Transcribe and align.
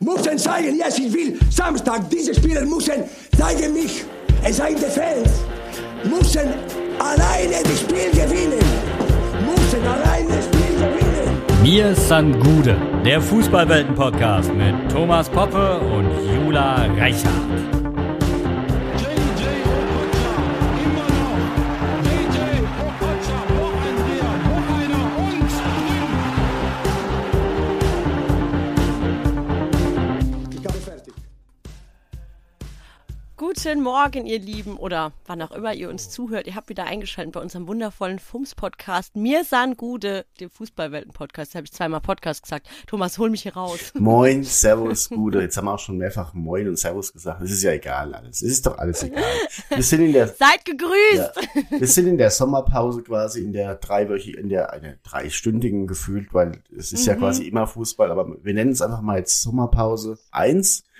müssen 0.00 0.38
zeigen, 0.38 0.76
yes, 0.76 0.98
ich 0.98 1.12
will 1.12 1.38
Samstag, 1.50 2.08
diese 2.10 2.34
Spieler 2.34 2.64
müssen 2.64 3.04
zeigen 3.36 3.72
mich, 3.72 4.04
es 4.42 4.56
seien 4.56 4.76
die 4.76 4.82
Fans, 4.82 5.30
müssen 6.04 6.48
alleine 6.98 7.62
das 7.62 7.80
Spiel 7.80 8.10
gewinnen, 8.10 8.64
müssen 9.44 9.86
alleine 9.86 10.28
das 10.28 10.44
Spiel 10.46 10.76
gewinnen. 10.76 11.60
Mir 11.62 11.94
san 11.94 12.32
Gude, 12.40 12.76
der 13.04 13.20
Fußballwelten-Podcast 13.20 14.52
mit 14.54 14.74
Thomas 14.90 15.28
Poppe 15.28 15.80
und 15.80 16.08
Jula 16.34 16.86
Reichert. 16.96 17.79
Guten 33.52 33.82
Morgen, 33.82 34.26
ihr 34.26 34.38
Lieben, 34.38 34.76
oder 34.76 35.12
wann 35.26 35.42
auch 35.42 35.50
immer 35.50 35.74
ihr 35.74 35.88
uns 35.88 36.08
zuhört. 36.08 36.46
Ihr 36.46 36.54
habt 36.54 36.68
wieder 36.68 36.84
eingeschaltet 36.84 37.32
bei 37.32 37.40
unserem 37.40 37.66
wundervollen 37.66 38.20
Fums-Podcast. 38.20 39.16
Mir 39.16 39.42
san 39.42 39.76
Gude, 39.76 40.24
dem 40.38 40.50
Fußballwelten-Podcast. 40.50 41.52
Da 41.52 41.56
habe 41.56 41.64
ich 41.64 41.72
zweimal 41.72 42.00
Podcast 42.00 42.44
gesagt. 42.44 42.68
Thomas, 42.86 43.18
hol 43.18 43.28
mich 43.28 43.42
hier 43.42 43.54
raus. 43.54 43.90
Moin, 43.94 44.44
Servus, 44.44 45.08
Gude. 45.08 45.42
Jetzt 45.42 45.56
haben 45.56 45.64
wir 45.64 45.74
auch 45.74 45.80
schon 45.80 45.98
mehrfach 45.98 46.32
Moin 46.32 46.68
und 46.68 46.78
Servus 46.78 47.12
gesagt. 47.12 47.42
Es 47.42 47.50
ist 47.50 47.64
ja 47.64 47.72
egal 47.72 48.14
alles. 48.14 48.40
Es 48.40 48.50
ist 48.52 48.66
doch 48.66 48.78
alles 48.78 49.02
egal. 49.02 49.24
Wir 49.68 49.82
sind 49.82 50.02
in 50.02 50.12
der, 50.12 50.28
Seid 50.38 50.64
gegrüßt! 50.64 51.16
ja, 51.16 51.32
wir 51.76 51.88
sind 51.88 52.06
in 52.06 52.18
der 52.18 52.30
Sommerpause 52.30 53.02
quasi, 53.02 53.42
in 53.42 53.52
der 53.52 53.74
dreiwöchigen, 53.74 54.40
in 54.40 54.48
der, 54.48 54.72
eine 54.72 55.00
dreistündigen 55.02 55.88
gefühlt, 55.88 56.32
weil 56.32 56.62
es 56.76 56.92
ist 56.92 57.04
ja 57.04 57.16
quasi 57.16 57.48
immer 57.48 57.66
Fußball, 57.66 58.12
aber 58.12 58.28
wir 58.44 58.54
nennen 58.54 58.70
es 58.70 58.80
einfach 58.80 59.00
mal 59.00 59.18
jetzt 59.18 59.42
Sommerpause 59.42 60.20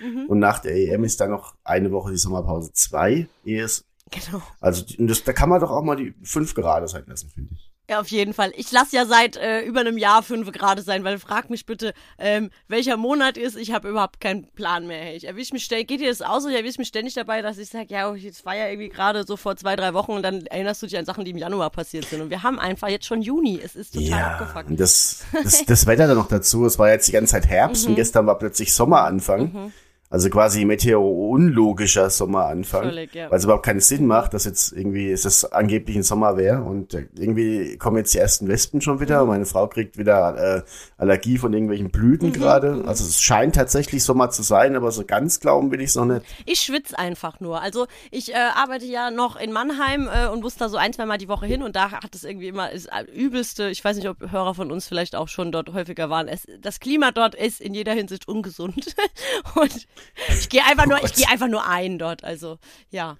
eins 0.03 0.29
und 0.29 0.39
nach 0.39 0.59
der 0.59 0.75
EM 0.75 1.03
ist 1.03 1.19
dann 1.21 1.29
noch 1.31 1.55
eine 1.63 1.91
Woche 1.91 2.11
die 2.11 2.17
Sommerpause 2.17 2.71
zwei 2.73 3.27
ehe 3.45 3.63
es, 3.63 3.85
Genau. 4.11 4.41
also, 4.59 4.83
das, 4.97 5.23
da 5.23 5.31
kann 5.31 5.47
man 5.49 5.61
doch 5.61 5.71
auch 5.71 5.83
mal 5.83 5.95
die 5.95 6.13
fünf 6.23 6.53
gerade 6.53 6.87
sein 6.89 7.03
lassen, 7.07 7.29
finde 7.33 7.53
ich. 7.53 7.71
Ja, 7.89 7.99
auf 7.99 8.07
jeden 8.07 8.33
Fall. 8.33 8.53
Ich 8.55 8.71
lasse 8.71 8.95
ja 8.95 9.05
seit 9.05 9.35
äh, 9.35 9.61
über 9.63 9.81
einem 9.81 9.97
Jahr 9.97 10.23
fünf 10.23 10.49
Grad 10.53 10.79
sein, 10.81 11.03
weil 11.03 11.17
frag 11.19 11.49
mich 11.49 11.65
bitte, 11.65 11.93
ähm, 12.17 12.49
welcher 12.69 12.95
Monat 12.95 13.37
ist. 13.37 13.57
Ich 13.57 13.73
habe 13.73 13.89
überhaupt 13.89 14.21
keinen 14.21 14.47
Plan 14.53 14.87
mehr. 14.87 14.99
Hey. 15.01 15.17
Ich 15.17 15.27
erwisch 15.27 15.51
mich 15.51 15.65
ständig, 15.65 15.87
geht 15.89 15.99
dir 15.99 16.07
das 16.09 16.21
aus? 16.21 16.45
Ich 16.45 16.55
erwisch 16.55 16.77
mich 16.77 16.87
ständig 16.87 17.15
dabei, 17.15 17.41
dass 17.41 17.57
ich 17.57 17.67
sage, 17.69 17.87
ja, 17.89 18.13
jetzt 18.15 18.45
war 18.45 18.55
ja 18.55 18.67
irgendwie 18.69 18.87
gerade 18.89 19.25
so 19.25 19.35
vor 19.35 19.57
zwei, 19.57 19.75
drei 19.75 19.93
Wochen 19.93 20.11
und 20.13 20.23
dann 20.23 20.45
erinnerst 20.45 20.81
du 20.81 20.87
dich 20.87 20.97
an 20.97 21.03
Sachen, 21.05 21.25
die 21.25 21.31
im 21.31 21.37
Januar 21.37 21.69
passiert 21.69 22.05
sind. 22.05 22.21
Und 22.21 22.29
wir 22.29 22.43
haben 22.43 22.59
einfach 22.59 22.87
jetzt 22.87 23.05
schon 23.07 23.21
Juni. 23.21 23.59
Es 23.61 23.75
ist 23.75 23.93
total 23.93 24.21
abgefuckt. 24.23 24.69
und 24.69 24.79
das, 24.79 25.25
das, 25.43 25.65
das 25.65 25.85
Wetter 25.85 26.07
dann 26.07 26.17
noch 26.17 26.29
dazu. 26.29 26.65
Es 26.65 26.79
war 26.79 26.89
jetzt 26.89 27.07
die 27.09 27.13
ganze 27.13 27.31
Zeit 27.33 27.47
Herbst 27.47 27.83
Mhm. 27.85 27.89
und 27.91 27.95
gestern 27.95 28.25
war 28.25 28.37
plötzlich 28.39 28.73
Sommeranfang. 28.73 29.73
Also 30.11 30.29
quasi 30.29 30.65
meteorunlogischer 30.65 32.09
Sommeranfang. 32.09 32.83
Völlig, 32.83 33.15
ja. 33.15 33.31
Weil 33.31 33.37
es 33.37 33.45
überhaupt 33.45 33.65
keinen 33.65 33.79
Sinn 33.79 34.05
macht, 34.05 34.33
dass 34.33 34.45
jetzt 34.45 34.73
irgendwie 34.73 35.09
es 35.11 35.21
das 35.23 35.45
angeblich 35.51 35.95
ein 35.95 36.03
Sommer 36.03 36.37
wäre. 36.37 36.61
Und 36.61 36.93
äh, 36.93 37.07
irgendwie 37.15 37.77
kommen 37.77 37.97
jetzt 37.97 38.13
die 38.13 38.17
ersten 38.19 38.47
Wespen 38.47 38.81
schon 38.81 38.97
Mhm. 38.97 39.01
wieder. 39.01 39.25
Meine 39.25 39.45
Frau 39.45 39.67
kriegt 39.67 39.97
wieder 39.97 40.57
äh, 40.57 40.61
Allergie 40.97 41.37
von 41.37 41.53
irgendwelchen 41.53 41.89
Blüten 41.91 42.27
Mhm. 42.29 42.33
gerade. 42.33 42.83
Also 42.85 43.05
es 43.05 43.21
scheint 43.21 43.55
tatsächlich 43.55 44.03
Sommer 44.03 44.29
zu 44.29 44.43
sein, 44.43 44.75
aber 44.75 44.91
so 44.91 45.05
ganz 45.05 45.39
glauben 45.39 45.71
will 45.71 45.79
ich 45.81 45.89
es 45.91 45.95
noch 45.95 46.05
nicht. 46.05 46.25
Ich 46.45 46.59
schwitze 46.59 46.99
einfach 46.99 47.39
nur. 47.39 47.61
Also 47.61 47.87
ich 48.11 48.33
äh, 48.33 48.37
arbeite 48.55 48.85
ja 48.85 49.11
noch 49.11 49.37
in 49.37 49.51
Mannheim 49.53 50.09
äh, 50.13 50.27
und 50.27 50.41
muss 50.41 50.55
da 50.57 50.67
so 50.67 50.77
ein, 50.77 50.91
zwei 50.93 51.05
Mal 51.05 51.17
die 51.19 51.29
Woche 51.29 51.45
hin 51.45 51.63
und 51.63 51.75
da 51.75 51.91
hat 51.91 52.13
es 52.13 52.25
irgendwie 52.25 52.49
immer 52.49 52.69
das 52.71 52.87
übelste, 53.13 53.69
ich 53.69 53.83
weiß 53.83 53.95
nicht, 53.95 54.09
ob 54.09 54.31
Hörer 54.31 54.55
von 54.55 54.71
uns 54.71 54.87
vielleicht 54.87 55.15
auch 55.15 55.29
schon 55.29 55.51
dort 55.53 55.73
häufiger 55.73 56.09
waren. 56.09 56.27
Es, 56.27 56.45
das 56.59 56.81
Klima 56.81 57.11
dort 57.11 57.33
ist 57.33 57.61
in 57.61 57.73
jeder 57.73 57.93
Hinsicht 57.93 58.27
ungesund. 58.27 58.93
und 59.55 59.87
ich 60.29 60.49
gehe 60.49 60.63
einfach 60.65 60.85
nur, 60.85 61.03
ich 61.03 61.13
gehe 61.13 61.27
einfach 61.29 61.47
nur 61.47 61.67
ein 61.67 61.97
dort. 61.99 62.23
Also 62.23 62.57
ja. 62.89 63.17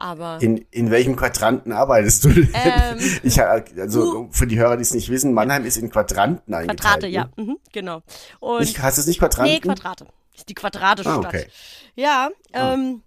Aber 0.00 0.38
In, 0.40 0.58
in 0.70 0.92
welchem 0.92 1.16
Quadranten 1.16 1.72
arbeitest 1.72 2.24
du 2.24 2.28
denn? 2.28 2.48
Ähm, 2.54 2.98
ich, 3.24 3.42
also 3.42 4.28
für 4.30 4.46
die 4.46 4.56
Hörer, 4.56 4.76
die 4.76 4.82
es 4.82 4.94
nicht 4.94 5.08
wissen, 5.10 5.32
Mannheim 5.34 5.64
ist 5.64 5.76
in 5.76 5.90
Quadranten 5.90 6.54
eingeteilt. 6.54 6.80
Quadrate, 6.80 7.06
ne? 7.06 7.12
ja, 7.12 7.28
mhm, 7.36 7.58
genau. 7.72 8.02
Und 8.38 8.60
Nicht, 8.60 8.80
heißt 8.80 8.98
es 8.98 9.06
nicht 9.08 9.18
Quadranten? 9.18 9.52
nee, 9.54 9.58
Quadrate. 9.60 10.06
Ist 10.36 10.48
die 10.48 10.54
quadratische 10.54 11.10
Ah, 11.10 11.14
Stadt. 11.18 11.26
okay. 11.34 11.46
Ja, 11.96 12.28
ähm, 12.52 13.02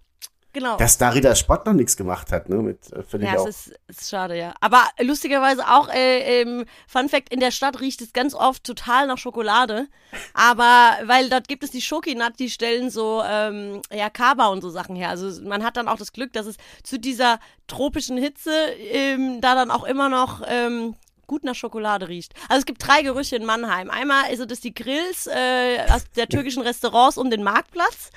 genau. 0.52 0.76
Dass 0.76 0.98
Darida 0.98 1.34
Sport 1.34 1.66
noch 1.66 1.72
nichts 1.72 1.96
gemacht 1.96 2.32
hat, 2.32 2.48
ne? 2.48 2.56
Mit, 2.56 2.92
äh, 2.92 3.18
Ja, 3.18 3.38
auch. 3.38 3.46
es 3.46 3.68
ist, 3.68 3.80
ist 3.88 4.10
schade, 4.10 4.36
ja. 4.36 4.54
Aber 4.60 4.82
lustigerweise 5.00 5.66
auch, 5.68 5.88
äh, 5.88 6.42
ähm, 6.42 6.64
Fun 6.86 7.08
Fact, 7.08 7.32
in 7.32 7.40
der 7.40 7.50
Stadt 7.50 7.80
riecht 7.80 8.00
es 8.00 8.12
ganz 8.12 8.34
oft 8.34 8.64
total 8.64 9.06
nach 9.06 9.18
Schokolade. 9.18 9.88
Aber, 10.34 10.98
weil 11.04 11.28
dort 11.28 11.48
gibt 11.48 11.64
es 11.64 11.70
die 11.70 11.82
Schokinat, 11.82 12.38
die 12.38 12.50
stellen 12.50 12.90
so, 12.90 13.22
ähm, 13.26 13.82
ja, 13.92 14.10
Kaba 14.10 14.48
und 14.48 14.60
so 14.60 14.70
Sachen 14.70 14.96
her. 14.96 15.08
Also 15.08 15.42
man 15.42 15.64
hat 15.64 15.76
dann 15.76 15.88
auch 15.88 15.98
das 15.98 16.12
Glück, 16.12 16.32
dass 16.32 16.46
es 16.46 16.56
zu 16.82 16.98
dieser 16.98 17.40
tropischen 17.66 18.16
Hitze 18.16 18.50
ähm, 18.90 19.40
da 19.40 19.54
dann 19.54 19.70
auch 19.70 19.84
immer 19.84 20.08
noch 20.08 20.42
ähm, 20.46 20.94
gut 21.26 21.44
nach 21.44 21.54
Schokolade 21.54 22.08
riecht. 22.08 22.34
Also 22.48 22.60
es 22.60 22.66
gibt 22.66 22.86
drei 22.86 23.02
Gerüche 23.02 23.36
in 23.36 23.46
Mannheim. 23.46 23.88
Einmal 23.88 24.30
ist 24.30 24.50
das 24.50 24.60
die 24.60 24.74
Grills 24.74 25.26
äh, 25.26 25.78
aus 25.88 26.04
der 26.14 26.28
türkischen 26.28 26.62
Restaurants 26.62 27.16
um 27.16 27.30
den 27.30 27.42
Marktplatz 27.42 28.10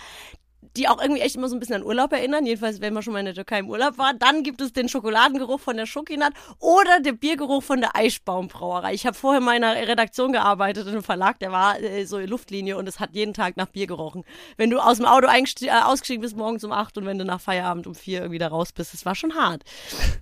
die 0.77 0.87
auch 0.87 1.01
irgendwie 1.01 1.21
echt 1.21 1.35
immer 1.35 1.47
so 1.47 1.55
ein 1.55 1.59
bisschen 1.59 1.75
an 1.75 1.83
Urlaub 1.83 2.11
erinnern, 2.11 2.45
jedenfalls 2.45 2.81
wenn 2.81 2.93
man 2.93 3.03
schon 3.03 3.13
mal 3.13 3.19
in 3.19 3.25
der 3.25 3.35
Türkei 3.35 3.59
im 3.59 3.69
Urlaub 3.69 3.97
war. 3.97 4.13
Dann 4.13 4.43
gibt 4.43 4.61
es 4.61 4.73
den 4.73 4.89
Schokoladengeruch 4.89 5.59
von 5.59 5.77
der 5.77 5.85
Schokinat 5.85 6.33
oder 6.59 6.99
der 6.99 7.13
Biergeruch 7.13 7.63
von 7.63 7.81
der 7.81 7.95
Eichbaumbrauerei. 7.95 8.93
Ich 8.93 9.05
habe 9.05 9.15
vorher 9.15 9.39
in 9.39 9.45
meiner 9.45 9.75
Redaktion 9.75 10.31
gearbeitet 10.31 10.87
in 10.87 10.93
einem 10.93 11.03
Verlag, 11.03 11.39
der 11.39 11.51
war 11.51 11.79
äh, 11.79 12.05
so 12.05 12.17
in 12.17 12.29
Luftlinie 12.29 12.77
und 12.77 12.87
es 12.87 12.99
hat 12.99 13.11
jeden 13.13 13.33
Tag 13.33 13.57
nach 13.57 13.67
Bier 13.67 13.87
gerochen. 13.87 14.23
Wenn 14.57 14.69
du 14.69 14.79
aus 14.79 14.97
dem 14.97 15.05
Auto 15.05 15.27
äh, 15.27 15.69
ausgestiegen 15.83 16.21
bist 16.21 16.35
morgens 16.35 16.63
um 16.63 16.71
acht 16.71 16.97
und 16.97 17.05
wenn 17.05 17.17
du 17.17 17.25
nach 17.25 17.41
Feierabend 17.41 17.87
um 17.87 17.95
vier 17.95 18.31
wieder 18.31 18.47
raus 18.47 18.71
bist, 18.71 18.93
das 18.93 19.05
war 19.05 19.15
schon 19.15 19.35
hart. 19.35 19.63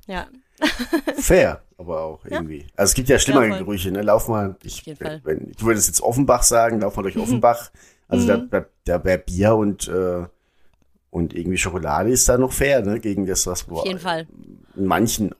Ja, 0.08 0.28
Fair, 1.18 1.62
aber 1.78 2.02
auch 2.02 2.26
irgendwie. 2.26 2.66
Also 2.76 2.92
es 2.92 2.94
gibt 2.94 3.10
ja 3.10 3.20
schlimmere 3.20 3.50
Ja. 3.50 3.58
Gerüche, 3.58 3.92
ne? 3.92 4.02
Lauf 4.02 4.28
mal, 4.28 4.56
ich. 4.64 4.86
Mhm. 4.86 4.96
wenn, 5.24 5.52
du 5.58 5.66
würdest 5.66 5.88
jetzt 5.88 6.02
Offenbach 6.02 6.44
sagen, 6.44 6.80
lauf 6.80 6.96
mal 6.96 7.04
durch 7.04 7.18
Offenbach. 7.24 7.72
Also 8.08 8.28
da, 8.28 8.38
da, 8.38 8.66
da 8.86 9.04
wäre 9.04 9.18
Bier 9.18 9.56
und, 9.56 9.88
äh, 9.88 10.26
und 11.14 11.36
irgendwie 11.36 11.60
Schokolade 11.60 12.10
ist 12.10 12.28
da 12.28 12.40
noch 12.40 12.52
fair, 12.52 12.82
ne? 12.82 13.00
Gegen 13.00 13.28
das, 13.28 13.46
was 13.46 13.70
auf 13.70 13.86
jeden 13.86 14.00
Fall. 14.00 14.28
in 14.76 14.86
manchen 14.86 15.36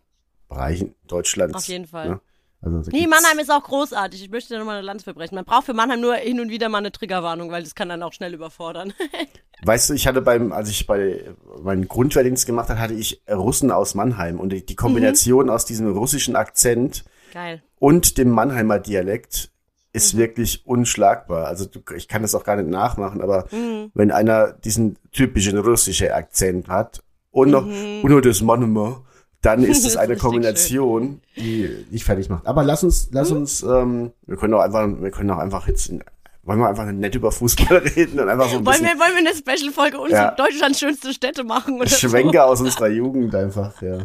Bereichen 0.48 0.94
Deutschlands. 1.08 1.56
Auf 1.56 1.66
jeden 1.66 1.88
Fall. 1.88 2.10
Ne? 2.10 2.22
Also, 2.62 2.92
Nee, 2.92 3.08
Mannheim 3.08 3.40
ist 3.40 3.52
auch 3.52 3.64
großartig. 3.64 4.24
Ich 4.24 4.30
möchte 4.30 4.54
da 4.54 4.60
nochmal 4.60 4.78
eine 4.78 4.86
Lanze 4.86 5.04
verbrechen. 5.04 5.36
Man 5.36 5.46
braucht 5.46 5.66
für 5.66 5.74
Mannheim 5.74 6.00
nur 6.00 6.14
hin 6.14 6.40
und 6.40 6.50
wieder 6.50 6.70
mal 6.70 6.78
eine 6.78 6.92
Triggerwarnung, 6.92 7.50
weil 7.50 7.64
das 7.64 7.74
kann 7.74 7.90
dann 7.90 8.04
auch 8.04 8.14
schnell 8.14 8.36
überfordern. 8.36 8.94
Weißt 9.64 9.90
du, 9.90 9.96
ich 9.96 10.06
hatte 10.06 10.22
beim, 10.22 10.52
als 10.52 10.70
ich 10.70 10.86
bei 10.86 11.26
meinen 11.64 11.88
Grundwehrdienst 11.88 12.46
gemacht 12.46 12.70
habe, 12.70 12.80
hatte 12.80 12.94
ich 12.94 13.24
Russen 13.28 13.72
aus 13.72 13.96
Mannheim 13.96 14.40
und 14.40 14.52
die, 14.52 14.64
die 14.64 14.76
Kombination 14.76 15.50
aus 15.50 15.66
diesem 15.66 15.92
russischen 15.92 16.36
Akzent 16.36 17.04
Geil. 17.34 17.64
und 17.80 18.20
dem 18.20 18.30
Mannheimer 18.30 18.78
Dialekt 18.78 19.50
ist 19.94 20.18
wirklich 20.18 20.66
unschlagbar. 20.66 21.46
Also 21.46 21.66
du, 21.66 21.80
ich 21.96 22.08
kann 22.08 22.24
das 22.24 22.36
auch 22.36 22.44
gar 22.44 22.56
nicht 22.56 22.70
nachmachen, 22.70 23.22
aber 23.22 23.46
wenn 23.94 24.12
einer 24.12 24.52
diesen 24.52 24.98
typischen 25.12 25.58
russischen 25.60 26.10
Akzent 26.12 26.68
hat 26.68 27.04
und 27.32 27.52
noch, 27.52 27.66
und 27.66 28.10
nur 28.10 28.22
das 28.22 28.42
Mannheimer, 28.42 29.04
dann 29.42 29.64
ist 29.64 29.86
Das 29.86 29.92
es 29.92 29.98
eine 29.98 30.18
Kombination, 30.18 31.22
die 31.36 31.86
dich 31.92 32.04
fertig 32.04 32.30
macht. 32.30 32.48
Aber 32.48 32.64
lass 32.64 32.84
uns, 32.84 33.10
lass 33.12 33.30
uns, 33.30 33.62
ähm, 33.62 34.12
wir 34.26 34.38
können 34.38 34.56
auch 34.56 34.62
einfach, 34.62 34.88
wir 35.00 35.12
können 35.12 35.30
auch 35.30 35.38
einfach 35.38 35.68
jetzt, 35.68 35.88
in, 35.90 36.04
wollen 36.44 36.60
wir 36.60 36.68
einfach 36.68 36.86
nett 36.86 37.16
über 37.16 37.32
Fußball 37.32 37.78
reden 37.96 38.20
und 38.20 38.28
einfach 38.28 38.50
so 38.50 38.58
ein 38.58 38.66
Wollen 38.66 38.82
bisschen 38.82 38.98
wir, 38.98 39.00
wollen 39.00 39.24
wir 39.24 39.30
eine 39.32 39.36
Special-Folge 39.36 39.98
Ja. 40.10 40.32
Deutschlands 40.32 40.80
schönste 40.80 41.14
Städte 41.14 41.44
machen 41.44 41.80
oder 41.80 41.88
so? 41.90 42.10
Schwenker 42.10 42.46
aus 42.46 42.60
unserer 42.62 42.90
Jugend 42.90 43.34
einfach, 43.34 43.82
ja. 43.82 44.00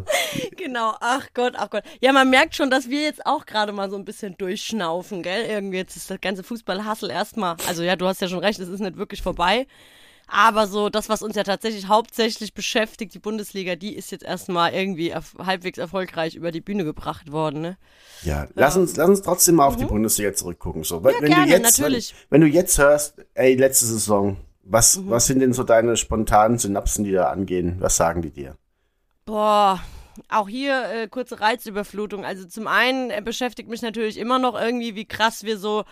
Genau, 0.57 0.95
ach 1.01 1.27
Gott, 1.35 1.55
ach 1.57 1.71
Gott. 1.71 1.83
Ja, 2.01 2.13
man 2.13 2.31
merkt 2.31 2.55
schon, 2.55 2.71
dass 2.71 2.89
wir 2.89 3.03
jetzt 3.03 3.27
auch 3.27 3.45
gerade 3.45 3.73
mal 3.73 3.91
so 3.91 3.97
ein 3.97 4.05
bisschen 4.05 4.37
durchschnaufen, 4.39 5.23
gell? 5.23 5.47
Irgendwie 5.49 5.79
jetzt 5.79 5.97
ist 5.97 6.11
das 6.11 6.21
ganze 6.21 6.43
Fußballhassel 6.45 7.11
erstmal. 7.11 7.57
Also 7.67 7.83
ja, 7.83 7.97
du 7.97 8.07
hast 8.07 8.21
ja 8.21 8.29
schon 8.29 8.39
recht, 8.39 8.61
es 8.61 8.69
ist 8.69 8.81
nicht 8.81 8.97
wirklich 8.97 9.23
vorbei. 9.23 9.67
Aber 10.31 10.67
so 10.67 10.91
das, 10.91 11.09
was 11.09 11.23
uns 11.23 11.37
ja 11.37 11.43
tatsächlich 11.43 11.89
hauptsächlich 11.89 12.53
beschäftigt, 12.55 13.15
die 13.15 13.19
Bundesliga, 13.19 13.77
die 13.77 13.95
ist 13.97 14.11
jetzt 14.13 14.25
erstmal 14.25 14.75
irgendwie 14.75 15.09
erf 15.11 15.35
halbwegs 15.39 15.79
erfolgreich 15.79 16.35
über 16.35 16.53
die 16.53 16.61
Bühne 16.61 16.85
gebracht 16.85 17.33
worden, 17.33 17.63
ne? 17.63 17.79
Ja, 18.23 18.47
lass 18.55 18.77
uns, 18.77 18.97
lass 18.97 19.09
uns 19.09 19.23
trotzdem 19.23 19.55
mal 19.57 19.67
auf 19.67 19.77
die 19.77 19.85
Bundesliga 19.87 20.35
zurückgucken. 20.35 20.85
So, 20.85 21.03
wenn, 21.03 21.15
Ja, 21.15 21.21
wenn 21.23 21.29
gerne, 21.31 21.47
du 21.47 21.51
jetzt, 21.51 21.79
natürlich. 21.79 22.15
Wenn, 22.29 22.43
wenn 22.43 22.51
du 22.51 22.55
jetzt 22.55 22.79
hörst, 22.79 23.15
ey, 23.35 23.55
letzte 23.55 23.87
Saison, 23.87 24.37
was, 24.65 24.97
Mhm. 24.99 25.11
was 25.11 25.27
sind 25.27 25.41
denn 25.41 25.53
so 25.55 25.65
deine 25.65 25.97
spontanen 25.97 26.59
Synapsen, 26.59 27.05
die 27.05 27.13
da 27.13 27.31
angehen? 27.31 27.77
Was 27.81 27.97
sagen 27.97 28.21
die 28.23 28.31
dir? 28.31 28.57
Boah, 29.25 29.81
auch 30.29 30.49
hier 30.49 30.85
äh, 30.91 31.09
kurze 31.09 31.41
Reizüberflutung. 31.41 32.25
Also 32.25 32.47
zum 32.47 32.67
einen 32.67 33.11
äh, 33.11 33.23
beschäftigt 33.25 33.69
mich 33.69 33.83
natürlich 33.83 34.17
immer 34.19 34.39
noch 34.39 34.61
irgendwie, 34.61 34.95
wie 34.95 35.05
krass 35.05 35.45
wir 35.45 35.59
so 35.59 35.85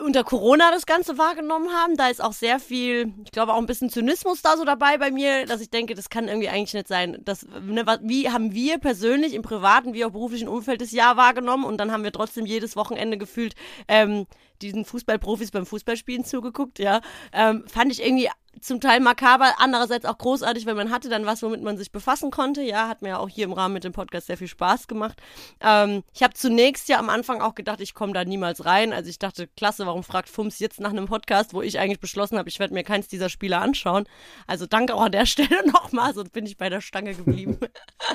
unter 0.00 0.24
Corona 0.24 0.70
das 0.70 0.86
Ganze 0.86 1.18
wahrgenommen 1.18 1.70
haben. 1.72 1.96
Da 1.96 2.08
ist 2.08 2.22
auch 2.22 2.32
sehr 2.32 2.58
viel, 2.58 3.12
ich 3.24 3.32
glaube 3.32 3.52
auch 3.52 3.58
ein 3.58 3.66
bisschen 3.66 3.90
Zynismus 3.90 4.42
da 4.42 4.56
so 4.56 4.64
dabei 4.64 4.98
bei 4.98 5.10
mir, 5.10 5.46
dass 5.46 5.60
ich 5.60 5.70
denke, 5.70 5.94
das 5.94 6.10
kann 6.10 6.28
irgendwie 6.28 6.48
eigentlich 6.48 6.74
nicht 6.74 6.88
sein. 6.88 7.18
Das, 7.24 7.46
ne, 7.62 7.84
wie 8.02 8.30
haben 8.30 8.52
wir 8.52 8.78
persönlich 8.78 9.34
im 9.34 9.42
privaten 9.42 9.94
wie 9.94 10.04
auch 10.04 10.10
beruflichen 10.10 10.48
Umfeld 10.48 10.80
das 10.80 10.92
Jahr 10.92 11.16
wahrgenommen 11.16 11.64
und 11.64 11.78
dann 11.78 11.92
haben 11.92 12.04
wir 12.04 12.12
trotzdem 12.12 12.46
jedes 12.46 12.76
Wochenende 12.76 13.18
gefühlt 13.18 13.54
ähm, 13.88 14.26
diesen 14.62 14.84
Fußballprofis 14.84 15.50
beim 15.50 15.66
Fußballspielen 15.66 16.24
zugeguckt, 16.24 16.78
ja. 16.78 17.00
Ähm, 17.32 17.64
fand 17.66 17.92
ich 17.92 18.02
irgendwie 18.02 18.28
zum 18.60 18.80
Teil 18.80 19.00
makaber, 19.00 19.54
andererseits 19.58 20.04
auch 20.04 20.18
großartig, 20.18 20.66
weil 20.66 20.74
man 20.74 20.90
hatte 20.90 21.08
dann 21.08 21.26
was, 21.26 21.42
womit 21.42 21.62
man 21.62 21.76
sich 21.76 21.92
befassen 21.92 22.30
konnte. 22.30 22.62
Ja, 22.62 22.88
hat 22.88 23.02
mir 23.02 23.10
ja 23.10 23.18
auch 23.18 23.28
hier 23.28 23.44
im 23.44 23.52
Rahmen 23.52 23.74
mit 23.74 23.84
dem 23.84 23.92
Podcast 23.92 24.26
sehr 24.26 24.36
viel 24.36 24.48
Spaß 24.48 24.88
gemacht. 24.88 25.20
Ähm, 25.60 26.02
ich 26.12 26.22
habe 26.22 26.34
zunächst 26.34 26.88
ja 26.88 26.98
am 26.98 27.10
Anfang 27.10 27.40
auch 27.40 27.54
gedacht, 27.54 27.80
ich 27.80 27.94
komme 27.94 28.12
da 28.12 28.24
niemals 28.24 28.64
rein. 28.64 28.92
Also 28.92 29.10
ich 29.10 29.18
dachte, 29.18 29.48
klasse, 29.56 29.86
warum 29.86 30.02
fragt 30.02 30.28
Fums 30.28 30.58
jetzt 30.58 30.80
nach 30.80 30.90
einem 30.90 31.06
Podcast, 31.06 31.54
wo 31.54 31.62
ich 31.62 31.78
eigentlich 31.78 32.00
beschlossen 32.00 32.38
habe, 32.38 32.48
ich 32.48 32.58
werde 32.58 32.74
mir 32.74 32.84
keins 32.84 33.08
dieser 33.08 33.28
Spiele 33.28 33.58
anschauen. 33.58 34.06
Also 34.46 34.66
danke 34.66 34.94
auch 34.94 35.02
an 35.02 35.12
der 35.12 35.26
Stelle 35.34 35.66
nochmal, 35.70 36.14
sonst 36.14 36.32
bin 36.32 36.46
ich 36.46 36.56
bei 36.56 36.68
der 36.68 36.80
Stange 36.80 37.14
geblieben. 37.14 37.58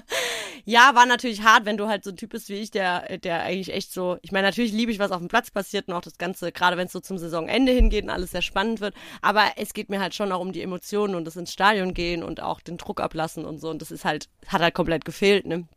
ja, 0.65 0.91
war 0.95 1.05
natürlich 1.05 1.43
hart, 1.43 1.65
wenn 1.65 1.77
du 1.77 1.87
halt 1.87 2.03
so 2.03 2.11
ein 2.11 2.17
Typ 2.17 2.31
bist 2.31 2.49
wie 2.49 2.55
ich, 2.55 2.71
der, 2.71 3.17
der 3.19 3.43
eigentlich 3.43 3.73
echt 3.73 3.91
so, 3.91 4.17
ich 4.21 4.31
meine, 4.31 4.47
natürlich 4.47 4.71
liebe 4.71 4.91
ich, 4.91 4.99
was 4.99 5.11
auf 5.11 5.19
dem 5.19 5.27
Platz 5.27 5.51
passiert 5.51 5.87
und 5.87 5.93
auch 5.93 6.01
das 6.01 6.17
Ganze, 6.17 6.28
gerade 6.53 6.77
wenn 6.77 6.87
es 6.87 6.91
so 6.91 6.99
zum 6.99 7.17
Saisonende 7.17 7.71
hingeht 7.71 8.03
und 8.03 8.09
alles 8.09 8.31
sehr 8.31 8.41
spannend 8.41 8.81
wird. 8.81 8.95
Aber 9.21 9.43
es 9.57 9.73
geht 9.73 9.89
mir 9.89 9.99
halt 9.99 10.13
schon 10.15 10.31
auch 10.31 10.41
um 10.41 10.51
die 10.51 10.61
Emotionen 10.61 11.15
und 11.15 11.25
das 11.25 11.35
ins 11.35 11.53
Stadion 11.53 11.93
gehen 11.93 12.23
und 12.23 12.41
auch 12.41 12.61
den 12.61 12.77
Druck 12.77 13.01
ablassen 13.01 13.45
und 13.45 13.59
so. 13.59 13.69
Und 13.69 13.81
das 13.81 13.91
ist 13.91 14.05
halt, 14.05 14.29
hat 14.47 14.61
halt 14.61 14.73
komplett 14.73 15.05
gefehlt, 15.05 15.45
ne? 15.45 15.67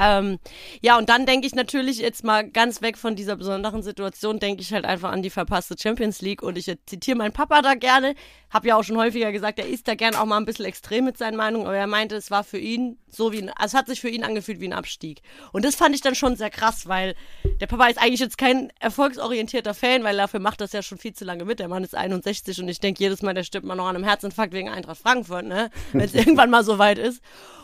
Ähm, 0.00 0.38
ja, 0.80 0.98
und 0.98 1.08
dann 1.08 1.26
denke 1.26 1.46
ich 1.46 1.54
natürlich 1.54 1.98
jetzt 1.98 2.24
mal 2.24 2.48
ganz 2.48 2.82
weg 2.82 2.98
von 2.98 3.16
dieser 3.16 3.36
besonderen 3.36 3.82
Situation, 3.82 4.38
denke 4.38 4.62
ich 4.62 4.72
halt 4.72 4.84
einfach 4.84 5.12
an 5.12 5.22
die 5.22 5.30
verpasste 5.30 5.76
Champions 5.80 6.20
League 6.20 6.42
und 6.42 6.58
ich 6.58 6.72
zitiere 6.86 7.16
meinen 7.16 7.32
Papa 7.32 7.62
da 7.62 7.74
gerne. 7.74 8.14
Hab 8.50 8.64
ja 8.64 8.76
auch 8.76 8.82
schon 8.82 8.96
häufiger 8.96 9.32
gesagt, 9.32 9.58
er 9.58 9.66
ist 9.66 9.88
da 9.88 9.94
gerne 9.94 10.20
auch 10.20 10.26
mal 10.26 10.36
ein 10.36 10.44
bisschen 10.44 10.64
extrem 10.64 11.04
mit 11.04 11.18
seinen 11.18 11.36
Meinungen, 11.36 11.66
aber 11.66 11.76
er 11.76 11.86
meinte, 11.86 12.16
es 12.16 12.30
war 12.30 12.44
für 12.44 12.58
ihn 12.58 12.98
so 13.08 13.32
wie 13.32 13.42
ein, 13.42 13.50
also 13.50 13.74
es 13.74 13.74
hat 13.74 13.86
sich 13.86 14.00
für 14.00 14.08
ihn 14.08 14.24
angefühlt 14.24 14.60
wie 14.60 14.68
ein 14.68 14.72
Abstieg. 14.72 15.22
Und 15.52 15.64
das 15.64 15.74
fand 15.74 15.94
ich 15.94 16.00
dann 16.00 16.14
schon 16.14 16.36
sehr 16.36 16.50
krass, 16.50 16.88
weil 16.88 17.14
der 17.60 17.66
Papa 17.66 17.86
ist 17.86 18.00
eigentlich 18.00 18.20
jetzt 18.20 18.38
kein 18.38 18.72
erfolgsorientierter 18.80 19.74
Fan, 19.74 20.04
weil 20.04 20.16
dafür 20.16 20.40
macht 20.40 20.60
das 20.60 20.72
ja 20.72 20.82
schon 20.82 20.98
viel 20.98 21.14
zu 21.14 21.24
lange 21.24 21.44
mit. 21.44 21.58
Der 21.58 21.68
Mann 21.68 21.84
ist 21.84 21.94
61 21.94 22.60
und 22.60 22.68
ich 22.68 22.80
denke 22.80 23.02
jedes 23.02 23.22
Mal, 23.22 23.34
der 23.34 23.44
stirbt 23.44 23.66
mal 23.66 23.74
noch 23.74 23.86
an 23.86 23.96
einem 23.96 24.04
Herzinfarkt 24.04 24.52
wegen 24.52 24.68
Eintracht 24.68 24.98
Frankfurt, 24.98 25.44
ne? 25.44 25.70
Wenn 25.92 26.02
es 26.02 26.14
irgendwann 26.14 26.50
mal 26.50 26.64
so 26.64 26.78
weit 26.78 26.98
ist. 26.98 27.22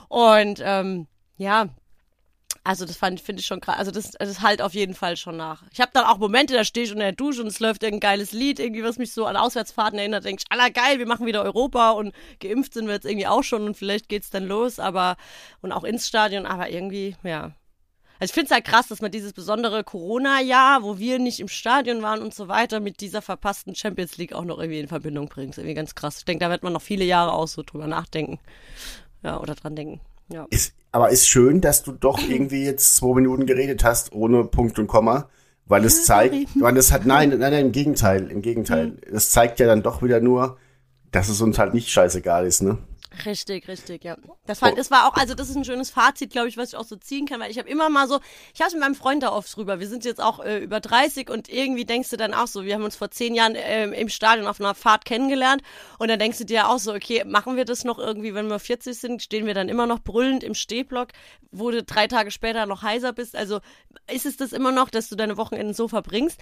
Und 0.09 0.61
ähm, 0.65 1.07
ja, 1.37 1.69
also 2.63 2.85
das 2.85 2.99
finde 2.99 3.21
ich 3.37 3.47
schon 3.47 3.61
krass. 3.61 3.79
Also 3.79 3.91
das, 3.91 4.11
das 4.13 4.41
halt 4.41 4.61
auf 4.61 4.75
jeden 4.75 4.95
Fall 4.95 5.17
schon 5.17 5.37
nach. 5.37 5.63
Ich 5.73 5.81
habe 5.81 5.91
dann 5.95 6.05
auch 6.05 6.19
Momente, 6.19 6.55
da 6.55 6.65
stehe 6.65 6.85
ich 6.85 6.93
unter 6.93 7.05
der 7.05 7.13
Dusche 7.13 7.41
und 7.41 7.47
es 7.47 7.61
läuft 7.61 7.83
irgendein 7.83 8.11
geiles 8.11 8.33
Lied, 8.33 8.61
irgendwie 8.61 8.85
was 8.85 8.99
mich 8.99 9.13
so 9.13 9.25
an 9.27 9.37
Auswärtsfahrten 9.37 9.99
erinnert. 9.99 10.25
Denke 10.25 10.43
ich, 10.43 10.53
aller 10.53 10.71
geil, 10.71 10.99
wir 10.99 11.07
machen 11.07 11.27
wieder 11.27 11.43
Europa 11.43 11.91
und 11.93 12.15
geimpft 12.41 12.75
sind 12.75 12.87
wir 12.87 12.95
jetzt 12.95 13.07
irgendwie 13.07 13.27
auch 13.27 13.43
schon 13.43 13.65
und 13.65 13.77
vielleicht 13.77 14.09
geht's 14.09 14.31
dann 14.31 14.47
los, 14.47 14.79
aber 14.79 15.17
und 15.63 15.73
auch 15.73 15.85
ins 15.85 16.07
Stadion, 16.07 16.45
aber 16.45 16.71
irgendwie, 16.71 17.17
ja. 17.23 17.53
Also 18.21 18.33
ich 18.33 18.35
finde 18.35 18.47
es 18.47 18.51
halt 18.51 18.67
krass, 18.67 18.89
dass 18.89 19.01
man 19.01 19.11
dieses 19.11 19.33
besondere 19.33 19.83
Corona-Jahr, 19.83 20.83
wo 20.83 20.99
wir 20.99 21.19
nicht 21.19 21.41
im 21.41 21.49
Stadion 21.49 22.03
waren 22.03 22.21
und 22.21 22.35
so 22.35 22.49
weiter, 22.49 22.79
mit 22.79 23.01
dieser 23.01 23.23
verpassten 23.23 23.75
Champions 23.75 24.19
League 24.19 24.35
auch 24.35 24.45
noch 24.45 24.59
irgendwie 24.59 24.81
in 24.81 24.89
Verbindung 24.89 25.29
bringt. 25.29 25.57
Irgendwie 25.57 25.73
ganz 25.73 25.95
krass. 25.95 26.19
Ich 26.19 26.25
denke, 26.27 26.45
da 26.45 26.51
wird 26.51 26.63
man 26.63 26.75
noch 26.75 26.83
viele 26.83 27.07
Jahre 27.07 27.33
auch 27.33 27.49
so 27.49 27.63
drüber 27.63 27.87
nachdenken. 27.87 28.39
Ja, 29.23 29.41
oder 29.41 29.55
dran 29.55 29.75
denken. 29.75 30.01
Ja. 30.33 30.47
Ist, 30.51 30.75
aber 30.93 31.11
ist 31.11 31.29
schön, 31.29 31.61
dass 31.61 31.83
du 31.83 31.93
doch 31.93 32.19
irgendwie 32.29 32.65
jetzt 32.65 32.97
zwei 32.97 33.15
Minuten 33.15 33.47
geredet 33.47 33.85
hast, 33.85 34.13
ohne 34.13 34.45
Punkt 34.45 34.79
und 34.79 34.87
Komma. 34.87 35.29
Weil 35.67 35.85
es 35.85 36.05
zeigt, 36.05 36.35
weil 36.61 36.77
es 36.77 36.91
hat, 36.91 37.07
nein, 37.07 37.29
nein, 37.39 37.39
nein, 37.39 37.67
im 37.67 37.73
Gegenteil, 37.73 38.29
im 38.29 38.43
Gegenteil. 38.43 38.99
Es 39.13 39.31
zeigt 39.31 39.61
ja 39.61 39.67
dann 39.67 39.83
doch 39.83 40.03
wieder 40.03 40.21
nur, 40.21 40.57
dass 41.13 41.29
es 41.29 41.41
uns 41.41 41.59
halt 41.59 41.75
nicht 41.75 41.91
scheißegal 41.91 42.47
ist, 42.47 42.63
ne? 42.63 42.79
Richtig, 43.27 43.67
richtig, 43.67 44.05
ja. 44.05 44.17
Das, 44.47 44.61
fand, 44.61 44.79
das 44.79 44.91
war 44.91 45.09
auch, 45.09 45.15
also 45.15 45.35
das 45.35 45.51
ist 45.51 45.57
ein 45.57 45.65
schönes 45.65 45.91
Fazit, 45.91 46.31
glaube 46.31 46.49
ich, 46.49 46.57
was 46.57 46.71
ich 46.71 46.77
auch 46.77 46.85
so 46.85 46.97
ziehen 46.97 47.27
kann, 47.27 47.41
weil 47.41 47.51
ich 47.51 47.59
habe 47.59 47.69
immer 47.69 47.89
mal 47.89 48.07
so, 48.09 48.21
ich 48.55 48.61
habe 48.61 48.73
mit 48.73 48.81
meinem 48.81 48.95
Freund 48.95 49.23
da 49.23 49.33
oft 49.33 49.55
drüber, 49.55 49.81
wir 49.81 49.89
sind 49.89 50.05
jetzt 50.05 50.21
auch 50.21 50.41
äh, 50.41 50.59
über 50.59 50.81
30 50.81 51.29
und 51.29 51.49
irgendwie 51.49 51.85
denkst 51.85 52.11
du 52.11 52.17
dann 52.17 52.35
auch 52.35 52.47
so, 52.47 52.65
wir 52.65 52.75
haben 52.75 52.85
uns 52.85 52.97
vor 52.97 53.11
zehn 53.11 53.35
Jahren 53.35 53.57
äh, 53.57 53.87
im 53.87 54.09
Stadion 54.09 54.47
auf 54.47 54.61
einer 54.61 54.75
Fahrt 54.75 55.05
kennengelernt 55.05 55.63
und 55.99 56.09
dann 56.09 56.19
denkst 56.19 56.39
du 56.39 56.45
dir 56.45 56.69
auch 56.69 56.79
so, 56.79 56.95
okay, 56.95 57.25
machen 57.25 57.57
wir 57.57 57.65
das 57.65 57.85
noch 57.85 57.99
irgendwie, 57.99 58.33
wenn 58.33 58.49
wir 58.49 58.59
40 58.59 58.99
sind, 58.99 59.23
stehen 59.23 59.47
wir 59.47 59.55
dann 59.55 59.69
immer 59.69 59.87
noch 59.87 59.99
brüllend 59.99 60.45
im 60.45 60.55
Stehblock, 60.55 61.09
wo 61.51 61.71
du 61.71 61.83
drei 61.83 62.07
Tage 62.07 62.31
später 62.31 62.67
noch 62.67 62.83
heiser 62.83 63.13
bist, 63.13 63.35
also 63.35 63.61
ist 64.11 64.27
es 64.27 64.37
das 64.37 64.53
immer 64.53 64.73
noch, 64.73 64.89
dass 64.89 65.09
du 65.09 65.17
deine 65.17 65.37
Wochenenden 65.37 65.75
so 65.75 65.89
verbringst 65.89 66.41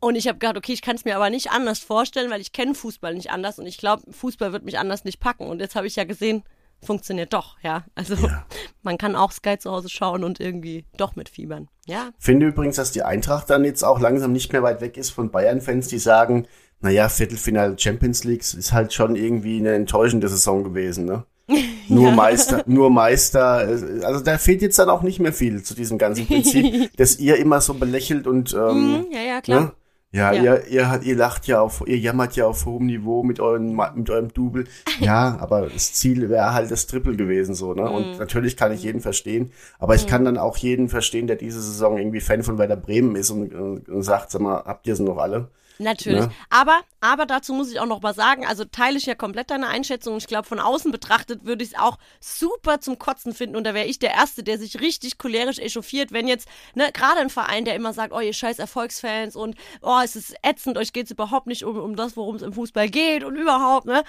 und 0.00 0.14
ich 0.16 0.28
habe 0.28 0.38
gedacht, 0.38 0.56
okay, 0.56 0.72
ich 0.72 0.82
kann 0.82 0.96
es 0.96 1.04
mir 1.04 1.16
aber 1.16 1.30
nicht 1.30 1.50
anders 1.50 1.78
vorstellen, 1.78 2.30
weil 2.30 2.40
ich 2.40 2.52
kenne 2.52 2.74
Fußball 2.74 3.14
nicht 3.14 3.30
anders 3.30 3.58
und 3.58 3.66
ich 3.66 3.78
glaube, 3.78 4.02
Fußball 4.12 4.52
wird 4.52 4.64
mich 4.64 4.78
anders 4.78 5.04
nicht 5.04 5.20
packen. 5.20 5.46
Und 5.46 5.60
jetzt 5.60 5.74
habe 5.76 5.86
ich 5.86 5.96
ja 5.96 6.04
gesehen, 6.04 6.42
funktioniert 6.82 7.32
doch, 7.32 7.56
ja. 7.62 7.84
Also 7.94 8.14
Ja. 8.14 8.46
man 8.82 8.98
kann 8.98 9.16
auch 9.16 9.32
Sky 9.32 9.58
zu 9.58 9.70
Hause 9.70 9.88
schauen 9.88 10.24
und 10.24 10.40
irgendwie 10.40 10.84
doch 10.96 11.16
mitfiebern. 11.16 11.68
Ja. 11.86 12.10
Finde 12.18 12.46
übrigens, 12.46 12.76
dass 12.76 12.92
die 12.92 13.02
Eintracht 13.02 13.48
dann 13.50 13.64
jetzt 13.64 13.82
auch 13.82 14.00
langsam 14.00 14.32
nicht 14.32 14.52
mehr 14.52 14.62
weit 14.62 14.80
weg 14.80 14.96
ist 14.96 15.10
von 15.10 15.30
Bayern-Fans, 15.30 15.88
die 15.88 15.98
sagen, 15.98 16.46
naja, 16.80 17.08
Viertelfinale 17.08 17.78
Champions 17.78 18.24
League 18.24 18.42
ist 18.42 18.72
halt 18.72 18.92
schon 18.92 19.16
irgendwie 19.16 19.58
eine 19.58 19.74
enttäuschende 19.74 20.28
Saison 20.28 20.62
gewesen, 20.62 21.06
ne? 21.06 21.24
Nur 21.88 22.10
Meister, 22.10 22.64
nur 22.66 22.90
Meister. 22.90 23.58
Also 24.02 24.18
da 24.20 24.36
fehlt 24.38 24.62
jetzt 24.62 24.76
dann 24.80 24.88
auch 24.88 25.02
nicht 25.02 25.20
mehr 25.20 25.32
viel 25.32 25.62
zu 25.62 25.74
diesem 25.74 25.96
ganzen 25.96 26.26
Prinzip, 26.26 26.90
das 26.96 27.20
ihr 27.20 27.36
immer 27.36 27.60
so 27.60 27.74
belächelt 27.74 28.26
und 28.26 28.52
ähm, 28.52 28.92
Mhm, 28.92 29.06
ja, 29.12 29.20
ja, 29.20 29.40
klar. 29.40 29.60
Ne? 29.60 29.72
Ja, 30.12 30.32
Ja. 30.32 30.42
Ihr, 30.56 30.66
ihr, 30.68 31.00
ihr 31.02 31.16
lacht 31.16 31.46
ja 31.46 31.60
auf, 31.60 31.82
ihr 31.86 31.98
jammert 31.98 32.36
ja 32.36 32.46
auf 32.46 32.64
hohem 32.64 32.86
Niveau 32.86 33.22
mit 33.22 33.38
euren, 33.40 33.74
Ma- 33.74 33.92
mit 33.94 34.08
eurem 34.08 34.32
Double. 34.32 34.64
Ja, 35.00 35.36
aber 35.40 35.68
das 35.68 35.92
Ziel 35.92 36.30
wäre 36.30 36.54
halt 36.54 36.70
das 36.70 36.86
Triple 36.86 37.16
gewesen, 37.16 37.54
so, 37.54 37.74
ne? 37.74 37.82
Mhm. 37.82 37.88
Und 37.94 38.18
natürlich 38.18 38.56
kann 38.56 38.72
ich 38.72 38.82
jeden 38.82 39.00
verstehen. 39.00 39.50
Aber 39.78 39.94
ich 39.94 40.06
kann 40.06 40.24
dann 40.24 40.38
auch 40.38 40.56
jeden 40.56 40.88
verstehen, 40.88 41.26
der 41.26 41.36
diese 41.36 41.60
Saison 41.60 41.98
irgendwie 41.98 42.20
Fan 42.20 42.42
von 42.42 42.56
Werder 42.56 42.76
Bremen 42.76 43.14
ist 43.16 43.30
und, 43.30 43.52
und, 43.54 43.88
und 43.88 44.02
sagt, 44.02 44.30
sag 44.30 44.40
mal, 44.40 44.62
habt 44.64 44.86
ihr 44.86 44.96
sie 44.96 45.02
noch 45.04 45.18
alle? 45.18 45.48
Natürlich. 45.78 46.20
Ne? 46.20 46.30
Aber, 46.50 46.80
aber 47.00 47.26
dazu 47.26 47.52
muss 47.52 47.70
ich 47.70 47.80
auch 47.80 47.86
noch 47.86 48.02
mal 48.02 48.14
sagen, 48.14 48.46
also 48.46 48.64
teile 48.64 48.96
ich 48.96 49.06
ja 49.06 49.14
komplett 49.14 49.50
deine 49.50 49.68
Einschätzung. 49.68 50.16
Ich 50.16 50.26
glaube, 50.26 50.48
von 50.48 50.60
außen 50.60 50.90
betrachtet 50.90 51.44
würde 51.44 51.64
ich 51.64 51.72
es 51.72 51.78
auch 51.78 51.98
super 52.20 52.80
zum 52.80 52.98
Kotzen 52.98 53.34
finden. 53.34 53.56
Und 53.56 53.64
da 53.64 53.74
wäre 53.74 53.86
ich 53.86 53.98
der 53.98 54.12
Erste, 54.12 54.42
der 54.42 54.58
sich 54.58 54.80
richtig 54.80 55.18
cholerisch 55.18 55.58
echauffiert, 55.58 56.12
wenn 56.12 56.28
jetzt, 56.28 56.48
ne, 56.74 56.90
gerade 56.92 57.20
ein 57.20 57.30
Verein, 57.30 57.64
der 57.64 57.74
immer 57.74 57.92
sagt, 57.92 58.12
oh, 58.12 58.20
ihr 58.20 58.32
scheiß 58.32 58.58
Erfolgsfans 58.58 59.36
und 59.36 59.56
oh, 59.82 60.00
es 60.02 60.16
ist 60.16 60.34
ätzend, 60.42 60.78
euch 60.78 60.92
geht's 60.92 61.10
überhaupt 61.10 61.46
nicht 61.46 61.64
um, 61.64 61.78
um 61.78 61.96
das, 61.96 62.16
worum 62.16 62.36
es 62.36 62.42
im 62.42 62.52
Fußball 62.52 62.88
geht 62.88 63.24
und 63.24 63.36
überhaupt, 63.36 63.86
ne? 63.86 64.04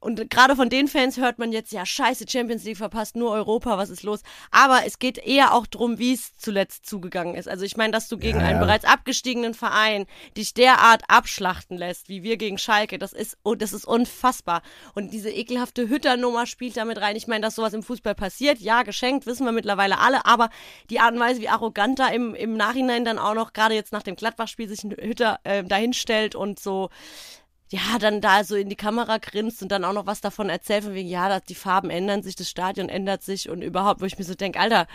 Und 0.00 0.30
gerade 0.30 0.56
von 0.56 0.70
den 0.70 0.88
Fans 0.88 1.18
hört 1.18 1.38
man 1.38 1.52
jetzt, 1.52 1.72
ja, 1.72 1.84
scheiße, 1.84 2.24
Champions 2.28 2.64
League 2.64 2.78
verpasst, 2.78 3.16
nur 3.16 3.30
Europa, 3.32 3.76
was 3.76 3.90
ist 3.90 4.02
los? 4.02 4.22
Aber 4.50 4.86
es 4.86 4.98
geht 4.98 5.18
eher 5.18 5.52
auch 5.52 5.66
drum, 5.66 5.98
wie 5.98 6.14
es 6.14 6.34
zuletzt 6.36 6.86
zugegangen 6.86 7.34
ist. 7.34 7.48
Also 7.48 7.66
ich 7.66 7.76
meine, 7.76 7.92
dass 7.92 8.08
du 8.08 8.16
gegen 8.16 8.40
Ja, 8.40 8.46
einen 8.46 8.60
ja. 8.60 8.64
bereits 8.64 8.86
abgestiegenen 8.86 9.52
Verein 9.52 10.06
dich 10.36 10.54
derart 10.54 11.02
abschlachten 11.08 11.76
lässt, 11.76 12.08
wie 12.08 12.22
wir 12.22 12.38
gegen 12.38 12.56
Schalke, 12.56 12.98
das 12.98 13.12
ist, 13.12 13.36
oh, 13.42 13.54
das 13.54 13.74
ist 13.74 13.84
unfassbar. 13.84 14.62
Und 14.94 15.12
diese 15.12 15.30
ekelhafte 15.30 15.88
Hütternummer 15.88 16.46
spielt 16.46 16.78
damit 16.78 16.98
rein. 17.00 17.16
Ich 17.16 17.26
meine, 17.26 17.42
dass 17.42 17.54
sowas 17.54 17.74
im 17.74 17.82
Fußball 17.82 18.14
passiert, 18.14 18.58
ja, 18.58 18.82
geschenkt, 18.82 19.26
wissen 19.26 19.44
wir 19.44 19.52
mittlerweile 19.52 19.98
alle, 19.98 20.24
aber 20.24 20.48
die 20.88 21.00
Art 21.00 21.12
und 21.12 21.20
Weise, 21.20 21.42
wie 21.42 21.48
arrogant 21.48 21.98
da 21.98 22.08
im, 22.08 22.34
im 22.34 22.56
Nachhinein 22.56 23.04
dann 23.04 23.18
auch 23.18 23.34
noch, 23.34 23.52
gerade 23.52 23.74
jetzt 23.74 23.92
nach 23.92 24.02
dem 24.02 24.16
Gladbach-Spiel, 24.16 24.68
sich 24.68 24.82
ein 24.82 24.92
Hütter 24.92 25.40
äh, 25.44 25.62
dahinstellt 25.62 26.34
und 26.34 26.58
so, 26.58 26.88
ja, 27.70 27.98
dann 28.00 28.20
da 28.20 28.42
so 28.44 28.56
in 28.56 28.68
die 28.68 28.76
Kamera 28.76 29.18
grinst 29.18 29.62
und 29.62 29.70
dann 29.70 29.84
auch 29.84 29.92
noch 29.92 30.06
was 30.06 30.20
davon 30.20 30.48
erzählt, 30.48 30.84
von 30.84 30.94
wegen, 30.94 31.08
ja, 31.08 31.28
dass 31.28 31.44
die 31.44 31.54
Farben 31.54 31.88
ändern 31.90 32.22
sich, 32.22 32.34
das 32.36 32.50
Stadion 32.50 32.88
ändert 32.88 33.22
sich 33.22 33.48
und 33.48 33.62
überhaupt, 33.62 34.00
wo 34.00 34.04
ich 34.06 34.18
mir 34.18 34.24
so 34.24 34.34
denke, 34.34 34.58
Alter, 34.58 34.86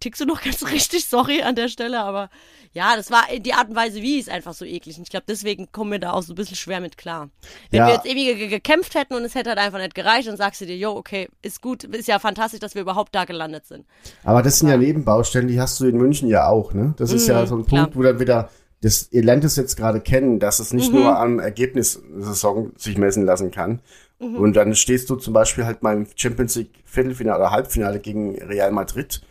tickst 0.00 0.20
du 0.20 0.24
noch 0.24 0.42
ganz 0.42 0.64
richtig, 0.70 1.06
sorry 1.06 1.42
an 1.42 1.54
der 1.54 1.68
Stelle, 1.68 2.00
aber 2.00 2.30
ja, 2.72 2.96
das 2.96 3.12
war 3.12 3.22
die 3.38 3.54
Art 3.54 3.68
und 3.68 3.76
Weise, 3.76 4.02
wie 4.02 4.18
ist 4.18 4.28
einfach 4.28 4.54
so 4.54 4.64
eklig. 4.64 4.96
Und 4.96 5.04
ich 5.04 5.10
glaube, 5.10 5.26
deswegen 5.28 5.70
kommen 5.70 5.92
wir 5.92 6.00
da 6.00 6.12
auch 6.14 6.22
so 6.22 6.32
ein 6.32 6.34
bisschen 6.34 6.56
schwer 6.56 6.80
mit 6.80 6.98
klar. 6.98 7.30
Wenn 7.70 7.78
Ja. 7.78 7.86
wir 7.86 7.94
jetzt 7.94 8.06
ewig 8.06 8.36
ge- 8.36 8.48
gekämpft 8.48 8.96
hätten 8.96 9.14
und 9.14 9.22
es 9.22 9.36
hätte 9.36 9.50
halt 9.50 9.60
einfach 9.60 9.78
nicht 9.78 9.94
gereicht, 9.94 10.26
dann 10.26 10.36
sagst 10.36 10.60
du 10.60 10.66
dir, 10.66 10.76
jo, 10.76 10.90
okay, 10.96 11.28
ist 11.42 11.62
gut, 11.62 11.84
ist 11.84 12.08
ja 12.08 12.18
fantastisch, 12.18 12.58
dass 12.58 12.74
wir 12.74 12.82
überhaupt 12.82 13.14
da 13.14 13.24
gelandet 13.24 13.66
sind. 13.66 13.86
Aber 14.24 14.42
das 14.42 14.58
sind 14.58 14.68
ja 14.68 14.76
Nebenbaustellen, 14.76 15.46
die 15.46 15.60
hast 15.60 15.78
du 15.78 15.84
in 15.86 15.96
München 15.96 16.28
ja 16.28 16.48
auch, 16.48 16.72
ne? 16.74 16.94
Das 16.96 17.12
ist 17.12 17.28
ja 17.28 17.46
so 17.46 17.54
ein 17.54 17.60
Mhm, 17.60 17.66
klar. 17.66 17.82
Punkt, 17.84 17.96
wo 17.96 18.02
dann 18.02 18.18
wieder, 18.18 18.50
das, 18.84 19.08
ihr 19.12 19.22
lernt 19.24 19.44
es 19.44 19.56
jetzt 19.56 19.76
gerade 19.76 20.00
kennen, 20.00 20.38
dass 20.38 20.58
es 20.60 20.72
Mhm. 20.72 20.78
nicht 20.78 20.92
nur 20.92 21.18
am 21.18 21.38
Ergebnis 21.40 22.00
Saison 22.18 22.72
sich 22.76 22.98
messen 22.98 23.24
lassen 23.24 23.50
kann. 23.50 23.80
Mhm. 24.20 24.36
Und 24.36 24.54
dann 24.56 24.74
stehst 24.74 25.08
du 25.10 25.16
zum 25.16 25.32
Beispiel 25.32 25.64
halt 25.64 25.80
beim 25.80 26.06
Champions 26.14 26.54
League 26.56 26.70
Viertelfinale 26.84 27.38
oder 27.40 27.50
Halbfinale 27.50 27.98
gegen 27.98 28.36
Real 28.42 28.70
Madrid 28.72 29.22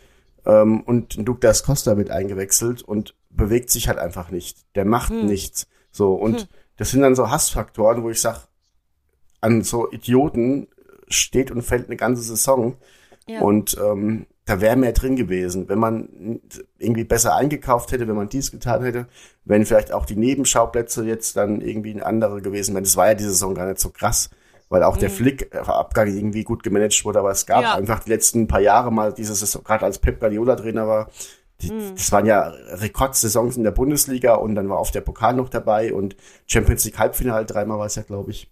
ähm, 0.44 0.80
und 0.82 1.26
Douglas 1.26 1.62
Costa 1.62 1.96
wird 1.96 2.10
eingewechselt 2.10 2.82
und 2.82 3.14
bewegt 3.30 3.70
sich 3.70 3.88
halt 3.88 3.98
einfach 3.98 4.30
nicht. 4.30 4.58
Der 4.74 4.84
macht 4.84 5.10
Hm. 5.10 5.26
nichts. 5.26 5.66
So, 5.90 6.14
und 6.14 6.48
das 6.76 6.90
sind 6.90 7.02
dann 7.02 7.14
so 7.14 7.30
Hassfaktoren, 7.30 8.02
wo 8.02 8.10
ich 8.10 8.20
sag, 8.20 8.48
an 9.40 9.62
so 9.62 9.90
Idioten 9.90 10.66
steht 11.08 11.50
und 11.50 11.62
fällt 11.62 11.86
eine 11.86 11.96
ganze 11.96 12.22
Saison. 12.22 12.76
Ja. 13.28 13.40
Und 13.40 13.76
ähm, 13.82 14.26
da 14.46 14.60
wäre 14.60 14.76
mehr 14.76 14.92
drin 14.92 15.16
gewesen, 15.16 15.68
wenn 15.68 15.78
man 15.78 16.40
irgendwie 16.78 17.04
besser 17.04 17.34
eingekauft 17.34 17.92
hätte, 17.92 18.06
wenn 18.06 18.16
man 18.16 18.28
dies 18.28 18.50
getan 18.50 18.82
hätte, 18.82 19.06
wenn 19.44 19.64
vielleicht 19.64 19.92
auch 19.92 20.04
die 20.04 20.16
Nebenschauplätze 20.16 21.04
jetzt 21.04 21.36
dann 21.36 21.60
irgendwie 21.62 21.92
ein 21.94 22.02
andere 22.02 22.42
gewesen 22.42 22.74
wären. 22.74 22.84
Das 22.84 22.96
war 22.96 23.08
ja 23.08 23.14
diese 23.14 23.30
Saison 23.30 23.54
gar 23.54 23.66
nicht 23.66 23.80
so 23.80 23.90
krass, 23.90 24.28
weil 24.68 24.82
auch 24.82 24.96
der 24.98 25.08
Flick-Abgang 25.10 26.08
irgendwie 26.08 26.44
gut 26.44 26.62
gemanagt 26.62 27.04
wurde, 27.04 27.20
aber 27.20 27.30
es 27.30 27.46
gab 27.46 27.62
Ja. 27.62 27.74
einfach 27.74 28.04
die 28.04 28.10
letzten 28.10 28.46
paar 28.46 28.60
Jahre 28.60 28.92
mal 28.92 29.14
dieses 29.14 29.40
Saison, 29.40 29.64
gerade 29.64 29.86
als 29.86 29.98
Pep 29.98 30.20
Guardiola 30.20 30.56
Trainer 30.56 30.86
war, 30.86 31.10
die, 31.62 31.72
das 31.94 32.12
waren 32.12 32.26
ja 32.26 32.48
Rekordsaisons 32.48 33.56
in 33.56 33.62
der 33.62 33.70
Bundesliga 33.70 34.34
und 34.34 34.56
dann 34.56 34.68
war 34.68 34.80
oft 34.80 34.94
der 34.94 35.00
Pokal 35.02 35.34
noch 35.34 35.48
dabei 35.48 35.94
und 35.94 36.16
Champions 36.46 36.84
League 36.84 36.98
Halbfinale 36.98 37.46
dreimal 37.46 37.78
war 37.78 37.86
es 37.86 37.94
ja, 37.94 38.02
glaube 38.02 38.30
ich. 38.32 38.50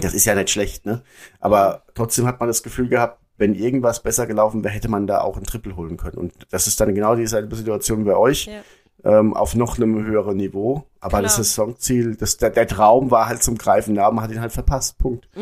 Das 0.00 0.14
ist 0.14 0.24
ja 0.24 0.34
nicht 0.34 0.48
schlecht, 0.48 0.86
ne? 0.86 1.02
Aber 1.40 1.84
trotzdem 1.94 2.26
hat 2.26 2.40
man 2.40 2.48
das 2.48 2.62
Gefühl 2.62 2.88
gehabt, 2.88 3.20
wenn 3.36 3.54
irgendwas 3.54 4.02
besser 4.02 4.26
gelaufen 4.26 4.62
wäre, 4.64 4.72
hätte 4.74 4.88
man 4.88 5.06
da 5.06 5.20
auch 5.20 5.36
ein 5.36 5.44
Triple 5.44 5.76
holen 5.76 5.96
können. 5.96 6.18
Und 6.18 6.32
das 6.50 6.66
ist 6.66 6.80
dann 6.80 6.94
genau 6.94 7.14
dieselbe 7.16 7.56
Situation 7.56 8.00
wie 8.00 8.04
bei 8.10 8.16
euch, 8.16 8.46
Ja. 8.46 9.18
ähm, 9.18 9.34
auf 9.34 9.54
noch 9.54 9.76
einem 9.76 10.04
höheren 10.04 10.36
Niveau. 10.36 10.84
Aber 11.00 11.20
das 11.22 11.34
Klar. 11.34 11.44
Saisonziel, 11.44 12.14
das, 12.16 12.36
der, 12.36 12.50
der 12.50 12.66
Traum 12.66 13.10
war 13.10 13.26
halt 13.26 13.42
zum 13.42 13.58
Greifen 13.58 13.94
nah, 13.94 14.10
man 14.10 14.24
hat 14.24 14.30
ihn 14.30 14.40
halt 14.40 14.52
verpasst. 14.52 14.98
Punkt. 14.98 15.28
so. 15.34 15.40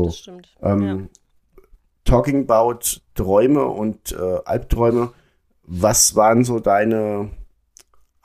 Mhm, 0.00 0.04
Das 0.06 0.16
stimmt. 0.18 0.48
Ähm, 0.62 1.08
Talking 2.04 2.48
about 2.50 2.80
Träume 3.14 3.64
und 3.64 4.12
äh, 4.12 4.38
Albträume. 4.44 5.12
Was 5.62 6.14
waren 6.16 6.44
so 6.44 6.60
deine 6.60 7.30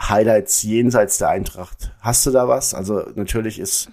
Highlights 0.02 0.64
jenseits 0.64 1.18
der 1.18 1.30
Eintracht? 1.30 1.94
Hast 2.02 2.26
du 2.26 2.32
da 2.32 2.48
was? 2.48 2.74
Also 2.74 3.04
natürlich 3.16 3.60
ist 3.60 3.90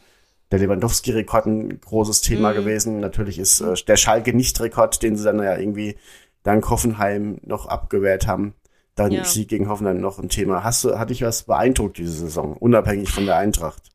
der 0.51 0.61
Lewandowski-Rekord 0.61 1.47
ein 1.47 1.81
großes 1.81 2.21
Thema 2.21 2.53
gewesen. 2.53 3.01
Natürlich 3.01 3.39
ist 3.39 3.61
äh, 3.61 3.75
der 3.87 3.97
Schalke-Nicht-Rekord, 3.97 5.03
den 5.03 5.17
sie 5.17 5.25
dann 5.25 5.43
ja 5.43 5.57
irgendwie 5.57 5.97
dank 6.43 6.69
Hoffenheim 6.71 7.41
noch 7.43 7.67
abgewehrt 7.67 8.27
haben. 8.27 8.55
Dann 8.95 9.13
Ja. 9.13 9.25
Sieg 9.25 9.49
gegen 9.49 9.69
Hoffenheim 9.69 10.01
noch 10.01 10.19
ein 10.19 10.29
Thema. 10.29 10.65
Hast 10.65 10.85
du, 10.85 10.99
hat 10.99 11.11
dich 11.11 11.23
was 11.23 11.43
beeindruckt 11.43 11.99
diese 11.99 12.13
Saison, 12.13 12.57
unabhängig 12.57 13.11
von 13.11 13.27
der 13.27 13.37
Eintracht? 13.37 13.91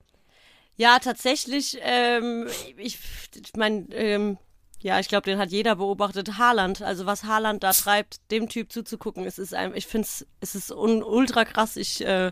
Ja, 0.75 0.99
tatsächlich, 0.99 1.79
ähm, 1.81 2.47
ich, 2.77 2.99
ich 3.35 3.55
meine, 3.55 3.85
ähm, 3.93 4.37
ja, 4.79 4.99
ich 4.99 5.07
glaube, 5.07 5.29
den 5.29 5.37
hat 5.37 5.51
jeder 5.51 5.75
beobachtet. 5.75 6.37
Haaland, 6.37 6.81
also 6.81 7.05
was 7.05 7.23
Haaland 7.23 7.63
da 7.63 7.71
treibt, 7.71 8.19
dem 8.31 8.49
Typ 8.49 8.71
zuzugucken, 8.71 9.25
es 9.25 9.37
ist 9.37 9.53
einem, 9.53 9.75
ich 9.75 9.85
finde 9.87 10.07
es, 10.07 10.25
es 10.39 10.55
ist 10.55 10.71
un, 10.71 11.03
ultra 11.03 11.45
krass. 11.45 11.77
Ich, 11.77 12.05
äh, 12.05 12.31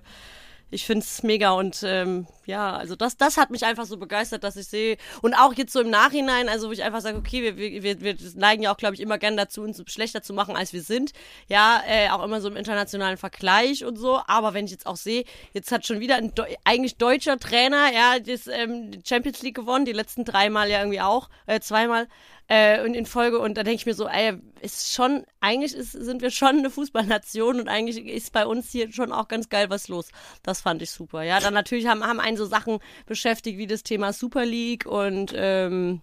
ich 0.72 0.86
finde 0.86 1.04
es 1.04 1.24
mega 1.24 1.52
und 1.52 1.84
ähm, 1.84 2.28
ja, 2.46 2.76
also 2.76 2.96
das, 2.96 3.18
das 3.18 3.38
hat 3.38 3.52
mich 3.52 3.66
einfach 3.66 3.86
so 3.86 3.98
begeistert, 3.98 4.44
dass 4.44 4.56
ich 4.56 4.68
sehe 4.68 4.98
und 5.22 5.34
auch 5.34 5.54
jetzt 5.54 5.74
so 5.74 5.82
im 5.82 5.90
Nachhinein, 5.90 6.50
also 6.50 6.68
wo 6.68 6.72
ich 6.72 6.84
einfach 6.84 7.02
sage, 7.02 7.18
okay, 7.18 7.56
wir, 7.56 7.84
wir, 7.84 8.02
wir, 8.02 8.16
neigen 8.36 8.64
ja 8.64 8.74
auch, 8.74 8.78
glaube 8.78 8.96
ich, 8.96 9.02
immer 9.02 9.18
gern 9.18 9.38
dazu, 9.38 9.62
uns 9.62 9.82
schlechter 9.88 10.22
zu 10.22 10.34
machen, 10.34 10.56
als 10.56 10.74
wir 10.74 10.82
sind. 10.82 11.12
Ja, 11.48 11.82
äh, 11.88 12.10
auch 12.10 12.24
immer 12.24 12.42
so 12.42 12.50
im 12.50 12.56
internationalen 12.56 13.18
Vergleich 13.18 13.86
und 13.86 13.98
so. 13.98 14.22
Aber 14.28 14.54
wenn 14.54 14.66
ich 14.66 14.72
jetzt 14.72 14.88
auch 14.88 14.96
sehe, 14.96 15.26
jetzt 15.54 15.72
hat 15.72 15.86
schon 15.86 16.00
wieder 16.00 16.16
ein 16.16 16.34
Deu 16.34 16.46
eigentlich 16.64 16.98
deutscher 16.98 17.38
Trainer, 17.40 17.92
ja, 17.94 18.20
das 18.20 18.48
ähm, 18.48 18.92
die 18.92 19.02
Champions 19.08 19.42
League 19.42 19.56
gewonnen, 19.56 19.86
die 19.86 19.94
letzten 19.94 20.26
dreimal 20.26 20.70
ja 20.70 20.80
irgendwie 20.80 21.02
auch, 21.02 21.30
äh, 21.46 21.60
zweimal 21.60 22.08
äh, 22.50 22.84
und 22.84 22.96
in 22.96 23.06
Folge 23.06 23.40
und 23.40 23.58
da 23.58 23.64
denke 23.64 23.78
ich 23.78 23.86
mir 23.86 23.94
so, 23.94 24.08
ey, 24.08 24.34
ist 24.62 24.94
schon, 24.94 25.24
eigentlich 25.40 25.74
ist, 25.74 25.92
sind 25.92 26.22
wir 26.22 26.32
schon 26.32 26.58
eine 26.58 26.70
Fußballnation 26.70 27.60
und 27.60 27.70
eigentlich 27.70 28.06
ist 28.06 28.34
bei 28.34 28.46
uns 28.46 28.72
hier 28.72 28.92
schon 28.92 29.12
auch 29.12 29.28
ganz 29.28 29.50
geil 29.50 29.70
was 29.70 29.88
los. 29.88 30.10
Das 30.44 30.60
fand 30.60 30.82
ich 30.82 30.92
super. 30.92 31.24
Ja, 31.24 31.40
dann 31.40 31.54
natürlich 31.54 31.88
haben, 31.88 32.04
haben 32.04 32.20
einen 32.20 32.38
so 32.38 32.46
Sachen 32.46 32.80
beschäftigt 33.06 33.58
wie 33.60 33.68
das 33.68 33.84
Thema 33.84 34.14
Super 34.14 34.46
League 34.46 34.86
und 34.88 35.32
ähm, 35.36 36.02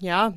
ja. 0.00 0.34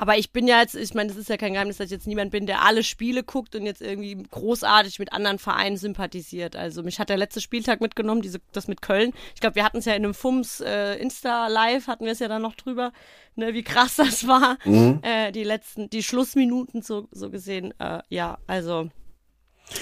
Aber 0.00 0.16
ich 0.16 0.32
bin 0.32 0.48
ja 0.48 0.62
jetzt, 0.62 0.74
ich 0.76 0.94
meine, 0.94 1.10
das 1.10 1.18
ist 1.18 1.28
ja 1.28 1.36
kein 1.36 1.52
Geheimnis, 1.52 1.76
dass 1.76 1.84
ich 1.84 1.90
jetzt 1.90 2.06
niemand 2.06 2.30
bin, 2.30 2.46
der 2.46 2.62
alle 2.62 2.82
Spiele 2.82 3.22
guckt 3.22 3.54
und 3.54 3.66
jetzt 3.66 3.82
irgendwie 3.82 4.16
großartig 4.30 4.98
mit 4.98 5.12
anderen 5.12 5.38
Vereinen 5.38 5.76
sympathisiert. 5.76 6.56
Also 6.56 6.82
mich 6.82 6.98
hat 6.98 7.10
der 7.10 7.18
letzte 7.18 7.42
Spieltag 7.42 7.82
mitgenommen, 7.82 8.22
diese, 8.22 8.40
das 8.52 8.66
mit 8.66 8.80
Köln. 8.80 9.12
Ich 9.34 9.42
glaube, 9.42 9.56
wir 9.56 9.64
hatten 9.64 9.76
es 9.76 9.84
ja 9.84 9.92
in 9.92 10.02
einem 10.02 10.14
FUMS 10.14 10.62
äh, 10.62 10.94
Insta-Live, 10.94 11.86
hatten 11.86 12.06
wir 12.06 12.12
es 12.12 12.18
ja 12.18 12.28
dann 12.28 12.40
noch 12.40 12.54
drüber, 12.54 12.92
ne, 13.36 13.52
wie 13.52 13.62
krass 13.62 13.96
das 13.96 14.26
war. 14.26 14.56
Äh, 15.02 15.32
die 15.32 15.44
letzten, 15.44 15.90
die 15.90 16.02
Schlussminuten 16.02 16.80
so, 16.80 17.06
so 17.10 17.28
gesehen. 17.28 17.74
Äh, 17.78 18.00
ja, 18.08 18.38
also. 18.46 18.88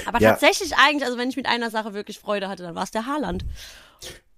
Aber 0.05 0.21
Ja. 0.21 0.31
tatsächlich 0.31 0.75
eigentlich, 0.79 1.05
also 1.05 1.17
wenn 1.17 1.29
ich 1.31 1.37
mit 1.37 1.47
einer 1.47 1.71
Sache 1.71 1.95
wirklich 1.95 2.19
Freude 2.19 2.49
hatte, 2.49 2.65
dann 2.65 2.75
war 2.75 2.83
es 2.83 2.91
der 2.91 3.07
Haaland. 3.07 3.45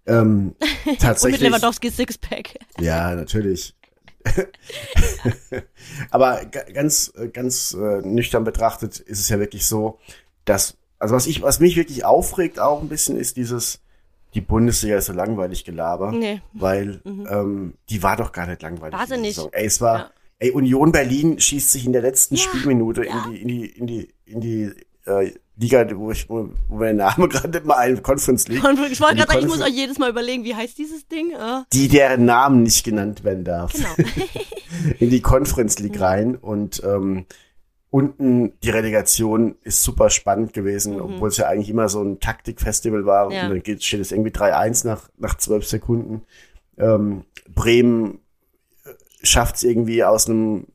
Ähm, 0.06 0.54
Und 0.60 0.87
mit 0.87 1.00
tatsächlich. 1.00 1.40
Lewandowski 1.40 1.90
Sixpack. 1.90 2.58
Ja, 2.78 3.14
natürlich. 3.14 3.75
Aber 6.10 6.44
ga- 6.46 6.64
ganz, 6.72 7.12
äh, 7.16 7.28
ganz 7.28 7.74
äh, 7.74 8.00
nüchtern 8.02 8.44
betrachtet 8.44 8.98
ist 9.00 9.20
es 9.20 9.28
ja 9.28 9.38
wirklich 9.38 9.66
so, 9.66 9.98
dass, 10.44 10.76
also 10.98 11.14
was 11.14 11.26
ich, 11.26 11.42
was 11.42 11.60
mich 11.60 11.76
wirklich 11.76 12.04
aufregt 12.04 12.58
auch 12.60 12.82
ein 12.82 12.88
bisschen, 12.88 13.16
ist 13.16 13.36
dieses, 13.36 13.80
die 14.34 14.40
Bundesliga 14.40 14.96
ist 14.96 15.06
so 15.06 15.12
langweilig 15.12 15.64
gelaber. 15.64 16.12
Nee. 16.12 16.40
Weil 16.52 17.00
ähm, 17.04 17.74
die 17.88 18.02
war 18.02 18.16
doch 18.16 18.32
gar 18.32 18.46
nicht 18.46 18.62
langweilig. 18.62 18.98
War 18.98 19.06
sie 19.06 19.16
nicht. 19.18 19.34
Saison. 19.36 19.50
Ey, 19.52 19.66
es 19.66 19.80
war, 19.80 19.98
Ja. 19.98 20.10
ey, 20.38 20.50
Union 20.52 20.92
Berlin 20.92 21.38
schießt 21.40 21.70
sich 21.72 21.86
in 21.86 21.92
der 21.92 22.02
letzten 22.02 22.36
Ja, 22.36 22.42
Spielminute 22.42 23.04
ja. 23.06 23.24
in 23.26 23.32
die, 23.32 23.40
in 23.40 23.48
die, 23.48 23.66
in 23.66 23.86
die, 23.86 24.14
in 24.26 24.40
die 24.40 24.72
äh, 25.07 25.33
Liga, 25.57 25.87
wo 25.97 26.11
ich, 26.11 26.28
wo, 26.30 26.49
der 26.78 26.95
Name 26.95 27.28
gerade 27.28 27.61
mal 27.62 27.76
ein, 27.76 28.02
Conference 28.02 28.49
League. 28.49 28.59
Ich 28.59 28.64
wollte 29.00 29.16
gerade 29.16 29.19
sagen, 29.19 29.40
ich 29.40 29.47
muss 29.47 29.61
euch 29.61 29.75
jedes 29.75 29.99
Mal 29.99 30.11
überlegen, 30.11 30.45
wie 30.45 30.54
heißt 30.54 30.78
dieses 30.78 31.07
Ding? 31.09 31.33
Äh, 31.33 31.62
die 31.73 31.88
deren 31.88 32.25
Namen 32.25 32.62
nicht 32.62 32.85
genannt 32.85 33.25
werden 33.25 33.45
darf. 33.45 33.73
genau. 33.73 34.09
in 34.99 35.11
die 35.11 35.21
Conference 35.21 35.78
League 35.78 36.00
rein 36.00 36.37
und 36.37 36.83
ähm, 36.85 37.26
unten 37.90 38.59
die 38.62 38.71
Relegation 38.71 39.57
ist 39.62 39.83
super 39.83 40.11
spannend 40.11 40.52
gewesen, 40.52 41.00
obwohl 41.00 41.28
es 41.28 41.37
ja 41.37 41.49
eigentlich 41.49 41.69
immer 41.69 41.88
so 41.88 42.02
ein 42.02 42.21
Taktikfestival 42.21 43.04
war 43.04 43.26
Mhm. 43.26 43.33
Ja. 43.33 43.42
und 43.45 43.50
dann 43.50 43.62
geht, 43.62 43.83
steht 43.85 44.00
es 44.00 44.12
irgendwie 44.12 44.30
3-1 44.30 44.87
nach, 44.87 45.11
nach 45.19 45.37
12 45.37 45.66
Sekunden. 45.66 46.23
Ähm, 46.78 47.25
Bremen 47.54 48.21
schafft 49.23 49.57
es 49.57 49.64
irgendwie 49.64 50.04
aus 50.04 50.28
einem 50.28 50.69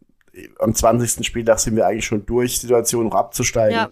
am 0.60 0.74
20. 0.74 1.26
Spieltag 1.26 1.60
sind 1.60 1.76
wir 1.76 1.88
eigentlich 1.88 2.06
schon 2.06 2.26
durch, 2.26 2.60
Situation 2.60 3.06
noch 3.06 3.16
abzusteigen. 3.16 3.78
Ja. 3.78 3.90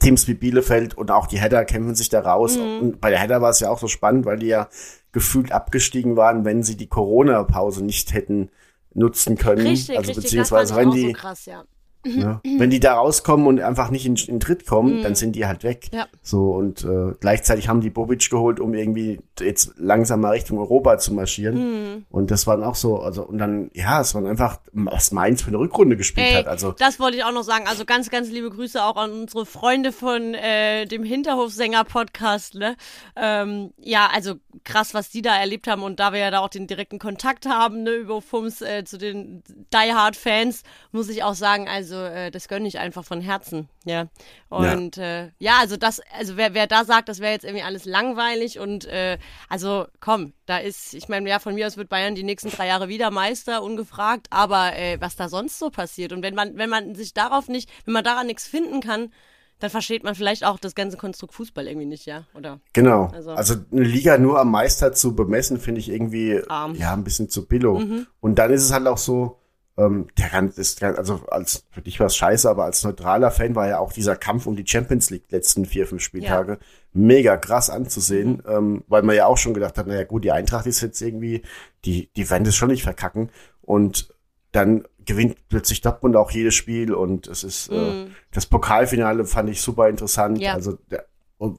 Teams 0.00 0.26
wie 0.26 0.34
Bielefeld 0.34 0.96
und 0.96 1.10
auch 1.10 1.26
die 1.26 1.40
Header 1.40 1.64
kämpfen 1.64 1.94
sich 1.94 2.08
da 2.08 2.20
raus. 2.20 2.56
Mhm. 2.56 2.80
Und 2.80 3.00
bei 3.00 3.10
der 3.10 3.20
Header 3.20 3.40
war 3.40 3.50
es 3.50 3.60
ja 3.60 3.70
auch 3.70 3.78
so 3.78 3.88
spannend, 3.88 4.26
weil 4.26 4.38
die 4.38 4.46
ja 4.46 4.68
gefühlt 5.12 5.52
abgestiegen 5.52 6.16
waren, 6.16 6.44
wenn 6.44 6.62
sie 6.62 6.76
die 6.76 6.88
Corona-Pause 6.88 7.84
nicht 7.84 8.12
hätten 8.12 8.50
nutzen 8.92 9.36
können. 9.36 9.66
Richtig, 9.66 9.96
also 9.96 10.08
richtig. 10.08 10.24
beziehungsweise 10.24 10.74
wenn 10.76 10.90
die, 10.90 11.08
so 11.08 11.12
krass, 11.12 11.46
ja. 11.46 11.64
Ne, 12.04 12.40
wenn 12.58 12.70
die 12.70 12.80
da 12.80 12.94
rauskommen 12.94 13.46
und 13.46 13.60
einfach 13.60 13.90
nicht 13.90 14.06
in, 14.06 14.16
in 14.16 14.40
Tritt 14.40 14.66
kommen, 14.66 15.02
dann 15.02 15.14
sind 15.14 15.36
die 15.36 15.46
halt 15.46 15.64
weg. 15.64 15.88
Mhm. 15.92 15.98
Ja. 15.98 16.06
So 16.22 16.52
und 16.52 16.84
äh, 16.84 17.14
gleichzeitig 17.20 17.68
haben 17.68 17.80
die 17.80 17.90
Bobic 17.90 18.30
geholt, 18.30 18.60
um 18.60 18.74
irgendwie 18.74 19.20
jetzt 19.40 19.72
langsam 19.76 20.20
mal 20.20 20.30
Richtung 20.30 20.58
Europa 20.58 20.98
zu 20.98 21.14
marschieren. 21.14 21.56
Mhm. 21.56 22.04
Und 22.10 22.30
das 22.30 22.46
waren 22.46 22.62
auch 22.62 22.74
so, 22.74 22.98
also 22.98 23.22
und 23.22 23.38
dann 23.38 23.70
ja, 23.74 24.00
es 24.00 24.14
waren 24.14 24.26
einfach 24.26 24.58
was 24.72 25.12
Mainz 25.12 25.42
für 25.42 25.48
eine 25.48 25.58
Rückrunde 25.58 25.96
gespielt 25.96 26.28
Ey, 26.28 26.34
hat. 26.34 26.46
Also 26.46 26.72
das 26.72 27.00
wollte 27.00 27.16
ich 27.16 27.24
auch 27.24 27.32
noch 27.32 27.42
sagen. 27.42 27.66
Also 27.66 27.84
ganz, 27.84 28.10
ganz 28.10 28.28
liebe 28.30 28.50
Grüße 28.50 28.82
auch 28.82 28.96
an 28.96 29.12
unsere 29.12 29.46
Freunde 29.46 29.92
von 29.92 30.34
äh, 30.34 30.86
dem 30.86 31.04
Hinterhofsänger-Podcast. 31.04 32.54
Ne? 32.54 32.76
Ähm, 33.16 33.72
ja, 33.78 34.08
also 34.12 34.34
krass, 34.64 34.94
was 34.94 35.10
die 35.10 35.22
da 35.22 35.36
erlebt 35.36 35.66
haben. 35.66 35.82
Und 35.82 36.00
da 36.00 36.12
wir 36.12 36.20
ja 36.20 36.30
da 36.30 36.40
auch 36.40 36.48
den 36.48 36.66
direkten 36.66 36.98
Kontakt 36.98 37.46
haben 37.46 37.82
ne, 37.82 37.92
über 37.92 38.20
FUMS 38.20 38.62
äh, 38.62 38.84
zu 38.84 38.98
den 38.98 39.42
Die 39.48 39.92
Hard-Fans, 39.92 40.62
muss 40.92 41.08
ich 41.08 41.22
auch 41.22 41.34
sagen, 41.34 41.68
also 41.68 41.93
äh, 41.96 42.30
das 42.30 42.48
gönne 42.48 42.66
ich 42.68 42.78
einfach 42.78 43.04
von 43.04 43.20
Herzen. 43.20 43.68
Ja. 43.84 44.08
Und 44.48 44.96
ja, 44.96 45.02
äh, 45.24 45.30
ja 45.38 45.52
also 45.60 45.76
das, 45.76 46.00
also 46.18 46.36
wer, 46.36 46.54
wer 46.54 46.66
da 46.66 46.84
sagt, 46.84 47.08
das 47.08 47.20
wäre 47.20 47.32
jetzt 47.32 47.44
irgendwie 47.44 47.64
alles 47.64 47.84
langweilig 47.84 48.58
und 48.58 48.84
äh, 48.86 49.18
also 49.48 49.86
komm, 50.00 50.32
da 50.46 50.58
ist, 50.58 50.94
ich 50.94 51.08
meine, 51.08 51.28
ja, 51.28 51.38
von 51.38 51.54
mir 51.54 51.66
aus 51.66 51.76
wird 51.76 51.88
Bayern 51.88 52.14
die 52.14 52.22
nächsten 52.22 52.50
drei 52.50 52.66
Jahre 52.66 52.88
wieder 52.88 53.10
Meister, 53.10 53.62
ungefragt, 53.62 54.26
aber 54.30 54.76
äh, 54.76 55.00
was 55.00 55.16
da 55.16 55.28
sonst 55.28 55.58
so 55.58 55.70
passiert 55.70 56.12
und 56.12 56.22
wenn 56.22 56.34
man, 56.34 56.56
wenn 56.56 56.70
man 56.70 56.94
sich 56.94 57.14
darauf 57.14 57.48
nicht, 57.48 57.70
wenn 57.84 57.94
man 57.94 58.04
daran 58.04 58.26
nichts 58.26 58.46
finden 58.46 58.80
kann, 58.80 59.12
dann 59.60 59.70
versteht 59.70 60.02
man 60.02 60.14
vielleicht 60.16 60.44
auch 60.44 60.58
das 60.58 60.74
ganze 60.74 60.96
Konstrukt 60.96 61.32
Fußball 61.32 61.66
irgendwie 61.66 61.86
nicht, 61.86 62.06
ja, 62.06 62.26
oder? 62.34 62.60
Genau. 62.72 63.06
Also- 63.14 63.30
Also, 63.30 63.54
eine 63.70 63.82
Liga 63.84 64.18
nur 64.18 64.40
am 64.40 64.50
Meister 64.50 64.92
zu 64.92 65.14
bemessen, 65.14 65.58
finde 65.60 65.80
ich 65.80 65.88
irgendwie 65.88 66.42
Arm. 66.48 66.74
ja 66.74 66.92
ein 66.92 67.04
bisschen 67.04 67.28
zu 67.30 67.46
billo. 67.46 67.78
Mhm. 67.78 68.06
Und 68.20 68.38
dann 68.38 68.52
ist 68.52 68.62
es 68.64 68.72
halt 68.72 68.86
auch 68.88 68.98
so, 68.98 69.40
ähm, 69.76 70.06
der 70.18 70.28
kann, 70.28 70.50
ist, 70.50 70.82
also 70.82 71.22
als 71.28 71.64
für 71.70 71.82
dich 71.82 71.98
war 71.98 72.06
es 72.06 72.16
scheiße, 72.16 72.48
aber 72.48 72.64
als 72.64 72.84
neutraler 72.84 73.30
Fan 73.30 73.54
war 73.56 73.68
ja 73.68 73.78
auch 73.78 73.92
dieser 73.92 74.14
Kampf 74.16 74.46
um 74.46 74.54
die 74.56 74.66
Champions 74.66 75.10
League 75.10 75.24
letzten 75.30 75.64
vier, 75.66 75.86
fünf 75.86 76.02
Spieltage 76.02 76.58
mega 76.92 77.36
krass 77.36 77.70
anzusehen, 77.70 78.34
Mhm. 78.34 78.42
ähm, 78.46 78.84
weil 78.86 79.02
man 79.02 79.16
ja 79.16 79.26
auch 79.26 79.36
schon 79.38 79.52
gedacht 79.54 79.76
hat, 79.76 79.86
naja 79.88 80.04
gut, 80.04 80.22
die 80.24 80.30
Eintracht 80.32 80.66
ist 80.66 80.80
jetzt 80.80 81.00
irgendwie, 81.02 81.42
die, 81.84 82.08
die 82.16 82.30
werden 82.30 82.44
das 82.44 82.54
schon 82.54 82.68
nicht 82.70 82.84
verkacken. 82.84 83.30
Und 83.62 84.14
dann 84.52 84.84
gewinnt 85.04 85.36
plötzlich 85.48 85.80
Dortmund 85.80 86.14
auch 86.16 86.30
jedes 86.30 86.54
Spiel 86.54 86.94
und 86.94 87.26
es 87.26 87.42
ist 87.42 87.68
äh, 87.70 88.06
das 88.30 88.46
Pokalfinale 88.46 89.24
fand 89.24 89.50
ich 89.50 89.60
super 89.60 89.88
interessant. 89.88 90.36
Mhm. 90.36 90.42
Ja. 90.44 90.54
Also 90.54 90.78
der, 90.90 91.04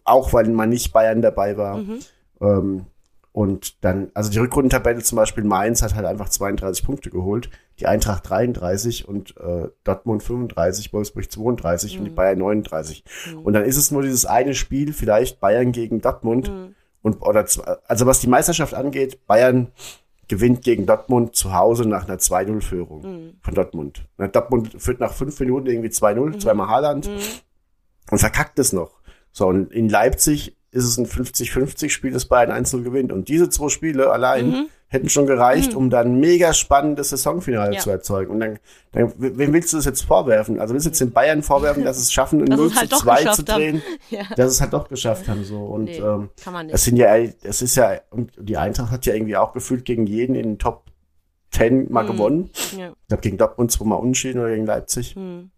auch 0.06 0.32
weil 0.32 0.48
man 0.48 0.70
nicht 0.70 0.94
Bayern 0.94 1.22
dabei 1.22 1.58
war. 1.58 1.78
Mhm. 1.80 2.00
Ähm, 2.42 2.86
Und 3.34 3.84
dann, 3.84 4.10
also 4.14 4.32
die 4.32 4.40
Rückrundentabelle 4.40 5.04
zum 5.04 5.18
Beispiel 5.18 5.44
Mainz 5.44 5.82
hat 5.82 5.94
halt 5.96 6.06
einfach 6.06 6.30
32 6.30 6.86
Punkte 6.86 7.10
geholt, 7.10 7.50
die 7.80 7.88
Eintracht 7.88 8.30
33 8.30 9.08
und 9.08 9.36
äh, 9.38 9.68
Dortmund 9.84 10.24
35, 10.24 10.94
Wolfsburg 10.94 11.30
32 11.32 11.98
und 12.00 12.06
die 12.06 12.10
Bayern 12.12 12.40
39. 12.40 13.04
Und 13.44 13.54
dann 13.54 13.64
ist 13.66 13.76
es 13.78 13.92
nur 13.92 14.02
dieses 14.02 14.26
eine 14.26 14.56
Spiel, 14.56 14.94
vielleicht 14.94 15.40
Bayern 15.40 15.72
gegen 15.72 16.00
Dortmund. 16.02 16.50
Und, 17.02 17.22
oder, 17.22 17.46
z- 17.46 17.64
also 17.88 18.06
was 18.06 18.20
die 18.20 18.28
Meisterschaft 18.28 18.74
angeht, 18.74 19.26
Bayern 19.28 19.68
gewinnt 20.28 20.64
gegen 20.64 20.86
Dortmund 20.88 21.36
zu 21.36 21.54
Hause 21.54 21.88
nach 21.88 22.06
einer 22.08 22.18
2-0-Führung 22.18 23.36
von 23.42 23.54
Dortmund. 23.54 24.06
Na, 24.18 24.28
Dortmund 24.28 24.76
führt 24.82 25.00
nach 25.00 25.14
fünf 25.14 25.40
Minuten 25.40 25.68
irgendwie 25.68 25.90
2-0, 25.90 26.40
zweimal 26.40 26.68
Haaland 26.68 27.08
und 28.10 28.18
verkackt 28.18 28.58
es 28.58 28.74
noch. 28.74 29.00
So, 29.32 29.48
und 29.48 29.72
in 29.72 29.90
Leipzig 29.90 30.56
ist 30.72 30.86
es 30.86 30.98
ein 30.98 31.06
50-50-Spiel, 31.06 32.12
das 32.12 32.26
Bayern 32.26 32.52
1-0 32.66 32.84
gewinnt. 32.84 33.12
Und 33.12 33.28
diese 33.30 33.50
zwei 33.50 33.70
Spiele 33.70 34.12
allein 34.12 34.68
hätten 34.96 35.10
schon 35.10 35.28
gereicht, 35.28 35.76
um 35.76 35.92
dann 35.92 36.08
ein 36.14 36.20
mega 36.20 36.54
spannendes 36.54 37.10
Saisonfinale 37.10 37.76
Ja. 37.76 37.80
zu 37.80 37.92
erzeugen. 37.92 38.32
Und 38.32 38.40
dann, 38.40 38.60
dann, 38.94 39.14
wem 39.18 39.54
willst 39.54 39.72
du 39.74 39.78
das 39.78 39.86
jetzt 39.86 40.02
vorwerfen? 40.02 40.60
Also 40.60 40.74
willst 40.74 40.88
du 40.88 40.90
jetzt 40.90 41.02
den 41.02 41.12
Bayern 41.12 41.44
vorwerfen, 41.44 41.84
dass 41.84 41.98
es 41.98 42.12
schaffen, 42.12 42.44
Dass 42.46 42.58
0 42.58 42.68
es 42.68 42.76
halt 42.76 42.90
zu 42.90 42.96
doch 42.96 43.04
2 43.04 43.18
geschafft 43.18 43.36
zu 43.36 43.44
drehen? 43.44 43.82
Ja. 44.10 44.24
Dass 44.36 44.52
es 44.52 44.62
halt 44.62 44.74
doch 44.74 44.88
geschafft 44.88 45.28
haben, 45.28 45.44
so. 45.44 45.58
Und, 45.60 45.86
Nee, 45.86 45.98
ähm, 45.98 46.30
das 46.70 46.84
sind 46.86 46.98
ja, 46.98 47.16
es 47.16 47.62
ist 47.62 47.76
ja, 47.76 48.00
und 48.10 48.32
die 48.40 48.58
Eintracht 48.58 48.92
hat 48.92 49.06
ja 49.06 49.14
irgendwie 49.14 49.38
auch 49.38 49.54
gefühlt 49.54 49.86
gegen 49.86 50.08
jeden 50.08 50.36
in 50.36 50.44
den 50.44 50.60
Top 50.60 50.86
10 51.52 51.92
mal 51.92 52.06
gewonnen. 52.06 52.50
Ja. 52.78 52.90
Ich 52.90 53.08
glaube, 53.08 53.22
gegen 53.22 53.38
Dortmund 53.38 53.72
zweimal 53.72 54.00
unentschieden 54.00 54.40
oder 54.40 54.50
gegen 54.50 54.66
Leipzig. 54.66 55.16
Hm. 55.16 55.52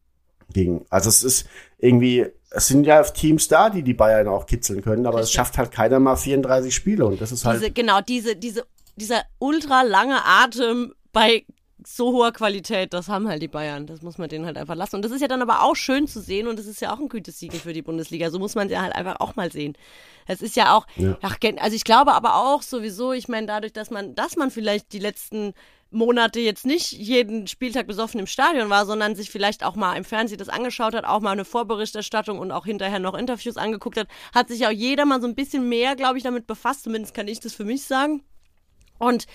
Gegen, 0.54 0.86
also 0.90 1.10
es 1.10 1.24
ist 1.24 1.48
irgendwie, 1.78 2.26
es 2.52 2.68
sind 2.68 2.86
ja 2.86 3.04
Teams 3.04 3.50
da, 3.50 3.70
die 3.70 3.84
die 3.84 3.94
Bayern 3.94 4.28
auch 4.30 4.46
kitzeln 4.46 4.82
können, 4.82 5.06
aber 5.06 5.20
es 5.20 5.26
Richtig. 5.26 5.36
schafft 5.36 5.58
halt 5.58 5.72
keiner 5.72 6.00
mal 6.00 6.16
34 6.16 6.74
Spiele 6.74 7.06
und 7.06 7.20
das 7.20 7.32
ist 7.34 7.44
halt, 7.44 7.60
Diese, 7.62 7.72
genau, 7.72 8.00
diese, 8.00 8.36
diese, 8.38 8.66
dieser 8.98 9.24
ultra 9.40 9.84
lange 9.84 10.24
Atem 10.26 10.94
bei 11.14 11.46
so 11.86 12.12
hoher 12.12 12.32
Qualität, 12.34 12.94
das 12.94 13.08
haben 13.08 13.30
halt 13.30 13.42
die 13.42 13.48
Bayern. 13.48 13.88
Das 13.88 14.02
muss 14.02 14.18
man 14.18 14.28
denen 14.28 14.46
halt 14.46 14.58
einfach 14.58 14.76
lassen. 14.76 14.98
Und 14.98 15.06
das 15.06 15.12
ist 15.12 15.22
ja 15.22 15.28
dann 15.28 15.42
aber 15.42 15.64
auch 15.64 15.76
schön 15.76 16.08
zu 16.08 16.20
sehen 16.20 16.48
und 16.48 16.60
das 16.60 16.66
ist 16.66 16.82
ja 16.82 16.94
auch 16.94 17.00
ein 17.00 17.08
Gütesiegel 17.08 17.60
für 17.60 17.72
die 17.72 17.82
Bundesliga. 17.82 18.30
So 18.30 18.40
muss 18.40 18.56
man 18.56 18.68
es 18.68 18.74
ja 18.74 18.82
halt 18.82 18.94
einfach 18.94 19.20
auch 19.20 19.36
mal 19.36 19.52
sehen. 19.52 19.78
Es 20.26 20.42
ist 20.42 20.56
ja 20.56 20.76
auch, 20.76 20.86
Ja. 20.96 21.18
ach, 21.22 21.38
also 21.60 21.76
ich 21.76 21.84
glaube 21.86 22.14
aber 22.14 22.36
auch 22.36 22.62
sowieso, 22.62 23.14
ich 23.14 23.28
meine, 23.28 23.48
dadurch, 23.48 23.74
dass 23.74 23.90
man, 23.90 24.16
dass 24.16 24.36
man 24.36 24.52
vielleicht 24.52 24.92
die 24.92 25.00
letzten 25.00 25.54
Monate 25.90 26.42
jetzt 26.42 26.66
nicht 26.66 26.92
jeden 26.92 27.48
Spieltag 27.48 27.88
besoffen 27.88 28.20
im 28.20 28.28
Stadion 28.28 28.70
war, 28.70 28.86
sondern 28.86 29.16
sich 29.16 29.30
vielleicht 29.30 29.64
auch 29.64 29.76
mal 29.76 29.96
im 29.96 30.04
Fernsehen 30.04 30.38
das 30.38 30.50
angeschaut 30.50 30.94
hat, 30.94 31.06
auch 31.06 31.22
mal 31.22 31.32
eine 31.32 31.46
Vorberichterstattung 31.46 32.40
und 32.40 32.52
auch 32.52 32.66
hinterher 32.66 33.00
noch 33.00 33.14
Interviews 33.14 33.56
angeguckt 33.56 33.98
hat, 33.98 34.08
hat 34.36 34.50
sich 34.50 34.68
auch 34.68 34.72
jeder 34.72 35.06
mal 35.06 35.22
so 35.22 35.28
ein 35.28 35.36
bisschen 35.36 35.70
mehr, 35.70 35.96
glaube 35.96 36.18
ich, 36.18 36.24
damit 36.26 36.48
befasst. 36.48 36.84
Zumindest 36.84 37.14
kann 37.14 37.30
ich 37.30 37.40
das 37.40 37.54
für 37.54 37.64
mich 37.64 37.84
sagen. 37.86 38.24
Und 38.98 39.26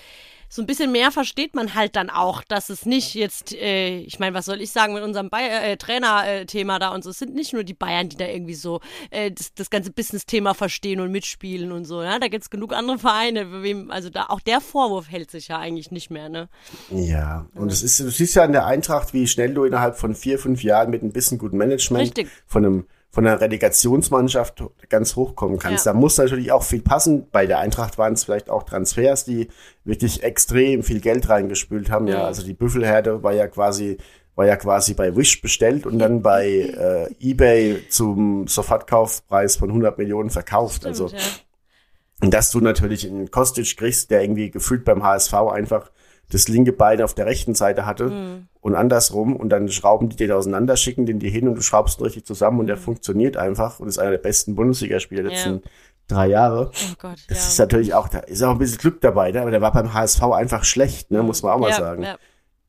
so 0.53 0.61
ein 0.61 0.67
bisschen 0.67 0.91
mehr 0.91 1.11
versteht 1.11 1.55
man 1.55 1.73
halt 1.73 1.95
dann 1.95 2.11
auch, 2.11 2.43
dass 2.43 2.69
es 2.69 2.85
nicht 2.85 3.15
jetzt, 3.15 3.55
äh, 3.55 3.97
ich 4.01 4.19
meine, 4.19 4.35
was 4.35 4.45
soll 4.45 4.61
ich 4.61 4.69
sagen 4.69 4.93
mit 4.93 5.01
unserem 5.01 5.29
äh, 5.31 5.77
Trainer-Thema 5.77 6.77
da 6.77 6.89
und 6.89 7.03
so, 7.03 7.09
es 7.09 7.17
sind 7.17 7.33
nicht 7.33 7.53
nur 7.53 7.63
die 7.63 7.73
Bayern, 7.73 8.07
die 8.07 8.17
da 8.17 8.27
irgendwie 8.27 8.53
so 8.53 8.79
äh, 9.09 9.31
das, 9.31 9.55
das 9.55 9.71
ganze 9.71 9.89
Business-Thema 9.89 10.53
verstehen 10.53 10.99
und 10.99 11.11
mitspielen 11.11 11.71
und 11.71 11.85
so, 11.85 12.03
ja, 12.03 12.19
da 12.19 12.27
gibt's 12.27 12.51
genug 12.51 12.71
andere 12.71 12.99
Vereine, 12.99 13.63
wem, 13.63 13.89
also 13.89 14.11
da 14.11 14.27
auch 14.29 14.41
der 14.41 14.61
Vorwurf 14.61 15.09
hält 15.09 15.31
sich 15.31 15.47
ja 15.47 15.57
eigentlich 15.57 15.89
nicht 15.89 16.11
mehr, 16.11 16.29
ne? 16.29 16.49
ja. 16.91 17.47
Und 17.55 17.71
es 17.71 17.81
ist, 17.81 17.99
du 17.99 18.11
siehst 18.11 18.35
ja 18.35 18.43
an 18.43 18.51
der 18.51 18.67
Eintracht, 18.67 19.11
wie 19.15 19.25
schnell 19.25 19.55
du 19.55 19.63
innerhalb 19.63 19.97
von 19.97 20.13
vier, 20.13 20.37
fünf 20.37 20.61
Jahren 20.61 20.91
mit 20.91 21.01
ein 21.01 21.13
bisschen 21.13 21.39
gutem 21.39 21.57
Management 21.57 22.03
Richtig. 22.03 22.29
von 22.45 22.63
einem, 22.63 22.87
von 23.13 23.27
einer 23.27 23.39
Relegationsmannschaft 23.39 24.63
ganz 24.89 25.15
hochkommen 25.15 25.59
kannst. 25.59 25.85
Ja. 25.85 25.93
Da 25.93 25.99
muss 25.99 26.17
natürlich 26.17 26.51
auch 26.51 26.63
viel 26.63 26.81
passen. 26.81 27.27
Bei 27.31 27.45
der 27.45 27.59
Eintracht 27.59 27.99
waren 27.99 28.13
es 28.13 28.23
vielleicht 28.23 28.49
auch 28.49 28.63
Transfers, 28.63 29.23
die 29.23 29.49
wirklich 29.83 30.23
extrem 30.23 30.81
viel 30.81 30.99
Geld 30.99 31.29
reingespült 31.29 31.91
haben. 31.91 32.07
Ja, 32.07 32.23
also 32.23 32.43
die 32.43 32.55
Büffelherde 32.55 33.21
war 33.21 33.33
ja 33.33 33.47
quasi 33.47 33.97
war 34.35 34.47
ja 34.47 34.55
quasi 34.55 34.95
bei 34.95 35.15
Wish 35.15 35.41
bestellt 35.41 35.85
und 35.85 35.99
dann 35.99 36.23
bei 36.23 36.47
äh, 36.47 37.13
eBay 37.19 37.87
zum 37.87 38.47
Sofortkaufpreis 38.47 39.57
von 39.57 39.69
100 39.69 39.95
Millionen 39.99 40.31
verkauft. 40.31 40.83
also 40.87 41.09
Stimmt, 41.09 41.21
ja. 41.21 42.25
und 42.25 42.33
dass 42.33 42.49
du 42.49 42.59
natürlich 42.61 43.05
einen 43.05 43.29
Kostic 43.29 43.77
kriegst, 43.77 44.09
der 44.09 44.23
irgendwie 44.23 44.49
gefühlt 44.49 44.85
beim 44.85 45.03
HSV 45.03 45.35
einfach 45.35 45.91
das 46.33 46.47
linke 46.47 46.73
Bein 46.73 47.01
auf 47.01 47.13
der 47.13 47.25
rechten 47.25 47.55
Seite 47.55 47.85
hatte 47.85 48.05
Mhm. 48.09 48.47
und 48.61 48.75
andersrum 48.75 49.35
und 49.35 49.49
dann 49.49 49.69
schrauben 49.69 50.09
die 50.09 50.15
den 50.15 50.31
auseinander, 50.31 50.75
schicken 50.77 51.05
den 51.05 51.19
dir 51.19 51.29
hin 51.29 51.47
und 51.47 51.55
du 51.55 51.61
schraubst 51.61 51.99
ihn 51.99 52.03
richtig 52.03 52.25
zusammen 52.25 52.59
und 52.59 52.67
der 52.67 52.77
funktioniert 52.77 53.37
einfach 53.37 53.79
und 53.79 53.87
ist 53.87 53.99
einer 53.99 54.11
der 54.11 54.17
besten 54.17 54.55
Bundesligaspieler 54.55 55.23
der 55.23 55.31
Mhm. 55.31 55.37
Ja. 55.37 55.45
letzten 55.51 55.69
drei 56.07 56.27
Jahre. 56.27 56.71
Oh 56.73 56.93
Gott, 56.99 57.17
Das 57.29 57.37
ja. 57.43 57.47
ist 57.49 57.59
natürlich 57.59 57.93
auch, 57.93 58.09
da 58.09 58.19
ist 58.19 58.43
auch 58.43 58.51
ein 58.51 58.57
bisschen 58.57 58.77
Glück 58.79 58.99
dabei, 59.01 59.31
ne? 59.31 59.41
aber 59.41 59.51
der 59.51 59.61
war 59.61 59.71
beim 59.71 59.93
HSV 59.93 60.21
einfach 60.33 60.63
schlecht, 60.65 61.11
ne? 61.11 61.23
muss 61.23 61.43
man 61.43 61.53
auch 61.53 61.59
mal 61.59 61.69
ja, 61.69 61.75
sagen. 61.77 62.05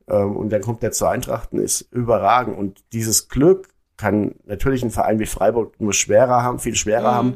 Ähm, 0.07 0.37
und 0.37 0.51
dann 0.51 0.61
kommt 0.63 0.83
der 0.83 0.93
zur 0.93 1.11
Eintracht 1.11 1.53
und 1.53 1.59
ist 1.61 1.81
überragend. 1.91 2.57
Und 2.59 2.85
dieses 2.93 3.29
Glück 3.29 3.69
kann 3.97 4.35
natürlich 4.45 4.83
ein 4.85 4.91
Verein 4.91 5.19
wie 5.19 5.27
Freiburg 5.27 5.81
nur 5.81 5.93
schwerer 5.95 6.43
haben, 6.43 6.59
viel 6.59 6.75
schwerer 6.77 7.15
haben. 7.15 7.35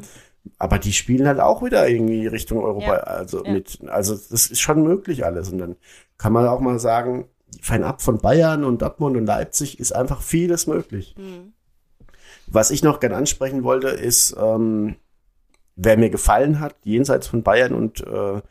Aber 0.57 0.77
die 0.79 0.93
spielen 0.93 1.27
halt 1.27 1.39
auch 1.39 1.63
wieder 1.63 1.87
irgendwie 1.89 2.27
Richtung 2.27 2.63
Europa. 2.63 2.85
Ja. 2.93 2.99
Also 3.03 3.43
Ja. 3.43 3.51
mit, 3.51 3.79
also 3.87 4.13
das 4.13 4.47
ist 4.47 4.59
schon 4.61 4.83
möglich 4.83 5.25
alles. 5.25 5.51
Und 5.51 5.57
dann 5.57 5.75
kann 6.19 6.33
man 6.33 6.45
auch 6.45 6.59
mal 6.59 6.77
sagen, 6.77 7.25
fernab 7.61 8.03
von 8.03 8.19
Bayern 8.19 8.63
und 8.63 8.83
Dortmund 8.83 9.17
und 9.17 9.25
Leipzig 9.25 9.79
ist 9.79 9.95
einfach 9.95 10.21
vieles 10.21 10.67
möglich. 10.67 11.15
Was 12.45 12.69
ich 12.69 12.83
noch 12.83 12.99
gern 12.99 13.13
ansprechen 13.13 13.63
wollte, 13.63 13.87
ist, 13.87 14.35
ähm, 14.39 14.97
wer 15.75 15.97
mir 15.97 16.09
gefallen 16.09 16.59
hat, 16.59 16.75
jenseits 16.83 17.27
von 17.27 17.41
Bayern 17.41 17.73
und 17.73 18.05
äh, 18.05 18.41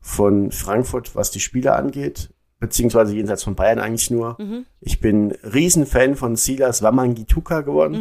von 0.00 0.52
Frankfurt, 0.52 1.16
was 1.16 1.30
die 1.30 1.40
Spieler 1.40 1.76
angeht, 1.76 2.30
beziehungsweise 2.60 3.14
jenseits 3.14 3.42
von 3.42 3.54
Bayern 3.54 3.78
eigentlich 3.78 4.10
nur. 4.10 4.36
Ich 4.80 5.00
bin 5.00 5.32
Riesenfan 5.42 6.16
von 6.16 6.36
Silas 6.36 6.82
Wamangituka 6.82 7.62
geworden, 7.62 7.94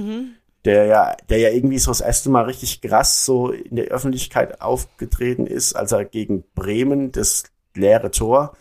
der 0.66 0.86
ja, 0.86 1.16
der 1.30 1.38
ja 1.38 1.50
irgendwie 1.50 1.80
so 1.80 1.92
das 1.92 2.02
erste 2.02 2.30
Mal 2.30 2.44
richtig 2.44 2.82
krass 2.82 3.26
so 3.26 3.52
in 3.52 3.78
der 3.78 3.86
Öffentlichkeit 3.86 4.60
aufgetreten 4.62 5.48
ist, 5.48 5.76
als 5.76 5.94
er 5.94 6.04
gegen 6.04 6.44
Bremen 6.56 7.12
das 7.14 7.44
leere 7.74 8.12
Tor 8.12 8.54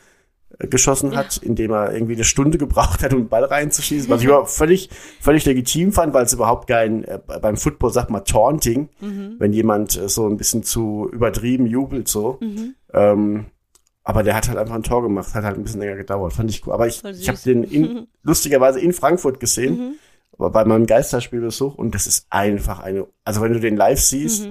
geschossen 0.68 1.16
hat, 1.16 1.36
indem 1.38 1.72
er 1.72 1.92
irgendwie 1.92 2.14
eine 2.14 2.24
Stunde 2.24 2.58
gebraucht 2.66 3.02
hat, 3.02 3.12
um 3.12 3.20
den 3.20 3.28
Ball 3.28 3.44
reinzuschießen, 3.44 4.08
was 4.10 4.20
ich 4.20 4.26
überhaupt 4.26 4.50
völlig, 4.50 4.90
völlig 5.20 5.44
legitim 5.44 5.92
fand, 5.92 6.14
weil 6.14 6.24
es 6.24 6.32
überhaupt 6.32 6.68
kein, 6.68 7.04
äh, 7.04 7.18
beim 7.40 7.56
Football 7.56 7.92
sagt 7.92 8.10
man 8.10 8.24
Taunting, 8.24 8.88
wenn 9.38 9.52
jemand 9.52 9.96
äh, 9.96 10.08
so 10.08 10.26
ein 10.26 10.36
bisschen 10.36 10.62
zu 10.62 11.08
übertrieben 11.12 11.66
jubelt 11.66 12.08
so. 12.08 12.38
Ähm, 12.92 13.46
aber 14.04 14.22
der 14.24 14.34
hat 14.34 14.48
halt 14.48 14.58
einfach 14.58 14.74
ein 14.74 14.82
Tor 14.82 15.02
gemacht, 15.02 15.34
hat 15.34 15.44
halt 15.44 15.56
ein 15.56 15.62
bisschen 15.62 15.80
länger 15.80 15.96
gedauert, 15.96 16.32
fand 16.32 16.50
ich 16.50 16.66
cool. 16.66 16.72
Aber 16.72 16.86
ich, 16.86 17.04
ich 17.04 17.28
habe 17.28 17.38
den 17.44 17.62
in, 17.64 18.06
lustigerweise 18.22 18.80
in 18.80 18.92
Frankfurt 18.92 19.38
gesehen, 19.40 19.98
aber 20.36 20.50
bei 20.50 20.64
meinem 20.64 20.86
Geisterspielbesuch 20.86 21.74
und 21.76 21.94
das 21.94 22.06
ist 22.06 22.26
einfach 22.30 22.80
eine, 22.80 23.06
also 23.24 23.42
wenn 23.42 23.52
du 23.52 23.60
den 23.60 23.76
live 23.76 24.00
siehst, 24.00 24.48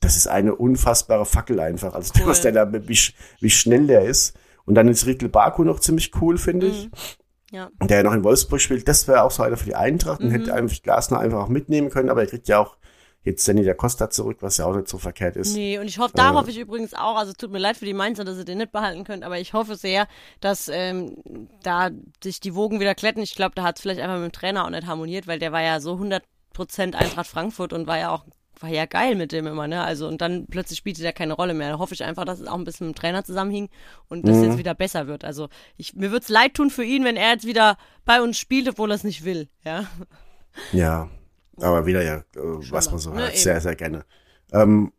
das 0.00 0.16
ist 0.16 0.26
eine 0.28 0.54
unfassbare 0.54 1.24
Fackel 1.24 1.58
einfach. 1.60 1.94
Also 1.94 2.12
Cool. 2.20 2.26
was 2.26 2.42
der 2.42 2.52
da, 2.52 2.70
wie, 2.72 2.98
wie 3.40 3.50
schnell 3.50 3.86
der 3.86 4.04
ist. 4.04 4.34
Und 4.66 4.74
dann 4.74 4.88
ist 4.88 5.06
Riedel 5.06 5.28
Baku 5.28 5.64
noch 5.64 5.80
ziemlich 5.80 6.10
cool, 6.20 6.38
finde 6.38 6.68
ich. 6.68 6.88
Ja. 7.50 7.70
Und 7.78 7.90
der 7.90 7.98
ja 7.98 8.02
noch 8.02 8.14
in 8.14 8.24
Wolfsburg 8.24 8.60
spielt, 8.60 8.88
das 8.88 9.06
wäre 9.06 9.22
auch 9.22 9.30
so 9.30 9.42
einer 9.42 9.56
für 9.56 9.66
die 9.66 9.74
Eintracht 9.76 10.20
und 10.20 10.28
Mhm. 10.28 10.32
hätte 10.32 10.54
einfach 10.54 10.82
Glasner 10.82 11.20
einfach 11.20 11.42
auch 11.44 11.48
mitnehmen 11.48 11.90
können, 11.90 12.08
aber 12.10 12.22
er 12.22 12.26
kriegt 12.26 12.48
ja 12.48 12.58
auch 12.58 12.76
jetzt 13.22 13.46
Danny 13.48 13.64
da 13.64 13.72
Costa 13.74 14.10
zurück, 14.10 14.38
was 14.40 14.58
ja 14.58 14.66
auch 14.66 14.74
nicht 14.76 14.88
so 14.88 14.98
verkehrt 14.98 15.36
ist. 15.36 15.54
Nee, 15.54 15.78
und 15.78 15.86
ich 15.86 15.98
hoffe, 15.98 16.12
da 16.14 16.34
hoffe 16.34 16.50
ich 16.50 16.58
übrigens 16.58 16.92
auch, 16.94 17.16
also 17.16 17.30
es 17.32 17.38
tut 17.38 17.52
mir 17.52 17.58
leid 17.58 17.76
für 17.76 17.86
die 17.86 17.94
Mainzer, 17.94 18.24
dass 18.24 18.36
ihr 18.36 18.44
den 18.44 18.58
nicht 18.58 18.72
behalten 18.72 19.04
könnt, 19.04 19.22
aber 19.24 19.38
ich 19.38 19.52
hoffe 19.54 19.76
sehr, 19.76 20.06
dass 20.40 20.68
ähm, 20.68 21.48
da 21.62 21.90
sich 22.22 22.40
die 22.40 22.54
Wogen 22.54 22.80
wieder 22.80 22.94
kletten. 22.94 23.22
Ich 23.22 23.34
glaube, 23.34 23.54
da 23.54 23.62
hat 23.62 23.76
es 23.76 23.82
vielleicht 23.82 24.00
einfach 24.00 24.16
mit 24.16 24.24
dem 24.26 24.32
Trainer 24.32 24.64
auch 24.66 24.70
nicht 24.70 24.86
harmoniert, 24.86 25.26
weil 25.26 25.38
der 25.38 25.52
war 25.52 25.62
ja 25.62 25.80
so 25.80 25.94
100% 25.94 26.20
Eintracht 26.94 27.26
Frankfurt 27.26 27.72
und 27.72 27.86
war 27.86 27.98
ja 27.98 28.10
auch 28.10 28.24
war 28.64 28.72
ja 28.72 28.86
geil 28.86 29.14
mit 29.14 29.32
dem 29.32 29.46
immer, 29.46 29.68
ne? 29.68 29.82
Also 29.82 30.08
und 30.08 30.20
dann 30.20 30.46
plötzlich 30.46 30.78
spielte 30.78 31.02
der 31.02 31.12
keine 31.12 31.34
Rolle 31.34 31.54
mehr. 31.54 31.70
Da 31.70 31.78
hoffe 31.78 31.94
ich 31.94 32.02
einfach, 32.02 32.24
dass 32.24 32.40
es 32.40 32.48
auch 32.48 32.54
ein 32.54 32.64
bisschen 32.64 32.88
mit 32.88 32.96
dem 32.96 33.00
Trainer 33.00 33.24
zusammenhing 33.24 33.68
und 34.08 34.26
dass 34.26 34.42
jetzt 34.42 34.58
wieder 34.58 34.74
besser 34.74 35.06
wird. 35.06 35.24
Also 35.24 35.48
ich, 35.76 35.94
mir 35.94 36.10
würde 36.10 36.24
es 36.24 36.28
leid 36.28 36.54
tun 36.54 36.70
für 36.70 36.84
ihn, 36.84 37.04
wenn 37.04 37.16
er 37.16 37.32
jetzt 37.32 37.46
wieder 37.46 37.76
bei 38.04 38.22
uns 38.22 38.38
spielt, 38.38 38.68
obwohl 38.68 38.90
er 38.90 38.94
es 38.94 39.04
nicht 39.04 39.24
will, 39.24 39.48
ja. 39.64 39.84
Ja, 40.72 41.08
aber 41.60 41.84
wieder 41.86 42.02
ja, 42.02 42.16
äh, 42.16 42.70
was 42.70 42.90
man 42.90 42.98
so 42.98 43.10
ne, 43.10 43.28
eben. 43.28 43.36
sehr, 43.36 43.60
sehr 43.60 43.76
gerne. 43.76 44.04
Ähm, 44.52 44.92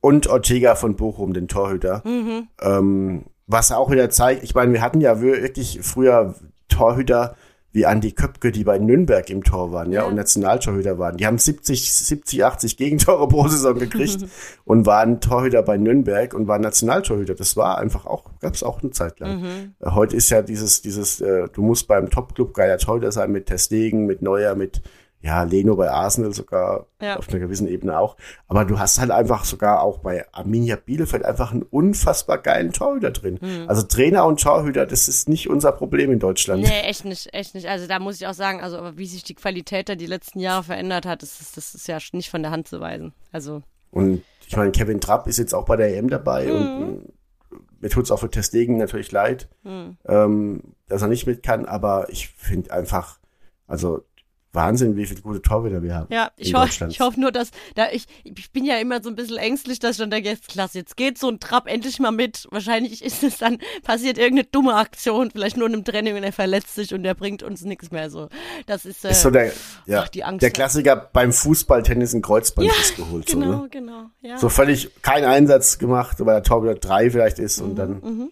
und 0.00 0.26
Ortega 0.26 0.74
von 0.74 0.96
Bochum, 0.96 1.32
den 1.34 1.48
Torhüter. 1.48 2.02
Mhm. 2.04 2.48
Ähm, 2.60 3.24
was 3.46 3.72
auch 3.72 3.90
wieder 3.90 4.10
zeigt, 4.10 4.42
ich 4.42 4.54
meine, 4.54 4.72
wir 4.72 4.82
hatten 4.82 5.00
ja 5.00 5.20
wirklich 5.20 5.80
früher 5.82 6.34
Torhüter 6.68 7.36
wie 7.78 7.86
Andi 7.86 8.10
Köpke, 8.10 8.50
die 8.50 8.64
bei 8.64 8.76
Nürnberg 8.80 9.30
im 9.30 9.44
Tor 9.44 9.70
waren, 9.70 9.92
ja, 9.92 10.02
und 10.02 10.16
Nationaltorhüter 10.16 10.98
waren. 10.98 11.16
Die 11.16 11.26
haben 11.26 11.38
70, 11.38 11.92
70, 11.94 12.44
80 12.44 12.76
Gegentore 12.76 13.28
pro 13.28 13.46
Saison 13.46 13.78
gekriegt 13.78 14.26
und 14.64 14.84
waren 14.84 15.20
Torhüter 15.20 15.62
bei 15.62 15.76
Nürnberg 15.76 16.34
und 16.34 16.48
waren 16.48 16.60
Nationaltorhüter. 16.60 17.36
Das 17.36 17.56
war 17.56 17.78
einfach 17.78 18.04
auch, 18.04 18.24
gab 18.40 18.54
es 18.54 18.64
auch 18.64 18.82
eine 18.82 18.90
Zeit 18.90 19.20
lang. 19.20 19.40
Mhm. 19.40 19.74
Äh, 19.80 19.90
Heute 19.92 20.16
ist 20.16 20.28
ja 20.30 20.42
dieses, 20.42 20.82
dieses, 20.82 21.20
äh, 21.20 21.48
du 21.52 21.62
musst 21.62 21.86
beim 21.86 22.10
Topclub 22.10 22.52
geiler 22.52 22.78
Torhüter 22.78 23.12
sein 23.12 23.30
mit 23.30 23.46
Testegen, 23.46 24.06
mit 24.06 24.22
Neuer, 24.22 24.56
mit 24.56 24.82
ja, 25.20 25.42
Leno 25.42 25.74
bei 25.74 25.90
Arsenal 25.90 26.32
sogar 26.32 26.86
Ja. 27.02 27.16
auf 27.16 27.28
einer 27.28 27.40
gewissen 27.40 27.66
Ebene 27.66 27.98
auch. 27.98 28.16
Aber 28.46 28.64
du 28.64 28.78
hast 28.78 29.00
halt 29.00 29.10
einfach 29.10 29.44
sogar 29.44 29.82
auch 29.82 29.98
bei 29.98 30.24
Arminia 30.32 30.76
Bielefeld 30.76 31.24
einfach 31.24 31.50
einen 31.52 31.62
unfassbar 31.62 32.38
geilen 32.38 32.72
Torhüter 32.72 33.10
drin. 33.10 33.38
Hm. 33.40 33.68
Also 33.68 33.82
Trainer 33.82 34.24
und 34.26 34.40
Torhüter, 34.40 34.86
das 34.86 35.08
ist 35.08 35.28
nicht 35.28 35.50
unser 35.50 35.72
Problem 35.72 36.12
in 36.12 36.20
Deutschland. 36.20 36.62
Nee, 36.62 36.80
echt 36.82 37.04
nicht, 37.04 37.34
echt 37.34 37.54
nicht. 37.56 37.68
Also 37.68 37.86
da 37.88 37.98
muss 37.98 38.20
ich 38.20 38.26
auch 38.28 38.34
sagen, 38.34 38.60
also 38.60 38.78
aber 38.78 38.96
wie 38.96 39.06
sich 39.06 39.24
die 39.24 39.34
Qualität 39.34 39.88
da 39.88 39.96
die 39.96 40.06
letzten 40.06 40.38
Jahre 40.38 40.62
verändert 40.62 41.04
hat, 41.04 41.22
das 41.22 41.40
ist, 41.40 41.56
das 41.56 41.74
ist 41.74 41.88
ja 41.88 41.98
nicht 42.12 42.30
von 42.30 42.42
der 42.42 42.52
Hand 42.52 42.68
zu 42.68 42.80
weisen. 42.80 43.12
Also, 43.32 43.62
Und 43.90 44.22
ich 44.46 44.56
meine, 44.56 44.70
Kevin 44.70 45.00
Trapp 45.00 45.26
ist 45.26 45.38
jetzt 45.38 45.52
auch 45.54 45.64
bei 45.64 45.76
der 45.76 45.96
EM 45.96 46.08
dabei 46.10 46.46
Mhm. 46.46 46.52
und 46.52 47.04
äh, 47.06 47.56
mir 47.80 47.88
tut's 47.90 48.10
auch 48.12 48.20
für 48.20 48.30
Testegen 48.30 48.76
natürlich 48.76 49.10
leid, 49.10 49.48
Mhm. 49.64 49.96
ähm, 50.06 50.62
dass 50.88 51.02
er 51.02 51.08
nicht 51.08 51.26
mit 51.26 51.42
kann, 51.42 51.64
aber 51.66 52.08
ich 52.10 52.28
finde 52.28 52.70
einfach, 52.72 53.18
also 53.66 54.04
Wahnsinn, 54.52 54.96
wie 54.96 55.06
viele 55.06 55.20
gute 55.20 55.42
Torhüter 55.42 55.82
wir 55.82 55.94
haben 55.94 56.06
ja, 56.12 56.30
ich, 56.36 56.50
in 56.50 56.56
ho 56.56 56.60
Deutschland. 56.62 56.92
ich 56.92 57.00
hoffe 57.00 57.20
nur, 57.20 57.32
dass, 57.32 57.50
da 57.74 57.90
ich, 57.92 58.06
ich 58.24 58.50
bin 58.50 58.64
ja 58.64 58.78
immer 58.78 59.02
so 59.02 59.08
ein 59.10 59.14
bisschen 59.14 59.36
ängstlich, 59.36 59.78
dass 59.78 59.92
ich 59.92 59.98
dann 59.98 60.10
denke, 60.10 60.28
jetzt 60.30 60.48
klasse, 60.48 60.78
jetzt 60.78 60.96
geht 60.96 61.18
so 61.18 61.28
ein 61.28 61.38
Trab 61.40 61.66
endlich 61.68 61.98
mal 61.98 62.10
mit. 62.12 62.46
Wahrscheinlich 62.50 63.04
ist 63.04 63.22
es 63.22 63.38
dann, 63.38 63.58
passiert 63.82 64.18
irgendeine 64.18 64.48
dumme 64.50 64.74
Aktion, 64.74 65.30
vielleicht 65.30 65.56
nur 65.56 65.66
in 65.68 65.74
einem 65.74 65.84
Training 65.84 66.16
und 66.16 66.22
er 66.24 66.32
verletzt 66.32 66.74
sich 66.74 66.94
und 66.94 67.02
der 67.02 67.14
bringt 67.14 67.42
uns 67.42 67.62
nichts 67.62 67.90
mehr 67.90 68.10
so. 68.10 68.28
Das 68.66 68.84
ist, 68.84 69.04
äh, 69.04 69.10
ist 69.10 69.22
so 69.22 69.30
der, 69.30 69.52
ja, 69.86 70.02
ach, 70.02 70.08
die 70.08 70.24
Angst 70.24 70.42
der 70.42 70.50
Klassiker 70.50 70.96
beim 70.96 71.32
Fußball, 71.32 71.82
Tennis, 71.82 72.14
ein 72.14 72.22
Kreuzbandriss 72.22 72.96
geholt. 72.96 73.26
genau, 73.26 73.52
So, 73.52 73.62
ne? 73.62 73.68
genau, 73.70 74.02
ja. 74.22 74.38
so 74.38 74.48
völlig 74.48 74.90
kein 75.02 75.24
Einsatz 75.24 75.78
gemacht, 75.78 76.16
weil 76.20 76.34
der 76.34 76.42
Torhüter 76.42 76.74
drei 76.74 77.10
vielleicht 77.10 77.38
ist 77.38 77.58
Mhm, 77.60 77.64
und 77.68 77.76
dann, 77.76 78.30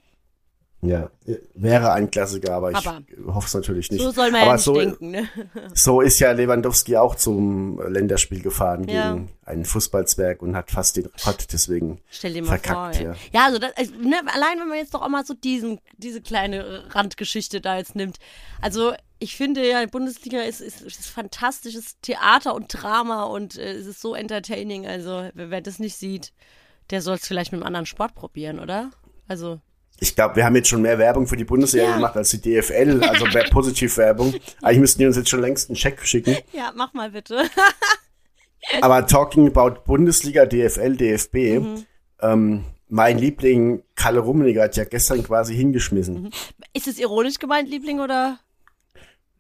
ja, 0.83 1.11
wäre 1.55 1.93
ein 1.93 2.11
Klassiker, 2.11 2.55
aber 2.55 2.71
ich 2.71 2.87
hoffe 2.87 3.47
es 3.47 3.55
natürlich 3.55 3.91
nicht. 3.91 4.03
so 4.03 4.11
soll 4.11 4.31
man 4.31 4.43
aber 4.43 4.51
ja 4.53 4.59
so, 4.59 4.75
denken, 4.75 5.11
ne? 5.11 5.29
So 5.75 6.01
ist 6.01 6.19
ja 6.21 6.33
Lewandowski 6.33 6.97
auch 6.97 7.15
zum 7.17 7.81
Länderspiel 7.91 8.43
gefahren 8.43 8.87
Ja. 8.89 9.13
gegen 9.15 9.31
einen 9.45 9.65
Fußballzwerg 9.65 10.43
und 10.43 10.55
hat 10.55 10.71
fast 10.71 10.97
den 10.97 11.07
Rekord 11.07 11.53
deswegen 11.53 12.01
Stell 12.11 12.35
dir 12.35 12.43
mal 12.43 12.49
verkackt. 12.59 12.97
vor. 12.97 13.05
ja. 13.07 13.15
Ja, 13.33 13.47
also, 13.47 13.59
das, 13.59 13.73
also 13.77 13.95
ne, 13.95 14.17
allein 14.33 14.59
wenn 14.61 14.69
man 14.69 14.79
jetzt 14.79 14.95
doch 14.95 15.03
auch 15.03 15.09
mal 15.09 15.25
so 15.25 15.35
diesen, 15.35 15.81
diese 15.97 16.21
kleine 16.21 16.85
Randgeschichte 16.95 17.61
da 17.61 17.79
jetzt 17.79 17.97
nimmt. 17.97 18.17
Also 18.61 18.93
ich 19.19 19.35
finde 19.37 19.67
ja, 19.67 19.85
Bundesliga 19.87 20.43
ist, 20.43 20.61
ist, 20.61 20.83
ist 20.83 21.07
fantastisches 21.07 21.99
Theater 22.03 22.55
und 22.55 22.69
Drama 22.69 23.25
und 23.25 23.57
äh, 23.57 23.73
es 23.73 23.87
ist 23.87 24.01
so 24.03 24.15
entertaining. 24.15 24.87
Also 24.87 25.31
wer, 25.35 25.51
wer 25.51 25.61
das 25.63 25.79
nicht 25.79 25.97
sieht, 25.97 26.33
der 26.91 27.01
soll 27.01 27.17
es 27.17 27.27
vielleicht 27.27 27.51
mit 27.53 27.61
einem 27.61 27.67
anderen 27.67 27.87
Sport 27.87 28.15
probieren, 28.15 28.61
oder? 28.61 28.91
Also 29.27 29.61
Ich 29.99 30.15
glaube, 30.15 30.37
wir 30.37 30.45
haben 30.45 30.55
jetzt 30.57 30.69
schon 30.69 30.83
mehr 30.83 30.99
Werbung 30.99 31.27
für 31.27 31.37
die 31.37 31.45
Bundesliga 31.45 31.87
Ja. 31.87 31.95
gemacht 31.97 32.17
als 32.17 32.31
die 32.31 32.41
DFL, 32.41 33.03
also 33.03 33.25
mehr 33.27 33.45
Positivwerbung. 33.51 34.35
Eigentlich 34.63 34.81
müssten 34.81 34.99
die 35.01 35.07
uns 35.07 35.17
jetzt 35.17 35.31
schon 35.31 35.41
längst 35.41 35.71
einen 35.71 35.77
Scheck 35.77 36.01
schicken. 36.07 36.37
ja, 36.53 36.73
mach 36.77 36.93
mal 36.95 37.11
bitte. 37.11 37.45
Aber 38.83 39.07
talking 39.07 39.47
about 39.47 39.83
Bundesliga, 39.85 40.45
DFL, 40.45 40.97
DFB, 40.97 41.35
Mhm. 41.61 41.87
ähm, 42.21 42.65
mein 42.89 43.19
Liebling 43.19 43.83
Kalle 43.95 44.21
Rummenigge 44.21 44.63
hat 44.63 44.77
ja 44.77 44.85
gestern 44.85 45.23
quasi 45.23 45.55
hingeschmissen. 45.57 46.23
Mhm. 46.25 46.31
ist 46.73 46.87
es 46.89 46.99
ironisch 46.99 47.39
gemeint, 47.39 47.69
Liebling, 47.69 48.01
oder? 48.01 48.39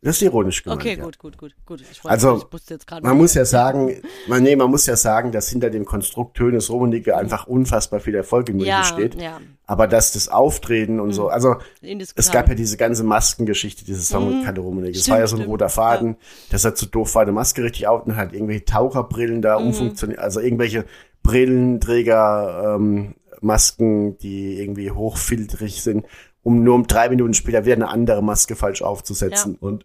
Das 0.06 0.16
ist 0.16 0.22
ironisch 0.22 0.62
gemeint. 0.62 0.80
Okay, 0.80 0.96
ja. 0.96 1.04
gut, 1.04 1.18
gut, 1.18 1.36
gut, 1.36 1.52
gut. 1.66 1.80
Ich, 1.80 2.04
wollte- 2.04 2.10
Also, 2.12 2.36
ich 2.36 2.90
Man 3.02 3.02
nicht. 3.02 3.14
muss 3.22 3.34
ja 3.34 3.44
sagen, 3.44 4.00
man, 4.28 4.40
nee, 4.42 4.54
man 4.54 4.70
muss 4.70 4.86
ja 4.86 4.94
sagen, 4.94 5.32
dass 5.32 5.48
hinter 5.48 5.68
dem 5.68 5.84
Konstrukt 5.84 6.38
Hönes 6.38 6.70
Rummenigge 6.70 7.16
einfach 7.16 7.48
unfassbar 7.48 7.98
viel 7.98 8.14
Erfolg 8.14 8.48
im 8.48 8.60
ja, 8.60 8.84
steht. 8.84 9.20
ja, 9.20 9.40
Aber 9.66 9.88
dass 9.88 10.12
das 10.12 10.28
Auftreten 10.28 11.00
und 11.00 11.12
so, 11.12 11.26
also 11.28 11.56
es 11.82 12.30
gab 12.30 12.48
ja 12.48 12.54
diese 12.54 12.76
ganze 12.76 13.02
Maskengeschichte, 13.02 13.84
diese 13.84 13.98
Saison 13.98 14.28
mit 14.36 14.44
Kalle 14.44 14.60
Rummenigge. 14.60 14.96
Es 14.96 15.10
war 15.10 15.18
ja 15.18 15.26
so 15.26 15.34
ein 15.36 15.42
Mhm. 15.42 15.48
roter 15.48 15.68
Faden, 15.68 16.16
dass 16.50 16.64
er 16.64 16.76
zu 16.76 16.86
doof 16.86 17.16
war, 17.16 17.22
eine 17.22 17.32
Maske 17.32 17.64
richtig 17.64 17.88
auf 17.88 18.06
und 18.06 18.14
hat 18.14 18.32
irgendwelche 18.32 18.64
Taucherbrillen 18.64 19.42
da 19.42 19.58
Mhm. 19.58 19.66
umfunktioniert, 19.66 20.20
also 20.20 20.38
irgendwelche 20.38 20.84
Brillenträger, 21.24 22.76
ähm, 22.78 23.14
Masken, 23.40 24.16
die 24.18 24.58
irgendwie 24.60 24.90
hochfiltrig 24.90 25.82
sind, 25.82 26.06
um 26.42 26.62
nur 26.64 26.74
um 26.74 26.86
drei 26.86 27.08
Minuten 27.08 27.34
später 27.34 27.64
wieder 27.64 27.74
eine 27.74 27.88
andere 27.88 28.22
Maske 28.22 28.56
falsch 28.56 28.82
aufzusetzen. 28.82 29.56
Und 29.56 29.84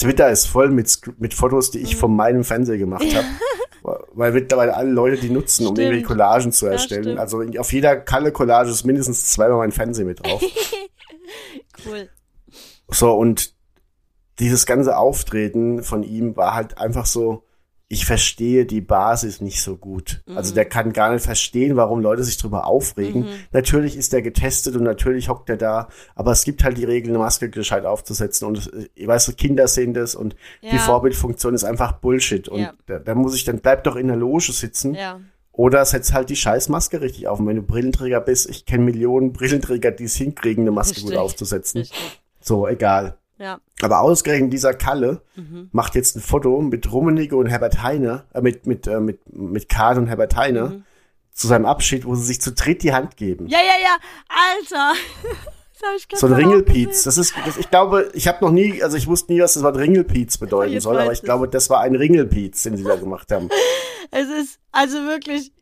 Twitter 0.00 0.30
ist 0.30 0.46
voll 0.46 0.70
mit, 0.70 1.00
mit 1.18 1.34
Fotos, 1.34 1.70
die 1.70 1.78
ich 1.80 1.96
von 1.96 2.14
meinem 2.14 2.44
Fernseher 2.44 2.78
gemacht 2.78 3.06
habe. 3.14 3.26
Weil 4.12 4.32
mittlerweile 4.32 4.76
alle 4.76 4.90
Leute 4.90 5.16
die 5.16 5.30
nutzen, 5.30 5.66
um 5.66 5.74
irgendwelche 5.76 6.04
Collagen 6.04 6.52
zu 6.52 6.66
Ja, 6.66 6.72
erstellen. 6.72 7.02
stimmt. 7.04 7.18
also 7.18 7.42
auf 7.58 7.72
jeder 7.72 7.96
Kalle-Collage 7.96 8.70
ist 8.70 8.84
mindestens 8.84 9.30
zweimal 9.32 9.58
mein 9.58 9.72
Fernseher 9.72 10.04
mit 10.04 10.20
drauf. 10.24 10.42
cool. 11.86 12.08
So, 12.88 13.12
und 13.12 13.54
dieses 14.38 14.66
ganze 14.66 14.96
Auftreten 14.98 15.82
von 15.82 16.02
ihm 16.02 16.36
war 16.36 16.54
halt 16.54 16.78
einfach 16.78 17.06
so, 17.06 17.44
ich 17.92 18.06
verstehe 18.06 18.66
die 18.66 18.80
Basis 18.80 19.40
nicht 19.40 19.60
so 19.60 19.76
gut. 19.76 20.22
Also 20.32 20.54
der 20.54 20.64
kann 20.64 20.92
gar 20.92 21.12
nicht 21.12 21.24
verstehen, 21.24 21.74
warum 21.74 22.00
Leute 22.00 22.22
sich 22.22 22.36
drüber 22.36 22.66
aufregen. 22.68 23.26
Natürlich 23.50 23.96
ist 23.96 24.14
er 24.14 24.22
getestet 24.22 24.76
und 24.76 24.84
natürlich 24.84 25.28
hockt 25.28 25.50
er 25.50 25.56
da, 25.56 25.88
aber 26.14 26.30
es 26.30 26.44
gibt 26.44 26.62
halt 26.62 26.78
die 26.78 26.84
Regel, 26.84 27.10
eine 27.10 27.18
Maske 27.18 27.50
gescheit 27.50 27.84
aufzusetzen 27.86 28.46
und 28.46 28.70
ich 28.94 29.06
weiß, 29.08 29.24
so, 29.24 29.32
Kinder 29.32 29.66
sehen 29.66 29.92
das 29.92 30.14
und 30.14 30.36
die 30.62 30.68
Ja. 30.68 30.78
Vorbildfunktion 30.78 31.52
ist 31.52 31.64
einfach 31.64 31.94
Bullshit 31.94 32.48
und 32.48 32.60
Ja. 32.60 32.74
da, 32.86 33.00
da 33.00 33.16
muss 33.16 33.34
ich 33.34 33.42
dann, 33.42 33.58
bleib 33.58 33.82
doch 33.82 33.96
in 33.96 34.06
der 34.06 34.16
Loge 34.16 34.52
sitzen 34.52 34.94
Ja. 34.94 35.18
oder 35.50 35.84
setz 35.84 36.12
halt 36.12 36.30
die 36.30 36.36
scheiß 36.36 36.68
Maske 36.68 37.00
richtig 37.00 37.26
auf. 37.26 37.40
Und 37.40 37.48
wenn 37.48 37.56
du 37.56 37.62
Brillenträger 37.62 38.20
bist, 38.20 38.48
ich 38.48 38.66
kenne 38.66 38.84
Millionen 38.84 39.32
Brillenträger, 39.32 39.90
die 39.90 40.04
es 40.04 40.14
hinkriegen, 40.14 40.62
eine 40.62 40.70
Maske 40.70 41.00
gut 41.00 41.10
Richtig. 41.10 41.18
aufzusetzen. 41.18 41.78
Richtig. 41.80 42.20
So, 42.40 42.68
egal. 42.68 43.16
Ja. 43.40 43.58
Aber 43.82 44.00
ausgerechnet 44.00 44.52
dieser 44.52 44.74
Kalle 44.74 45.22
Mhm. 45.34 45.70
macht 45.72 45.94
jetzt 45.94 46.14
ein 46.14 46.20
Foto 46.20 46.60
mit 46.60 46.92
Rummenigge 46.92 47.34
und 47.36 47.46
Herbert 47.46 47.82
Heine, 47.82 48.24
äh, 48.34 48.40
mit, 48.42 48.66
mit, 48.66 48.86
äh, 48.86 49.00
mit, 49.00 49.20
mit 49.32 49.68
Kahn 49.68 49.96
und 49.98 50.06
Herbert 50.08 50.36
Heine 50.36 50.62
Mhm. 50.68 50.84
zu 51.32 51.46
seinem 51.48 51.64
Abschied, 51.64 52.04
wo 52.04 52.14
sie 52.14 52.24
sich 52.24 52.40
zu 52.40 52.52
dritt 52.52 52.82
die 52.82 52.92
Hand 52.92 53.16
geben. 53.16 53.48
Ja, 53.48 53.58
ja, 53.58 53.74
ja, 53.82 53.96
Alter. 54.28 54.92
So 56.14 56.26
ein 56.26 56.34
Ringelpiez. 56.34 57.04
Das 57.04 57.16
ist, 57.16 57.32
das, 57.46 57.56
ich 57.56 57.70
glaube, 57.70 58.10
ich 58.12 58.28
habe 58.28 58.44
noch 58.44 58.50
nie, 58.52 58.82
also 58.82 58.98
ich 58.98 59.06
wusste 59.06 59.32
nie, 59.32 59.40
was 59.40 59.54
das 59.54 59.62
Wort 59.62 59.78
Ringelpiez 59.78 60.36
bedeuten 60.36 60.78
soll, 60.78 60.98
aber 60.98 61.10
ich 61.10 61.22
glaube, 61.22 61.48
das 61.48 61.70
war 61.70 61.80
ein 61.80 61.94
Ringelpiez, 61.96 62.64
den 62.64 62.76
sie 62.76 62.84
da 62.84 62.96
gemacht 62.96 63.32
haben. 63.32 63.48
Es 64.10 64.28
ist, 64.28 64.58
also 64.72 64.98
wirklich, 65.04 65.52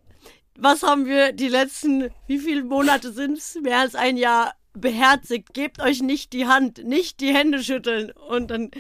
was 0.59 0.83
haben 0.83 1.07
wir 1.07 1.31
die 1.33 1.47
letzten, 1.47 2.09
wie 2.27 2.39
viele 2.39 2.65
Monate 2.65 3.13
sind's? 3.13 3.57
Mehr 3.63 3.79
als 3.79 3.95
ein 3.95 4.17
Jahr 4.17 4.55
beherzigt. 4.75 5.55
Gebt 5.55 5.81
euch 5.81 6.03
nicht 6.03 6.33
die 6.33 6.47
Hand, 6.47 6.85
nicht 6.85 7.21
die 7.21 7.35
Hände 7.35 7.63
schütteln. 7.63 8.13
Und 8.13 8.51
dann, 8.51 8.71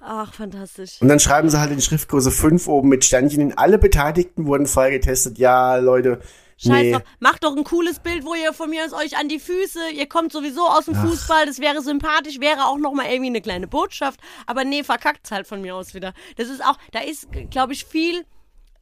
ach, 0.00 0.34
fantastisch. 0.34 1.00
Und 1.00 1.08
dann 1.08 1.20
schreiben 1.20 1.50
sie 1.50 1.60
halt 1.60 1.72
in 1.72 1.80
Schriftgröße 1.80 2.30
5 2.30 2.66
oben 2.68 2.88
mit 2.88 3.04
Sternchen 3.04 3.40
hin. 3.40 3.54
Alle 3.56 3.78
Beteiligten 3.78 4.46
wurden 4.46 4.66
vorher 4.66 4.92
getestet. 4.92 5.38
Ja, 5.38 5.76
Leute, 5.76 6.20
Scheiß 6.58 6.82
nee. 6.82 6.92
drauf. 6.92 7.02
Macht 7.20 7.44
doch 7.44 7.54
ein 7.54 7.64
cooles 7.64 8.00
Bild, 8.00 8.24
wo 8.24 8.34
ihr 8.34 8.52
von 8.52 8.70
mir 8.70 8.84
aus 8.84 8.92
euch 8.92 9.18
an 9.18 9.28
die 9.28 9.38
Füße, 9.38 9.90
ihr 9.90 10.08
kommt 10.08 10.32
sowieso 10.32 10.66
aus 10.66 10.86
dem 10.86 10.94
Fußball, 10.94 11.44
das 11.44 11.60
wäre 11.60 11.82
sympathisch, 11.82 12.40
wäre 12.40 12.64
auch 12.64 12.78
nochmal 12.78 13.06
irgendwie 13.06 13.26
eine 13.26 13.42
kleine 13.42 13.68
Botschaft. 13.68 14.20
Aber 14.46 14.64
nee, 14.64 14.82
verkackt's 14.82 15.30
halt 15.30 15.46
von 15.46 15.60
mir 15.60 15.76
aus 15.76 15.92
wieder. 15.92 16.14
Das 16.36 16.48
ist 16.48 16.64
auch, 16.64 16.78
da 16.92 17.00
ist, 17.00 17.28
glaube 17.50 17.74
ich, 17.74 17.84
viel 17.84 18.24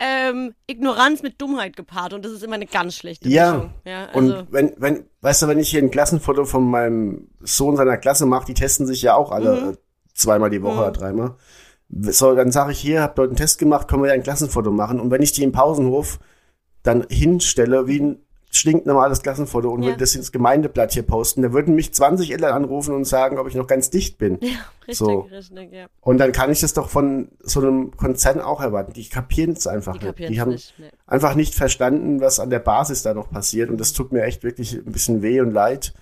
ähm, 0.01 0.55
Ignoranz 0.67 1.23
mit 1.23 1.41
Dummheit 1.41 1.77
gepaart 1.77 2.13
und 2.15 2.25
das 2.25 2.33
ist 2.33 2.43
immer 2.43 2.55
eine 2.55 2.67
ganz 2.67 2.95
schlechte 2.97 3.29
Ja, 3.29 3.53
Mischung. 3.53 3.71
Ja, 3.85 4.07
also, 4.07 4.39
und 4.39 4.53
wenn, 4.53 4.75
wenn, 4.79 5.05
weißt 5.21 5.43
du, 5.43 5.49
wenn 5.49 5.59
ich 5.59 5.71
hier 5.71 5.83
ein 5.83 5.91
Klassenfoto 5.91 6.45
von 6.45 6.65
meinem 6.71 7.29
Sohn 7.41 7.77
seiner 7.77 7.97
Klasse 7.97 8.27
mache, 8.27 8.47
die 8.47 8.55
testen 8.55 8.87
sich 8.87 9.03
ja 9.03 9.15
auch 9.15 9.31
alle 9.33 9.61
Mhm. 9.61 9.71
äh, 9.73 9.77
zweimal 10.15 10.51
die 10.51 10.63
Woche 10.63 10.79
oder 10.79 10.93
dreimal. 10.93 11.37
So, 11.89 12.35
dann 12.35 12.51
sage 12.53 12.73
ich 12.73 12.79
hier, 12.81 13.03
habt 13.03 13.19
dort 13.19 13.29
einen 13.29 13.37
Test 13.37 13.59
gemacht, 13.59 13.89
können 13.89 14.03
wir 14.03 14.09
ja 14.09 14.15
ein 14.15 14.23
Klassenfoto 14.23 14.71
machen. 14.71 15.01
Und 15.01 15.11
wenn 15.11 15.23
ich 15.23 15.33
die 15.33 15.43
im 15.43 15.53
Pausenhof 15.53 16.19
dann 16.83 17.07
hinstelle, 17.11 17.87
wie 17.87 18.01
ein 18.01 18.24
stinknormales 18.57 19.23
Klassenfoto 19.23 19.69
und 19.71 19.83
Ja. 19.83 19.91
will 19.91 19.97
das 19.97 20.15
ins 20.15 20.33
Gemeindeblatt 20.33 20.93
hier 20.93 21.03
posten, 21.03 21.43
da 21.43 21.53
würden 21.53 21.75
mich 21.75 21.93
20 21.93 22.31
Eltern 22.33 22.53
anrufen 22.53 22.95
und 22.95 23.05
sagen, 23.05 23.39
ob 23.39 23.49
ich 23.49 23.55
noch 23.55 23.67
ganz 23.67 23.91
dicht 23.91 24.17
bin. 24.19 24.39
ja, 24.41 24.49
richtig, 24.87 24.97
so. 24.99 25.21
richtig, 25.31 25.73
ja. 25.73 25.87
Und 26.01 26.19
dann 26.19 26.33
kann 26.33 26.51
ich 26.53 26.61
das 26.61 26.73
doch 26.75 26.89
von 26.89 27.29
so 27.41 27.61
einem 27.61 27.97
Konzern 27.97 28.41
auch 28.41 28.61
erwarten. 28.61 28.93
Die 28.93 29.09
kapieren 29.09 29.53
es 29.53 29.67
einfach 29.67 29.99
Die 29.99 30.07
nicht. 30.07 30.19
Die 30.31 30.41
haben 30.41 30.53
nicht, 30.53 30.75
nee. 30.79 30.89
einfach 31.07 31.35
nicht 31.35 31.55
verstanden, 31.55 32.21
was 32.21 32.41
an 32.41 32.51
der 32.51 32.61
Basis 32.61 33.03
da 33.03 33.13
noch 33.15 33.31
passiert. 33.31 33.71
Und 33.71 33.79
das 33.79 33.93
tut 33.93 34.13
mir 34.13 34.23
echt 34.23 34.45
wirklich 34.45 34.75
ein 34.75 34.93
bisschen 34.93 35.23
weh 35.23 35.41
und 35.41 35.51
leid, 35.53 35.93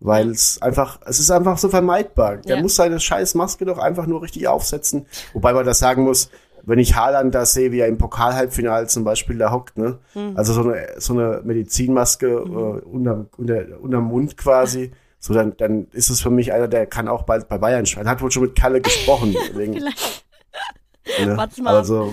weil 0.00 0.30
es 0.30 0.62
einfach, 0.62 1.00
es 1.06 1.18
ist 1.18 1.30
einfach 1.30 1.58
so 1.58 1.68
vermeidbar. 1.68 2.38
Der 2.38 2.56
Ja. 2.56 2.62
muss 2.62 2.76
seine 2.76 3.00
scheiß 3.00 3.34
Maske 3.34 3.64
doch 3.64 3.78
einfach 3.78 4.06
nur 4.06 4.22
richtig 4.22 4.48
aufsetzen. 4.48 5.06
Wobei 5.32 5.52
man 5.52 5.66
das 5.66 5.78
sagen 5.80 6.04
muss, 6.04 6.30
wenn 6.64 6.78
ich 6.78 6.96
Haaland 6.96 7.34
da 7.34 7.46
sehe, 7.46 7.72
wie 7.72 7.80
er 7.80 7.86
im 7.88 7.98
Pokalhalbfinale 7.98 8.86
zum 8.86 9.04
Beispiel 9.04 9.38
da 9.38 9.52
hockt, 9.52 9.78
ne? 9.78 9.98
Hm. 10.12 10.36
Also 10.36 10.52
so 10.52 10.62
eine, 10.62 10.86
so 10.98 11.12
eine 11.14 11.40
Medizinmaske 11.44 12.26
äh, 12.26 12.84
unter, 12.86 13.26
unter, 13.36 13.64
unterm 13.80 14.04
Mund 14.04 14.36
quasi. 14.36 14.92
So, 15.20 15.34
dann, 15.34 15.56
dann 15.56 15.88
ist 15.92 16.10
es 16.10 16.20
für 16.20 16.30
mich 16.30 16.52
einer, 16.52 16.68
der 16.68 16.86
kann 16.86 17.08
auch 17.08 17.24
bald 17.24 17.48
bei 17.48 17.58
Bayern 17.58 17.86
spielen. 17.86 18.08
Hat 18.08 18.22
wohl 18.22 18.30
schon 18.30 18.44
mit 18.44 18.54
Kalle 18.54 18.80
gesprochen. 18.80 19.34
Wegen. 19.54 19.72
Ne? 19.72 21.36
Warte 21.36 21.62
mal. 21.62 21.74
Also, 21.76 22.12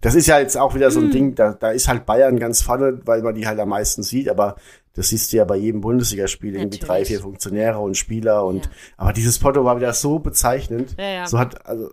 das 0.00 0.14
ist 0.14 0.26
ja 0.26 0.38
jetzt 0.38 0.56
auch 0.56 0.74
wieder 0.74 0.90
so 0.90 1.00
ein 1.00 1.10
Ding, 1.10 1.34
da, 1.34 1.52
da 1.52 1.70
ist 1.70 1.88
halt 1.88 2.06
Bayern 2.06 2.38
ganz 2.38 2.62
vorne, 2.62 3.00
weil 3.04 3.22
man 3.22 3.34
die 3.34 3.46
halt 3.46 3.58
am 3.60 3.68
meisten 3.68 4.02
sieht, 4.02 4.30
aber 4.30 4.56
das 4.94 5.08
siehst 5.08 5.32
du 5.32 5.36
ja 5.36 5.44
bei 5.44 5.56
jedem 5.56 5.82
Bundesligaspiel, 5.82 6.56
irgendwie 6.56 6.78
drei, 6.78 7.04
vier 7.04 7.20
Funktionäre 7.20 7.78
und 7.78 7.96
Spieler 7.96 8.44
und, 8.44 8.66
Ja. 8.66 8.70
aber 8.96 9.12
dieses 9.12 9.36
Foto 9.38 9.64
war 9.64 9.76
wieder 9.76 9.92
so 9.92 10.18
bezeichnend. 10.18 10.94
Ja, 10.98 11.08
ja. 11.10 11.26
So 11.26 11.38
hat, 11.38 11.66
also, 11.66 11.90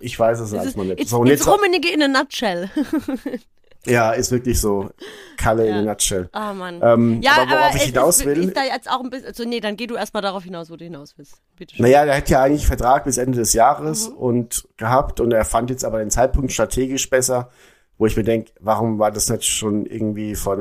ich 0.00 0.18
weiß 0.18 0.40
es 0.40 0.52
als 0.54 0.76
mal 0.76 0.86
nicht. 0.86 1.00
it's, 1.00 1.10
So, 1.10 1.24
it's 1.24 1.46
Rummenigge 1.46 1.88
in 1.92 2.02
a 2.02 2.08
nutshell. 2.08 2.68
ja, 3.86 4.12
ist 4.12 4.30
wirklich 4.30 4.60
so. 4.60 4.90
Kalle 5.36 5.66
in 5.68 5.74
a 5.74 5.82
nutshell. 5.82 6.28
Oh 6.34 6.52
Mann. 6.54 6.80
Ähm, 6.82 7.22
ja, 7.22 7.32
aber 7.40 7.50
worauf 7.52 7.74
ich 7.74 7.80
es 7.82 7.86
hinaus 7.88 8.24
will- 8.24 8.44
ist 8.44 8.56
da 8.56 8.64
jetzt 8.64 8.90
auch 8.90 9.00
ein 9.00 9.08
bisschen, 9.10 9.28
also 9.28 9.44
nee, 9.44 9.60
dann 9.60 9.76
geh 9.76 9.86
du 9.86 9.94
erstmal 9.96 10.22
darauf 10.22 10.44
hinaus, 10.44 10.70
wo 10.70 10.76
du 10.76 10.84
hinaus 10.84 11.14
willst. 11.16 11.36
Bitte 11.56 11.76
schön. 11.76 11.84
Naja, 11.84 12.04
der 12.04 12.16
hat 12.16 12.28
ja 12.28 12.42
eigentlich 12.42 12.66
Vertrag 12.66 13.04
bis 13.04 13.16
Ende 13.16 13.38
des 13.38 13.52
Jahres 13.54 14.10
Mhm. 14.10 14.16
und 14.16 14.68
gehabt 14.76 15.20
und 15.20 15.32
er 15.32 15.44
fand 15.44 15.70
jetzt 15.70 15.84
aber 15.84 15.98
den 15.98 16.10
Zeitpunkt 16.10 16.52
strategisch 16.52 17.08
besser, 17.08 17.48
wo 17.96 18.06
ich 18.06 18.16
mir 18.16 18.24
denke, 18.24 18.52
warum 18.60 18.98
war 18.98 19.10
das 19.10 19.28
nicht 19.30 19.44
schon 19.44 19.86
irgendwie 19.86 20.34
vor 20.34 20.56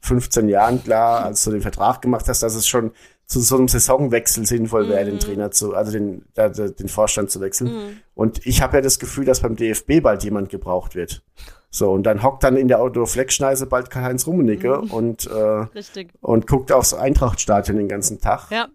15 0.00 0.48
Jahren 0.48 0.82
klar, 0.82 1.24
als 1.24 1.42
du 1.44 1.50
den 1.50 1.60
Vertrag 1.62 2.02
gemacht 2.02 2.26
hast, 2.28 2.42
dass 2.42 2.54
es 2.54 2.66
schon 2.68 2.92
zu 3.30 3.40
so 3.40 3.56
einem 3.56 3.68
Saisonwechsel 3.68 4.44
sinnvoll 4.44 4.88
wäre, 4.88 5.04
Mhm. 5.04 5.10
den 5.10 5.18
Trainer 5.20 5.50
zu, 5.52 5.74
also 5.74 5.92
den, 5.92 6.24
da- 6.34 6.48
den 6.48 6.88
Vorstand 6.88 7.30
zu 7.30 7.40
wechseln. 7.40 8.00
Und 8.14 8.44
ich 8.44 8.60
habe 8.60 8.76
ja 8.78 8.80
das 8.80 8.98
Gefühl, 8.98 9.24
dass 9.24 9.38
beim 9.40 9.54
DFB 9.54 10.00
bald 10.02 10.24
jemand 10.24 10.48
gebraucht 10.48 10.96
wird. 10.96 11.22
So, 11.70 11.92
und 11.92 12.02
dann 12.02 12.24
hockt 12.24 12.42
dann 12.42 12.56
in 12.56 12.66
der 12.66 12.80
Auto-Fleckschneise 12.80 13.66
bald 13.66 13.88
Karl-Heinz 13.90 14.26
Rummenigge 14.26 14.80
Mhm. 14.82 14.90
und, 14.90 15.26
äh, 15.28 15.32
Richtig. 15.74 16.08
und 16.20 16.48
guckt 16.48 16.72
aufs 16.72 16.92
Eintrachtstadion 16.92 17.76
den 17.76 17.86
ganzen 17.86 18.20
Tag. 18.20 18.50
Ja. 18.50 18.66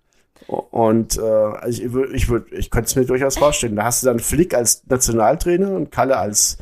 Und 0.47 1.17
äh, 1.17 1.21
also 1.21 1.81
ich 1.83 1.91
würde, 1.91 2.13
ich, 2.15 2.29
würd, 2.29 2.51
ich 2.53 2.69
könnte 2.69 2.87
es 2.87 2.95
mir 2.95 3.05
durchaus 3.05 3.37
vorstellen. 3.37 3.75
Da 3.75 3.83
hast 3.83 4.03
du 4.03 4.07
dann 4.07 4.19
Flick 4.19 4.53
als 4.53 4.83
Nationaltrainer 4.87 5.71
und 5.71 5.91
Kalle 5.91 6.17
als 6.17 6.57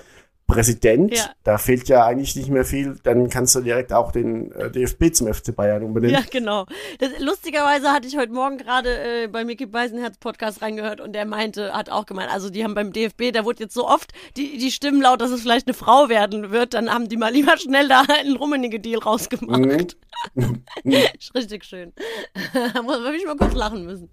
Präsident. 0.54 1.16
Ja. 1.16 1.30
Da 1.44 1.58
fehlt 1.58 1.88
ja 1.90 2.06
eigentlich 2.06 2.36
nicht 2.36 2.50
mehr 2.50 2.66
viel. 2.66 2.98
Dann 3.04 3.30
kannst 3.30 3.56
du 3.56 3.62
direkt 3.62 3.94
auch 3.94 4.12
den 4.12 4.52
äh, 4.54 4.72
DFB 4.72 5.14
zum 5.14 5.34
FC 5.34 5.56
Bayern 5.56 5.84
umbenennen. 5.84 6.16
Ja, 6.16 6.22
genau. 6.30 6.66
Das, 7.00 7.10
lustigerweise 7.20 7.92
hatte 7.92 8.08
ich 8.08 8.18
heute 8.18 8.32
Morgen 8.32 8.58
gerade 8.58 9.24
äh, 9.24 9.28
bei 9.28 9.44
Mickey 9.46 9.66
Beisenherz 9.66 10.18
Podcast 10.18 10.62
reingehört 10.62 11.02
und 11.02 11.14
der 11.14 11.26
meinte, 11.26 11.74
hat 11.74 11.90
auch 11.90 12.06
gemeint, 12.06 12.32
also 12.32 12.50
die 12.50 12.64
haben 12.64 12.76
beim 12.76 12.94
DFB, 12.94 13.32
da 13.34 13.46
wurde 13.46 13.64
jetzt 13.64 13.74
so 13.74 13.88
oft 13.88 14.14
die, 14.38 14.58
die 14.58 14.72
Stimmen 14.72 15.02
laut, 15.02 15.22
dass 15.22 15.32
es 15.32 15.42
vielleicht 15.42 15.68
eine 15.68 15.74
Frau 15.74 16.10
werden 16.10 16.52
wird, 16.52 16.74
dann 16.74 16.90
haben 16.94 17.10
die 17.10 17.18
mal 17.18 17.32
lieber 17.32 17.58
schnell 17.58 17.88
da 17.88 18.04
einen 18.08 18.36
Rummenigge-Deal 18.36 19.00
rausgemacht. 19.00 19.96
Mhm. 20.36 20.64
Ist 20.84 21.34
Richtig 21.36 21.66
schön. 21.66 21.94
da 22.74 22.82
muss 22.82 22.98
man 22.98 23.04
wirklich 23.04 23.26
mal 23.26 23.38
kurz 23.38 23.54
lachen 23.54 23.86
müssen. 23.86 24.10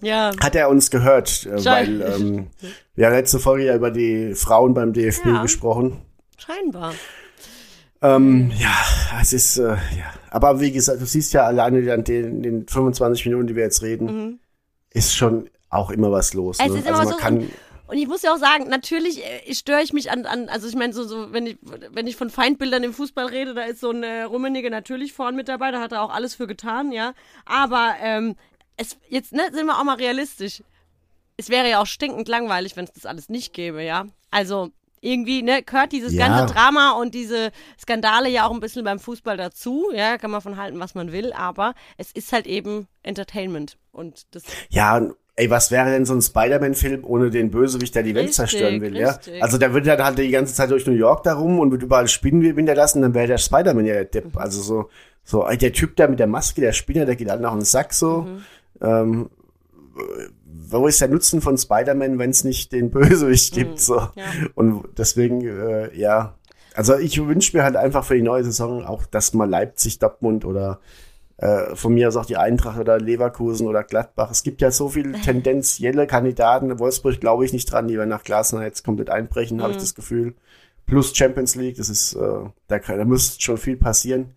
Ja. 0.00 0.32
Hat 0.40 0.54
er 0.54 0.68
uns 0.68 0.90
gehört, 0.90 1.46
äh, 1.46 1.64
weil 1.64 2.02
ähm, 2.02 2.46
wir 2.94 3.06
haben 3.06 3.14
letzte 3.14 3.38
Folge 3.38 3.66
ja 3.66 3.74
über 3.74 3.90
die 3.90 4.34
Frauen 4.34 4.74
beim 4.74 4.92
DFB 4.92 5.26
Ja. 5.26 5.42
gesprochen. 5.42 6.02
Scheinbar. 6.36 6.94
Ähm, 8.02 8.52
ja, 8.58 8.74
es 9.20 9.32
ist, 9.32 9.56
äh, 9.56 9.70
ja. 9.70 10.12
Aber 10.30 10.60
wie 10.60 10.72
gesagt, 10.72 11.00
du 11.00 11.06
siehst 11.06 11.32
ja 11.32 11.46
alleine 11.46 11.92
an 11.92 12.04
den, 12.04 12.42
den 12.42 12.68
25 12.68 13.24
Minuten, 13.26 13.46
die 13.46 13.56
wir 13.56 13.62
jetzt 13.62 13.82
reden, 13.82 14.40
ist 14.90 15.14
schon 15.14 15.48
auch 15.70 15.90
immer 15.90 16.12
was 16.12 16.34
los. 16.34 16.58
Mhm. 16.58 16.64
Es 16.64 16.72
ne? 16.72 16.78
ist 16.80 16.86
immer 16.86 16.98
also 16.98 17.10
man 17.10 17.12
los 17.14 17.22
kann, 17.22 17.50
Und 17.86 17.96
ich 17.98 18.06
muss 18.06 18.22
ja 18.22 18.34
auch 18.34 18.38
sagen, 18.38 18.68
natürlich 18.68 19.22
äh, 19.24 19.54
störe 19.54 19.82
ich 19.82 19.92
mich 19.92 20.10
an, 20.10 20.26
an 20.26 20.48
also 20.48 20.68
ich 20.68 20.74
meine, 20.74 20.92
so, 20.92 21.04
so, 21.04 21.32
wenn 21.32 21.46
ich, 21.46 21.58
wenn 21.92 22.06
ich 22.06 22.16
von 22.16 22.30
Feindbildern 22.30 22.82
im 22.82 22.92
Fußball 22.92 23.26
rede, 23.26 23.54
da 23.54 23.62
ist 23.62 23.80
so 23.80 23.90
ein 23.90 24.02
äh, 24.02 24.22
Rummenigge 24.22 24.70
natürlich 24.70 25.12
vorn 25.12 25.34
mit 25.34 25.48
dabei, 25.48 25.70
da 25.70 25.80
hat 25.80 25.92
er 25.92 26.02
auch 26.02 26.12
alles 26.12 26.34
für 26.34 26.46
getan, 26.46 26.92
ja. 26.92 27.14
Aber 27.46 27.94
ähm, 28.02 28.36
es 28.76 28.96
jetzt, 29.08 29.32
ne, 29.32 29.42
sind 29.52 29.66
wir 29.66 29.78
auch 29.78 29.84
mal 29.84 29.96
realistisch. 29.96 30.62
Es 31.36 31.48
wäre 31.48 31.68
ja 31.68 31.80
auch 31.80 31.86
stinkend 31.86 32.28
langweilig, 32.28 32.76
wenn 32.76 32.84
es 32.84 32.92
das 32.92 33.06
alles 33.06 33.28
nicht 33.28 33.52
gäbe, 33.52 33.82
ja. 33.82 34.06
Also 34.30 34.70
irgendwie, 35.00 35.42
ne, 35.42 35.62
gehört 35.62 35.92
dieses 35.92 36.12
Ja. 36.12 36.28
ganze 36.28 36.54
Drama 36.54 36.92
und 36.92 37.14
diese 37.14 37.50
Skandale 37.78 38.28
ja 38.30 38.46
auch 38.46 38.52
ein 38.52 38.60
bisschen 38.60 38.84
beim 38.84 38.98
Fußball 38.98 39.36
dazu, 39.36 39.90
ja, 39.94 40.16
kann 40.16 40.30
man 40.30 40.40
von 40.40 40.56
halten, 40.56 40.80
was 40.80 40.94
man 40.94 41.12
will, 41.12 41.32
aber 41.32 41.74
es 41.98 42.10
ist 42.12 42.32
halt 42.32 42.46
eben 42.46 42.86
Entertainment 43.02 43.76
und 43.92 44.22
das 44.34 44.44
Ja, 44.70 45.02
ey, 45.36 45.50
was 45.50 45.70
wäre 45.70 45.90
denn 45.90 46.06
so 46.06 46.14
ein 46.14 46.22
Spider-Man-Film 46.22 47.04
ohne 47.04 47.28
den 47.30 47.50
Bösewicht, 47.50 47.94
der 47.94 48.02
die 48.02 48.14
Welt 48.14 48.28
Richtig, 48.28 48.36
zerstören 48.36 48.80
will, 48.80 48.96
richtig. 48.96 49.34
ja? 49.36 49.42
Also 49.42 49.58
der 49.58 49.74
würde 49.74 49.94
dann 49.94 50.02
halt 50.04 50.16
die 50.18 50.30
ganze 50.30 50.54
Zeit 50.54 50.70
durch 50.70 50.86
New 50.86 50.94
York 50.94 51.22
da 51.24 51.34
rum 51.34 51.58
und 51.58 51.70
würde 51.70 51.84
überall 51.84 52.08
Spinnen 52.08 52.40
hinterlassen, 52.42 53.02
dann 53.02 53.12
wäre 53.12 53.26
der 53.26 53.38
Spider-Man 53.38 53.84
ja 53.84 53.94
der 53.94 54.04
Depp. 54.06 54.36
Also 54.38 54.62
so, 54.62 54.88
so, 55.22 55.46
ey, 55.46 55.58
der 55.58 55.72
Typ 55.72 55.96
da 55.96 56.06
mit 56.08 56.18
der 56.18 56.28
Maske, 56.28 56.60
der 56.62 56.72
Spinner, 56.72 57.04
der 57.04 57.16
geht 57.16 57.28
halt 57.28 57.40
nach 57.42 57.52
den 57.52 57.62
Sack 57.62 57.92
so. 57.92 58.22
Mhm. 58.22 58.44
Ähm, 58.80 59.30
wo 60.44 60.86
ist 60.86 61.00
der 61.00 61.08
Nutzen 61.08 61.40
von 61.40 61.56
Spider-Man, 61.56 62.18
wenn 62.18 62.30
es 62.30 62.44
nicht 62.44 62.72
den 62.72 62.90
Bösewicht 62.90 63.54
gibt, 63.54 63.80
so. 63.80 64.00
Mhm. 64.00 64.08
ja. 64.14 64.24
Und 64.54 64.84
deswegen, 64.96 65.42
äh, 65.42 65.96
ja. 65.96 66.34
Also 66.74 66.96
ich 66.96 67.24
wünsche 67.24 67.56
mir 67.56 67.62
halt 67.62 67.76
einfach 67.76 68.04
für 68.04 68.16
die 68.16 68.22
neue 68.22 68.44
Saison 68.44 68.84
auch, 68.84 69.06
dass 69.06 69.32
mal 69.32 69.48
Leipzig, 69.48 70.00
Dortmund 70.00 70.44
oder 70.44 70.80
äh, 71.36 71.74
von 71.76 71.94
mir 71.94 72.08
aus 72.08 72.16
auch 72.16 72.26
die 72.26 72.36
Eintracht 72.36 72.78
oder 72.78 72.98
Leverkusen 72.98 73.66
oder 73.66 73.84
Gladbach. 73.84 74.30
Es 74.30 74.42
gibt 74.42 74.60
ja 74.60 74.70
so 74.70 74.88
viele 74.88 75.12
tendenzielle 75.22 76.06
Kandidaten. 76.06 76.78
Wolfsburg 76.78 77.20
glaube 77.20 77.44
ich 77.44 77.52
nicht 77.52 77.70
dran, 77.70 77.88
die 77.88 77.96
werden 77.96 78.08
nach 78.08 78.24
Glasner 78.24 78.64
jetzt 78.64 78.84
komplett 78.84 79.10
einbrechen, 79.10 79.62
habe 79.62 79.72
ich 79.72 79.78
das 79.78 79.94
Gefühl. 79.94 80.34
Plus 80.86 81.16
Champions 81.16 81.54
League, 81.54 81.76
das 81.76 81.88
ist, 81.88 82.14
äh, 82.14 82.50
da, 82.68 82.78
kann, 82.78 82.98
da 82.98 83.04
muss 83.04 83.36
schon 83.40 83.56
viel 83.56 83.76
passieren, 83.76 84.32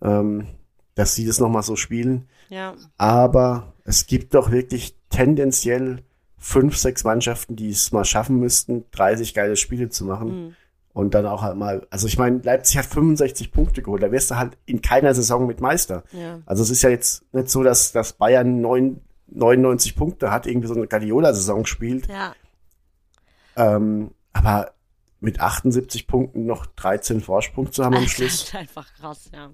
ähm, 0.00 0.46
dass 0.94 1.14
sie 1.14 1.26
das 1.26 1.40
nochmal 1.40 1.62
so 1.62 1.74
spielen. 1.76 2.28
Ja. 2.52 2.74
Aber 2.98 3.72
es 3.84 4.06
gibt 4.06 4.34
doch 4.34 4.50
wirklich 4.50 4.96
tendenziell 5.08 6.02
fünf, 6.36 6.76
sechs 6.76 7.02
Mannschaften, 7.02 7.56
die 7.56 7.70
es 7.70 7.92
mal 7.92 8.04
schaffen 8.04 8.38
müssten, 8.38 8.84
30 8.90 9.32
geile 9.32 9.56
Spiele 9.56 9.88
zu 9.88 10.04
machen. 10.04 10.56
Und 10.92 11.14
dann 11.14 11.24
auch 11.24 11.40
halt 11.40 11.56
mal, 11.56 11.86
also 11.88 12.06
ich 12.06 12.18
meine, 12.18 12.40
Leipzig 12.42 12.76
hat 12.76 12.84
65 12.84 13.50
Punkte 13.52 13.80
geholt, 13.80 14.02
da 14.02 14.12
wirst 14.12 14.30
du 14.30 14.36
halt 14.36 14.58
in 14.66 14.82
keiner 14.82 15.14
Saison 15.14 15.46
mit 15.46 15.62
Meister. 15.62 16.02
Ja. 16.12 16.40
Also 16.44 16.62
es 16.62 16.68
ist 16.68 16.82
ja 16.82 16.90
jetzt 16.90 17.24
nicht 17.32 17.48
so, 17.48 17.62
dass, 17.62 17.92
dass 17.92 18.12
Bayern 18.12 18.60
neun, 18.60 19.00
99 19.28 19.96
Punkte 19.96 20.30
hat, 20.30 20.46
irgendwie 20.46 20.68
so 20.68 20.74
eine 20.74 20.86
Guardiola-Saison 20.86 21.64
spielt. 21.64 22.08
Ja, 22.08 22.34
Ähm, 23.56 24.10
aber 24.34 24.72
mit 25.22 25.40
78 25.40 26.06
Punkten 26.06 26.44
noch 26.46 26.66
13 26.66 27.20
Vorsprung 27.20 27.72
zu 27.72 27.84
haben 27.84 27.94
am 27.96 28.02
das 28.02 28.12
Schluss. 28.12 28.42
ist 28.44 28.54
einfach 28.54 28.86
krass, 29.00 29.30
ja. 29.32 29.50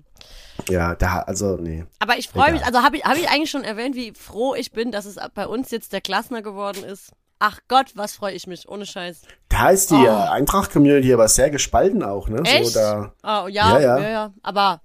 Ja, 0.68 0.94
da, 0.96 1.20
also, 1.20 1.56
nee. 1.56 1.84
Aber 2.00 2.18
ich 2.18 2.28
freue 2.28 2.52
mich, 2.52 2.64
also 2.64 2.82
habe 2.82 2.96
ich, 2.96 3.04
hab 3.04 3.16
ich 3.16 3.28
eigentlich 3.28 3.50
schon 3.50 3.64
erwähnt, 3.64 3.94
wie 3.94 4.12
froh 4.12 4.54
ich 4.54 4.72
bin, 4.72 4.90
dass 4.90 5.04
es 5.04 5.16
bei 5.34 5.46
uns 5.46 5.70
jetzt 5.70 5.92
der 5.92 6.00
Klassner 6.00 6.42
geworden 6.42 6.82
ist. 6.84 7.12
Ach 7.38 7.60
Gott, 7.68 7.92
was 7.94 8.14
freue 8.14 8.32
ich 8.32 8.48
mich, 8.48 8.68
ohne 8.68 8.84
Scheiß. 8.84 9.22
Da 9.48 9.70
ist 9.70 9.90
die 9.92 9.94
Oh. 9.94 10.08
Eintracht-Community 10.32 11.12
aber 11.14 11.28
sehr 11.28 11.50
gespalten 11.50 12.02
auch, 12.02 12.28
ne? 12.28 12.42
Echt? 12.44 12.72
So, 12.72 12.80
da, 12.80 13.12
Oh, 13.22 13.46
ja, 13.46 13.78
Ja, 13.78 13.80
ja. 13.80 13.98
ja, 14.00 14.08
ja, 14.10 14.32
Aber, 14.42 14.80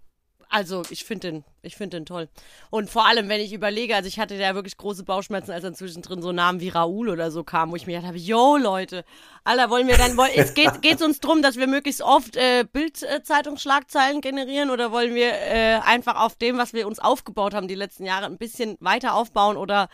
also, 0.53 0.83
ich 0.91 1.03
finde 1.03 1.31
den, 1.31 1.43
ich 1.63 1.75
finde 1.75 1.97
den 1.97 2.05
toll. 2.05 2.29
Und 2.69 2.87
vor 2.87 3.07
allem, 3.07 3.27
wenn 3.27 3.41
ich 3.41 3.53
überlege, 3.53 3.95
also 3.95 4.07
ich 4.07 4.19
hatte 4.19 4.35
ja 4.35 4.53
wirklich 4.53 4.77
große 4.77 5.03
Bauchschmerzen, 5.03 5.49
als 5.49 5.63
dann 5.63 5.73
zwischendrin 5.73 6.21
so 6.21 6.31
Namen 6.31 6.59
wie 6.59 6.69
Raoul 6.69 7.09
oder 7.09 7.31
so 7.31 7.43
kamen, 7.43 7.71
wo 7.71 7.75
ich 7.75 7.87
mir 7.87 7.93
gedacht 7.93 8.09
habe, 8.09 8.19
yo, 8.19 8.55
Leute, 8.57 9.03
Alter, 9.43 9.71
wollen 9.71 9.87
wir 9.87 9.97
dann, 9.97 10.15
woll, 10.15 10.29
es 10.35 10.53
geht 10.53 10.83
geht's 10.83 11.01
uns 11.01 11.19
drum, 11.19 11.41
dass 11.41 11.57
wir 11.57 11.65
möglichst 11.65 12.03
oft 12.03 12.35
äh, 12.35 12.65
Bild-Zeitungsschlagzeilen 12.71 14.21
generieren 14.21 14.69
oder 14.69 14.91
wollen 14.91 15.15
wir 15.15 15.31
äh, 15.31 15.79
einfach 15.83 16.21
auf 16.23 16.35
dem, 16.35 16.59
was 16.59 16.73
wir 16.73 16.85
uns 16.85 16.99
aufgebaut 16.99 17.55
haben 17.55 17.67
die 17.67 17.73
letzten 17.73 18.05
Jahre, 18.05 18.27
ein 18.27 18.37
bisschen 18.37 18.77
weiter 18.79 19.15
aufbauen 19.15 19.57
oder 19.57 19.89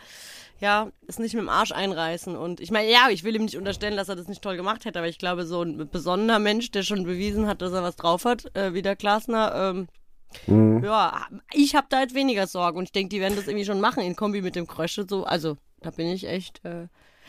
ja, 0.60 0.92
es 1.06 1.18
nicht 1.18 1.32
mit 1.32 1.42
dem 1.42 1.48
Arsch 1.48 1.72
einreißen. 1.72 2.36
Und 2.36 2.60
ich 2.60 2.70
meine, 2.70 2.90
ja, 2.90 3.08
ich 3.08 3.24
will 3.24 3.34
ihm 3.34 3.44
nicht 3.44 3.56
unterstellen, 3.56 3.96
dass 3.96 4.10
er 4.10 4.16
das 4.16 4.28
nicht 4.28 4.42
toll 4.42 4.58
gemacht 4.58 4.84
hätte, 4.84 4.98
aber 4.98 5.08
ich 5.08 5.18
glaube, 5.18 5.46
so 5.46 5.62
ein 5.62 5.88
besonderer 5.88 6.38
Mensch, 6.38 6.70
der 6.70 6.82
schon 6.82 7.04
bewiesen 7.04 7.46
hat, 7.46 7.62
dass 7.62 7.72
er 7.72 7.82
was 7.82 7.96
drauf 7.96 8.26
hat, 8.26 8.54
äh, 8.54 8.74
wie 8.74 8.82
der 8.82 8.94
Glasner, 8.94 9.54
ähm, 9.54 9.88
ja, 10.46 11.26
ich 11.52 11.74
habe 11.74 11.86
da 11.90 12.00
jetzt 12.00 12.14
weniger 12.14 12.46
Sorge 12.46 12.78
und 12.78 12.84
ich 12.84 12.92
denke, 12.92 13.08
die 13.08 13.20
werden 13.20 13.36
das 13.36 13.46
irgendwie 13.48 13.64
schon 13.64 13.80
machen 13.80 14.02
in 14.02 14.16
Kombi 14.16 14.42
mit 14.42 14.56
dem 14.56 14.66
Krösche. 14.66 15.06
So, 15.08 15.24
also, 15.24 15.56
da 15.80 15.90
bin 15.90 16.06
ich 16.08 16.26
echt. 16.28 16.64
Äh, 16.64 16.86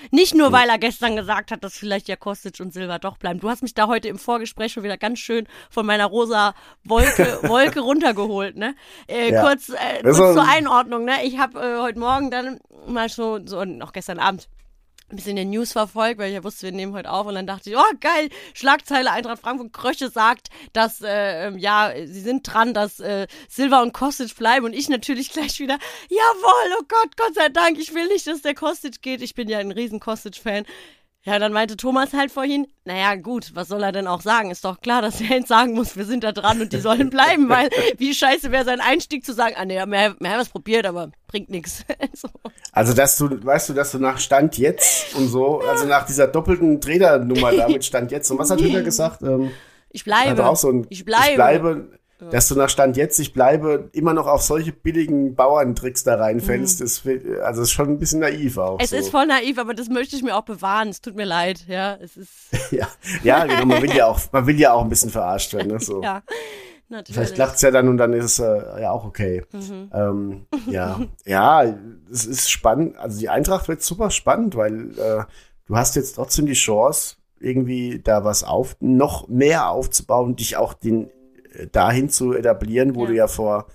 nicht 0.10 0.34
nur, 0.34 0.52
weil 0.52 0.68
er 0.70 0.80
gestern 0.80 1.16
gesagt 1.16 1.52
hat, 1.52 1.64
dass 1.64 1.78
vielleicht 1.78 2.08
ja 2.08 2.16
Kostic 2.16 2.60
und 2.60 2.74
Silva 2.74 2.98
doch 2.98 3.18
bleiben. 3.18 3.40
Du 3.40 3.50
hast 3.50 3.62
mich 3.62 3.74
da 3.76 3.88
heute 3.88 4.08
im 4.08 4.18
Vorgespräch 4.18 4.72
schon 4.72 4.84
wieder 4.84 4.98
ganz 4.98 5.20
schön 5.20 5.48
von 5.70 5.86
meiner 5.86 6.06
rosa 6.08 6.56
Wolke, 6.84 7.40
Wolke 7.44 7.82
runtergeholt, 7.82 8.56
ne? 8.56 8.76
Äh, 9.08 9.32
Ja. 9.32 9.44
Kurz, 9.44 9.70
äh, 9.70 10.02
kurz 10.02 10.18
zur 10.18 10.48
Einordnung, 10.48 11.06
ne? 11.06 11.24
Ich 11.24 11.38
habe 11.38 11.60
äh, 11.60 11.82
heute 11.82 12.00
Morgen 12.00 12.32
dann 12.32 12.60
mal 12.88 13.10
so, 13.10 13.40
so 13.46 13.60
und 13.60 13.82
auch 13.82 13.94
gestern 13.94 14.18
Abend 14.20 14.48
ein 15.12 15.16
bisschen 15.16 15.36
den 15.36 15.50
News 15.50 15.74
verfolgt, 15.74 16.20
weil 16.20 16.30
ich 16.30 16.36
ja 16.36 16.44
wusste, 16.44 16.64
wir 16.64 16.72
nehmen 16.72 16.94
heute 16.94 17.12
auf. 17.12 17.28
Und 17.28 17.36
dann 17.36 17.48
dachte 17.48 17.70
ich, 17.70 17.78
oh 17.78 17.94
geil, 18.00 18.30
Schlagzeile 18.54 19.12
Eintracht 19.12 19.42
Frankfurt, 19.42 19.74
Krösche 19.74 20.10
sagt, 20.10 20.50
dass, 20.74 21.02
äh, 21.02 21.52
ja, 21.58 21.94
sie 21.96 22.22
sind 22.22 22.44
dran, 22.44 22.74
dass 22.74 23.00
äh, 23.00 23.28
Silva 23.50 23.82
und 23.82 23.94
Kostic 23.94 24.36
bleiben. 24.36 24.66
Und 24.66 24.74
ich 24.74 24.90
natürlich 24.90 25.30
gleich 25.34 25.60
wieder, 25.60 25.78
jawohl, 26.10 26.78
oh 26.80 26.84
Gott, 26.88 27.18
Gott 27.18 27.36
sei 27.36 27.50
Dank, 27.50 27.78
ich 27.80 27.94
will 27.94 28.08
nicht, 28.08 28.28
dass 28.28 28.42
der 28.42 28.56
Kostic 28.56 29.02
geht, 29.02 29.22
ich 29.22 29.36
bin 29.36 29.50
ja 29.50 29.60
ein 29.60 29.72
riesen 29.72 30.00
Kostic-Fan. 30.00 30.66
Ja, 31.24 31.38
dann 31.38 31.54
meinte 31.54 31.78
Thomas 31.78 32.14
halt 32.14 32.32
vorhin, 32.32 32.66
naja, 32.84 33.14
gut, 33.14 33.52
was 33.54 33.68
soll 33.68 33.84
er 33.84 33.92
denn 33.92 34.08
auch 34.08 34.22
sagen? 34.22 34.50
Ist 34.50 34.66
doch 34.66 34.82
klar, 34.82 35.04
dass 35.04 35.22
er 35.22 35.28
jetzt 35.38 35.50
sagen 35.50 35.74
muss, 35.74 35.96
wir 35.96 36.06
sind 36.06 36.24
da 36.24 36.32
dran 36.32 36.60
und 36.60 36.74
die 36.74 36.80
sollen 36.80 37.12
bleiben, 37.12 37.48
weil 37.48 37.70
wie 37.98 38.12
scheiße 38.14 38.52
wäre 38.52 38.66
sein 38.66 38.80
Einstieg 38.82 39.24
zu 39.24 39.34
sagen, 39.34 39.54
ah 39.56 39.64
nee, 39.66 39.76
wir, 39.76 39.86
wir 39.86 40.30
haben 40.30 40.40
was 40.40 40.50
probiert, 40.50 40.88
aber 40.88 41.12
bringt 41.28 41.52
nichts. 41.52 41.86
so. 42.14 42.28
Also, 42.72 42.94
dass 42.94 43.18
du, 43.18 43.30
weißt 43.46 43.70
du, 43.70 43.74
dass 43.74 43.92
du 43.92 44.00
nach 44.00 44.18
Stand 44.18 44.58
jetzt 44.58 45.14
und 45.16 45.28
so, 45.28 45.60
also 45.62 45.86
nach 45.86 46.08
dieser 46.08 46.26
doppelten 46.28 46.82
Trainernummer 46.82 47.52
da 47.52 47.68
mit 47.70 47.86
Stand 47.86 48.10
jetzt, 48.12 48.32
und 48.32 48.40
was 48.40 48.50
hat 48.50 48.60
Hütter 48.60 48.82
gesagt? 48.84 49.22
Ähm, 49.22 49.52
Ich 49.92 50.04
bleibe. 50.04 50.44
auch 50.48 50.56
so 50.56 50.70
ein, 50.72 50.88
ich 50.90 51.06
bleibe. 51.06 51.30
Ich 51.30 51.36
bleibe 51.36 51.90
dass 52.30 52.48
du 52.48 52.56
nach 52.56 52.70
Stand 52.70 52.98
jetzt, 52.98 53.20
ich 53.20 53.34
bleibe, 53.34 53.90
immer 53.94 54.14
noch 54.14 54.28
auf 54.28 54.42
solche 54.42 54.72
billigen 54.72 55.36
Bauerntricks 55.36 56.04
da 56.04 56.16
reinfällst, 56.16 56.80
Mhm. 56.80 56.86
ist, 56.86 57.08
also 57.42 57.62
ist 57.64 57.72
schon 57.72 57.90
ein 57.90 58.00
bisschen 58.00 58.20
naiv 58.20 58.58
auch. 58.58 58.80
Es 58.80 58.92
so. 58.92 58.98
ist 58.98 59.10
voll 59.10 59.26
naiv, 59.26 59.58
aber 59.58 59.74
das 59.74 59.90
möchte 59.90 60.16
ich 60.16 60.24
mir 60.24 60.36
auch 60.36 60.44
bewahren. 60.44 60.90
Es 60.90 61.02
tut 61.02 61.16
mir 61.16 61.26
leid, 61.26 61.66
ja. 61.68 61.96
Es 62.02 62.18
ist, 62.18 62.30
ja, 62.72 62.88
ja, 63.24 63.46
genau, 63.46 63.66
man 63.66 63.82
will 63.82 63.94
ja 63.96 64.06
auch, 64.08 64.20
man 64.32 64.46
will 64.46 64.60
ja 64.60 64.74
auch 64.74 64.84
ein 64.84 64.90
bisschen 64.90 65.10
verarscht 65.10 65.54
werden, 65.54 65.72
ne, 65.72 65.80
so. 65.80 66.02
ja, 66.04 66.22
natürlich. 66.90 67.16
Vielleicht 67.16 67.38
lacht's 67.38 67.62
ja 67.62 67.72
dann 67.72 67.88
und 67.88 67.98
dann 67.98 68.14
ist 68.14 68.26
es 68.26 68.40
äh, 68.40 68.82
ja 68.82 68.92
auch 68.92 69.06
okay. 69.06 69.44
Mhm. 69.52 69.90
Ähm, 69.94 70.46
ja, 70.68 71.00
ja, 71.26 71.64
es 72.12 72.26
ist 72.26 72.52
spannend. 72.52 72.98
Also 72.98 73.20
die 73.20 73.30
Eintracht 73.30 73.68
wird 73.68 73.82
super 73.82 74.12
spannend, 74.12 74.56
weil 74.56 74.92
äh, 75.00 75.24
du 75.66 75.76
hast 75.76 75.96
jetzt 75.96 76.14
trotzdem 76.16 76.46
die 76.46 76.54
Chance, 76.54 77.16
irgendwie 77.40 78.00
da 78.04 78.24
was 78.24 78.44
auf, 78.44 78.76
noch 78.80 79.28
mehr 79.28 79.70
aufzubauen, 79.70 80.36
dich 80.36 80.58
auch 80.58 80.74
den 80.74 81.10
dahin 81.72 82.10
zu 82.10 82.34
etablieren, 82.34 82.96
wo 82.96 83.04
Ja. 83.04 83.08
du 83.08 83.16
ja 83.16 83.28
vor 83.28 83.68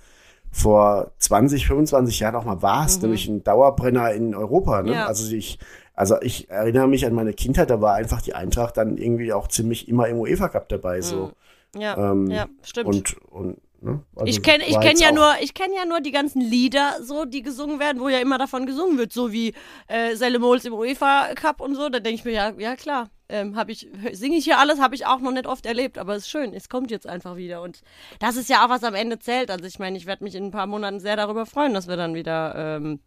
vor 0.49 1.11
20, 1.19 1.67
25 1.67 2.19
Jahren 2.19 2.35
auch 2.35 2.45
mal 2.45 2.61
warst, 2.61 3.03
nämlich 3.03 3.27
ein 3.27 3.43
Dauerbrenner 3.43 4.13
in 4.13 4.33
Europa. 4.33 4.81
Ne? 4.81 4.91
Mhm. 4.91 4.95
Ja. 4.95 5.05
Also 5.05 5.35
ich, 5.35 5.59
also 5.93 6.15
ich 6.21 6.49
erinnere 6.49 6.87
mich 6.87 7.05
an 7.05 7.13
meine 7.13 7.33
Kindheit, 7.33 7.69
da 7.69 7.81
war 7.81 7.95
einfach 7.95 8.21
die 8.21 8.33
Eintracht 8.33 8.77
dann 8.77 8.97
irgendwie 8.97 9.33
auch 9.33 9.47
ziemlich 9.49 9.87
immer 9.87 10.07
im 10.07 10.17
UEFA 10.17 10.47
Cup 10.49 10.69
dabei. 10.69 11.01
So. 11.01 11.31
ja, 11.77 12.11
ähm, 12.11 12.27
ja, 12.31 12.47
stimmt. 12.63 12.87
Und, 12.87 13.17
und 13.29 13.57
ne? 13.81 14.01
Also 14.15 14.25
ich 14.29 14.41
kenne 14.41 14.63
ich 14.65 14.79
kenn 14.79 14.97
ja 14.97 15.11
nur 15.11 15.31
ich 15.41 15.53
kenne 15.53 15.75
ja 15.75 15.85
nur 15.85 16.01
die 16.01 16.11
ganzen 16.11 16.41
Lieder 16.41 16.95
so 17.03 17.25
die 17.25 17.43
gesungen 17.43 17.79
werden 17.79 18.01
wo 18.01 18.09
ja 18.09 18.19
immer 18.19 18.37
davon 18.39 18.65
gesungen 18.65 18.97
wird 18.97 19.13
so 19.13 19.31
wie 19.31 19.53
äh, 19.87 20.15
Selle 20.15 20.39
Mols 20.39 20.65
im 20.65 20.73
UEFA 20.73 21.35
Cup 21.35 21.61
und 21.61 21.75
so 21.75 21.89
da 21.89 21.99
denke 21.99 22.19
ich 22.19 22.25
mir 22.25 22.31
ja 22.31 22.51
ja 22.57 22.75
klar 22.75 23.09
ähm, 23.29 23.55
habe 23.55 23.71
ich 23.71 23.87
singe 24.13 24.37
ich 24.37 24.45
hier 24.45 24.59
alles 24.59 24.79
habe 24.79 24.95
ich 24.95 25.05
auch 25.05 25.19
noch 25.19 25.31
nicht 25.31 25.47
oft 25.47 25.65
erlebt 25.65 25.97
aber 25.97 26.15
es 26.15 26.23
ist 26.23 26.29
schön 26.29 26.53
es 26.53 26.69
kommt 26.69 26.91
jetzt 26.91 27.07
einfach 27.07 27.35
wieder 27.35 27.61
und 27.61 27.81
das 28.19 28.35
ist 28.35 28.49
ja 28.49 28.65
auch 28.65 28.69
was 28.69 28.83
am 28.83 28.95
Ende 28.95 29.19
zählt 29.19 29.51
also 29.51 29.65
ich 29.65 29.79
meine 29.79 29.97
ich 29.97 30.05
werde 30.05 30.23
mich 30.23 30.35
in 30.35 30.45
ein 30.45 30.51
paar 30.51 30.67
Monaten 30.67 30.99
sehr 30.99 31.15
darüber 31.15 31.45
freuen 31.45 31.73
dass 31.73 31.87
wir 31.87 31.97
dann 31.97 32.15
wieder 32.15 32.55
ähm, 32.55 32.99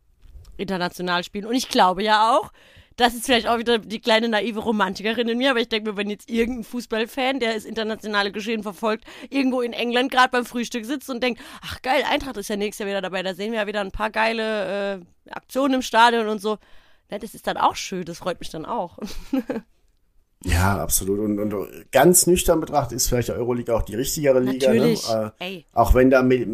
international 0.57 1.25
spielen 1.25 1.47
und 1.47 1.55
ich 1.55 1.69
glaube 1.69 2.03
ja 2.03 2.37
auch 2.37 2.53
das 3.01 3.15
ist 3.15 3.25
vielleicht 3.25 3.47
auch 3.47 3.59
wieder 3.59 3.79
die 3.79 4.01
kleine 4.01 4.29
naive 4.29 4.61
Romantikerin 4.61 5.29
in 5.29 5.39
mir, 5.39 5.51
aber 5.51 5.61
ich 5.61 5.71
denke 5.71 5.91
mir, 5.91 5.97
wenn 5.97 6.11
jetzt 6.11 6.29
irgendein 6.29 6.65
Fußballfan, 6.65 7.41
der 7.41 7.55
das 7.55 7.65
internationale 7.65 8.31
Geschehen 8.31 8.63
verfolgt, 8.63 9.05
irgendwo 9.31 9.63
in 9.63 9.73
England 9.73 10.13
gerade 10.13 10.29
beim 10.29 10.45
Frühstück 10.45 10.85
sitzt 10.85 11.09
und 11.09 11.23
denkt, 11.23 11.41
ach 11.63 11.81
geil, 11.81 12.05
Eintracht 12.11 12.37
ist 12.37 12.51
ja 12.51 12.57
nächstes 12.57 12.81
Jahr 12.81 12.91
wieder 12.91 13.01
dabei, 13.01 13.23
da 13.23 13.35
sehen 13.35 13.53
wir 13.53 13.61
ja 13.61 13.67
wieder 13.67 13.81
ein 13.81 13.91
paar 13.91 14.11
geile 14.11 15.01
äh, 15.01 15.31
Aktionen 15.31 15.77
im 15.77 15.83
Stadion 15.83 16.29
und 16.29 16.43
so. 16.43 16.59
Ja, 17.11 17.19
das 17.19 17.35
ist 17.35 17.47
dann 17.47 17.57
auch 17.57 17.75
schön, 17.75 18.05
das 18.05 18.19
freut 18.19 18.39
mich 18.39 18.51
dann 18.51 18.67
auch. 18.67 18.99
Ja, 20.45 20.79
absolut. 20.83 21.19
Und, 21.21 21.39
und 21.39 21.93
ganz 21.93 22.27
nüchtern 22.27 22.61
betrachtet 22.61 22.97
ist 22.97 23.09
vielleicht 23.09 23.29
die 23.29 23.33
Euroleague 23.33 23.75
auch 23.75 23.83
die 23.83 23.95
richtigere 23.95 24.41
Liga. 24.41 24.69
Natürlich. 24.73 25.09
Ne? 25.09 25.33
Äh. 25.41 25.57
Mhm. 25.59 25.65
Auch 25.73 25.95
wenn 25.95 26.11
da 26.11 26.23
mit, 26.23 26.49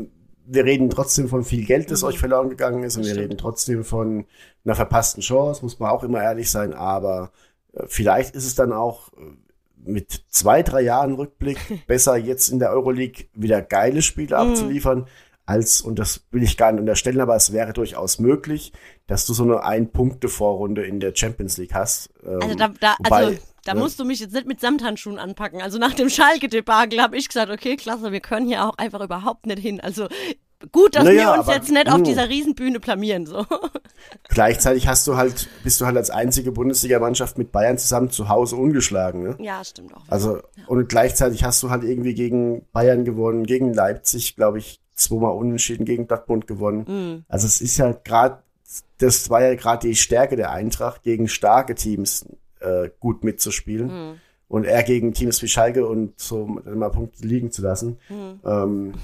wir 0.45 0.65
reden 0.65 0.91
trotzdem 0.91 1.29
von 1.29 1.45
viel 1.45 1.65
Geld, 1.65 1.91
das 1.91 2.03
euch 2.03 2.19
verloren 2.19 2.49
gegangen 2.51 2.83
ist, 2.83 2.97
und 2.97 3.05
wir 3.05 3.11
stimmt. 3.13 3.25
reden 3.25 3.39
trotzdem 3.39 3.85
von 3.85 4.27
einer 4.65 4.75
verpassten 4.75 5.23
Chance, 5.23 5.63
muss 5.63 5.79
man 5.79 5.91
auch 5.91 6.03
immer 6.03 6.23
ehrlich 6.23 6.51
sein. 6.51 6.73
Aber 6.75 7.31
äh, 7.75 7.85
vielleicht 7.87 8.35
ist 8.35 8.45
es 8.47 8.55
dann 8.57 8.73
auch 8.73 9.13
äh, 9.13 9.21
mit 9.89 10.25
zwei, 10.31 10.65
drei 10.65 10.81
Jahren 10.81 11.15
Rückblick 11.15 11.59
besser, 11.87 12.17
jetzt 12.17 12.49
in 12.49 12.59
der 12.59 12.71
Euroleague 12.73 13.27
wieder 13.35 13.63
geile 13.63 14.03
Spiele 14.03 14.37
Mhm. 14.37 14.51
abzuliefern. 14.51 15.07
Als, 15.49 15.81
und 15.81 16.01
das 16.01 16.27
will 16.33 16.43
ich 16.43 16.57
gar 16.57 16.73
nicht 16.73 16.81
unterstellen, 16.81 17.21
aber 17.21 17.37
es 17.37 17.53
wäre 17.53 17.73
durchaus 17.73 18.19
möglich, 18.19 18.73
dass 19.07 19.27
du 19.27 19.33
so 19.33 19.45
eine 19.45 19.63
Ein-Punkte-Vorrunde 19.63 20.85
in 20.85 20.99
der 20.99 21.15
Champions 21.15 21.57
League 21.57 21.73
hast. 21.73 22.11
Ähm, 22.27 22.41
Also 22.43 22.55
da, 22.57 22.73
da, 22.81 22.97
also, 23.09 23.39
da 23.67 23.75
ne? 23.75 23.81
musst 23.81 23.99
du 24.01 24.05
mich 24.05 24.21
jetzt 24.21 24.33
nicht 24.35 24.47
mit 24.47 24.61
Samthandschuhen 24.61 25.19
anpacken. 25.19 25.61
Also 25.61 25.79
nach 25.79 25.95
dem 25.95 26.09
Schalke-Debakel 26.09 27.01
habe 27.03 27.17
ich 27.17 27.29
gesagt, 27.29 27.51
okay, 27.51 27.77
klasse, 27.77 28.13
wir 28.13 28.21
können 28.21 28.47
hier 28.47 28.65
auch 28.65 28.79
einfach 28.79 29.01
überhaupt 29.01 29.47
nicht 29.47 29.59
hin. 29.59 29.81
Also 29.81 30.09
gut, 30.73 30.97
dass 30.97 31.05
Naja, 31.05 31.33
wir 31.35 31.39
uns 31.39 31.49
aber- 31.49 31.55
jetzt 31.55 31.71
nicht 31.71 31.91
auf 31.91 32.03
dieser 32.03 32.29
Riesenbühne 32.29 32.81
blamieren. 32.81 33.27
So. 33.27 33.45
Gleichzeitig 34.29 34.89
hast 34.89 35.07
du 35.07 35.17
halt, 35.17 35.49
bist 35.65 35.81
du 35.81 35.87
halt 35.87 35.97
als 35.97 36.11
einzige 36.11 36.53
Bundesligamannschaft 36.53 37.39
mit 37.39 37.53
Bayern 37.53 37.79
zusammen 37.79 38.11
zu 38.11 38.29
Hause 38.29 38.57
ungeschlagen, 38.57 39.23
ne? 39.23 39.37
Ja, 39.41 39.63
stimmt 39.65 39.95
auch. 39.95 40.03
Also, 40.09 40.41
und 40.67 40.89
gleichzeitig 40.89 41.45
hast 41.45 41.63
du 41.63 41.71
halt 41.71 41.85
irgendwie 41.85 42.15
gegen 42.15 42.65
Bayern 42.73 43.05
gewonnen, 43.05 43.45
gegen 43.45 43.73
Leipzig, 43.75 44.37
glaube 44.37 44.59
ich, 44.59 44.81
zweimal 44.95 45.33
unentschieden, 45.33 45.85
gegen 45.85 46.09
Dortmund 46.09 46.47
gewonnen. 46.47 47.25
Also 47.29 47.47
es 47.47 47.61
ist 47.61 47.77
ja 47.77 47.93
gerade, 47.93 48.39
das 48.99 49.29
war 49.29 49.43
ja 49.43 49.55
gerade 49.55 49.87
die 49.89 49.95
Stärke 49.95 50.37
der 50.37 50.53
Eintracht, 50.53 51.03
gegen 51.03 51.29
starke 51.29 51.75
Teams 51.75 52.25
äh, 52.67 52.91
gut 53.01 53.25
mitzuspielen. 53.25 54.21
Und 54.49 54.65
er 54.65 54.83
gegen 54.85 55.13
Teams 55.13 55.43
wie 55.43 55.49
Schalke 55.49 55.87
und 55.87 56.21
so 56.21 56.47
mal 56.47 56.91
Punkte 56.91 57.27
liegen 57.27 57.51
zu 57.51 57.63
lassen. 57.63 57.99
Ähm, 58.45 58.95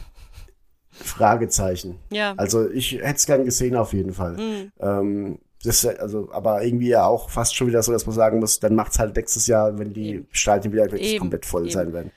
Fragezeichen. 0.91 1.99
Ja. 2.11 2.35
Also 2.37 2.71
ich 2.71 2.93
hätte 2.93 3.17
es 3.17 3.27
gern 3.27 3.45
gesehen 3.45 3.77
auf 3.77 3.93
jeden 3.93 4.13
Fall. 4.13 4.71
Ähm, 4.81 5.39
das, 5.65 5.87
also, 5.87 6.29
aber 6.33 6.63
irgendwie 6.65 6.89
ja 6.89 7.07
auch 7.07 7.31
fast 7.31 7.55
schon 7.55 7.69
wieder 7.69 7.83
so, 7.83 7.93
dass 7.93 8.05
man 8.07 8.15
sagen 8.15 8.41
muss, 8.41 8.61
dann 8.61 8.75
macht's 8.75 8.99
halt 8.99 9.17
nächstes 9.17 9.47
Jahr, 9.47 9.79
wenn 9.79 9.93
die 9.93 10.25
Stadien 10.33 10.73
wieder 10.73 10.85
wirklich 10.85 11.13
Eben, 11.13 11.21
komplett 11.21 11.47
voll 11.47 11.63
eben. 11.63 11.71
sein 11.71 11.93
werden. 11.93 12.11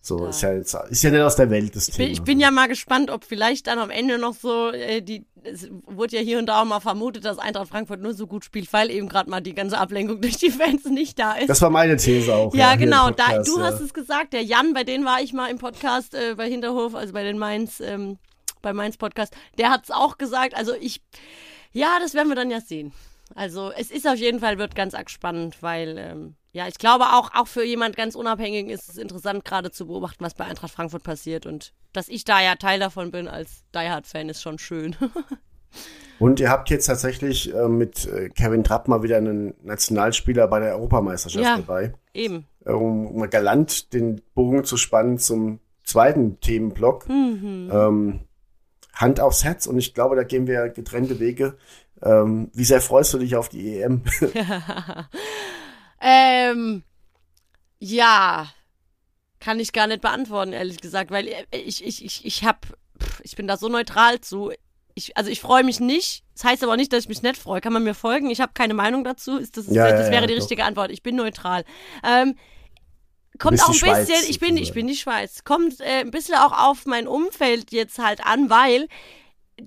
So, 0.00 0.26
ist 0.26 0.42
ja 0.42 0.52
jetzt, 0.52 0.74
ist 0.90 1.02
ja 1.02 1.10
nicht 1.10 1.20
aus 1.20 1.36
der 1.36 1.50
Welt, 1.50 1.76
das 1.76 1.88
Ich 1.88 1.96
bin, 1.96 2.06
Thema. 2.06 2.12
ich 2.12 2.22
bin 2.22 2.40
ja 2.40 2.50
mal 2.50 2.66
gespannt, 2.68 3.10
ob 3.10 3.24
vielleicht 3.24 3.66
dann 3.66 3.78
am 3.78 3.90
Ende 3.90 4.18
noch 4.18 4.34
so, 4.34 4.70
äh, 4.70 5.02
die, 5.02 5.26
es 5.44 5.68
wurde 5.86 6.16
ja 6.16 6.22
hier 6.22 6.38
und 6.38 6.46
da 6.46 6.62
auch 6.62 6.64
mal 6.64 6.80
vermutet, 6.80 7.24
dass 7.24 7.38
Eintracht 7.38 7.68
Frankfurt 7.68 8.00
nur 8.00 8.14
so 8.14 8.26
gut 8.26 8.44
spielt, 8.44 8.72
weil 8.72 8.90
eben 8.90 9.08
gerade 9.08 9.30
mal 9.30 9.40
die 9.40 9.54
ganze 9.54 9.78
Ablenkung 9.78 10.20
durch 10.22 10.36
die 10.36 10.50
Fans 10.50 10.84
nicht 10.84 11.18
da 11.18 11.34
ist. 11.34 11.48
das 11.48 11.62
war 11.62 11.70
meine 11.70 11.96
These 11.96 12.34
auch. 12.34 12.54
ja, 12.54 12.72
im 12.72 12.80
genau. 12.80 13.10
Da, 13.10 13.24
Podcast, 13.24 13.48
du 13.48 13.58
ja. 13.58 13.66
hast 13.66 13.80
es 13.80 13.94
gesagt. 13.94 14.32
Der 14.32 14.42
Jan, 14.42 14.74
bei 14.74 14.84
denen 14.84 15.04
war 15.04 15.20
ich 15.20 15.32
mal 15.32 15.50
im 15.50 15.58
Podcast 15.58 16.14
äh, 16.14 16.34
bei 16.36 16.48
Hinterhof, 16.48 16.94
also 16.94 17.12
bei 17.12 17.22
den 17.22 17.38
Mainz, 17.38 17.80
ähm, 17.80 18.18
bei 18.62 18.72
Mainz 18.72 18.96
Podcast. 18.96 19.34
Der 19.58 19.70
hat 19.70 19.84
es 19.84 19.90
auch 19.90 20.18
gesagt. 20.18 20.54
Also 20.54 20.74
ich, 20.80 21.00
ja, 21.72 21.98
das 22.00 22.14
werden 22.14 22.28
wir 22.28 22.36
dann 22.36 22.50
ja 22.50 22.60
sehen. 22.60 22.92
Also 23.34 23.70
es 23.76 23.90
ist 23.90 24.06
auf 24.06 24.16
jeden 24.16 24.40
Fall 24.40 24.58
wird 24.58 24.74
ganz 24.74 24.94
arg 24.94 25.10
spannend, 25.10 25.62
weil 25.62 25.96
ähm, 25.98 26.34
ja, 26.52 26.66
ich 26.66 26.78
glaube 26.78 27.04
auch 27.06 27.30
auch 27.34 27.46
für 27.46 27.64
jemand 27.64 27.96
ganz 27.96 28.14
unabhängig 28.14 28.68
ist 28.68 28.88
es 28.88 28.96
interessant 28.96 29.44
gerade 29.44 29.70
zu 29.70 29.86
beobachten, 29.86 30.24
was 30.24 30.34
bei 30.34 30.44
Eintracht 30.44 30.72
Frankfurt 30.72 31.02
passiert 31.02 31.46
und 31.46 31.72
dass 31.92 32.08
ich 32.08 32.24
da 32.24 32.40
ja 32.40 32.54
Teil 32.56 32.80
davon 32.80 33.10
bin 33.10 33.28
als 33.28 33.64
Die 33.74 33.88
Hard 33.88 34.06
Fan 34.06 34.28
ist 34.28 34.42
schon 34.42 34.58
schön. 34.58 34.96
Und 36.18 36.40
ihr 36.40 36.50
habt 36.50 36.68
jetzt 36.70 36.86
tatsächlich 36.86 37.54
äh, 37.54 37.68
mit 37.68 38.06
äh, 38.06 38.28
Kevin 38.30 38.64
Trapp 38.64 38.88
mal 38.88 39.02
wieder 39.02 39.18
einen 39.18 39.54
Nationalspieler 39.62 40.48
bei 40.48 40.58
der 40.58 40.74
Europameisterschaft 40.74 41.44
Ja. 41.44 41.56
dabei. 41.58 41.92
Eben. 42.12 42.46
Äh, 42.64 42.72
um 42.72 43.16
mal 43.18 43.28
galant 43.28 43.92
den 43.92 44.20
Bogen 44.34 44.64
zu 44.64 44.76
spannen 44.76 45.18
zum 45.18 45.60
zweiten 45.84 46.40
Themenblock. 46.40 47.08
Mhm. 47.08 47.70
Ähm, 47.72 48.20
Hand 48.94 49.20
aufs 49.20 49.44
Herz 49.44 49.66
und 49.66 49.78
ich 49.78 49.94
glaube, 49.94 50.16
da 50.16 50.24
gehen 50.24 50.48
wir 50.48 50.70
getrennte 50.70 51.20
Wege. 51.20 51.56
Ähm, 52.02 52.50
wie 52.52 52.64
sehr 52.64 52.80
freust 52.80 53.14
du 53.14 53.18
dich 53.18 53.36
auf 53.36 53.48
die 53.48 53.78
EM? 53.80 54.02
Ähm, 56.00 56.82
ja, 57.78 58.48
kann 59.40 59.60
ich 59.60 59.72
gar 59.72 59.86
nicht 59.86 60.00
beantworten, 60.00 60.52
ehrlich 60.52 60.78
gesagt, 60.80 61.10
weil 61.10 61.28
ich, 61.50 61.84
ich, 61.84 62.04
ich, 62.04 62.24
ich 62.24 62.44
hab, 62.44 62.66
ich 63.22 63.36
bin 63.36 63.46
da 63.46 63.56
so 63.56 63.68
neutral 63.68 64.20
zu. 64.20 64.52
Ich, 64.94 65.16
also 65.16 65.30
ich 65.30 65.40
freue 65.40 65.62
mich 65.62 65.78
nicht. 65.78 66.24
Das 66.34 66.44
heißt 66.44 66.62
aber 66.62 66.72
auch 66.72 66.76
nicht, 66.76 66.92
dass 66.92 67.04
ich 67.04 67.08
mich 67.08 67.22
nicht 67.22 67.36
freue. 67.36 67.60
Kann 67.60 67.72
man 67.72 67.84
mir 67.84 67.94
folgen? 67.94 68.30
Ich 68.30 68.40
habe 68.40 68.52
keine 68.52 68.74
Meinung 68.74 69.04
dazu. 69.04 69.38
Ist 69.38 69.56
das, 69.56 69.66
Ja, 69.68 69.90
das 69.92 70.06
ja, 70.06 70.12
wäre 70.12 70.22
ja, 70.22 70.26
die 70.26 70.34
doch. 70.34 70.40
richtige 70.40 70.64
Antwort. 70.64 70.90
Ich 70.90 71.02
bin 71.04 71.14
neutral. 71.14 71.64
Ähm, 72.04 72.36
kommt 73.38 73.62
auch 73.62 73.68
ein 73.68 73.74
Schweiz, 73.74 74.08
bisschen, 74.08 74.28
ich 74.28 74.40
bin, 74.40 74.56
ich 74.56 74.72
bin 74.72 74.88
die 74.88 74.96
Schweiz. 74.96 75.44
Kommt 75.44 75.80
äh, 75.80 76.00
ein 76.00 76.10
bisschen 76.10 76.34
auch 76.34 76.52
auf 76.52 76.84
mein 76.86 77.06
Umfeld 77.06 77.70
jetzt 77.70 77.98
halt 77.98 78.26
an, 78.26 78.50
weil 78.50 78.88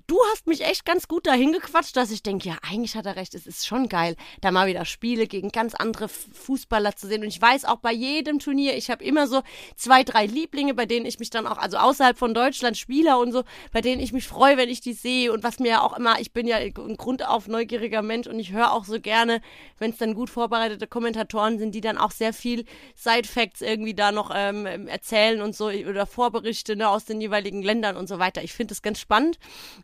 du 0.07 0.17
hast 0.31 0.47
mich 0.47 0.61
echt 0.61 0.85
ganz 0.85 1.07
gut 1.07 1.27
dahin 1.27 1.51
gequatscht, 1.51 1.95
dass 1.97 2.11
ich 2.11 2.23
denke, 2.23 2.49
ja, 2.49 2.57
eigentlich 2.61 2.95
hat 2.95 3.05
er 3.05 3.15
recht, 3.15 3.35
es 3.35 3.45
ist 3.45 3.67
schon 3.67 3.89
geil, 3.89 4.15
da 4.39 4.51
mal 4.51 4.67
wieder 4.67 4.85
Spiele 4.85 5.27
gegen 5.27 5.49
ganz 5.49 5.75
andere 5.75 6.07
Fußballer 6.07 6.95
zu 6.95 7.07
sehen. 7.07 7.23
Und 7.23 7.27
ich 7.27 7.41
weiß 7.41 7.65
auch 7.65 7.77
bei 7.77 7.91
jedem 7.91 8.39
Turnier, 8.39 8.77
ich 8.77 8.89
habe 8.89 9.03
immer 9.03 9.27
so 9.27 9.41
zwei, 9.75 10.03
drei 10.03 10.25
Lieblinge, 10.25 10.73
bei 10.73 10.85
denen 10.85 11.05
ich 11.05 11.19
mich 11.19 11.29
dann 11.29 11.45
auch, 11.45 11.57
also 11.57 11.77
außerhalb 11.77 12.17
von 12.17 12.33
Deutschland, 12.33 12.77
Spieler 12.77 13.19
und 13.19 13.31
so, 13.31 13.43
bei 13.71 13.81
denen 13.81 14.01
ich 14.01 14.13
mich 14.13 14.27
freue, 14.27 14.57
wenn 14.57 14.69
ich 14.69 14.81
die 14.81 14.93
sehe. 14.93 15.31
Und 15.31 15.43
was 15.43 15.59
mir 15.59 15.69
ja 15.69 15.81
auch 15.81 15.97
immer, 15.97 16.19
ich 16.19 16.31
bin 16.31 16.47
ja 16.47 16.57
ein 16.57 16.97
Grund 16.97 17.27
auf 17.27 17.47
neugieriger 17.47 18.01
Mensch 18.01 18.27
und 18.27 18.39
ich 18.39 18.51
höre 18.51 18.71
auch 18.71 18.85
so 18.85 18.99
gerne, 18.99 19.41
wenn 19.77 19.91
es 19.91 19.97
dann 19.97 20.13
gut 20.13 20.29
vorbereitete 20.29 20.87
Kommentatoren 20.87 21.59
sind, 21.59 21.75
die 21.75 21.81
dann 21.81 21.97
auch 21.97 22.11
sehr 22.11 22.33
viel 22.33 22.65
Side-Facts 22.95 23.61
irgendwie 23.61 23.93
da 23.93 24.11
noch 24.11 24.31
ähm, 24.33 24.65
erzählen 24.87 25.41
und 25.41 25.55
so 25.55 25.65
oder 25.67 26.05
Vorberichte 26.05 26.75
ne, 26.75 26.89
aus 26.89 27.05
den 27.05 27.19
jeweiligen 27.19 27.61
Ländern 27.61 27.97
und 27.97 28.07
so 28.07 28.19
weiter. 28.19 28.43
Ich 28.43 28.53
finde 28.53 28.71
das 28.71 28.81
ganz 28.81 28.99
spannend. 28.99 29.37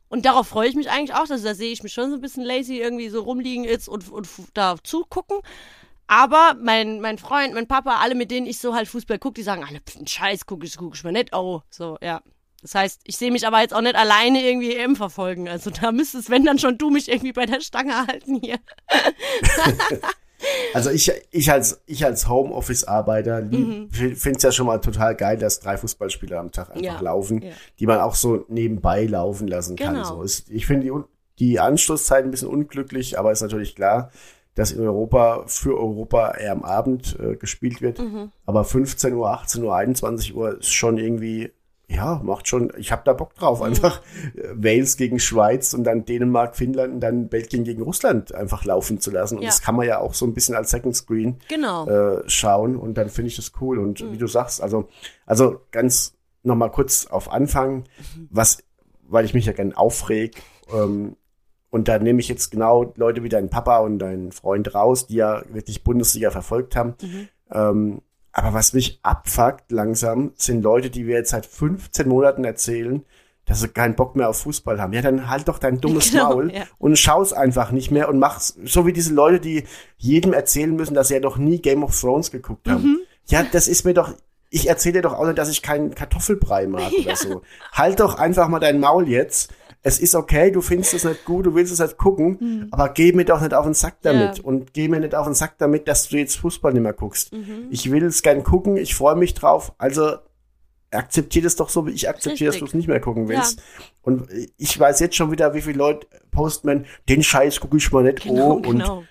Und 0.09 0.25
darauf 0.25 0.47
freue 0.47 0.69
ich 0.69 0.75
mich 0.75 0.89
eigentlich 0.89 1.13
auch. 1.13 1.29
Also 1.29 1.43
da 1.43 1.53
sehe 1.53 1.71
ich 1.71 1.83
mich 1.83 1.93
schon 1.93 2.09
so 2.09 2.15
ein 2.15 2.21
bisschen 2.21 2.43
lazy 2.43 2.77
irgendwie 2.77 3.09
so 3.09 3.21
rumliegen 3.21 3.63
jetzt 3.63 3.87
und, 3.87 4.09
und 4.11 4.27
da 4.53 4.75
zugucken. 4.83 5.39
Aber 6.07 6.55
mein, 6.61 7.01
mein 7.01 7.17
Freund, 7.17 7.53
mein 7.53 7.67
Papa, 7.67 7.97
alle, 7.97 8.15
mit 8.15 8.31
denen 8.31 8.47
ich 8.47 8.59
so 8.59 8.73
halt 8.73 8.87
Fußball 8.87 9.19
gucke, 9.19 9.35
die 9.35 9.43
sagen 9.43 9.65
alle, 9.65 9.81
pf, 9.81 9.97
Scheiß 10.07 10.45
gucke 10.45 10.65
ich, 10.65 10.77
guck 10.77 10.95
ich 10.95 11.03
mir 11.03 11.11
nicht. 11.11 11.35
Oh, 11.35 11.61
so, 11.69 11.97
ja. 12.01 12.21
Das 12.61 12.73
heißt, 12.75 13.01
ich 13.03 13.17
sehe 13.17 13.31
mich 13.31 13.45
aber 13.45 13.61
jetzt 13.61 13.73
auch 13.73 13.81
nicht 13.81 13.95
alleine 13.95 14.41
irgendwie 14.43 14.75
EM 14.75 14.95
verfolgen. 14.95 15.47
Also 15.47 15.69
da 15.69 15.91
müsstest, 15.91 16.29
wenn 16.29 16.45
dann 16.45 16.59
schon 16.59 16.77
du 16.77 16.89
mich 16.89 17.09
irgendwie 17.09 17.33
bei 17.33 17.45
der 17.45 17.61
Stange 17.61 18.07
halten 18.07 18.39
hier. 18.41 18.59
Also 20.73 20.89
ich, 20.91 21.11
ich 21.31 21.51
als, 21.51 21.81
ich 21.87 22.05
als 22.05 22.27
Homeoffice-Arbeiter 22.29 23.41
Mhm. 23.41 23.89
finde 23.91 24.37
es 24.37 24.43
ja 24.43 24.51
schon 24.51 24.67
mal 24.67 24.77
total 24.79 25.15
geil, 25.15 25.37
dass 25.37 25.59
drei 25.59 25.77
Fußballspieler 25.77 26.39
am 26.39 26.51
Tag 26.51 26.69
einfach 26.69 26.81
Ja, 26.81 26.99
laufen, 27.01 27.41
ja. 27.41 27.51
die 27.79 27.87
man 27.87 27.99
auch 27.99 28.15
so 28.15 28.45
nebenbei 28.47 29.05
laufen 29.05 29.47
lassen 29.47 29.75
kann. 29.75 29.95
Genau. 29.95 30.05
So 30.17 30.21
ist, 30.21 30.49
ich 30.51 30.65
finde 30.67 30.85
die, 30.87 30.93
die 31.39 31.59
Anschlusszeit 31.59 32.23
ein 32.25 32.31
bisschen 32.31 32.49
unglücklich, 32.49 33.17
aber 33.17 33.31
ist 33.31 33.41
natürlich 33.41 33.75
klar, 33.75 34.11
dass 34.55 34.71
in 34.71 34.81
Europa 34.81 35.43
für 35.47 35.77
Europa 35.77 36.31
eher 36.31 36.51
am 36.51 36.63
Abend 36.63 37.17
äh, 37.19 37.35
gespielt 37.35 37.81
wird. 37.81 37.99
Mhm. 37.99 38.31
Aber 38.45 38.63
15 38.63 39.13
Uhr, 39.13 39.29
18 39.29 39.63
Uhr, 39.63 39.75
21 39.75 40.35
Uhr 40.35 40.59
ist 40.59 40.73
schon 40.73 40.97
irgendwie, 40.97 41.51
ja, 41.89 42.19
macht 42.23 42.47
schon, 42.47 42.71
ich 42.77 42.91
habe 42.91 43.03
da 43.05 43.13
Bock 43.13 43.33
drauf. 43.35 43.59
Mhm. 43.59 43.65
Einfach 43.67 44.01
äh, 44.35 44.49
Wales 44.55 44.97
gegen 44.97 45.19
Schweiz 45.19 45.73
und 45.73 45.83
dann 45.85 46.03
Dänemark, 46.05 46.55
Finnland 46.55 46.93
und 46.95 46.99
dann 46.99 47.29
Belgien 47.29 47.63
gegen 47.63 47.81
Russland 47.81 48.35
einfach 48.35 48.65
laufen 48.65 48.99
zu 48.99 49.09
lassen. 49.11 49.37
Und 49.37 49.43
Ja. 49.43 49.49
das 49.49 49.61
kann 49.61 49.75
man 49.75 49.87
ja 49.87 49.99
auch 49.99 50.13
so 50.13 50.25
ein 50.25 50.33
bisschen 50.33 50.55
als 50.55 50.71
Second 50.71 50.95
Screen 50.95 51.37
Genau. 51.47 51.87
äh, 51.87 52.23
schauen 52.29 52.75
und 52.75 52.95
dann 52.95 53.09
finde 53.09 53.29
ich 53.29 53.37
das 53.37 53.53
cool. 53.61 53.79
Und 53.79 54.01
Mhm. 54.03 54.11
wie 54.11 54.17
du 54.17 54.27
sagst, 54.27 54.61
also, 54.61 54.89
also 55.25 55.61
ganz 55.71 56.13
nochmal 56.43 56.71
kurz 56.71 57.07
auf 57.07 57.31
Anfang, 57.31 57.85
Mhm. 58.15 58.27
was, 58.31 58.57
weil 59.07 59.23
ich 59.25 59.33
mich 59.33 59.45
ja 59.45 59.53
gern 59.53 59.73
aufreg, 59.73 60.41
ähm, 60.73 61.15
und 61.69 61.87
da 61.89 61.99
nehme 61.99 62.19
ich 62.21 62.27
jetzt 62.29 62.49
genau 62.49 62.93
Leute 62.95 63.23
wie 63.23 63.29
dein 63.29 63.49
Papa 63.49 63.79
und 63.79 63.99
dein 63.99 64.31
Freund 64.31 64.73
raus, 64.73 65.07
die 65.07 65.15
ja 65.15 65.43
wirklich 65.49 65.83
Bundesliga 65.83 66.31
verfolgt 66.31 66.75
haben. 66.75 66.95
Mhm. 67.01 67.27
Ähm, 67.51 68.01
aber 68.37 68.53
was 68.53 68.73
mich 68.73 68.99
abfuckt 69.01 69.71
langsam, 69.71 70.31
sind 70.35 70.61
Leute, 70.61 70.91
die 70.91 71.07
wir 71.07 71.15
jetzt 71.15 71.31
seit 71.31 71.47
15 71.47 72.07
Monaten 72.07 72.43
erzählen, 72.43 73.03
dass 73.45 73.61
sie 73.61 73.67
keinen 73.69 73.95
Bock 73.95 74.15
mehr 74.15 74.29
auf 74.29 74.41
Fußball 74.41 74.79
haben. 74.79 74.93
Ja, 74.93 75.01
dann 75.01 75.27
halt 75.27 75.47
doch 75.47 75.57
dein 75.57 75.81
dummes 75.81 76.11
Genau, 76.11 76.29
Maul 76.29 76.53
ja. 76.53 76.65
und 76.77 76.99
schau's 76.99 77.33
einfach 77.33 77.71
nicht 77.71 77.89
mehr 77.89 78.07
und 78.09 78.19
mach's 78.19 78.55
so 78.63 78.85
wie 78.85 78.93
diese 78.93 79.11
Leute, 79.11 79.39
die 79.39 79.63
jedem 79.97 80.33
erzählen 80.33 80.75
müssen, 80.75 80.93
dass 80.93 81.07
sie 81.07 81.15
ja 81.15 81.19
noch 81.19 81.37
nie 81.37 81.59
Game 81.59 81.83
of 81.83 81.99
Thrones 81.99 82.29
geguckt 82.29 82.69
haben. 82.69 82.83
Mhm. 82.83 82.99
Ja, 83.25 83.41
das 83.41 83.67
ist 83.67 83.85
mir 83.85 83.95
doch, 83.95 84.13
ich 84.51 84.69
erzähle 84.69 84.93
dir 84.93 85.01
doch 85.01 85.13
auch 85.13 85.25
nicht, 85.25 85.39
dass 85.39 85.49
ich 85.49 85.63
keinen 85.63 85.95
Kartoffelbrei 85.95 86.67
mag 86.67 86.91
oder 86.99 87.15
so. 87.15 87.41
Halt 87.71 87.99
doch 87.99 88.19
einfach 88.19 88.49
mal 88.49 88.59
dein 88.59 88.79
Maul 88.79 89.09
jetzt. 89.09 89.51
Es 89.87 89.99
ist 89.99 90.15
okay, 90.15 90.51
du 90.51 90.61
findest 90.61 90.93
es 90.93 91.03
nicht 91.05 91.23
gut, 91.23 91.45
du 91.45 91.55
willst 91.55 91.71
es 91.71 91.79
nicht 91.79 91.97
gucken, 91.97 92.67
aber 92.71 92.89
geh 92.89 93.13
mir 93.13 93.23
doch 93.23 93.39
nicht 93.39 93.53
auf 93.53 93.63
den 93.65 93.73
Sack 93.73 93.97
damit 94.01 94.31
Mhm. 94.31 94.35
Ja. 94.37 94.43
und 94.43 94.73
geh 94.73 94.87
mir 94.89 94.99
nicht 94.99 95.15
auf 95.15 95.25
den 95.25 95.33
Sack 95.33 95.57
damit, 95.59 95.87
dass 95.87 96.09
du 96.09 96.17
jetzt 96.17 96.35
Fußball 96.37 96.73
nicht 96.73 96.83
mehr 96.83 96.91
guckst. 96.93 97.31
Mhm. 97.31 97.67
Ich 97.69 97.89
will 97.89 98.03
es 98.03 98.21
gern 98.21 98.43
gucken, 98.43 98.75
ich 98.75 98.95
freue 98.95 99.15
mich 99.15 99.33
drauf, 99.33 99.73
also 99.77 100.17
akzeptiert 100.91 101.45
es 101.45 101.55
doch 101.55 101.69
so, 101.69 101.85
wie 101.87 101.91
ich 101.91 102.07
akzeptiere, 102.09 102.51
dass 102.51 102.59
du 102.59 102.65
es 102.65 102.73
nicht 102.73 102.87
mehr 102.87 102.99
gucken 102.99 103.27
willst. 103.27 103.61
Und 104.01 104.27
ich 104.57 104.79
weiß 104.79 104.99
jetzt 104.99 105.15
schon 105.15 105.31
wieder, 105.31 105.53
wie 105.53 105.61
viele 105.61 105.77
Leute 105.77 106.07
posten, 106.31 106.85
den 107.09 107.23
Scheiß 107.23 107.59
gucke 107.59 107.77
ich 107.77 107.91
mal 107.91 108.03
nicht 108.03 108.23
Genau, 108.23 108.51
oh, 108.51 108.53
und 108.55 108.63
genau. 108.63 109.03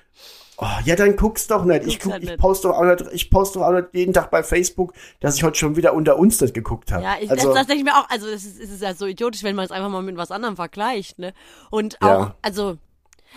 Oh, 0.58 0.66
ja, 0.84 0.96
dann 0.96 1.16
guck's 1.16 1.46
doch 1.46 1.64
nicht. 1.64 1.86
Ich, 1.86 1.94
Guck's 1.98 2.04
guck, 2.04 2.12
halt 2.14 2.24
ich 2.24 2.38
poste 2.38 2.68
doch 2.68 2.76
auch 2.78 2.84
nicht, 2.84 3.04
ich 3.12 3.30
poste 3.30 3.58
doch 3.58 3.66
auch 3.66 3.72
nicht 3.72 3.88
jeden 3.92 4.14
Tag 4.14 4.30
bei 4.30 4.42
Facebook, 4.42 4.94
dass 5.20 5.36
ich 5.36 5.42
heute 5.42 5.58
schon 5.58 5.76
wieder 5.76 5.92
unter 5.92 6.18
uns 6.18 6.40
nicht 6.40 6.54
geguckt 6.54 6.92
habe. 6.92 7.02
Ja, 7.02 7.16
ich, 7.20 7.30
also, 7.30 7.48
das, 7.48 7.54
das 7.54 7.66
denke 7.66 7.80
ich 7.80 7.84
mir 7.84 7.96
auch, 7.96 8.08
also 8.08 8.26
es 8.26 8.44
ist, 8.46 8.58
ist 8.60 8.82
ja 8.82 8.94
so 8.94 9.06
idiotisch, 9.06 9.42
wenn 9.42 9.54
man 9.54 9.66
es 9.66 9.70
einfach 9.70 9.90
mal 9.90 10.02
mit 10.02 10.16
was 10.16 10.30
anderem 10.30 10.56
vergleicht, 10.56 11.18
ne? 11.18 11.34
Und 11.70 12.00
auch, 12.00 12.06
Ja. 12.06 12.34
also, 12.40 12.78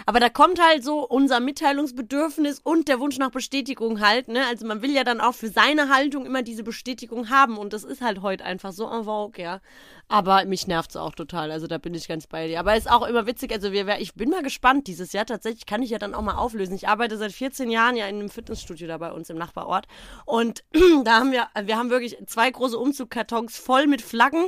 aber 0.06 0.20
da 0.20 0.30
kommt 0.30 0.62
halt 0.62 0.84
so 0.84 1.08
unser 1.08 1.40
Mitteilungsbedürfnis 1.40 2.60
und 2.60 2.88
der 2.88 3.00
Wunsch 3.00 3.18
nach 3.18 3.32
Bestätigung 3.32 4.02
halt, 4.02 4.28
ne? 4.28 4.46
Also 4.48 4.66
man 4.66 4.82
will 4.82 4.92
ja 4.92 5.04
dann 5.04 5.22
auch 5.22 5.34
für 5.34 5.50
seine 5.50 5.90
Haltung 5.90 6.26
immer 6.26 6.42
diese 6.42 6.64
Bestätigung 6.64 7.30
haben 7.30 7.58
und 7.58 7.74
das 7.74 7.84
ist 7.84 8.02
halt 8.02 8.22
heute 8.22 8.44
einfach 8.46 8.72
so 8.72 8.90
en 8.90 9.06
vogue, 9.06 9.42
ja. 9.42 9.62
Aber 10.08 10.46
mich 10.46 10.66
nervt's 10.66 10.96
auch 10.96 11.14
total, 11.14 11.52
also 11.52 11.68
da 11.68 11.78
bin 11.78 11.94
ich 11.94 12.08
ganz 12.08 12.26
bei 12.26 12.48
dir. 12.48 12.60
Aber 12.60 12.76
ist 12.76 12.90
auch 12.90 13.08
immer 13.08 13.28
witzig, 13.28 13.52
also 13.52 13.72
wir, 13.72 14.00
ich 14.00 14.16
bin 14.16 14.30
mal 14.30 14.42
gespannt 14.42 14.88
dieses 14.88 15.14
Jahr, 15.14 15.26
tatsächlich 15.26 15.66
kann 15.66 15.84
ich 15.84 15.92
ja 15.92 16.00
dann 16.00 16.16
auch 16.16 16.22
mal 16.22 16.36
auflösen. 16.36 16.74
Ich 16.74 16.88
arbeite 16.88 17.18
seit 17.18 17.32
14 17.32 17.70
Jahren 17.70 17.96
ja 17.96 18.08
in 18.08 18.16
einem 18.16 18.30
Fitnessstudio 18.30 18.88
da 18.88 18.98
bei 18.98 19.12
uns 19.12 19.30
im 19.30 19.38
Nachbarort 19.38 19.88
und 20.26 20.64
da 21.04 21.20
haben 21.20 21.32
wir, 21.32 21.48
wir 21.64 21.78
haben 21.78 21.90
wirklich 21.90 22.18
zwei 22.26 22.50
große 22.50 22.78
Umzugkartons 22.78 23.58
voll 23.58 23.88
mit 23.88 24.02
Flaggen 24.02 24.48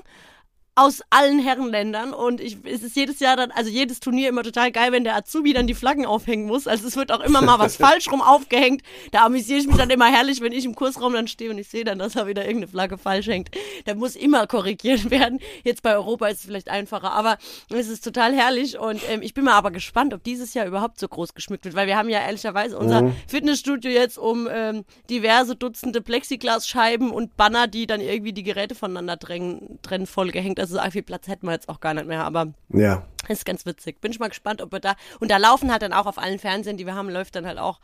aus 0.81 1.01
allen 1.11 1.37
Herrenländern 1.37 2.11
und 2.11 2.41
ich, 2.41 2.57
es 2.63 2.81
ist 2.81 2.95
jedes 2.95 3.19
Jahr 3.19 3.35
dann, 3.35 3.51
also 3.51 3.69
jedes 3.69 3.99
Turnier 3.99 4.29
immer 4.29 4.41
total 4.41 4.71
geil, 4.71 4.91
wenn 4.91 5.03
der 5.03 5.15
Azubi 5.15 5.53
dann 5.53 5.67
die 5.67 5.75
Flaggen 5.75 6.07
aufhängen 6.07 6.47
muss. 6.47 6.65
Also 6.65 6.87
es 6.87 6.95
wird 6.95 7.11
auch 7.11 7.19
immer 7.19 7.43
mal 7.43 7.59
was 7.59 7.75
falsch 7.77 8.11
rum 8.11 8.21
aufgehängt. 8.21 8.81
Da 9.11 9.25
amüsiere 9.25 9.59
ich 9.59 9.67
mich 9.67 9.77
dann 9.77 9.91
immer 9.91 10.07
herrlich, 10.07 10.41
wenn 10.41 10.51
ich 10.51 10.65
im 10.65 10.73
Kursraum 10.73 11.13
dann 11.13 11.27
stehe 11.27 11.51
und 11.51 11.59
ich 11.59 11.67
sehe 11.67 11.83
dann, 11.83 11.99
dass 11.99 12.13
da 12.13 12.25
wieder 12.25 12.45
irgendeine 12.45 12.67
Flagge 12.67 12.97
falsch 12.97 13.27
hängt. 13.27 13.51
Da 13.85 13.93
muss 13.93 14.15
immer 14.15 14.47
korrigiert 14.47 15.11
werden. 15.11 15.39
Jetzt 15.63 15.83
bei 15.83 15.93
Europa 15.93 16.27
ist 16.29 16.39
es 16.39 16.45
vielleicht 16.45 16.69
einfacher, 16.69 17.11
aber 17.11 17.37
es 17.69 17.87
ist 17.87 18.03
total 18.03 18.33
herrlich 18.33 18.79
und 18.79 19.01
ähm, 19.07 19.21
ich 19.21 19.35
bin 19.35 19.45
mal 19.45 19.53
aber 19.53 19.69
gespannt, 19.69 20.15
ob 20.15 20.23
dieses 20.23 20.55
Jahr 20.55 20.65
überhaupt 20.65 20.99
so 20.99 21.07
groß 21.07 21.35
geschmückt 21.35 21.65
wird, 21.65 21.75
weil 21.75 21.85
wir 21.85 21.97
haben 21.97 22.09
ja 22.09 22.21
ehrlicherweise 22.21 22.77
unser 22.77 23.11
Fitnessstudio 23.27 23.91
jetzt 23.91 24.17
um 24.17 24.47
ähm, 24.51 24.83
diverse 25.11 25.55
Dutzende 25.55 26.01
Plexiglasscheiben 26.01 27.11
und 27.11 27.37
Banner, 27.37 27.67
die 27.67 27.85
dann 27.85 28.01
irgendwie 28.01 28.33
die 28.33 28.43
Geräte 28.43 28.73
voneinander 28.73 29.19
trennen, 29.19 29.77
trennen 29.83 30.07
vollgehängt. 30.07 30.59
Also 30.59 30.70
so 30.71 30.91
viel 30.91 31.03
Platz 31.03 31.27
hätten 31.27 31.45
wir 31.47 31.53
jetzt 31.53 31.69
auch 31.69 31.79
gar 31.79 31.93
nicht 31.93 32.07
mehr, 32.07 32.23
aber 32.23 32.53
ja. 32.69 33.05
ist 33.27 33.45
ganz 33.45 33.65
witzig. 33.65 34.01
Bin 34.01 34.11
ich 34.11 34.19
mal 34.19 34.29
gespannt, 34.29 34.61
ob 34.61 34.71
wir 34.71 34.79
da. 34.79 34.95
Und 35.19 35.31
da 35.31 35.37
laufen 35.37 35.71
halt 35.71 35.81
dann 35.81 35.93
auch 35.93 36.05
auf 36.05 36.17
allen 36.17 36.39
Fernsehen, 36.39 36.77
die 36.77 36.85
wir 36.85 36.95
haben, 36.95 37.09
läuft 37.09 37.35
dann 37.35 37.45
halt 37.45 37.57
auch 37.59 37.79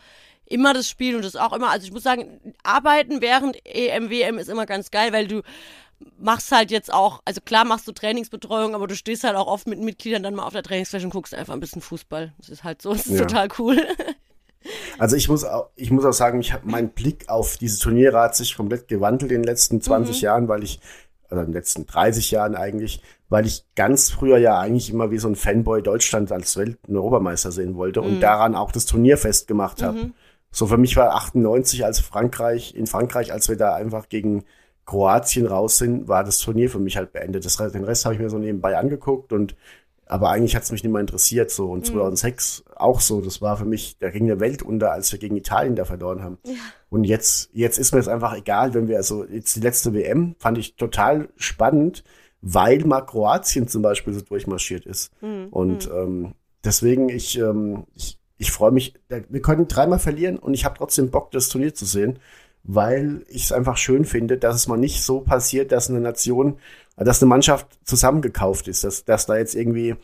immer 0.46 0.74
das 0.74 0.90
Spiel 0.90 1.16
und 1.16 1.26
das 1.26 1.36
auch 1.36 1.54
immer. 1.54 1.70
Also 1.70 1.86
ich 1.86 1.92
muss 1.92 2.04
sagen, 2.04 2.40
arbeiten 2.64 3.22
während 3.22 3.58
E 3.66 3.88
EM, 3.90 4.10
WM 4.10 4.38
ist 4.38 4.50
immer 4.50 4.66
ganz 4.66 4.92
geil, 4.92 5.12
weil 5.14 5.28
du 5.28 5.42
machst 6.20 6.52
halt 6.52 6.72
jetzt 6.72 6.94
auch, 6.94 7.22
also 7.26 7.42
klar 7.42 7.66
machst 7.66 7.88
du 7.88 7.92
Trainingsbetreuung, 7.92 8.76
aber 8.76 8.88
du 8.88 8.96
stehst 8.96 9.24
halt 9.24 9.36
auch 9.36 9.48
oft 9.48 9.68
mit 9.68 9.80
Mitgliedern 9.80 10.24
dann 10.24 10.36
mal 10.36 10.46
auf 10.46 10.54
der 10.54 10.64
Trainingsfläche 10.64 11.06
und 11.06 11.12
guckst 11.12 11.34
einfach 11.34 11.54
ein 11.54 11.60
bisschen 11.60 11.82
Fußball. 11.82 12.34
Das 12.38 12.50
ist 12.50 12.64
halt 12.64 12.82
so, 12.82 12.94
das 12.94 13.08
ist 13.08 13.20
Ja. 13.20 13.26
total 13.26 13.48
cool. 13.60 13.78
Also 14.98 15.16
ich 15.16 15.30
muss 15.30 15.46
auch, 15.46 15.70
ich 15.76 15.92
muss 15.92 16.04
auch 16.04 16.12
sagen, 16.12 16.42
ich 16.42 16.52
habe 16.52 16.68
mein 16.70 16.90
Blick 16.90 17.30
auf 17.30 17.56
diese 17.58 17.80
Turniere 17.80 18.20
hat 18.20 18.36
sich 18.36 18.58
komplett 18.58 18.88
gewandelt 18.90 19.32
in 19.32 19.42
den 19.42 19.48
letzten 19.48 19.82
20 19.82 20.20
Jahren, 20.22 20.50
weil 20.50 20.64
ich, 20.64 20.82
also 21.30 21.42
in 21.42 21.48
den 21.48 21.54
letzten 21.54 21.86
30 21.86 22.32
Jahren 22.32 22.56
eigentlich, 22.56 23.02
weil 23.30 23.46
ich 23.46 23.66
ganz 23.76 24.10
früher 24.10 24.38
ja 24.38 24.60
eigentlich 24.60 24.90
immer 24.90 25.12
wie 25.12 25.18
so 25.18 25.28
ein 25.28 25.36
Fanboy 25.36 25.82
Deutschland 25.82 26.32
als 26.32 26.56
Welt- 26.58 26.78
und 26.88 26.96
Europameister 26.96 27.52
sehen 27.52 27.76
wollte 27.76 28.02
und 28.02 28.22
daran 28.22 28.56
auch 28.56 28.72
das 28.72 28.86
Turnier 28.86 29.18
festgemacht 29.18 29.82
habe. 29.82 29.98
So 30.52 30.68
für 30.68 30.78
mich 30.78 30.96
war 30.96 31.14
98 31.16 31.86
als 31.86 32.00
Frankreich, 32.00 32.74
in 32.74 32.88
Frankreich, 32.88 33.34
als 33.34 33.50
wir 33.50 33.58
da 33.58 33.76
einfach 33.76 34.10
gegen 34.10 34.46
Kroatien 34.86 35.46
raus 35.46 35.78
sind, 35.78 36.08
war 36.08 36.24
das 36.24 36.40
Turnier 36.40 36.70
für 36.70 36.80
mich 36.80 36.96
halt 36.96 37.12
beendet. 37.12 37.46
Das, 37.46 37.58
den 37.58 37.84
Rest 37.84 38.06
habe 38.06 38.16
ich 38.16 38.22
mir 38.22 38.30
so 38.30 38.38
nebenbei 38.38 38.78
angeguckt 38.78 39.34
und 39.34 39.56
aber 40.10 40.30
eigentlich 40.30 40.56
hat 40.56 40.64
es 40.64 40.72
mich 40.72 40.84
nicht 40.84 40.92
mehr 40.92 41.02
interessiert 41.02 41.52
so 41.52 41.72
und 41.72 41.86
2006 41.86 42.64
auch 42.76 43.00
so. 43.02 43.22
Das 43.22 43.42
war 43.42 43.58
für 43.58 43.66
mich, 43.66 43.98
da 44.00 44.10
ging 44.10 44.28
der 44.28 44.40
Welt 44.40 44.64
unter, 44.64 44.92
als 44.92 45.12
wir 45.12 45.20
gegen 45.20 45.36
Italien 45.38 45.76
da 45.76 45.86
verloren 45.86 46.24
haben. 46.24 46.38
Und 46.90 47.04
jetzt, 47.04 47.50
jetzt 47.54 47.78
ist 47.78 47.94
mir 47.94 48.00
es 48.00 48.08
einfach 48.08 48.36
egal, 48.36 48.74
wenn 48.74 48.88
wir 48.88 48.98
also 48.98 49.26
jetzt 49.26 49.56
die 49.56 49.62
letzte 49.62 49.94
WM 49.94 50.36
fand 50.40 50.58
ich 50.58 50.76
total 50.76 51.30
spannend, 51.36 52.04
weil 52.42 52.86
mal 52.86 53.02
Kroatien 53.02 53.68
zum 53.68 53.82
Beispiel 53.82 54.14
so 54.14 54.22
durchmarschiert 54.22 54.86
ist. 54.86 55.12
Und 55.52 55.90
ähm, 55.94 56.34
deswegen 56.64 57.10
ich, 57.10 57.38
ähm, 57.38 57.86
ich, 57.96 58.20
ich 58.38 58.52
freue 58.52 58.72
mich. 58.72 58.94
Wir 59.10 59.42
können 59.42 59.68
dreimal 59.68 60.00
verlieren 60.00 60.38
und 60.38 60.54
ich 60.54 60.66
habe 60.66 60.78
trotzdem 60.78 61.10
Bock, 61.10 61.32
das 61.32 61.50
Turnier 61.50 61.74
zu 61.74 61.86
sehen, 61.86 62.20
weil 62.64 63.24
ich 63.30 63.46
es 63.46 63.52
einfach 63.52 63.78
schön 63.78 64.06
finde, 64.06 64.38
dass 64.38 64.56
es 64.56 64.68
mal 64.68 64.78
nicht 64.78 65.02
so 65.02 65.22
passiert, 65.22 65.72
dass 65.72 65.90
eine 65.90 66.02
Nation, 66.02 66.60
dass 67.06 67.22
eine 67.22 67.30
Mannschaft 67.30 67.68
zusammengekauft 67.84 68.68
ist, 68.68 68.84
dass, 68.84 69.06
dass 69.06 69.26
da 69.26 69.38
jetzt 69.38 69.56
irgendwie 69.56 69.96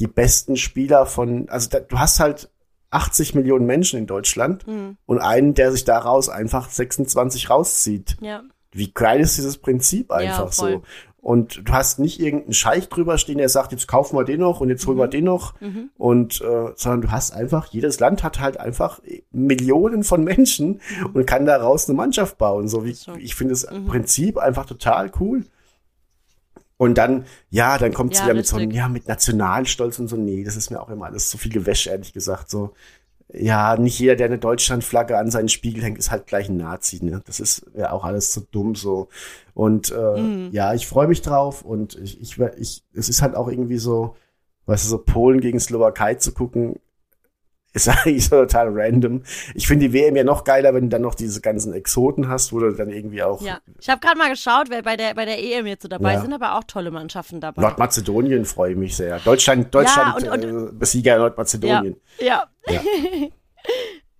die 0.00 0.06
besten 0.06 0.56
Spieler 0.56 1.04
von, 1.06 1.48
also 1.48 1.68
da, 1.68 1.80
du 1.80 1.98
hast 1.98 2.20
halt 2.20 2.48
80 2.90 3.34
Millionen 3.34 3.66
Menschen 3.66 3.98
in 3.98 4.06
Deutschland 4.06 4.64
und 5.06 5.18
einen, 5.18 5.54
der 5.54 5.72
sich 5.72 5.84
daraus 5.84 6.28
einfach 6.28 6.68
26 6.70 7.50
rauszieht. 7.50 8.16
ja. 8.20 8.42
Wie 8.74 8.90
geil 8.90 9.20
ist 9.20 9.36
dieses 9.36 9.58
Prinzip 9.58 10.10
einfach 10.10 10.50
voll. 10.50 10.72
so? 10.72 10.82
Und 11.20 11.68
du 11.68 11.72
hast 11.74 11.98
nicht 11.98 12.18
irgendeinen 12.20 12.54
Scheich 12.54 12.88
drüber 12.88 13.18
stehen, 13.18 13.36
der 13.36 13.50
sagt, 13.50 13.70
jetzt 13.72 13.86
kaufen 13.86 14.16
wir 14.16 14.24
den 14.24 14.40
noch 14.40 14.60
und 14.62 14.70
jetzt 14.70 14.86
holen 14.86 14.96
Mhm. 14.96 15.00
wir 15.02 15.08
den 15.08 15.24
noch. 15.24 15.52
Und 15.98 16.40
äh, 16.40 16.72
sondern 16.74 17.02
du 17.02 17.10
hast 17.10 17.32
einfach, 17.32 17.66
jedes 17.66 18.00
Land 18.00 18.22
hat 18.22 18.40
halt 18.40 18.56
einfach 18.58 19.00
Millionen 19.30 20.04
von 20.04 20.24
Menschen 20.24 20.80
und 21.12 21.26
kann 21.26 21.44
daraus 21.44 21.86
eine 21.86 21.96
Mannschaft 21.98 22.38
bauen. 22.38 22.66
So 22.66 22.84
wie 22.84 22.92
so. 22.94 23.12
ich 23.18 23.34
finde 23.34 23.52
das 23.52 23.70
Mhm. 23.70 23.86
Prinzip 23.86 24.38
einfach 24.38 24.64
total 24.64 25.12
cool. 25.20 25.44
Und 26.82 26.98
dann, 26.98 27.26
ja, 27.50 27.78
dann 27.78 27.92
kommt 27.94 28.14
Ja, 28.14 28.22
wieder 28.24 28.34
mit 28.34 28.46
so 28.46 28.56
einem, 28.56 28.70
ja, 28.72 28.88
mit 28.88 29.06
Nationalstolz 29.06 29.98
und 30.00 30.08
so. 30.08 30.16
Nee, 30.16 30.42
das 30.44 30.56
ist 30.56 30.70
mir 30.70 30.80
auch 30.80 30.88
immer 30.90 31.06
alles 31.06 31.30
zu 31.30 31.38
viel 31.38 31.52
Gewäsch, 31.52 31.86
ehrlich 31.86 32.12
gesagt. 32.12 32.50
So, 32.50 32.72
ja, 33.32 33.76
nicht 33.76 33.98
jeder, 33.98 34.16
der 34.16 34.26
eine 34.26 34.38
Deutschlandflagge 34.38 35.18
an 35.18 35.30
seinen 35.30 35.48
Spiegel 35.48 35.82
hängt, 35.84 35.98
ist 35.98 36.10
halt 36.10 36.26
gleich 36.26 36.48
ein 36.48 36.56
Nazi. 36.58 37.04
Ne? 37.04 37.22
Das 37.26 37.40
ist 37.40 37.66
ja 37.76 37.92
auch 37.92 38.04
alles 38.04 38.32
so 38.34 38.42
dumm 38.50 38.74
so. 38.74 39.08
Und 39.54 39.90
äh, 39.92 40.22
Mhm. 40.22 40.50
ja, 40.50 40.74
ich 40.74 40.86
freue 40.88 41.08
mich 41.08 41.22
drauf 41.22 41.62
und 41.62 41.96
ich, 41.96 42.20
ich, 42.20 42.38
ich, 42.58 42.84
es 42.94 43.08
ist 43.08 43.22
halt 43.22 43.36
auch 43.36 43.48
irgendwie 43.48 43.78
so, 43.78 44.16
weißt 44.66 44.84
du, 44.84 44.88
so 44.90 44.98
Polen 44.98 45.40
gegen 45.40 45.60
Slowakei 45.60 46.16
zu 46.16 46.32
gucken, 46.32 46.80
ist 47.74 47.88
eigentlich 48.06 48.24
so 48.28 48.36
total 48.42 48.68
random. 48.70 49.22
Ich 49.54 49.66
finde 49.66 49.88
die 49.88 49.92
WM 49.94 50.14
ja 50.16 50.24
noch 50.24 50.44
geiler, 50.44 50.74
wenn 50.74 50.84
du 50.84 50.88
dann 50.90 51.02
noch 51.02 51.14
diese 51.14 51.40
ganzen 51.40 51.72
Exoten 51.72 52.28
hast, 52.28 52.52
wo 52.52 52.60
du 52.60 52.70
dann 52.72 52.90
irgendwie 52.90 53.22
auch 53.22 53.40
Ja. 53.42 53.60
Ich 53.80 53.88
habe 53.88 54.00
gerade 54.00 54.18
mal 54.18 54.30
geschaut, 54.30 54.66
wer 54.68 54.82
bei 54.82 54.96
der, 54.96 55.14
bei 55.14 55.24
der 55.24 55.38
EM 55.42 55.66
jetzt 55.66 55.82
so 55.82 55.88
dabei 55.88 56.14
Ja. 56.14 56.20
sind, 56.20 56.32
aber 56.32 56.56
auch 56.56 56.64
tolle 56.64 56.90
Mannschaften 56.90 57.40
dabei. 57.40 57.62
Nordmazedonien 57.62 58.44
freue 58.44 58.72
ich 58.72 58.76
mich 58.78 58.96
sehr. 58.96 59.18
Deutschland, 59.20 59.74
Deutschland, 59.74 60.22
und- 60.28 60.28
und- 60.44 60.68
äh, 60.68 60.72
Besieger 60.72 61.18
Nordmazedonien. 61.18 61.96
Ja. 62.20 62.44
Ja. 62.68 62.80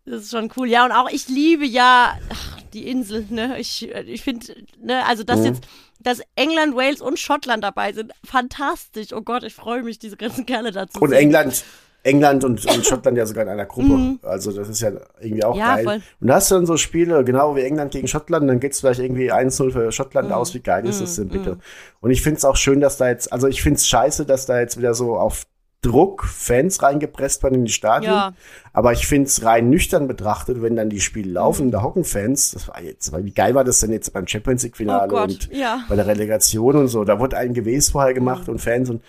Das 0.05 0.23
ist 0.25 0.31
schon 0.33 0.51
cool. 0.57 0.69
Ja, 0.69 0.85
und 0.85 0.91
auch 0.91 1.09
ich 1.09 1.29
liebe 1.29 1.65
ja 1.65 2.19
ach, 2.29 2.61
die 2.73 2.89
Insel, 2.89 3.25
ne? 3.31 3.59
Ich, 3.61 3.89
ich 3.89 4.23
finde, 4.23 4.47
ne, 4.81 5.07
also 5.07 5.23
dass 5.23 5.39
Mhm. 5.41 5.45
jetzt, 5.47 5.63
dass 6.01 6.21
England, 6.35 6.75
Wales 6.75 7.01
und 7.01 7.21
Schottland 7.21 7.63
dabei 7.63 7.93
sind, 7.93 8.13
fantastisch. 8.25 9.13
Oh 9.13 9.23
Gott, 9.23 9.45
ich 9.45 9.55
freue 9.55 9.85
mich, 9.85 10.01
diese 10.01 10.17
ganzen 10.17 10.45
Kerle 10.45 10.73
dazu 10.73 11.01
Und 11.01 11.13
England, 11.13 11.65
England 12.05 12.45
und, 12.45 12.65
und 12.67 12.87
Schottland 12.87 13.17
ja 13.17 13.27
sogar 13.27 13.45
in 13.45 13.51
einer 13.51 13.67
Gruppe. 13.67 14.19
Also 14.23 14.51
das 14.53 14.69
ist 14.69 14.81
ja 14.81 14.91
irgendwie 15.21 15.45
auch 15.45 15.55
Mhm. 15.55 15.61
Ja, 15.61 15.75
geil. 15.77 15.85
voll. 15.85 16.01
Und 16.21 16.27
da 16.29 16.35
hast 16.35 16.51
du 16.51 16.57
dann 16.57 16.67
so 16.67 16.77
Spiele, 16.77 17.23
genau 17.25 17.55
wie 17.57 17.61
England 17.63 17.93
gegen 17.93 18.09
Schottland, 18.09 18.49
dann 18.49 18.61
geht's 18.61 18.81
vielleicht 18.81 19.01
irgendwie 19.01 19.33
1-0 19.33 19.71
für 19.73 19.93
Schottland 19.93 20.29
Mhm. 20.29 20.35
aus. 20.35 20.53
Wie 20.55 20.61
geil 20.61 20.87
ist 20.87 21.01
das 21.01 21.17
denn 21.17 21.29
bitte? 21.29 21.59
Und 22.01 22.11
ich 22.11 22.23
find's 22.23 22.45
auch 22.45 22.57
schön, 22.57 22.81
dass 22.81 22.97
da 22.97 23.09
jetzt, 23.09 23.33
also 23.33 23.47
ich 23.47 23.63
find's 23.63 23.87
scheiße, 23.87 24.25
dass 24.27 24.47
da 24.47 24.59
jetzt 24.61 24.79
wieder 24.79 24.95
so 24.95 25.17
auf 25.17 25.45
Druck 25.85 26.23
Fans 26.25 26.81
reingepresst 26.81 27.43
werden 27.43 27.57
in 27.57 27.65
die 27.65 27.73
Stadien. 27.73 28.13
Ja. 28.13 28.33
Aber 28.73 28.93
ich 28.93 29.07
find's 29.09 29.45
rein 29.45 29.69
nüchtern 29.69 30.07
betrachtet, 30.07 30.63
wenn 30.63 30.77
dann 30.77 30.91
die 30.91 31.01
Spiele 31.01 31.33
laufen, 31.33 31.73
da 31.73 31.83
hocken 31.83 32.05
Fans. 32.05 32.53
Das 32.53 32.69
war 32.69 32.81
jetzt, 32.81 33.13
wie 33.25 33.33
geil 33.33 33.57
war 33.57 33.65
das 33.65 33.81
denn 33.81 33.91
jetzt 33.91 34.13
beim 34.13 34.29
Champions 34.29 34.63
League 34.63 34.77
Finale 34.77 35.13
Oh 35.13 35.23
und 35.23 35.49
ja. 35.53 35.83
bei 35.89 35.97
der 35.97 36.07
Relegation 36.07 36.77
und 36.77 36.87
so. 36.87 37.03
Da 37.03 37.19
wurde 37.19 37.37
ein 37.37 37.53
Gewäß 37.53 37.91
vorher 37.91 38.15
gemacht 38.15 38.47
Mhm. 38.47 38.53
und 38.55 38.59
Fans 38.61 38.91
und 38.91 39.03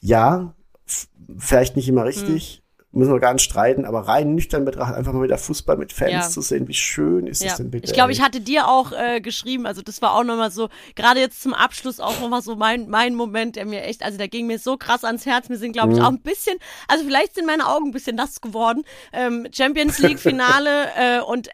ja, 0.00 0.54
vielleicht 1.38 1.76
nicht 1.76 1.88
immer 1.88 2.04
richtig, 2.04 2.62
müssen 2.96 3.12
wir 3.12 3.18
gar 3.18 3.32
nicht 3.32 3.42
streiten, 3.42 3.84
aber 3.86 4.02
rein 4.06 4.36
nüchtern 4.36 4.64
betrachtet, 4.64 4.96
einfach 4.96 5.12
mal 5.12 5.24
wieder 5.24 5.36
Fußball 5.36 5.76
mit 5.76 5.92
Fans 5.92 6.12
Ja. 6.12 6.20
zu 6.30 6.40
sehen, 6.40 6.68
wie 6.68 6.74
schön 6.74 7.26
ist 7.26 7.42
Ja. 7.42 7.48
das 7.48 7.56
denn 7.56 7.70
bitte? 7.72 7.86
Ich 7.86 7.92
glaube, 7.92 8.12
ich 8.12 8.20
hatte 8.22 8.40
dir 8.40 8.68
auch 8.68 8.92
äh, 8.92 9.20
geschrieben, 9.20 9.66
also 9.66 9.82
das 9.82 10.00
war 10.00 10.14
auch 10.14 10.22
nochmal 10.22 10.52
so, 10.52 10.68
gerade 10.94 11.18
jetzt 11.18 11.42
zum 11.42 11.54
Abschluss 11.54 11.98
auch 11.98 12.20
nochmal 12.20 12.40
so 12.40 12.54
mein, 12.54 12.88
mein 12.88 13.16
Moment, 13.16 13.56
der 13.56 13.66
mir 13.66 13.82
echt, 13.82 14.04
also 14.04 14.16
der 14.16 14.28
ging 14.28 14.46
mir 14.46 14.60
so 14.60 14.76
krass 14.76 15.02
ans 15.02 15.26
Herz. 15.26 15.48
Wir 15.48 15.58
sind, 15.58 15.72
glaube 15.72 15.92
ich, 15.94 16.00
auch 16.00 16.08
ein 16.08 16.20
bisschen, 16.22 16.56
also 16.86 17.04
vielleicht 17.04 17.34
sind 17.34 17.46
meine 17.46 17.66
Augen 17.66 17.86
ein 17.86 17.92
bisschen 17.92 18.14
nass 18.14 18.40
geworden. 18.40 18.84
Ähm, 19.12 19.48
Champions 19.52 19.98
League 19.98 20.20
Finale 20.20 20.86
äh, 20.96 21.20
und 21.20 21.48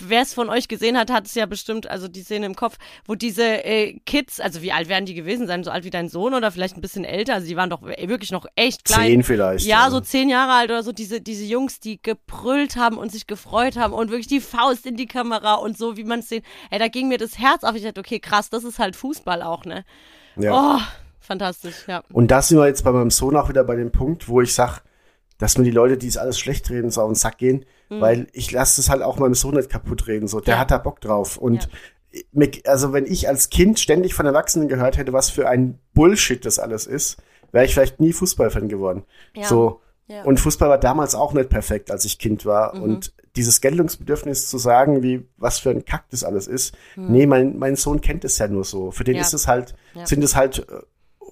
wer 0.00 0.22
es 0.22 0.34
von 0.34 0.48
euch 0.50 0.68
gesehen 0.68 0.98
hat, 0.98 1.10
hat 1.10 1.26
es 1.26 1.34
ja 1.34 1.46
bestimmt, 1.46 1.88
also 1.88 2.08
die 2.08 2.22
Szene 2.22 2.46
im 2.46 2.54
Kopf, 2.54 2.76
wo 3.06 3.14
diese 3.14 3.42
äh, 3.64 3.98
Kids, 4.06 4.40
also 4.40 4.62
wie 4.62 4.72
alt 4.72 4.88
werden 4.88 5.06
die 5.06 5.14
gewesen 5.14 5.46
sein? 5.46 5.64
So 5.64 5.70
alt 5.70 5.84
wie 5.84 5.90
dein 5.90 6.08
Sohn 6.08 6.34
oder 6.34 6.50
vielleicht 6.50 6.76
ein 6.76 6.80
bisschen 6.80 7.04
älter? 7.04 7.34
Also 7.34 7.46
die 7.46 7.56
waren 7.56 7.70
doch 7.70 7.82
wirklich 7.82 8.30
noch 8.30 8.46
echt 8.56 8.84
klein. 8.84 9.06
Zehn 9.06 9.22
vielleicht, 9.22 9.66
Ja, 9.66 9.84
ja. 9.84 9.90
so 9.90 10.00
zehn 10.00 10.28
Jahre 10.28 10.52
alt 10.52 10.70
oder 10.70 10.82
so, 10.82 10.92
diese, 10.92 11.20
diese 11.20 11.44
Jungs, 11.44 11.80
die 11.80 12.00
gebrüllt 12.00 12.76
haben 12.76 12.98
und 12.98 13.12
sich 13.12 13.26
gefreut 13.26 13.76
haben 13.76 13.92
und 13.92 14.10
wirklich 14.10 14.28
die 14.28 14.40
Faust 14.40 14.86
in 14.86 14.96
die 14.96 15.06
Kamera 15.06 15.54
und 15.54 15.76
so, 15.76 15.96
wie 15.96 16.04
man 16.04 16.20
es 16.20 16.28
sehen. 16.28 16.42
Ey, 16.70 16.78
da 16.78 16.88
ging 16.88 17.08
mir 17.08 17.18
das 17.18 17.38
Herz 17.38 17.64
auf. 17.64 17.74
Ich 17.74 17.82
dachte, 17.82 18.00
okay, 18.00 18.20
krass, 18.20 18.50
das 18.50 18.64
ist 18.64 18.78
halt 18.78 18.96
Fußball 18.96 19.42
auch, 19.42 19.64
ne? 19.64 19.84
ja. 20.36 20.76
Oh, 20.76 20.80
fantastisch, 21.20 21.86
ja. 21.86 22.02
Und 22.12 22.30
da 22.30 22.42
sind 22.42 22.58
wir 22.58 22.66
jetzt 22.66 22.84
bei 22.84 22.92
meinem 22.92 23.10
Sohn 23.10 23.36
auch 23.36 23.48
wieder 23.48 23.64
bei 23.64 23.76
dem 23.76 23.90
Punkt, 23.92 24.28
wo 24.28 24.40
ich 24.40 24.54
sag, 24.54 24.82
dass 25.38 25.58
mir 25.58 25.64
die 25.64 25.70
Leute, 25.70 25.96
die 25.96 26.06
es 26.06 26.16
alles 26.16 26.38
schlecht 26.38 26.70
reden, 26.70 26.90
so 26.90 27.02
auf 27.02 27.08
den 27.08 27.16
Sack 27.16 27.38
gehen, 27.38 27.64
weil 28.00 28.26
ich 28.32 28.50
lasse 28.52 28.80
es 28.80 28.88
halt 28.90 29.02
auch 29.02 29.18
meinem 29.18 29.34
Sohn 29.34 29.54
nicht 29.54 29.70
kaputt 29.70 30.06
reden. 30.06 30.28
So, 30.28 30.40
der 30.40 30.54
Mhm. 30.54 30.56
Ja. 30.56 30.60
hat 30.60 30.70
da 30.70 30.78
Bock 30.78 31.00
drauf. 31.00 31.36
Und 31.36 31.68
mir, 32.32 32.50
also 32.66 32.92
wenn 32.92 33.06
ich 33.06 33.28
als 33.28 33.50
Kind 33.50 33.80
ständig 33.80 34.14
von 34.14 34.26
Erwachsenen 34.26 34.68
gehört 34.68 34.96
hätte, 34.96 35.12
was 35.12 35.30
für 35.30 35.48
ein 35.48 35.78
Bullshit 35.94 36.44
das 36.44 36.58
alles 36.58 36.86
ist, 36.86 37.16
wäre 37.52 37.64
ich 37.64 37.74
vielleicht 37.74 38.00
nie 38.00 38.12
Fußballfan 38.12 38.68
geworden. 38.68 39.04
Ja. 39.34 39.46
So. 39.46 39.80
Ja. 40.06 40.22
Und 40.24 40.38
Fußball 40.38 40.68
war 40.68 40.78
damals 40.78 41.14
auch 41.14 41.32
nicht 41.32 41.48
perfekt, 41.48 41.90
als 41.90 42.04
ich 42.04 42.18
Kind 42.18 42.44
war. 42.44 42.76
Mhm. 42.76 42.82
Und 42.82 43.14
dieses 43.36 43.60
Geltungsbedürfnis 43.60 44.48
zu 44.48 44.58
sagen, 44.58 45.02
wie, 45.02 45.26
was 45.38 45.58
für 45.58 45.70
ein 45.70 45.84
Kack 45.84 46.04
das 46.10 46.24
alles 46.24 46.46
ist. 46.46 46.74
Mhm. 46.94 47.06
Nee, 47.10 47.26
mein, 47.26 47.58
mein 47.58 47.74
Sohn 47.74 48.00
kennt 48.00 48.24
es 48.24 48.38
ja 48.38 48.46
nur 48.48 48.64
so. 48.64 48.90
Für 48.90 49.02
den 49.04 49.16
Ja. 49.16 49.22
ist 49.22 49.32
es 49.32 49.48
halt, 49.48 49.74
Ja. 49.94 50.06
sind 50.06 50.22
es 50.22 50.36
halt 50.36 50.58
äh, 50.68 50.82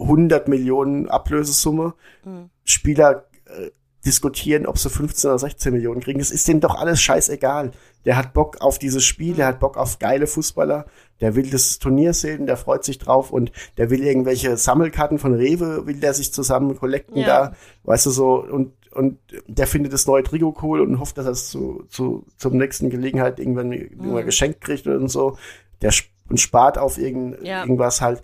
100 0.02 0.48
Millionen 0.48 1.08
Ablösesumme. 1.08 1.94
Mhm. 2.24 2.48
Spieler 2.64 3.26
äh, 3.46 3.70
diskutieren, 4.04 4.66
ob 4.66 4.78
sie 4.78 4.90
15 4.90 5.30
oder 5.30 5.38
16 5.38 5.72
Millionen 5.72 6.00
kriegen. 6.00 6.18
Das 6.18 6.30
ist 6.30 6.48
denen 6.48 6.60
doch 6.60 6.74
alles 6.74 7.00
scheißegal. 7.00 7.70
Der 8.04 8.16
hat 8.16 8.32
Bock 8.32 8.60
auf 8.60 8.78
dieses 8.78 9.04
Spiel, 9.04 9.34
der 9.34 9.46
hat 9.46 9.60
Bock 9.60 9.76
auf 9.76 9.98
geile 10.00 10.26
Fußballer, 10.26 10.86
der 11.20 11.36
will 11.36 11.50
das 11.50 11.78
Turnier 11.78 12.12
sehen, 12.12 12.46
der 12.46 12.56
freut 12.56 12.82
sich 12.84 12.98
drauf 12.98 13.30
und 13.30 13.52
der 13.76 13.90
will 13.90 14.02
irgendwelche 14.02 14.56
Sammelkarten 14.56 15.18
von 15.18 15.34
Rewe, 15.34 15.86
will 15.86 16.00
der 16.00 16.14
sich 16.14 16.32
zusammen 16.32 16.76
kollekten 16.76 17.18
Ja. 17.18 17.26
da, 17.26 17.52
weißt 17.84 18.06
du 18.06 18.10
so, 18.10 18.42
und, 18.42 18.72
und 18.90 19.18
der 19.46 19.68
findet 19.68 19.92
das 19.92 20.06
neue 20.08 20.24
Trikot 20.24 20.56
cool 20.62 20.80
und 20.80 20.98
hofft, 20.98 21.16
dass 21.16 21.26
er 21.26 21.32
es 21.32 21.48
zu, 21.48 21.84
zu, 21.88 22.26
zum 22.36 22.56
nächsten 22.56 22.90
Gelegenheit 22.90 23.38
irgendwann, 23.38 23.68
Mhm. 23.68 24.24
geschenkt 24.24 24.60
kriegt 24.62 24.86
und 24.88 25.08
so. 25.08 25.38
Der 25.80 25.92
und 26.28 26.40
spart 26.40 26.76
auf 26.78 26.98
irgend, 26.98 27.40
Ja. 27.46 27.60
irgendwas 27.62 28.00
halt. 28.00 28.22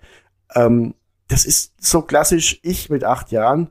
Ähm, 0.55 0.93
das 1.29 1.45
ist 1.45 1.73
so 1.79 2.01
klassisch 2.01 2.59
ich 2.63 2.89
mit 2.89 3.03
acht 3.03 3.31
Jahren. 3.31 3.69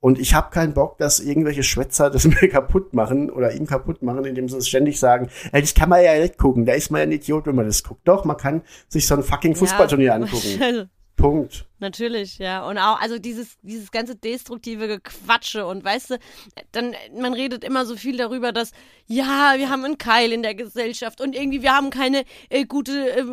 Und 0.00 0.18
ich 0.18 0.34
habe 0.34 0.50
keinen 0.50 0.74
Bock, 0.74 0.96
dass 0.98 1.20
irgendwelche 1.20 1.62
Schwätzer 1.62 2.10
das 2.10 2.24
mir 2.28 2.48
kaputt 2.48 2.94
machen 2.94 3.30
oder 3.30 3.52
ihm 3.52 3.66
kaputt 3.66 4.02
machen, 4.02 4.24
indem 4.24 4.48
sie 4.48 4.56
es 4.56 4.68
ständig 4.68 4.98
sagen, 4.98 5.28
ey, 5.52 5.60
das 5.60 5.74
kann 5.74 5.88
man 5.88 6.02
ja 6.02 6.18
nicht 6.18 6.38
gucken, 6.38 6.66
da 6.66 6.72
ist 6.74 6.90
man 6.90 7.00
ja 7.00 7.06
ein 7.06 7.12
Idiot, 7.12 7.46
wenn 7.46 7.56
man 7.56 7.66
das 7.66 7.82
guckt. 7.82 8.06
Doch, 8.06 8.24
man 8.24 8.36
kann 8.36 8.62
sich 8.88 9.06
so 9.06 9.14
ein 9.14 9.22
fucking 9.22 9.56
Fußballturnier 9.56 10.06
Ja. 10.06 10.14
angucken. 10.14 10.90
Punkt. 11.16 11.67
Natürlich, 11.80 12.38
ja. 12.38 12.64
Und 12.66 12.76
auch, 12.78 13.00
also 13.00 13.18
dieses, 13.18 13.56
dieses 13.62 13.90
ganze 13.92 14.16
destruktive 14.16 14.88
Gequatsche 14.88 15.64
und 15.66 15.84
weißt 15.84 16.10
du, 16.10 16.18
dann, 16.72 16.94
man 17.16 17.34
redet 17.34 17.62
immer 17.62 17.86
so 17.86 17.96
viel 17.96 18.16
darüber, 18.16 18.50
dass, 18.52 18.72
ja, 19.06 19.54
wir 19.56 19.70
haben 19.70 19.84
einen 19.84 19.96
Keil 19.98 20.32
in 20.32 20.42
der 20.42 20.54
Gesellschaft 20.56 21.20
und 21.20 21.36
irgendwie 21.36 21.62
wir 21.62 21.72
haben 21.76 21.90
keine 21.90 22.24
äh, 22.50 22.64
gute 22.64 22.92
äh, 23.16 23.24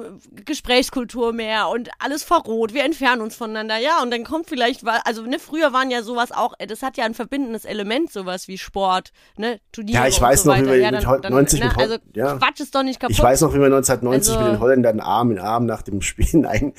Gesprächskultur 0.46 1.34
mehr 1.34 1.70
und 1.70 1.89
alles 2.00 2.24
verroht, 2.24 2.74
wir 2.74 2.84
entfernen 2.84 3.22
uns 3.22 3.36
voneinander, 3.36 3.78
ja, 3.78 4.02
und 4.04 4.12
dann 4.12 4.24
kommt 4.24 4.48
vielleicht, 4.48 4.82
also, 5.06 5.24
ne, 5.24 5.39
früher 5.39 5.74
waren 5.74 5.89
ja 5.89 6.04
sowas 6.04 6.32
auch, 6.32 6.54
äh, 6.60 6.68
das 6.68 6.84
hat 6.84 6.98
ja 6.98 7.06
ein 7.06 7.14
verbindendes 7.16 7.66
Element, 7.66 8.12
sowas 8.12 8.48
wie 8.48 8.58
Sport, 8.58 9.12
ne, 9.38 9.60
Turniere 9.72 10.04
Ja, 10.04 10.08
ich 10.08 10.18
und 10.18 10.22
weiß 10.22 10.43
so 10.43 10.52
noch, 10.52 10.58
wie 10.62 10.66
wir 10.68 10.78
ja, 10.78 10.91
mit 10.91 11.02
dann, 11.04 11.10
Hol- 11.10 11.22
dann, 11.22 11.34
90 11.34 11.60
ne, 11.62 11.66
mit 11.70 11.78
also 11.78 11.98
ja. 12.14 12.38
Quatsch 12.38 12.60
ist 12.60 12.76
doch 12.76 12.84
nicht 12.84 13.00
kaputt. 13.00 13.16
Ich 13.18 13.24
weiß 13.24 13.41
noch, 13.41 13.54
wie 13.54 13.60
wir 13.60 13.66
1990 13.66 14.34
Also- 14.34 14.43
mit 14.46 14.54
den 14.54 14.60
Holländern 14.60 15.00
Arm 15.00 15.32
in 15.32 15.39
Arm 15.39 15.66
nach 15.66 15.82
dem 15.82 16.02
Spiel, 16.02 16.28
nein. 16.34 16.74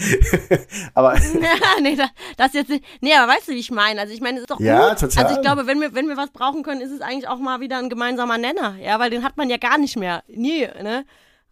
Aber 0.95 1.17
Ja, 1.41 1.56
nee, 1.83 1.97
da, 1.97 2.09
das 2.37 2.53
jetzt 2.53 2.69
nicht. 2.71 2.85
Nee, 3.01 3.15
aber 3.15 3.33
weißt 3.33 3.49
du, 3.49 3.53
wie 3.53 3.59
ich 3.59 3.71
meine? 3.71 4.01
Also 4.01 4.13
ich 4.15 4.21
meine, 4.21 4.37
es 4.39 4.43
ist 4.43 4.51
doch 4.51 4.61
Ja, 4.61 4.91
gut. 4.91 5.01
total. 5.01 5.25
Also 5.25 5.37
ich 5.37 5.43
glaube, 5.43 5.67
wenn 5.67 5.81
wir, 5.81 5.95
wenn 5.95 6.09
wir 6.09 6.17
was 6.17 6.31
brauchen 6.31 6.63
können, 6.63 6.81
ist 6.81 6.91
es 6.93 7.01
eigentlich 7.01 7.29
auch 7.29 7.39
mal 7.39 7.61
wieder 7.61 7.79
ein 7.79 7.89
gemeinsamer 7.89 8.39
Nenner. 8.39 8.77
Ja, 8.81 8.99
weil 8.99 9.11
den 9.11 9.25
hat 9.25 9.37
man 9.37 9.51
ja 9.51 9.57
gar 9.57 9.79
nicht 9.79 9.97
mehr. 9.97 10.23
Nie, 10.29 10.69
ne? 10.83 11.05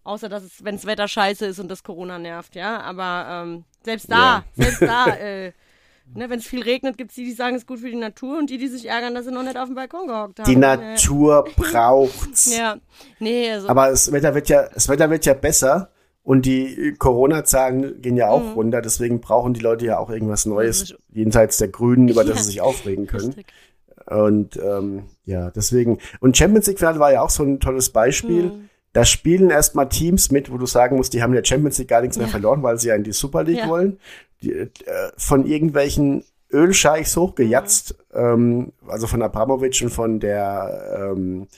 Außer 0.03 0.29
dass 0.29 0.43
es, 0.43 0.63
wenn 0.65 0.77
das 0.77 0.85
Wetter 0.87 1.09
scheiße 1.09 1.47
ist 1.47 1.59
und 1.61 1.69
das 1.69 1.83
Corona 1.83 2.19
nervt, 2.19 2.55
ja. 2.55 2.81
Aber 2.81 3.27
ähm, 3.45 3.65
selbst 3.83 4.11
da, 4.11 4.17
Ja. 4.17 4.45
selbst 4.55 4.83
da, 4.83 5.07
äh, 5.17 5.53
ne, 6.15 6.29
wenn 6.29 6.39
es 6.41 6.47
viel 6.47 6.63
regnet, 6.63 6.99
gibt 6.99 7.11
es 7.11 7.15
die, 7.15 7.25
die 7.25 7.33
sagen, 7.33 7.57
es 7.57 7.63
ist 7.63 7.67
gut 7.67 7.81
für 7.81 7.89
die 7.89 7.97
Natur 7.97 8.37
und 8.37 8.51
die, 8.51 8.59
die 8.59 8.69
sich 8.69 8.85
ärgern, 8.87 9.15
dass 9.15 9.25
sie 9.25 9.33
noch 9.33 9.43
nicht 9.43 9.57
auf 9.57 9.65
dem 9.67 9.75
Balkon 9.75 10.07
gehockt 10.07 10.41
haben. 10.41 10.45
die 10.51 10.57
Natur 10.57 11.47
braucht's. 11.57 12.55
Ja. 12.55 12.77
Nee, 13.19 13.51
also. 13.53 13.69
Aber 13.69 13.89
das 13.89 14.13
Wetter 14.13 14.35
wird 14.35 14.49
ja, 14.51 14.69
das 14.69 14.89
Wetter 14.91 15.09
wird 15.09 15.25
ja 15.25 15.33
besser 15.33 15.91
und 16.25 16.47
die 16.47 16.95
Corona-Zahlen 16.99 18.03
gehen 18.03 18.17
ja 18.17 18.29
auch 18.31 18.43
Mhm. 18.43 18.53
runter, 18.55 18.83
deswegen 18.83 19.21
brauchen 19.21 19.55
die 19.55 19.61
Leute 19.61 19.87
ja 19.87 19.99
auch 19.99 20.11
irgendwas 20.11 20.47
Neues, 20.47 20.95
jenseits 21.13 21.59
der 21.59 21.69
Grünen, 21.69 22.09
über 22.09 22.25
das 22.25 22.37
Ja. 22.39 22.43
sie 22.43 22.51
sich 22.51 22.61
aufregen 22.61 23.07
können. 23.07 23.27
Richtig. 23.27 23.47
Und 24.07 24.57
ähm, 24.63 25.05
ja, 25.25 25.51
deswegen. 25.51 25.99
Und 26.21 26.37
Champions 26.37 26.67
League 26.67 26.81
war 26.83 27.13
ja 27.13 27.23
auch 27.23 27.31
so 27.31 27.43
ein 27.43 27.61
tolles 27.61 27.91
Beispiel. 27.91 28.45
Mhm. 28.45 28.69
Da 28.93 29.05
spielen 29.05 29.51
erstmal 29.51 29.89
Teams 29.89 30.31
mit, 30.31 30.53
wo 30.53 30.59
du 30.59 30.67
sagen 30.67 30.97
musst, 30.97 31.15
die 31.15 31.23
haben 31.23 31.31
in 31.31 31.37
der 31.43 31.45
Champions 31.45 31.79
League 31.79 31.89
gar 31.89 32.01
nichts 32.03 32.17
mehr 32.19 32.29
verloren, 32.29 32.63
weil 32.63 32.79
sie 32.79 32.89
ja 32.89 32.95
in 32.95 33.03
die 33.05 33.13
Super 33.13 33.45
League 33.45 33.59
Ja. 33.59 33.69
wollen. 33.69 33.99
Die, 34.43 34.53
äh, 34.53 34.69
von 35.17 35.47
irgendwelchen 35.47 36.25
Ölscheichs 36.53 37.17
hochgejatzt, 37.17 37.97
ähm, 38.15 38.73
also 38.87 39.07
von 39.07 39.23
Abramovic 39.23 39.81
und 39.83 39.91
von 39.91 40.21
der 40.21 41.13
ähm, 41.17 41.49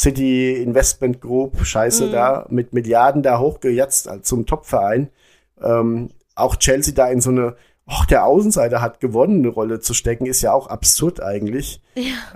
City 0.00 0.54
Investment 0.62 1.20
Group, 1.20 1.62
Scheiße 1.64 2.06
Mhm. 2.06 2.12
da, 2.12 2.46
mit 2.48 2.72
Milliarden 2.72 3.22
da 3.22 3.38
hochgejatzt 3.38 4.08
als 4.08 4.26
zum 4.28 4.46
Topverein. 4.46 5.10
Ähm, 5.62 6.08
auch 6.34 6.56
Chelsea 6.56 6.94
da 6.94 7.08
in 7.08 7.20
so 7.20 7.28
eine, 7.30 7.56
ach, 7.92 8.06
der 8.06 8.24
Außenseiter 8.24 8.80
hat 8.80 9.00
gewonnen, 9.00 9.40
eine 9.40 9.48
Rolle 9.48 9.80
zu 9.80 9.94
stecken, 9.94 10.26
ist 10.26 10.42
ja 10.42 10.52
auch 10.52 10.68
absurd 10.68 11.20
eigentlich. 11.22 11.80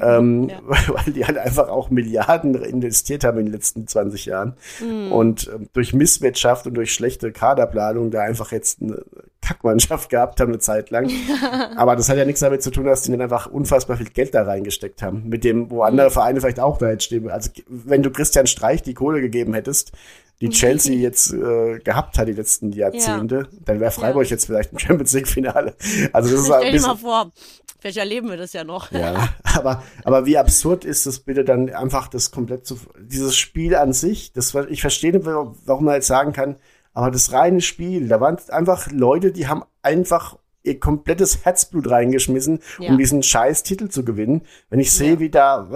Ähm, 0.03 0.49
Ja. 0.49 0.59
Weil 0.89 1.13
die 1.13 1.25
halt 1.25 1.39
einfach 1.39 1.69
auch 1.69 1.91
Milliarden 1.91 2.55
investiert 2.57 3.23
haben 3.25 3.39
in 3.39 3.47
den 3.47 3.53
letzten 3.55 3.87
20 3.87 4.27
Jahren. 4.27 4.55
Mhm. 4.81 5.13
Und 5.13 5.51
ähm, 5.55 5.69
durch 5.73 5.93
Misswirtschaft 5.95 6.67
und 6.67 6.75
durch 6.75 6.93
schlechte 6.93 7.31
Kaderplanung 7.33 8.11
da 8.11 8.23
einfach 8.23 8.51
jetzt 8.53 8.83
eine 8.83 9.03
Kackmannschaft 9.43 10.11
gehabt 10.11 10.41
haben 10.41 10.49
eine 10.51 10.59
Zeit 10.59 10.91
lang. 10.91 11.09
Aber 11.77 11.95
das 11.97 12.09
hat 12.09 12.17
ja 12.17 12.25
nichts 12.25 12.41
damit 12.41 12.63
zu 12.63 12.71
tun, 12.71 12.85
dass 12.87 13.03
die 13.03 13.13
dann 13.13 13.21
einfach 13.21 13.47
unfassbar 13.47 13.97
viel 13.97 14.09
Geld 14.09 14.35
da 14.35 14.43
reingesteckt 14.43 15.03
haben. 15.03 15.29
Mit 15.29 15.45
dem, 15.45 15.71
wo 15.71 15.77
Mhm. 15.77 15.83
andere 15.83 16.11
Vereine 16.11 16.41
vielleicht 16.41 16.61
auch 16.61 16.79
da 16.79 16.91
jetzt 16.91 17.05
stehen. 17.05 17.31
Also 17.31 17.51
wenn 17.69 18.03
du 18.03 18.11
Christian 18.11 18.47
Streich 18.47 18.83
die 18.83 18.95
Kohle 18.95 19.21
gegeben 19.21 19.55
hättest, 19.55 19.93
die 20.41 20.51
Chelsea 20.51 20.97
jetzt 20.97 21.32
äh, 21.32 21.78
gehabt 21.78 22.18
hat 22.18 22.28
die 22.28 22.32
letzten 22.32 22.72
Jahrzehnte, 22.72 23.49
dann 23.64 23.80
wäre 23.80 23.91
Freiburg 23.91 24.28
jetzt 24.28 24.47
vielleicht 24.47 24.72
im 24.72 24.78
Champions 24.78 25.12
League 25.12 25.28
Finale. 25.28 25.74
Also 26.12 26.30
das 26.30 26.41
ist 26.41 26.51
ein 26.51 26.61
Stell 26.61 26.72
dir 26.72 26.80
mal 26.80 26.93
bisschen, 26.95 26.99
vor, 26.99 27.32
vielleicht 27.78 27.97
erleben 27.99 28.28
wir 28.28 28.37
das 28.37 28.53
ja 28.53 28.64
noch. 28.64 28.91
ja, 28.93 29.28
aber, 29.43 29.82
aber 30.05 30.26
wie 30.26 30.37
absurd 30.37 30.85
ist 30.85 31.07
es 31.07 31.20
bitte 31.20 31.45
dann 31.45 31.70
einfach 31.70 32.09
das 32.09 32.30
komplett 32.30 32.66
zu, 32.66 32.78
dieses 32.99 33.37
Spiel 33.37 33.74
an 33.74 33.93
sich, 33.93 34.32
das, 34.32 34.55
ich 34.68 34.80
verstehe 34.80 35.12
nicht, 35.12 35.24
warum 35.24 35.85
man 35.85 35.95
jetzt 35.95 36.09
sagen 36.09 36.32
kann, 36.32 36.57
aber 36.93 37.11
das 37.11 37.32
reine 37.32 37.61
Spiel, 37.61 38.09
da 38.09 38.20
waren 38.20 38.39
einfach 38.49 38.91
Leute, 38.91 39.32
die 39.32 39.49
haben 39.49 39.64
einfach 39.82 40.39
ihr 40.65 40.81
komplettes 40.81 41.45
Herzblut 41.45 41.89
reingeschmissen, 41.91 42.59
Ja. 42.81 42.91
um 42.91 42.99
diesen 42.99 43.23
scheiß 43.23 43.62
Titel 43.62 43.89
zu 43.89 44.05
gewinnen. 44.05 44.43
Wenn 44.71 44.81
ich 44.81 44.91
sehe, 44.93 45.12
Ja. 45.12 45.19
wie 45.21 45.31
da, 45.31 45.69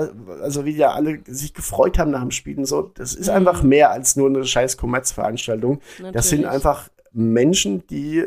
also 0.42 0.64
wie 0.64 0.76
da 0.76 0.92
alle 0.92 1.20
sich 1.26 1.54
gefreut 1.54 1.98
haben 1.98 2.10
nach 2.10 2.22
dem 2.22 2.30
Spiel 2.32 2.58
und 2.58 2.64
so, 2.64 2.82
das 2.94 3.14
Mhm. 3.14 3.20
ist 3.20 3.28
einfach 3.28 3.62
mehr 3.62 3.90
als 3.90 4.16
nur 4.16 4.28
eine 4.28 4.44
scheiß 4.44 4.76
Kommerzveranstaltung. 4.78 5.80
Das 6.12 6.30
sind 6.30 6.44
einfach 6.46 6.88
Menschen, 7.12 7.86
die 7.86 8.24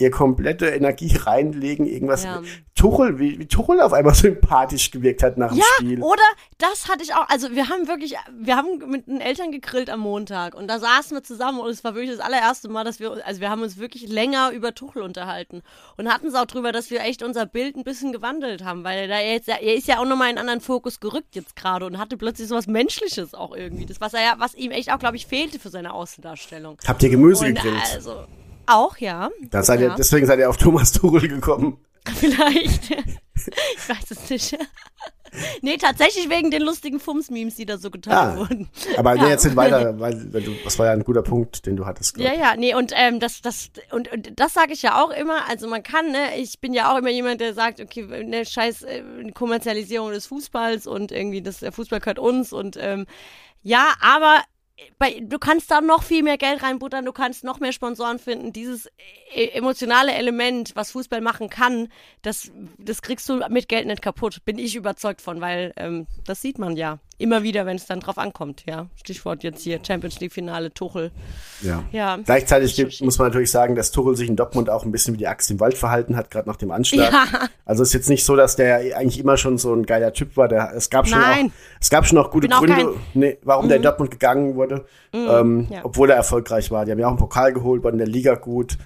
ihr 0.00 0.10
komplette 0.10 0.66
Energie 0.68 1.14
reinlegen, 1.24 1.86
irgendwas. 1.86 2.24
Ja. 2.24 2.42
Tuchel, 2.74 3.18
wie, 3.18 3.38
wie 3.38 3.46
Tuchel 3.46 3.80
auf 3.80 3.92
einmal 3.92 4.14
sympathisch 4.16 4.90
gewirkt 4.90 5.22
hat 5.22 5.36
nach 5.36 5.50
dem 5.50 5.58
Ja, 5.58 5.64
Spiel. 5.76 6.02
oder 6.02 6.22
das 6.58 6.88
hatte 6.88 7.02
ich 7.02 7.14
auch. 7.14 7.28
Also 7.28 7.50
wir 7.52 7.68
haben 7.68 7.88
wirklich, 7.88 8.14
wir 8.38 8.56
haben 8.56 8.90
mit 8.90 9.06
den 9.06 9.20
Eltern 9.20 9.52
gegrillt 9.52 9.90
am 9.90 10.00
Montag 10.00 10.54
und 10.54 10.66
da 10.68 10.78
saßen 10.78 11.14
wir 11.16 11.22
zusammen 11.22 11.60
und 11.60 11.68
es 11.68 11.84
war 11.84 11.94
wirklich 11.94 12.16
das 12.16 12.20
allererste 12.24 12.68
Mal, 12.70 12.84
dass 12.84 12.98
wir, 12.98 13.24
also 13.26 13.40
wir 13.42 13.50
haben 13.50 13.60
uns 13.62 13.76
wirklich 13.78 14.08
länger 14.08 14.50
über 14.52 14.74
Tuchel 14.74 15.02
unterhalten 15.02 15.62
und 15.98 16.08
hatten 16.08 16.28
es 16.28 16.34
auch 16.34 16.46
drüber, 16.46 16.72
dass 16.72 16.90
wir 16.90 17.00
echt 17.02 17.22
unser 17.22 17.44
Bild 17.44 17.76
ein 17.76 17.84
bisschen 17.84 18.12
gewandelt 18.12 18.64
haben, 18.64 18.82
weil 18.82 19.08
da 19.08 19.20
jetzt, 19.20 19.48
er 19.48 19.60
ist 19.62 19.86
ja 19.86 19.98
auch 19.98 20.06
nochmal 20.06 20.30
in 20.30 20.38
einen 20.38 20.48
anderen 20.48 20.60
Fokus 20.62 21.00
gerückt 21.00 21.36
jetzt 21.36 21.56
gerade 21.56 21.84
und 21.84 21.98
hatte 21.98 22.16
plötzlich 22.16 22.48
so 22.48 22.54
was 22.54 22.66
Menschliches 22.66 23.34
auch 23.34 23.54
irgendwie. 23.54 23.84
Das, 23.84 24.00
was 24.00 24.14
er 24.14 24.22
ja, 24.22 24.34
was 24.38 24.54
ihm 24.54 24.70
echt 24.70 24.90
auch, 24.90 24.98
glaube 24.98 25.16
ich, 25.16 25.26
fehlte 25.26 25.58
für 25.58 25.68
seine 25.68 25.92
Außendarstellung. 25.92 26.78
Habt 26.86 27.02
ihr 27.02 27.10
Gemüse 27.10 27.44
Und 27.46 27.54
gegrillt? 27.56 27.82
also, 27.94 28.24
auch, 28.74 28.96
ja. 28.98 29.30
Da 29.50 29.62
seid 29.62 29.80
ihr, 29.80 29.88
ja. 29.88 29.94
deswegen 29.96 30.26
seid 30.26 30.38
ihr 30.38 30.48
auf 30.50 30.56
Thomas 30.56 30.92
Tuchel 30.94 31.28
gekommen. 31.28 31.78
Vielleicht. 32.16 32.90
ich 32.90 33.88
weiß 33.88 34.10
es 34.10 34.30
nicht. 34.30 34.58
nee, 35.62 35.76
tatsächlich 35.76 36.28
wegen 36.30 36.50
den 36.50 36.62
lustigen 36.62 36.98
Fums-Memes, 36.98 37.54
die 37.56 37.66
da 37.66 37.76
so 37.78 37.90
getan 37.90 38.14
Ah, 38.14 38.36
wurden. 38.38 38.68
aber 38.96 39.14
Ja. 39.16 39.24
nee, 39.24 39.30
erzähl 39.30 39.54
weiter, 39.54 40.00
weil, 40.00 40.32
weil 40.32 40.42
du, 40.42 40.52
das 40.64 40.78
war 40.78 40.86
ja 40.86 40.92
ein 40.92 41.04
guter 41.04 41.22
Punkt, 41.22 41.66
den 41.66 41.76
du 41.76 41.86
hattest. 41.86 42.14
glaub 42.14 42.26
Ja, 42.26 42.34
ja, 42.34 42.56
nee, 42.56 42.74
und 42.74 42.92
ähm, 42.96 43.20
das, 43.20 43.40
das, 43.42 43.70
und, 43.92 44.10
und 44.12 44.32
das 44.40 44.54
sage 44.54 44.72
ich 44.72 44.82
ja 44.82 45.00
auch 45.02 45.10
immer, 45.10 45.48
also 45.48 45.68
man 45.68 45.82
kann, 45.82 46.10
ne, 46.10 46.36
ich 46.38 46.58
bin 46.60 46.72
ja 46.72 46.92
auch 46.92 46.98
immer 46.98 47.10
jemand, 47.10 47.40
der 47.40 47.54
sagt, 47.54 47.80
okay, 47.80 48.24
ne, 48.24 48.44
scheiß 48.44 48.82
äh, 48.82 49.02
Kommerzialisierung 49.32 50.10
des 50.10 50.26
Fußballs 50.26 50.86
und 50.86 51.12
irgendwie, 51.12 51.42
das, 51.42 51.58
der 51.58 51.70
Fußball 51.72 52.00
gehört 52.00 52.18
uns 52.18 52.52
und 52.52 52.76
ähm, 52.80 53.06
ja, 53.62 53.88
aber 54.00 54.40
bei, 54.98 55.20
du 55.20 55.38
kannst 55.38 55.70
da 55.70 55.80
noch 55.80 56.02
viel 56.02 56.22
mehr 56.22 56.38
Geld 56.38 56.62
reinbuttern, 56.62 57.04
du 57.04 57.12
kannst 57.12 57.44
noch 57.44 57.60
mehr 57.60 57.72
Sponsoren 57.72 58.18
finden. 58.18 58.52
Dieses 58.52 58.86
äh, 59.34 59.48
emotionale 59.52 60.12
Element, 60.12 60.72
was 60.74 60.92
Fußball 60.92 61.20
machen 61.20 61.48
kann, 61.50 61.88
das, 62.22 62.50
das 62.78 63.02
kriegst 63.02 63.28
du 63.28 63.42
mit 63.48 63.68
Geld 63.68 63.86
nicht 63.86 64.02
kaputt. 64.02 64.44
Bin 64.44 64.58
ich 64.58 64.76
überzeugt 64.76 65.20
von, 65.20 65.40
weil 65.40 65.72
ähm, 65.76 66.06
das 66.24 66.40
sieht 66.42 66.58
man 66.58 66.76
ja 66.76 66.98
immer 67.20 67.42
wieder, 67.42 67.66
wenn 67.66 67.76
es 67.76 67.86
dann 67.86 68.00
drauf 68.00 68.18
ankommt. 68.18 68.64
Ja, 68.68 68.86
Stichwort 68.96 69.42
jetzt 69.42 69.62
hier 69.62 69.78
Champions 69.86 70.18
League 70.20 70.32
Finale 70.32 70.72
Tuchel. 70.72 71.10
Ja. 71.62 71.82
Ja. 71.92 72.16
Gleichzeitig 72.16 72.74
gibt, 72.74 73.00
muss 73.02 73.18
man 73.18 73.28
natürlich 73.28 73.50
sagen, 73.50 73.74
dass 73.74 73.90
Tuchel 73.90 74.16
sich 74.16 74.28
in 74.28 74.36
Dortmund 74.36 74.70
auch 74.70 74.84
ein 74.84 74.92
bisschen 74.92 75.14
wie 75.14 75.18
die 75.18 75.26
Axt 75.28 75.50
im 75.50 75.60
Wald 75.60 75.76
verhalten 75.76 76.16
hat, 76.16 76.30
gerade 76.30 76.48
nach 76.48 76.56
dem 76.56 76.70
Anschlag. 76.70 77.12
Ja. 77.12 77.48
Also 77.64 77.82
ist 77.82 77.92
jetzt 77.94 78.08
nicht 78.08 78.24
so, 78.24 78.34
dass 78.36 78.56
der 78.56 78.76
eigentlich 78.96 79.18
immer 79.18 79.36
schon 79.36 79.58
so 79.58 79.72
ein 79.74 79.86
geiler 79.86 80.12
Typ 80.12 80.36
war. 80.36 80.48
Der, 80.48 80.72
es 80.74 80.90
gab 80.90 81.06
schon 81.06 81.20
Nein. 81.20 81.46
auch, 81.46 81.78
es 81.80 81.90
gab 81.90 82.06
schon 82.06 82.18
auch 82.18 82.30
gute 82.30 82.48
auch 82.54 82.58
Gründe, 82.60 82.84
Mhm. 82.84 82.94
nee, 83.14 83.38
warum 83.42 83.68
der 83.68 83.76
in 83.76 83.82
Dortmund 83.82 84.10
gegangen 84.10 84.56
wurde, 84.56 84.84
ähm, 85.12 85.66
ja. 85.70 85.80
obwohl 85.84 86.10
er 86.10 86.16
erfolgreich 86.16 86.70
war. 86.70 86.84
Die 86.84 86.90
haben 86.92 86.98
ja 86.98 87.06
auch 87.06 87.10
einen 87.10 87.18
Pokal 87.18 87.52
geholt, 87.52 87.84
waren 87.84 87.92
in 87.94 87.98
der 87.98 88.08
Liga 88.08 88.34
gut. 88.34 88.78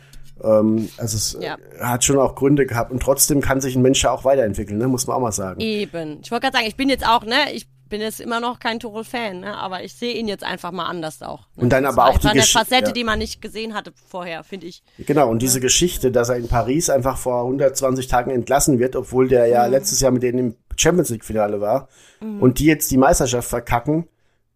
Ähm, 0.43 0.89
also 0.99 1.17
es 1.17 1.39
Ja. 1.41 1.57
äh, 1.79 1.85
hat 1.85 2.05
schon 2.05 2.19
auch 2.19 2.35
Gründe 2.35 2.67
gehabt 2.67 2.91
und 2.91 3.01
trotzdem 3.01 3.41
kann 3.41 3.61
sich 3.61 3.77
ein 3.77 3.83
Mensch 3.83 4.03
ja 4.03 4.11
auch 4.11 4.25
weiterentwickeln, 4.25 4.79
ne? 4.79 4.89
muss 4.89 5.07
man 5.07 5.17
auch 5.17 5.21
mal 5.21 5.33
sagen. 5.33 5.61
Eben. 5.61 6.19
Ich 6.23 6.31
wollte 6.33 6.43
gerade 6.43 6.57
sagen, 6.59 6.67
ich 6.69 6.77
bin 6.77 6.89
jetzt 6.89 7.07
auch, 7.07 7.25
ne, 7.25 7.37
ich 7.53 7.69
bin 7.95 8.01
jetzt 8.01 8.21
immer 8.21 8.41
noch 8.41 8.59
kein 8.59 8.81
Tuchel-Fan, 8.81 9.39
ne, 9.41 9.57
aber 9.57 9.85
ich 9.85 9.95
sehe 9.95 10.15
ihn 10.15 10.27
jetzt 10.27 10.43
einfach 10.43 10.73
mal 10.73 10.87
anders 10.87 11.23
auch. 11.23 11.43
Ne? 11.55 11.63
Und 11.63 11.71
dann 11.71 11.87
aber 11.87 12.07
auch 12.07 12.19
die 12.19 12.27
eine 12.27 12.41
Gesch- 12.41 12.53
Facette, 12.53 12.87
ja. 12.87 12.93
die 12.93 13.05
man 13.05 13.21
nicht 13.21 13.41
gesehen 13.41 13.73
hatte 13.73 13.93
vorher, 14.09 14.43
finde 14.43 14.67
ich. 14.67 14.83
Genau, 14.99 15.29
und 15.31 15.41
diese 15.43 15.61
Geschichte, 15.61 16.11
dass 16.11 16.29
er 16.29 16.37
in 16.37 16.49
Paris 16.49 16.91
einfach 16.91 17.17
vor 17.17 17.43
120 17.45 18.09
Tagen 18.09 18.33
entlassen 18.33 18.81
wird, 18.81 18.97
obwohl 18.97 19.29
der 19.29 19.47
ja 19.47 19.65
letztes 19.67 20.01
Jahr 20.01 20.11
mit 20.11 20.25
denen 20.25 20.39
im 20.41 20.57
Champions 20.77 21.11
League-Finale 21.11 21.61
war 21.61 21.89
und 22.41 22.59
die 22.59 22.65
jetzt 22.65 22.91
die 22.91 22.97
Meisterschaft 22.97 23.49
verkacken, 23.49 24.09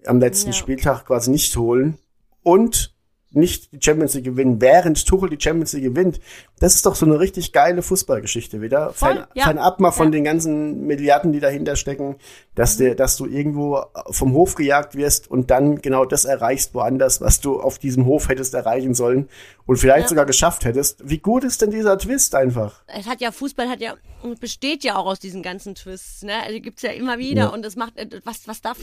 am 0.04 0.18
letzten 0.18 0.48
Ja. 0.48 0.52
Spieltag 0.54 1.04
quasi 1.06 1.30
nicht 1.30 1.56
holen 1.56 1.96
und 2.42 2.92
nicht 3.30 3.72
die 3.72 3.78
Champions 3.82 4.14
League 4.14 4.24
gewinnen, 4.24 4.60
während 4.60 5.06
Tuchel 5.06 5.28
die 5.28 5.40
Champions 5.40 5.74
League 5.74 5.84
gewinnt. 5.84 6.18
Das 6.60 6.74
ist 6.74 6.86
doch 6.86 6.94
so 6.94 7.04
eine 7.04 7.20
richtig 7.20 7.52
geile 7.52 7.82
Fußballgeschichte 7.82 8.60
wieder. 8.62 8.92
Voll, 8.94 9.14
Fern, 9.14 9.26
ja. 9.34 9.44
fernab 9.44 9.80
mal 9.80 9.90
von 9.90 10.06
Ja. 10.06 10.12
den 10.12 10.24
ganzen 10.24 10.86
Milliarden, 10.86 11.32
die 11.32 11.40
dahinter 11.40 11.76
stecken, 11.76 12.16
dass, 12.54 12.78
der, 12.78 12.94
dass 12.94 13.16
du 13.16 13.26
irgendwo 13.26 13.84
vom 14.10 14.32
Hof 14.32 14.54
gejagt 14.54 14.94
wirst 14.96 15.30
und 15.30 15.50
dann 15.50 15.82
genau 15.82 16.04
das 16.06 16.24
erreichst 16.24 16.74
woanders, 16.74 17.20
was 17.20 17.40
du 17.40 17.60
auf 17.60 17.78
diesem 17.78 18.06
Hof 18.06 18.28
hättest 18.28 18.54
erreichen 18.54 18.94
sollen 18.94 19.28
und 19.66 19.76
vielleicht 19.76 20.04
Ja. 20.04 20.08
sogar 20.08 20.26
geschafft 20.26 20.64
hättest. 20.64 21.08
Wie 21.08 21.18
gut 21.18 21.44
ist 21.44 21.60
denn 21.60 21.70
dieser 21.70 21.98
Twist 21.98 22.34
einfach? 22.34 22.82
Es 22.86 23.06
hat 23.06 23.20
ja, 23.20 23.30
Fußball 23.30 23.68
hat 23.68 23.80
ja, 23.80 23.94
besteht 24.40 24.84
ja 24.84 24.96
auch 24.96 25.06
aus 25.06 25.20
diesen 25.20 25.42
ganzen 25.42 25.74
Twists, 25.74 26.22
ne? 26.22 26.32
Also, 26.44 26.60
gibt's 26.60 26.82
ja 26.82 26.90
immer 26.90 27.18
wieder 27.18 27.52
und 27.52 27.64
es 27.64 27.76
macht, 27.76 27.96
äh, 27.98 28.08
was, 28.24 28.48
was 28.48 28.62
da 28.62 28.74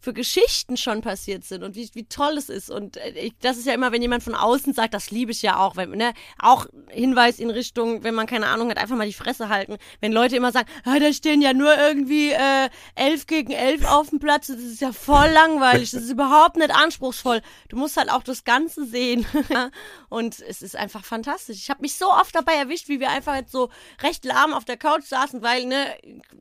für, 0.00 0.12
Geschichten 0.12 0.76
schon 0.76 1.00
passiert 1.02 1.44
sind 1.44 1.62
und 1.62 1.74
wie, 1.74 1.88
wie 1.94 2.04
toll 2.04 2.36
es 2.36 2.48
ist. 2.48 2.70
Und 2.70 2.96
äh, 2.96 3.10
ich, 3.10 3.34
das 3.40 3.56
ist 3.56 3.66
ja 3.66 3.74
immer, 3.74 3.92
wenn 3.92 4.02
jemand 4.02 4.22
von 4.22 4.34
außen 4.34 4.74
sagt, 4.74 4.94
das 4.94 5.10
liebe 5.10 5.32
ich 5.32 5.42
ja 5.42 5.58
auch, 5.58 5.76
wenn, 5.76 5.90
ne? 5.90 6.12
Auch 6.38 6.66
Hinweis 6.88 7.38
in 7.38 7.50
Richtung, 7.50 8.02
wenn 8.04 8.14
man 8.14 8.26
keine 8.26 8.46
Ahnung 8.46 8.70
hat, 8.70 8.78
einfach 8.78 8.96
mal 8.96 9.06
die 9.06 9.12
Fresse 9.12 9.48
halten. 9.48 9.76
Wenn 10.00 10.12
Leute 10.12 10.36
immer 10.36 10.52
sagen, 10.52 10.68
ah, 10.84 10.98
da 10.98 11.12
stehen 11.12 11.42
ja 11.42 11.52
nur 11.52 11.76
irgendwie 11.76 12.30
äh, 12.30 12.68
elf 12.94 13.26
gegen 13.26 13.52
elf 13.52 13.84
auf 13.84 14.10
dem 14.10 14.18
Platz, 14.18 14.48
das 14.48 14.58
ist 14.58 14.80
ja 14.80 14.92
voll 14.92 15.28
langweilig, 15.28 15.90
das 15.90 16.02
ist 16.02 16.10
überhaupt 16.10 16.56
nicht 16.56 16.74
anspruchsvoll. 16.74 17.40
Du 17.68 17.76
musst 17.76 17.96
halt 17.96 18.10
auch 18.10 18.22
das 18.22 18.44
Ganze 18.44 18.84
sehen. 18.84 19.26
und 20.08 20.40
es 20.40 20.62
ist 20.62 20.76
einfach 20.76 21.04
fantastisch. 21.04 21.58
Ich 21.58 21.70
habe 21.70 21.82
mich 21.82 21.96
so 21.96 22.10
oft 22.10 22.34
dabei 22.34 22.54
erwischt, 22.54 22.88
wie 22.88 23.00
wir 23.00 23.10
einfach 23.10 23.34
jetzt 23.36 23.52
so 23.52 23.70
recht 24.02 24.24
lahm 24.24 24.52
auf 24.52 24.64
der 24.64 24.76
Couch 24.76 25.04
saßen, 25.04 25.42
weil, 25.42 25.66
ne, 25.66 25.86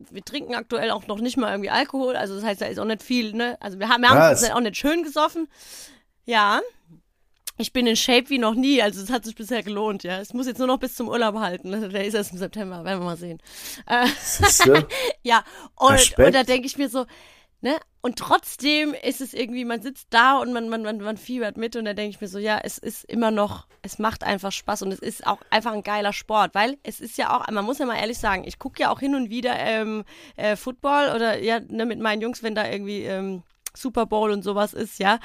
wir 0.10 0.24
trinken 0.24 0.56
aktuell 0.56 0.92
auch 0.92 1.08
noch 1.08 1.20
nicht 1.20 1.38
mal 1.38 1.52
irgendwie 1.52 1.70
Alkohol, 1.70 2.16
also 2.16 2.36
das 2.36 2.44
heißt, 2.44 2.62
da 2.62 2.66
ist 2.66 2.80
auch 2.80 2.86
nicht 2.86 3.04
viel, 3.04 3.34
ne? 3.34 3.49
Also 3.60 3.80
wir 3.80 3.90
haben, 3.90 4.02
wir 4.02 4.10
haben 4.10 4.32
uns 4.32 4.44
auch 4.50 4.60
nicht 4.60 4.78
schön 4.78 5.04
gesoffen. 5.04 5.48
Ja. 6.26 6.62
Ich 7.58 7.74
bin 7.74 7.88
in 7.88 7.98
Shape 7.98 8.30
wie 8.30 8.38
noch 8.38 8.56
nie, 8.56 8.82
also 8.82 9.02
es 9.02 9.10
hat 9.10 9.26
sich 9.26 9.36
bisher 9.36 9.64
gelohnt, 9.64 10.04
ja. 10.04 10.20
Es 10.20 10.34
muss 10.34 10.48
jetzt 10.48 10.60
nur 10.60 10.68
noch 10.68 10.80
bis 10.80 10.96
zum 10.96 11.10
Urlaub 11.10 11.36
halten. 11.36 11.92
Der 11.92 12.06
ist 12.06 12.14
erst 12.14 12.32
im 12.32 12.38
September, 12.38 12.86
werden 12.86 13.00
wir 13.00 13.06
mal 13.06 13.18
sehen. 13.18 13.42
Äh, 13.86 14.08
ja, 15.24 15.44
und, 15.76 16.18
und 16.18 16.36
da 16.36 16.44
denke 16.44 16.68
ich 16.68 16.78
mir 16.78 16.88
so, 16.88 17.06
ne? 17.62 17.78
Und 18.02 18.18
trotzdem 18.18 18.94
ist 18.94 19.20
es 19.20 19.34
irgendwie, 19.34 19.66
man 19.66 19.82
sitzt 19.82 20.08
da 20.12 20.38
und 20.38 20.54
man, 20.54 20.70
man, 20.70 20.84
man, 20.84 21.00
man 21.00 21.18
fiebert 21.18 21.58
mit 21.58 21.76
und 21.76 21.84
da 21.86 21.94
denke 21.94 22.12
ich 22.12 22.22
mir 22.22 22.30
so, 22.30 22.40
ja, 22.40 22.60
es 22.64 22.78
ist 22.78 23.04
immer 23.06 23.30
noch, 23.30 23.68
es 23.82 24.00
macht 24.00 24.24
einfach 24.24 24.54
Spaß 24.54 24.84
und 24.84 24.92
es 24.94 25.00
ist 25.00 25.28
auch 25.28 25.40
einfach 25.50 25.74
ein 25.74 25.84
geiler 25.84 26.14
Sport, 26.14 26.56
weil 26.56 26.78
es 26.84 27.02
ist 27.02 27.18
ja 27.18 27.36
auch, 27.36 27.50
man 27.52 27.66
muss 27.66 27.80
ja 27.80 27.86
mal 27.86 27.98
ehrlich 27.98 28.18
sagen, 28.18 28.44
ich 28.46 28.58
gucke 28.58 28.82
ja 28.82 28.90
auch 28.90 29.00
hin 29.00 29.16
und 29.16 29.30
wieder 29.30 29.58
ähm, 29.60 30.06
äh, 30.38 30.56
Football 30.56 31.14
oder 31.14 31.40
ja, 31.40 31.60
ne, 31.60 31.86
mit 31.86 32.00
meinen 32.00 32.22
Jungs, 32.22 32.42
wenn 32.42 32.56
da 32.56 32.70
irgendwie 32.70 33.04
ähm, 33.04 33.44
Super 33.76 34.06
Bowl 34.06 34.32
und 34.32 34.44
sowas 34.44 34.74
ist, 34.74 35.00
ja. 35.00 35.20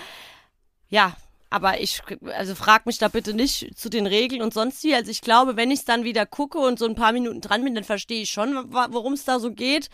Ja, 0.89 1.16
aber 1.51 1.80
ich, 1.80 2.03
also 2.37 2.57
frag 2.57 2.85
mich 2.85 2.99
da 2.99 3.07
bitte 3.07 3.32
nicht 3.32 3.78
zu 3.78 3.89
den 3.89 4.09
Regeln 4.09 4.43
und 4.43 4.53
sonst 4.53 4.82
wie. 4.82 4.95
Also 4.95 5.12
ich 5.12 5.20
glaube, 5.20 5.57
wenn 5.57 5.70
ich 5.70 5.80
es 5.80 5.85
dann 5.85 6.03
wieder 6.03 6.26
gucke 6.26 6.59
und 6.59 6.80
so 6.80 6.87
ein 6.87 6.97
paar 6.97 7.12
Minuten 7.12 7.41
dran 7.41 7.62
bin, 7.62 7.76
dann 7.76 7.85
verstehe 7.85 8.22
ich 8.22 8.30
schon, 8.30 8.72
worum 8.72 9.12
es 9.12 9.24
da 9.24 9.39
so 9.39 9.53
geht. 9.53 9.89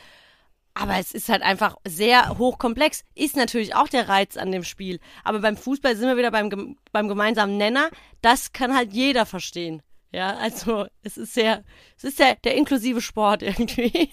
Aber 0.74 0.98
es 0.98 1.12
ist 1.12 1.28
halt 1.28 1.42
einfach 1.42 1.76
sehr 1.86 2.38
hochkomplex. 2.38 3.04
Ist 3.14 3.36
natürlich 3.36 3.74
auch 3.74 3.88
der 3.88 4.08
Reiz 4.08 4.36
an 4.36 4.52
dem 4.52 4.64
Spiel. 4.64 5.00
Aber 5.24 5.40
beim 5.40 5.56
Fußball 5.56 5.96
sind 5.96 6.08
wir 6.08 6.16
wieder 6.16 6.30
beim, 6.30 6.76
beim 6.92 7.08
gemeinsamen 7.08 7.56
Nenner. 7.56 7.90
Das 8.22 8.52
kann 8.52 8.74
halt 8.74 8.92
jeder 8.92 9.26
verstehen. 9.26 9.82
Ja, 10.12 10.36
also 10.36 10.86
es 11.02 11.16
ist 11.16 11.34
sehr, 11.34 11.64
es 11.96 12.04
ist 12.04 12.18
der, 12.18 12.36
der 12.36 12.56
inklusive 12.56 13.00
Sport 13.00 13.42
irgendwie. 13.42 14.10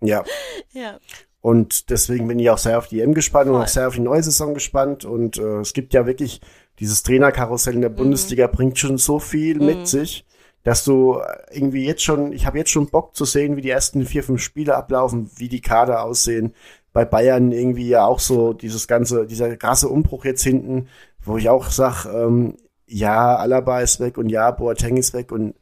ja. 0.00 0.24
ja. 0.72 0.98
Und 1.40 1.90
deswegen 1.90 2.28
bin 2.28 2.38
ich 2.38 2.50
auch 2.50 2.58
sehr 2.58 2.78
auf 2.78 2.86
die 2.86 3.00
EM 3.00 3.14
gespannt 3.14 3.48
und 3.48 3.56
Voll. 3.56 3.64
auch 3.64 3.68
sehr 3.68 3.88
auf 3.88 3.94
die 3.94 4.00
neue 4.00 4.22
Saison 4.22 4.54
gespannt. 4.54 5.04
Und 5.04 5.38
äh, 5.38 5.60
es 5.60 5.72
gibt 5.72 5.92
ja 5.92 6.06
wirklich 6.06 6.40
dieses 6.78 7.02
Trainerkarussell 7.02 7.74
in 7.74 7.80
der 7.80 7.88
Bundesliga 7.88 8.46
bringt 8.46 8.78
schon 8.78 8.96
so 8.96 9.18
viel 9.18 9.58
mit 9.58 9.88
sich, 9.88 10.24
dass 10.64 10.84
du 10.84 11.18
äh, 11.18 11.56
irgendwie 11.56 11.84
jetzt 11.86 12.02
schon, 12.02 12.32
ich 12.32 12.46
habe 12.46 12.58
jetzt 12.58 12.70
schon 12.70 12.88
Bock 12.88 13.14
zu 13.16 13.24
sehen, 13.24 13.56
wie 13.56 13.62
die 13.62 13.70
ersten 13.70 14.04
vier, 14.06 14.22
fünf 14.22 14.40
Spiele 14.42 14.76
ablaufen, 14.76 15.30
wie 15.36 15.48
die 15.48 15.60
Kader 15.60 16.04
aussehen. 16.04 16.54
Bei 16.92 17.04
Bayern 17.04 17.52
irgendwie 17.52 17.88
ja 17.88 18.04
auch 18.04 18.18
so 18.20 18.52
dieses 18.52 18.86
ganze, 18.86 19.26
dieser 19.26 19.56
krasse 19.56 19.88
Umbruch 19.88 20.24
jetzt 20.24 20.42
hinten, 20.42 20.88
wo 21.24 21.36
ich 21.38 21.48
auch 21.48 21.70
sag, 21.70 22.04
ähm, 22.06 22.56
ja, 22.86 23.36
Alaba 23.36 23.80
ist 23.80 24.00
weg 24.00 24.18
und 24.18 24.28
ja, 24.28 24.50
Boateng 24.50 24.98
ist 24.98 25.14
weg 25.14 25.32
und 25.32 25.54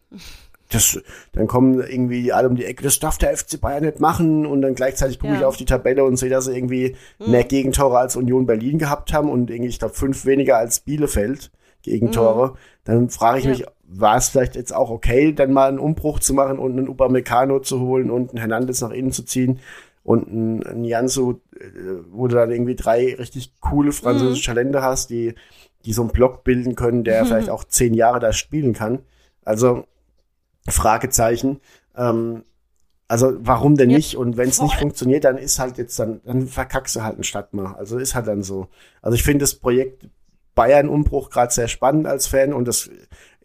das, 0.72 1.00
dann 1.32 1.46
kommen 1.48 1.80
irgendwie 1.80 2.32
alle 2.32 2.48
um 2.48 2.54
die 2.56 2.64
Ecke, 2.64 2.82
das 2.84 2.98
darf 3.00 3.18
der 3.18 3.36
FC 3.36 3.60
Bayern 3.60 3.84
nicht 3.84 3.98
machen 4.00 4.46
und 4.46 4.62
dann 4.62 4.74
gleichzeitig 4.74 5.18
gucke 5.18 5.34
ich 5.34 5.40
Ja. 5.40 5.48
auf 5.48 5.56
die 5.56 5.64
Tabelle 5.64 6.04
und 6.04 6.16
sehe, 6.16 6.30
dass 6.30 6.44
sie 6.44 6.56
irgendwie 6.56 6.96
mehr 7.24 7.44
Gegentore 7.44 7.98
als 7.98 8.16
Union 8.16 8.46
Berlin 8.46 8.78
gehabt 8.78 9.12
haben 9.12 9.30
und 9.30 9.50
irgendwie, 9.50 9.68
ich 9.70 9.78
glaube, 9.80 9.94
fünf 9.94 10.26
weniger 10.26 10.56
als 10.58 10.80
Bielefeld 10.80 11.50
Gegentore. 11.82 12.54
Dann 12.84 13.08
frage 13.10 13.38
ich 13.38 13.44
Ja. 13.46 13.50
mich, 13.50 13.64
war 13.92 14.16
es 14.16 14.28
vielleicht 14.28 14.54
jetzt 14.54 14.74
auch 14.74 14.90
okay, 14.90 15.32
dann 15.32 15.52
mal 15.52 15.68
einen 15.68 15.78
Umbruch 15.78 16.20
zu 16.20 16.32
machen 16.32 16.58
und 16.58 16.72
einen 16.72 16.88
Upamecano 16.88 17.60
zu 17.60 17.80
holen 17.80 18.10
und 18.10 18.30
einen 18.30 18.38
Hernandez 18.38 18.80
nach 18.80 18.90
innen 18.90 19.12
zu 19.12 19.24
ziehen 19.24 19.58
und 20.04 20.28
einen, 20.28 20.64
einen 20.64 20.84
Jansu, 20.84 21.40
äh, 21.58 21.64
wo 22.10 22.28
du 22.28 22.36
dann 22.36 22.50
irgendwie 22.50 22.76
drei 22.76 23.14
richtig 23.16 23.60
coole 23.60 23.92
französische 23.92 24.46
Talente 24.46 24.82
hast, 24.82 25.10
die, 25.10 25.34
die 25.84 25.92
so 25.92 26.02
einen 26.02 26.12
Block 26.12 26.44
bilden 26.44 26.76
können, 26.76 27.04
der 27.04 27.24
vielleicht 27.26 27.50
auch 27.50 27.64
zehn 27.64 27.94
Jahre 27.94 28.20
da 28.20 28.32
spielen 28.32 28.74
kann. 28.74 29.00
Also, 29.44 29.84
Fragezeichen. 30.68 31.60
Ähm, 31.96 32.44
also 33.08 33.32
warum 33.40 33.76
denn 33.76 33.90
Ja, 33.90 33.96
nicht? 33.96 34.16
Und 34.16 34.36
wenn 34.36 34.48
es 34.48 34.62
nicht 34.62 34.76
funktioniert, 34.76 35.24
dann 35.24 35.36
ist 35.36 35.58
halt 35.58 35.78
jetzt 35.78 35.98
dann, 35.98 36.20
dann 36.24 36.46
verkackst 36.46 36.94
du 36.94 37.02
halt 37.02 37.14
einen 37.14 37.24
Stadtmal. 37.24 37.74
Also 37.74 37.98
ist 37.98 38.14
halt 38.14 38.28
dann 38.28 38.44
so. 38.44 38.68
Also 39.02 39.16
ich 39.16 39.24
finde 39.24 39.42
das 39.42 39.56
Projekt 39.56 40.06
Bayern-Umbruch 40.54 41.30
gerade 41.30 41.52
sehr 41.52 41.66
spannend 41.66 42.06
als 42.06 42.28
Fan 42.28 42.52
und 42.52 42.68
das 42.68 42.88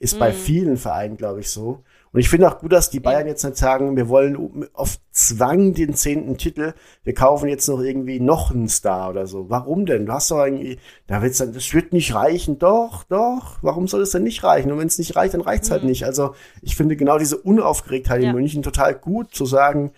ist 0.05 0.19
bei 0.19 0.31
vielen 0.31 0.77
Vereinen, 0.77 1.17
glaube 1.17 1.39
ich, 1.41 1.49
so. 1.49 1.83
Und 2.11 2.21
ich 2.21 2.29
finde 2.29 2.47
auch 2.47 2.59
gut, 2.59 2.71
dass 2.71 2.89
die 2.89 3.01
Bayern 3.01 3.27
jetzt 3.27 3.43
nicht 3.43 3.57
sagen, 3.57 3.97
wir 3.97 4.07
wollen 4.07 4.69
auf 4.71 4.99
Zwang 5.11 5.73
den 5.73 5.95
zehnten 5.95 6.37
Titel, 6.37 6.73
wir 7.03 7.13
kaufen 7.13 7.49
jetzt 7.49 7.67
noch 7.67 7.81
irgendwie 7.81 8.21
noch 8.21 8.51
einen 8.51 8.69
Star 8.69 9.09
oder 9.09 9.27
so. 9.27 9.49
Warum 9.49 9.85
denn? 9.85 10.05
Du 10.05 10.13
hast 10.13 10.31
doch 10.31 10.45
irgendwie, 10.45 10.79
da 11.07 11.21
wird's 11.21 11.39
dann, 11.39 11.51
das 11.51 11.73
wird 11.73 11.91
nicht 11.91 12.15
reichen. 12.15 12.57
Doch, 12.57 13.03
doch. 13.03 13.57
Warum 13.61 13.89
soll 13.89 14.01
es 14.01 14.11
denn 14.11 14.23
nicht 14.23 14.45
reichen? 14.45 14.71
Und 14.71 14.79
wenn 14.79 14.87
es 14.87 14.97
nicht 14.97 15.17
reicht, 15.17 15.33
dann 15.33 15.41
reicht's 15.41 15.71
halt 15.71 15.83
nicht. 15.83 16.05
Also 16.05 16.35
ich 16.61 16.77
finde 16.77 16.95
genau 16.95 17.17
diese 17.17 17.37
Unaufgeregtheit 17.37 18.21
Ja. 18.21 18.29
in 18.29 18.35
München 18.35 18.63
total 18.63 18.95
gut 18.95 19.33
zu 19.35 19.45
sagen, 19.45 19.91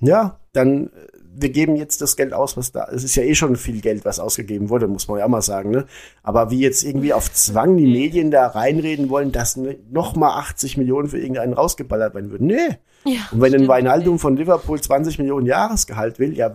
ja, 0.00 0.40
dann 0.54 0.86
äh, 0.86 0.90
wir 1.34 1.50
geben 1.50 1.76
jetzt 1.76 2.00
das 2.02 2.16
Geld 2.16 2.32
aus, 2.32 2.56
was 2.56 2.72
da. 2.72 2.88
Es 2.92 3.04
ist 3.04 3.14
ja 3.14 3.22
eh 3.22 3.34
schon 3.34 3.56
viel 3.56 3.80
Geld, 3.80 4.04
was 4.04 4.18
ausgegeben 4.18 4.70
wurde, 4.70 4.88
muss 4.88 5.08
man 5.08 5.18
ja 5.18 5.24
auch 5.24 5.28
mal 5.30 5.42
sagen. 5.42 5.70
Ne? 5.70 5.86
Aber 6.22 6.50
wie 6.50 6.60
jetzt 6.60 6.82
irgendwie 6.82 7.12
auf 7.12 7.32
Zwang 7.32 7.76
die 7.76 7.86
Medien 7.86 8.30
da 8.30 8.46
reinreden 8.48 9.08
wollen, 9.08 9.32
dass 9.32 9.56
ne, 9.56 9.76
noch 9.90 10.16
mal 10.16 10.36
80 10.38 10.76
Millionen 10.76 11.08
für 11.08 11.18
irgendeinen 11.18 11.52
rausgeballert 11.52 12.14
werden 12.14 12.30
würden. 12.30 12.46
Nee. 12.48 12.78
Ja, 13.04 13.20
Und 13.30 13.40
wenn 13.40 13.54
ein. 13.54 13.68
Weinaldum 13.68 14.18
von 14.18 14.36
Liverpool 14.36 14.80
20 14.80 15.18
Millionen 15.18 15.46
Jahresgehalt 15.46 16.18
will, 16.18 16.36
ja, 16.36 16.52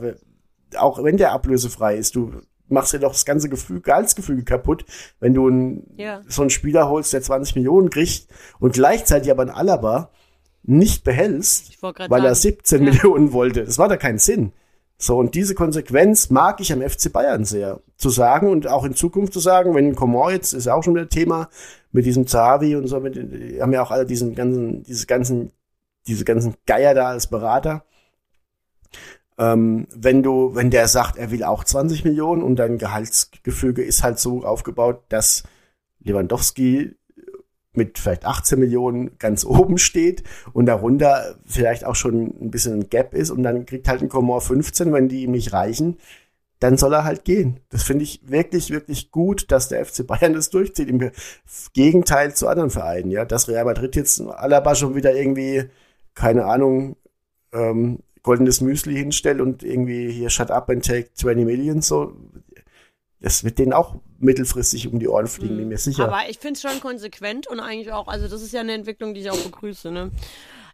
auch 0.78 1.04
wenn 1.04 1.18
der 1.18 1.32
ablösefrei 1.32 1.96
ist, 1.96 2.16
du 2.16 2.32
machst 2.68 2.94
dir 2.94 3.00
doch 3.00 3.12
das 3.12 3.26
ganze 3.26 3.50
Gefühl, 3.50 3.82
Gehaltsgefüge 3.82 4.44
kaputt, 4.44 4.86
wenn 5.20 5.34
du 5.34 5.48
ein, 5.48 5.84
Ja. 5.98 6.22
so 6.28 6.42
einen 6.42 6.50
Spieler 6.50 6.90
holst, 6.90 7.14
der 7.14 7.22
20 7.22 7.56
Millionen 7.56 7.90
kriegt 7.90 8.28
und 8.60 8.74
gleichzeitig 8.74 9.32
aber 9.32 9.44
ein 9.44 9.50
Alaba 9.50 10.10
nicht 10.64 11.04
behältst, 11.04 11.82
weil 11.82 12.26
er 12.26 12.36
sagen, 12.36 12.56
17 12.56 12.84
ja. 12.84 12.92
Millionen 12.92 13.34
wollte. 13.34 13.64
Das 13.66 13.78
war 13.78 13.88
da 13.90 13.98
keinen 13.98 14.18
Sinn. 14.18 14.54
So, 15.04 15.18
und 15.18 15.36
diese 15.36 15.54
Konsequenz 15.54 16.30
mag 16.30 16.62
ich 16.62 16.72
am 16.72 16.82
FC 16.82 17.12
Bayern 17.12 17.44
sehr. 17.44 17.82
Zu 17.98 18.10
sagen 18.10 18.50
und 18.50 18.68
auch 18.68 18.86
in 18.86 18.96
Zukunft 18.96 19.34
zu 19.34 19.42
sagen, 19.42 19.76
wenn 19.76 19.96
Coman 19.96 20.32
jetzt, 20.32 20.54
ist 20.54 20.66
ja 20.66 20.76
auch 20.76 20.82
schon 20.82 20.96
wieder 20.96 21.10
Thema, 21.10 21.50
mit 21.92 22.06
diesem 22.06 22.26
Zahavi 22.26 22.78
und 22.78 22.88
so, 22.88 23.02
mit, 23.02 23.18
haben 23.60 23.74
ja 23.74 23.84
auch 23.84 23.92
alle 23.92 24.06
diesen 24.06 24.34
ganzen, 24.34 24.84
diese 24.84 25.06
ganzen, 25.06 25.52
diese 26.08 26.24
ganzen 26.24 26.56
Geier 26.66 26.94
da 26.94 27.10
als 27.10 27.28
Berater. 27.28 27.84
Ähm, 29.38 29.88
wenn 29.94 30.24
du, 30.24 30.56
wenn 30.56 30.70
der 30.70 30.88
sagt, 30.88 31.18
er 31.18 31.32
will 31.32 31.44
auch 31.44 31.66
20 31.66 32.06
Millionen 32.06 32.42
und 32.42 32.56
dein 32.56 32.78
Gehaltsgefüge 32.78 33.84
ist 33.84 34.04
halt 34.04 34.20
so 34.20 34.46
aufgebaut, 34.46 35.02
dass 35.10 35.44
Lewandowski 36.00 36.96
mit 37.76 37.98
vielleicht 38.00 38.26
18 38.26 38.60
Millionen 38.60 39.18
ganz 39.18 39.44
oben 39.46 39.78
steht 39.78 40.24
und 40.54 40.66
darunter 40.66 41.36
vielleicht 41.46 41.86
auch 41.86 41.96
schon 41.96 42.34
ein 42.42 42.52
bisschen 42.52 42.80
ein 42.82 42.90
Gap 42.90 43.14
ist 43.14 43.32
und 43.32 43.44
dann 43.44 43.66
kriegt 43.66 43.88
halt 43.88 44.02
ein 44.02 44.10
Coman 44.10 44.42
15, 44.42 44.94
wenn 44.94 45.10
die 45.10 45.24
ihm 45.24 45.32
nicht 45.32 45.54
reichen, 45.54 45.98
dann 46.60 46.78
soll 46.78 46.94
er 46.94 47.04
halt 47.04 47.26
gehen. 47.26 47.60
Das 47.70 47.84
finde 47.84 48.04
ich 48.04 48.22
wirklich, 48.30 48.70
wirklich 48.70 49.12
gut, 49.12 49.52
dass 49.52 49.68
der 49.68 49.86
FC 49.86 50.08
Bayern 50.08 50.34
das 50.34 50.50
durchzieht. 50.50 50.88
Im 50.88 51.00
Ge- 51.00 51.12
Gegenteil 51.74 52.34
zu 52.34 52.48
anderen 52.48 52.70
Vereinen, 52.70 53.12
ja. 53.12 53.26
Dass 53.26 53.50
Real 53.50 53.66
Madrid 53.66 53.98
jetzt 53.98 54.22
Alaba 54.22 54.74
schon 54.74 54.96
wieder 54.96 55.14
irgendwie, 55.14 55.66
keine 56.14 56.46
Ahnung, 56.46 56.96
ähm, 57.52 58.00
goldenes 58.22 58.62
Müsli 58.62 58.96
hinstellt 58.96 59.42
und 59.42 59.62
irgendwie 59.64 60.10
hier 60.10 60.30
shut 60.30 60.52
up 60.52 60.70
and 60.70 60.86
take 60.86 61.14
20 61.14 61.46
Million, 61.46 61.82
so. 61.82 62.16
Das 63.20 63.44
wird 63.44 63.60
denen 63.60 63.74
auch 63.74 63.96
mittelfristig 64.24 64.88
um 64.92 65.00
die 65.00 65.08
Ohren 65.08 65.28
fliegen, 65.28 65.58
bin 65.58 65.68
mir 65.68 65.78
sicher. 65.78 66.06
Aber 66.06 66.30
ich 66.30 66.40
finde 66.40 66.54
es 66.54 66.62
schon 66.62 66.80
konsequent 66.80 67.48
und 67.48 67.60
eigentlich 67.60 67.92
auch, 67.92 68.08
also 68.08 68.28
das 68.28 68.42
ist 68.42 68.54
ja 68.54 68.62
eine 68.62 68.74
Entwicklung, 68.74 69.14
die 69.14 69.22
ich 69.22 69.30
auch 69.30 69.38
begrüße, 69.40 69.92
ne? 69.92 70.12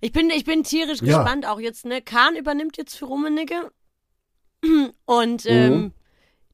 Ich 0.01 0.11
bin, 0.13 0.29
ich 0.29 0.45
bin 0.45 0.63
tierisch 0.63 0.99
Ja. 1.01 1.17
gespannt 1.17 1.45
auch 1.45 1.59
jetzt, 1.59 1.85
ne? 1.85 2.01
Kahn 2.01 2.35
übernimmt 2.35 2.77
jetzt 2.77 2.95
für 2.95 3.05
Rummenigge. 3.05 3.71
Und 5.05 5.45
ähm, 5.45 5.73
Mhm. 5.73 5.91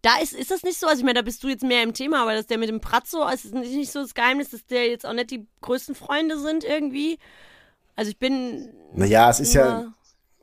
da 0.02 0.18
ist, 0.22 0.34
ist 0.34 0.52
das 0.52 0.64
nicht 0.64 0.80
so, 0.80 0.88
also 0.88 1.00
ich 1.00 1.06
meine, 1.06 1.20
da 1.20 1.22
bist 1.24 1.44
du 1.44 1.48
jetzt 1.48 1.64
mehr 1.64 1.84
im 1.84 1.94
Thema, 1.94 2.22
aber 2.22 2.34
dass 2.34 2.48
der 2.48 2.58
mit 2.58 2.70
dem 2.70 2.80
Pratzo, 2.82 3.28
es 3.28 3.46
ist 3.46 3.54
nicht, 3.54 3.92
so 3.92 4.02
das 4.02 4.14
Geheimnis, 4.14 4.50
dass 4.52 4.66
der 4.66 4.88
jetzt 4.88 5.06
auch 5.06 5.14
nicht 5.14 5.32
die 5.32 5.46
größten 5.62 5.96
Freunde 5.96 6.40
sind 6.40 6.64
irgendwie. 6.64 7.18
Also 7.96 8.12
ich 8.12 8.18
bin. 8.18 8.74
Naja, 8.94 9.30
es 9.30 9.40
ist 9.40 9.54
ja, 9.54 9.84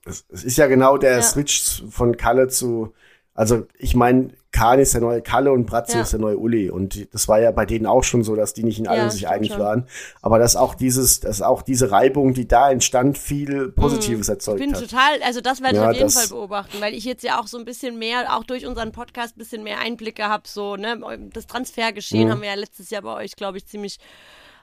es 0.04 0.24
ist 0.44 0.58
ja 0.58 0.66
genau 0.66 0.98
der 0.98 1.16
Ja. 1.16 1.22
Switch 1.22 1.82
von 1.88 2.16
Kalle 2.16 2.48
zu, 2.48 2.92
also 3.34 3.66
ich 3.78 3.94
meine, 3.94 4.34
Kahn 4.52 4.78
ist 4.78 4.92
der 4.94 5.00
neue 5.00 5.22
Kalle 5.22 5.50
und 5.50 5.64
Bratzo 5.66 5.96
Ja. 5.96 6.02
ist 6.02 6.12
der 6.12 6.20
neue 6.20 6.36
Uli. 6.38 6.70
Und 6.70 7.12
das 7.14 7.26
war 7.26 7.40
ja 7.40 7.50
bei 7.52 7.64
denen 7.66 7.86
auch 7.86 8.04
schon 8.04 8.22
so, 8.22 8.36
dass 8.36 8.52
die 8.52 8.62
nicht 8.62 8.78
in 8.78 8.86
allem 8.86 9.04
Ja, 9.04 9.10
sich 9.10 9.26
einig 9.26 9.52
schon. 9.52 9.60
waren. 9.60 9.86
Aber 10.20 10.38
dass 10.38 10.56
auch 10.56 10.74
dieses, 10.74 11.20
dass 11.20 11.40
auch 11.42 11.62
diese 11.62 11.90
Reibung, 11.90 12.34
die 12.34 12.46
da 12.46 12.70
entstand, 12.70 13.16
viel 13.18 13.70
Positives 13.70 14.28
Ich 14.28 14.32
erzeugt 14.34 14.58
bin 14.60 14.74
hat. 14.74 14.80
total, 14.80 15.22
also 15.24 15.40
das 15.40 15.62
werde 15.62 15.76
ich 15.76 15.82
Ja, 15.82 15.90
auf 15.90 15.96
jeden 15.96 16.10
Fall 16.10 16.28
beobachten, 16.28 16.80
weil 16.80 16.92
ich 16.94 17.04
jetzt 17.04 17.24
ja 17.24 17.40
auch 17.40 17.46
so 17.46 17.58
ein 17.58 17.64
bisschen 17.64 17.98
mehr, 17.98 18.36
auch 18.36 18.44
durch 18.44 18.66
unseren 18.66 18.92
Podcast 18.92 19.36
ein 19.36 19.38
bisschen 19.38 19.62
mehr 19.64 19.78
Einblicke 19.80 20.24
habe, 20.28 20.44
so, 20.46 20.76
ne, 20.76 21.00
das 21.32 21.46
Transfergeschehen 21.46 22.26
Mhm. 22.28 22.30
haben 22.32 22.42
wir 22.42 22.48
ja 22.50 22.54
letztes 22.54 22.90
Jahr 22.90 23.02
bei 23.02 23.14
euch, 23.14 23.34
glaube 23.36 23.56
ich, 23.58 23.66
ziemlich 23.66 23.98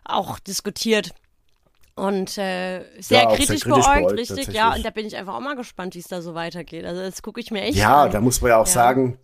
auch 0.05 0.37
diskutiert. 0.39 1.11
Und 1.95 2.37
äh, 2.37 2.83
sehr, 3.01 3.23
Ja, 3.23 3.27
auch 3.27 3.31
sehr 3.35 3.45
kritisch 3.45 3.63
kritisch 3.63 3.85
beäugt, 3.85 4.11
richtig, 4.19 4.47
ja. 4.49 4.73
Und 4.73 4.85
da 4.85 4.89
bin 4.89 5.05
ich 5.05 5.17
einfach 5.17 5.35
auch 5.35 5.41
mal 5.41 5.55
gespannt, 5.55 5.95
wie 5.95 5.99
es 5.99 6.07
da 6.07 6.21
so 6.21 6.33
weitergeht. 6.33 6.85
Also 6.85 7.01
das 7.01 7.21
gucke 7.21 7.41
ich 7.41 7.51
mir 7.51 7.61
echt 7.63 7.77
Ja, 7.77 8.03
an. 8.03 8.11
da 8.11 8.21
muss 8.21 8.39
man 8.41 8.49
ja 8.51 8.57
auch 8.57 8.65
Ja. 8.67 8.71
sagen, 8.71 9.19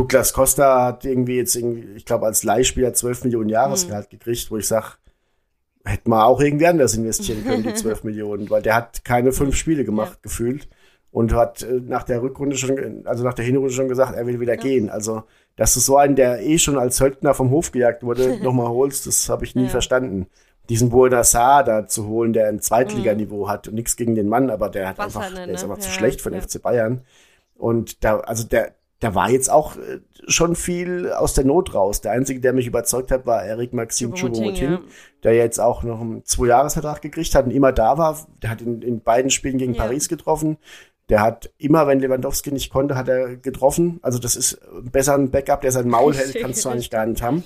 Douglas 0.00 0.32
Costa 0.32 0.84
hat 0.86 1.04
irgendwie 1.04 1.36
jetzt 1.36 1.54
irgendwie, 1.54 1.92
ich 1.94 2.06
glaube, 2.06 2.24
als 2.24 2.42
Leihspieler 2.42 2.94
12 2.94 3.24
Millionen 3.24 3.50
Jahresgehalt 3.50 4.10
Hm. 4.10 4.18
gekriegt, 4.18 4.50
wo 4.50 4.56
ich 4.56 4.66
sag, 4.66 4.96
hätte 5.84 6.08
man 6.08 6.22
auch 6.22 6.40
irgendwie 6.40 6.66
anders 6.66 6.94
investieren 6.94 7.44
können, 7.44 7.62
die 7.62 7.74
12 7.74 8.04
Millionen, 8.04 8.48
weil 8.48 8.62
der 8.62 8.74
hat 8.76 9.04
keine 9.04 9.32
fünf 9.32 9.56
Spiele 9.56 9.84
gemacht, 9.84 10.22
gefühlt. 10.22 10.68
Und 11.12 11.34
hat 11.34 11.62
äh, 11.62 11.80
nach 11.84 12.04
der 12.04 12.22
Rückrunde 12.22 12.56
schon, 12.56 13.02
also 13.04 13.24
nach 13.24 13.34
der 13.34 13.44
Hinrunde 13.44 13.72
schon 13.72 13.88
gesagt, 13.88 14.14
er 14.16 14.26
will 14.26 14.40
wieder 14.40 14.56
gehen. 14.56 14.88
Also, 14.88 15.24
dass 15.56 15.74
du 15.74 15.80
so 15.80 15.96
einen, 15.96 16.14
der 16.16 16.40
eh 16.40 16.56
schon 16.58 16.78
als 16.78 16.96
Söldner 16.98 17.34
vom 17.34 17.50
Hof 17.50 17.72
gejagt 17.72 18.02
wurde, 18.02 18.38
nochmal 18.42 18.68
holst, 18.68 19.06
das 19.06 19.28
habe 19.28 19.44
ich 19.44 19.54
nie 19.54 19.68
verstanden. 19.68 20.28
Diesen 20.68 20.88
Buena 20.88 21.24
Saar 21.24 21.64
da 21.64 21.86
zu 21.88 22.06
holen, 22.06 22.32
der 22.32 22.46
ein 22.46 22.60
Zweitliganiveau 22.60 23.48
hat 23.48 23.66
und 23.66 23.74
nichts 23.74 23.96
gegen 23.96 24.14
den 24.14 24.28
Mann, 24.28 24.50
aber 24.50 24.68
der 24.70 24.88
hat 24.88 24.98
Was 24.98 25.16
einfach, 25.16 25.28
nicht, 25.30 25.46
der 25.46 25.54
ist 25.54 25.62
ne? 25.64 25.70
einfach 25.70 25.82
zu 25.82 25.88
Ja, 25.88 25.94
schlecht 25.94 26.20
von 26.20 26.32
ja. 26.32 26.40
FC 26.40 26.62
Bayern. 26.62 27.00
Und 27.56 28.04
da, 28.04 28.20
also 28.20 28.44
der, 28.44 28.72
da 29.00 29.14
war 29.14 29.30
jetzt 29.30 29.50
auch 29.50 29.76
äh, 29.76 30.00
schon 30.28 30.54
viel 30.54 31.10
aus 31.10 31.34
der 31.34 31.44
Not 31.44 31.74
raus. 31.74 32.00
Der 32.02 32.12
einzige, 32.12 32.40
der 32.40 32.52
mich 32.52 32.66
überzeugt 32.66 33.10
hat, 33.10 33.26
war 33.26 33.42
Erik 33.44 33.72
Maxim 33.72 34.12
Choupo-Moting, 34.14 34.70
ja. 34.72 34.80
der 35.22 35.34
jetzt 35.34 35.58
auch 35.58 35.82
noch 35.82 36.00
einen 36.00 36.24
Zwei-Jahres-Vertrag 36.24 37.00
gekriegt 37.02 37.34
hat 37.34 37.46
und 37.46 37.50
immer 37.50 37.72
da 37.72 37.96
war. 37.98 38.18
Der 38.42 38.50
hat 38.50 38.60
in, 38.62 38.82
in 38.82 39.00
beiden 39.00 39.30
Spielen 39.30 39.58
gegen 39.58 39.74
Ja. 39.74 39.84
Paris 39.84 40.08
getroffen. 40.08 40.58
Der 41.08 41.22
hat 41.22 41.50
immer, 41.58 41.86
wenn 41.88 41.98
Lewandowski 41.98 42.52
nicht 42.52 42.70
konnte, 42.70 42.94
hat 42.94 43.08
er 43.08 43.36
getroffen. 43.36 43.98
Also 44.02 44.18
das 44.18 44.36
ist 44.36 44.60
besser 44.84 45.14
ein 45.14 45.30
Backup, 45.30 45.62
der 45.62 45.72
sein 45.72 45.88
Maul 45.88 46.14
hält, 46.14 46.34
kannst 46.40 46.64
du 46.64 46.68
eigentlich 46.68 46.90
gar 46.90 47.06
nicht 47.06 47.22
haben. 47.22 47.42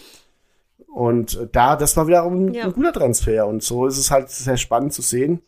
Und 0.92 1.38
äh, 1.38 1.48
da, 1.50 1.76
das 1.76 1.96
war 1.96 2.06
wiederum 2.08 2.52
Ja. 2.52 2.64
ein 2.64 2.72
guter 2.72 2.92
Transfer. 2.92 3.46
Und 3.46 3.62
so 3.62 3.86
ist 3.86 3.96
es 3.98 4.10
halt 4.10 4.28
sehr 4.30 4.56
spannend 4.56 4.92
zu 4.92 5.02
sehen, 5.02 5.40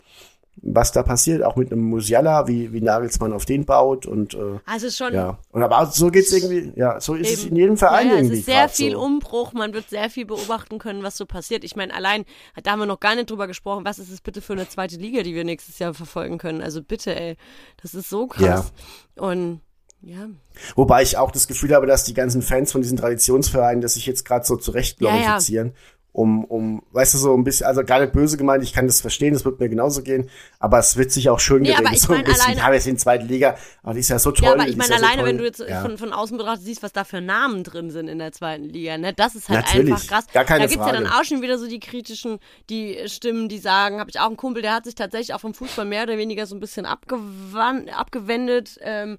was 0.63 0.93
da 0.93 1.03
passiert. 1.03 1.43
Auch 1.43 1.57
mit 1.57 1.71
einem 1.71 1.83
Musiala, 1.83 2.49
wie, 2.49 2.73
wie 2.73 2.81
Nagelsmann 2.81 3.33
auf 3.33 3.45
den 3.45 3.65
baut. 3.65 4.07
Und 4.07 4.35
äh, 4.35 4.59
Also 4.65 4.91
schon 4.91 5.15
ja. 5.15 5.39
Und 5.53 5.63
aber 5.63 5.87
so 5.87 6.11
geht's 6.11 6.33
irgendwie, 6.33 6.73
ja, 6.77 7.01
so 7.01 7.15
ist 7.15 7.33
es 7.33 7.41
Eben. 7.45 7.51
in 7.51 7.57
jedem 7.57 7.77
Verein 7.77 8.07
ja, 8.07 8.13
ja, 8.15 8.19
irgendwie. 8.19 8.35
Es 8.35 8.41
ist 8.41 8.47
sehr 8.47 8.69
viel 8.69 8.93
so. 8.93 9.03
Umbruch, 9.03 9.53
man 9.53 9.75
wird 9.75 9.91
sehr 9.91 10.11
viel 10.11 10.27
beobachten 10.27 10.79
können, 10.79 11.03
was 11.03 11.17
so 11.17 11.27
passiert. 11.27 11.65
Ich 11.65 11.77
meine, 11.77 11.95
allein, 11.95 12.25
da 12.63 12.73
haben 12.73 12.79
wir 12.79 12.87
noch 12.87 13.01
gar 13.01 13.15
nicht 13.15 13.31
drüber 13.31 13.47
gesprochen, 13.47 13.85
was 13.85 13.99
ist 13.99 14.11
es 14.11 14.21
bitte 14.21 14.41
für 14.41 14.55
eine 14.55 14.69
zweite 14.69 14.97
Liga, 14.97 15.23
die 15.23 15.35
wir 15.35 15.45
nächstes 15.45 15.79
Jahr 15.79 15.95
verfolgen 15.95 16.39
können. 16.39 16.63
Also 16.63 16.83
bitte, 16.83 17.15
ey, 17.15 17.37
das 17.83 17.95
ist 17.95 18.09
so 18.09 18.27
krass. 18.27 18.73
Und 19.17 19.61
ja, 20.03 20.29
Wobei 20.75 21.03
ich 21.03 21.17
auch 21.17 21.31
das 21.31 21.49
Gefühl 21.49 21.75
habe, 21.75 21.87
dass 21.87 22.05
die 22.05 22.15
ganzen 22.15 22.43
Fans 22.43 22.71
von 22.71 22.83
diesen 22.83 22.97
Traditionsvereinen, 22.97 23.81
dass 23.81 23.95
sich 23.95 24.07
jetzt 24.07 24.25
gerade 24.25 24.45
so 24.45 24.57
zurecht 24.57 25.01
Ja, 25.01 25.17
ja. 25.17 25.71
Um, 26.17 26.47
um, 26.47 26.83
weißt 26.93 27.13
du, 27.13 27.19
so 27.19 27.37
ein 27.37 27.45
bisschen, 27.45 27.67
also 27.67 27.85
gar 27.85 28.01
nicht 28.01 28.15
böse 28.15 28.39
gemeint, 28.39 28.65
ich 28.65 28.73
kann 28.73 28.87
das 28.87 29.03
verstehen, 29.03 29.35
das 29.35 29.45
wird 29.45 29.61
mir 29.61 29.69
genauso 29.69 30.03
gehen, 30.03 30.31
aber 30.59 30.79
es 30.79 30.97
wird 30.97 31.13
sich 31.13 31.29
auch 31.29 31.39
schön 31.39 31.61
Nee, 31.61 31.75
geredet, 31.75 31.99
so 31.99 32.15
ein 32.15 32.25
bisschen. 32.25 32.55
Ich 32.55 32.63
habe 32.63 32.75
jetzt 32.75 32.87
in 32.87 32.95
der 32.95 33.01
zweiten 33.03 33.29
Liga, 33.29 33.59
aber 33.83 33.93
die 33.93 34.01
ist 34.01 34.09
ja 34.09 34.19
so 34.19 34.33
toll. 34.33 34.47
ja 34.47 34.55
aber 34.55 34.67
ich 34.67 34.79
meine, 34.79 34.93
ja 34.93 34.99
so 34.99 35.05
alleine, 35.05 35.21
toll. 35.21 35.29
wenn 35.29 35.37
du 35.37 35.45
jetzt 35.45 35.61
ja. 35.61 35.83
von, 35.83 35.99
von 35.99 36.15
außen 36.15 36.39
betrachtet 36.39 36.65
siehst, 36.65 36.83
was 36.83 36.95
da 36.95 37.05
für 37.05 37.21
Namen 37.21 37.65
drin 37.65 37.91
sind 37.91 38.09
in 38.09 38.19
der 38.19 38.33
zweiten 38.33 38.65
Liga, 38.65 38.97
ne, 38.97 39.13
das 39.13 39.35
ist 39.35 39.51
halt 39.51 39.67
Natürlich, 39.67 39.93
einfach 39.93 40.07
krass. 40.07 40.27
gar 40.33 40.47
keine 40.47 40.61
da 40.61 40.67
gibt's 40.69 40.87
ja 40.87 40.93
dann 40.95 41.05
Frage. 41.05 41.21
auch 41.21 41.25
schon 41.25 41.43
wieder 41.43 41.59
so 41.59 41.69
die 41.69 41.81
kritischen, 41.81 42.39
die 42.71 42.99
Stimmen, 43.09 43.51
die 43.51 43.59
sagen, 43.59 44.01
habe 44.01 44.09
ich 44.09 44.19
auch 44.19 44.29
einen 44.29 44.39
Kumpel, 44.39 44.63
der 44.63 44.73
hat 44.73 44.87
sich 44.87 44.95
tatsächlich 44.95 45.35
auch 45.35 45.41
vom 45.41 45.53
Fußball 45.53 45.85
mehr 45.85 46.05
oder 46.05 46.17
weniger 46.17 46.47
so 46.47 46.57
ein 46.57 46.61
bisschen 46.61 46.87
abgewan 46.87 47.91
abgewendet, 47.91 48.79
ähm, 48.81 49.19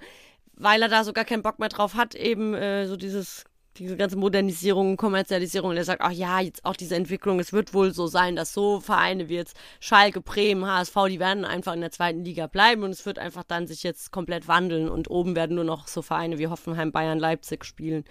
weil 0.55 0.81
er 0.81 0.89
da 0.89 1.03
so 1.03 1.13
gar 1.13 1.25
keinen 1.25 1.43
Bock 1.43 1.59
mehr 1.59 1.69
drauf 1.69 1.93
hat, 1.93 2.15
eben 2.15 2.55
äh, 2.55 2.87
so 2.87 2.97
dieses 2.97 3.45
diese 3.79 3.97
ganze 3.97 4.17
Modernisierung, 4.17 4.97
Kommerzialisierung, 4.97 5.71
und 5.71 5.77
er 5.77 5.83
sagt, 5.83 6.01
ach 6.01 6.11
ja, 6.11 6.39
jetzt 6.39 6.65
auch 6.65 6.75
diese 6.75 6.95
Entwicklung, 6.95 7.39
es 7.39 7.53
wird 7.53 7.73
wohl 7.73 7.93
so 7.93 8.07
sein, 8.07 8.35
dass 8.35 8.53
so 8.53 8.79
Vereine 8.79 9.29
wie 9.29 9.35
jetzt 9.35 9.57
Schalke, 9.79 10.21
Bremen, 10.21 10.65
HSV, 10.65 10.95
die 11.09 11.19
werden 11.19 11.45
einfach 11.45 11.73
in 11.73 11.81
der 11.81 11.91
zweiten 11.91 12.23
Liga 12.23 12.47
bleiben 12.47 12.83
und 12.83 12.91
es 12.91 13.05
wird 13.05 13.19
einfach 13.19 13.43
dann 13.43 13.67
sich 13.67 13.83
jetzt 13.83 14.11
komplett 14.11 14.47
wandeln 14.47 14.89
und 14.89 15.09
oben 15.09 15.35
werden 15.35 15.55
nur 15.55 15.63
noch 15.63 15.87
so 15.87 16.01
Vereine 16.01 16.37
wie 16.39 16.47
Hoffenheim, 16.47 16.91
Bayern, 16.91 17.19
Leipzig 17.19 17.65
spielen. 17.65 18.03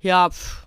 Ja, 0.00 0.30
pff, 0.30 0.66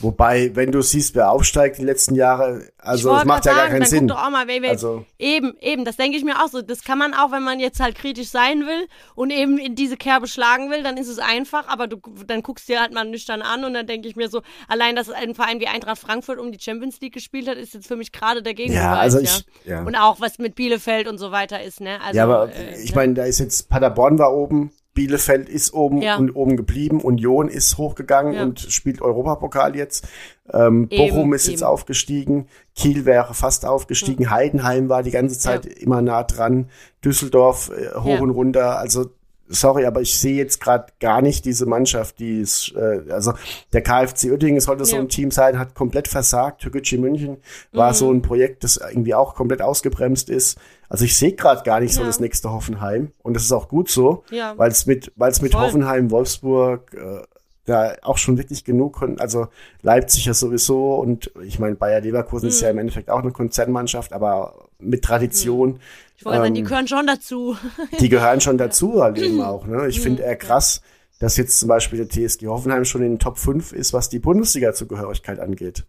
Wobei, 0.00 0.54
wenn 0.54 0.70
du 0.72 0.82
siehst, 0.82 1.14
wer 1.14 1.30
aufsteigt 1.30 1.78
die 1.78 1.84
letzten 1.84 2.14
Jahre, 2.14 2.68
also 2.78 3.10
wollte 3.10 3.26
macht 3.26 3.44
ja 3.44 3.52
grad 3.52 3.56
gar 3.60 3.64
sagen, 3.64 3.70
keinen 3.72 3.80
dann 3.80 3.90
Sinn. 3.90 4.08
Guck 4.08 4.16
doch 4.16 4.24
auch 4.26 4.30
mal, 4.30 4.46
wer, 4.46 4.62
wer, 4.62 4.70
Also- 4.70 5.04
eben, 5.18 5.54
eben, 5.60 5.84
das 5.84 5.96
denke 5.96 6.16
ich 6.16 6.24
mir 6.24 6.42
auch 6.42 6.48
so. 6.48 6.62
Das 6.62 6.84
kann 6.84 6.98
man 6.98 7.14
auch, 7.14 7.32
wenn 7.32 7.42
man 7.42 7.58
jetzt 7.60 7.80
halt 7.80 7.96
kritisch 7.96 8.28
sein 8.28 8.60
will 8.60 8.86
und 9.14 9.30
eben 9.30 9.58
in 9.58 9.74
diese 9.74 9.96
Kerbe 9.96 10.26
schlagen 10.28 10.70
will, 10.70 10.82
dann 10.82 10.96
ist 10.96 11.08
es 11.08 11.18
einfach, 11.18 11.66
aber 11.68 11.86
du, 11.88 12.00
dann 12.26 12.42
guckst 12.42 12.68
dir 12.68 12.80
halt 12.80 12.92
mal 12.92 13.04
nüchtern 13.04 13.42
an 13.42 13.64
und 13.64 13.74
dann 13.74 13.86
denke 13.86 14.08
ich 14.08 14.16
mir 14.16 14.28
so, 14.28 14.42
allein, 14.68 14.94
dass 14.96 15.10
ein 15.10 15.34
Verein 15.34 15.60
wie 15.60 15.66
Eintracht 15.66 15.98
Frankfurt 15.98 16.38
um 16.38 16.52
die 16.52 16.60
Champions 16.60 17.00
League 17.00 17.14
gespielt 17.14 17.48
hat, 17.48 17.56
ist 17.56 17.74
jetzt 17.74 17.88
für 17.88 17.96
mich 17.96 18.12
gerade 18.12 18.42
der 18.42 18.54
Gegenbeweis. 18.54 18.82
Ja, 18.84 18.94
also 18.96 19.18
ich- 19.20 19.44
ja. 19.64 19.82
Und 19.82 19.96
auch 19.96 20.20
was 20.20 20.38
mit 20.38 20.54
Bielefeld 20.54 21.08
und 21.08 21.18
so 21.18 21.32
weiter 21.32 21.62
ist, 21.62 21.80
ne? 21.80 22.00
Also, 22.00 22.16
ja, 22.16 22.24
aber 22.24 22.52
äh, 22.54 22.80
ich 22.82 22.90
ne? 22.90 22.96
meine, 22.96 23.14
da 23.14 23.24
ist 23.24 23.38
jetzt 23.40 23.68
Paderborn 23.68 24.18
war 24.18 24.32
oben, 24.34 24.70
Bielefeld 24.98 25.48
ist 25.48 25.72
oben 25.74 26.02
Ja. 26.02 26.16
und 26.16 26.34
oben 26.34 26.56
geblieben, 26.56 27.00
Union 27.00 27.46
ist 27.48 27.78
hochgegangen 27.78 28.32
Ja. 28.32 28.42
und 28.42 28.58
spielt 28.58 29.00
Europapokal 29.00 29.76
jetzt. 29.76 30.08
Ähm, 30.52 30.88
Eben, 30.90 31.14
Bochum 31.14 31.34
ist 31.34 31.46
jetzt 31.46 31.60
eben. 31.60 31.70
aufgestiegen, 31.70 32.48
Kiel 32.74 33.04
wäre 33.04 33.32
fast 33.34 33.64
aufgestiegen, 33.64 34.28
Heidenheim 34.30 34.88
war 34.88 35.04
die 35.04 35.12
ganze 35.12 35.38
Zeit 35.38 35.66
immer 35.66 36.02
nah 36.02 36.24
dran, 36.24 36.68
Düsseldorf 37.04 37.70
äh, 37.70 37.94
hoch 37.96 38.06
Ja. 38.16 38.20
und 38.20 38.30
runter. 38.30 38.78
Also 38.80 39.06
sorry, 39.50 39.86
aber 39.86 40.00
ich 40.02 40.18
sehe 40.18 40.36
jetzt 40.36 40.60
gerade 40.60 40.86
gar 41.00 41.22
nicht 41.22 41.44
diese 41.44 41.64
Mannschaft, 41.64 42.18
die 42.18 42.40
ist, 42.40 42.74
äh, 42.76 43.10
also 43.12 43.32
der 43.72 43.82
KfC 43.82 44.30
Uerdingen 44.32 44.60
sollte 44.60 44.84
so 44.84 44.96
Ja. 44.96 45.02
ein 45.02 45.08
Team 45.08 45.30
sein, 45.30 45.58
hat 45.60 45.74
komplett 45.76 46.08
versagt. 46.08 46.60
Türkgücü 46.62 46.98
München 46.98 47.36
war 47.72 47.90
Mhm. 47.90 47.94
so 47.94 48.10
ein 48.12 48.20
Projekt, 48.22 48.64
das 48.64 48.76
irgendwie 48.78 49.14
auch 49.14 49.34
komplett 49.36 49.62
ausgebremst 49.62 50.28
ist. 50.28 50.58
Also 50.88 51.04
ich 51.04 51.16
sehe 51.16 51.32
gerade 51.34 51.62
gar 51.64 51.80
nicht 51.80 51.92
so 51.94 52.00
Ja. 52.00 52.06
das 52.06 52.20
nächste 52.20 52.50
Hoffenheim 52.50 53.12
und 53.22 53.34
das 53.34 53.42
ist 53.44 53.52
auch 53.52 53.68
gut 53.68 53.90
so, 53.90 54.24
Ja. 54.30 54.54
weil 54.56 54.70
es 54.70 54.86
mit, 54.86 55.12
weil 55.16 55.30
es 55.30 55.42
mit 55.42 55.52
Voll. 55.52 55.62
Hoffenheim, 55.62 56.10
Wolfsburg 56.10 56.94
äh, 56.94 57.22
da 57.66 57.94
auch 58.02 58.16
schon 58.16 58.38
wirklich 58.38 58.64
genug, 58.64 58.94
kon- 58.94 59.20
also 59.20 59.48
Leipzig 59.82 60.24
ja 60.24 60.32
sowieso 60.32 60.94
und 60.94 61.30
ich 61.44 61.58
meine 61.58 61.74
Bayer 61.74 62.00
Leverkusen 62.00 62.48
ist 62.48 62.62
ja 62.62 62.70
im 62.70 62.78
Endeffekt 62.78 63.10
auch 63.10 63.20
eine 63.20 63.32
Konzernmannschaft, 63.32 64.14
aber 64.14 64.68
mit 64.78 65.04
Tradition. 65.04 65.78
ich 66.16 66.24
wollte 66.24 66.38
sagen, 66.38 66.54
die 66.54 66.60
ähm, 66.60 66.66
gehören 66.66 66.88
schon 66.88 67.06
dazu. 67.06 67.56
die 68.00 68.08
gehören 68.08 68.40
schon 68.40 68.56
dazu 68.56 69.02
halt 69.02 69.18
eben 69.18 69.42
auch. 69.42 69.66
Ne? 69.66 69.78
Mhm. 69.82 69.88
Ich 69.90 70.00
finde 70.00 70.22
eher 70.22 70.36
krass, 70.36 70.80
dass 71.18 71.36
jetzt 71.36 71.58
zum 71.60 71.68
Beispiel 71.68 71.98
der 72.06 72.08
TSG 72.08 72.46
Hoffenheim 72.46 72.86
schon 72.86 73.02
in 73.02 73.10
den 73.14 73.18
Top 73.18 73.36
5 73.38 73.72
ist, 73.72 73.92
was 73.92 74.08
die 74.08 74.20
Bundesliga-Zugehörigkeit 74.20 75.38
angeht. 75.38 75.84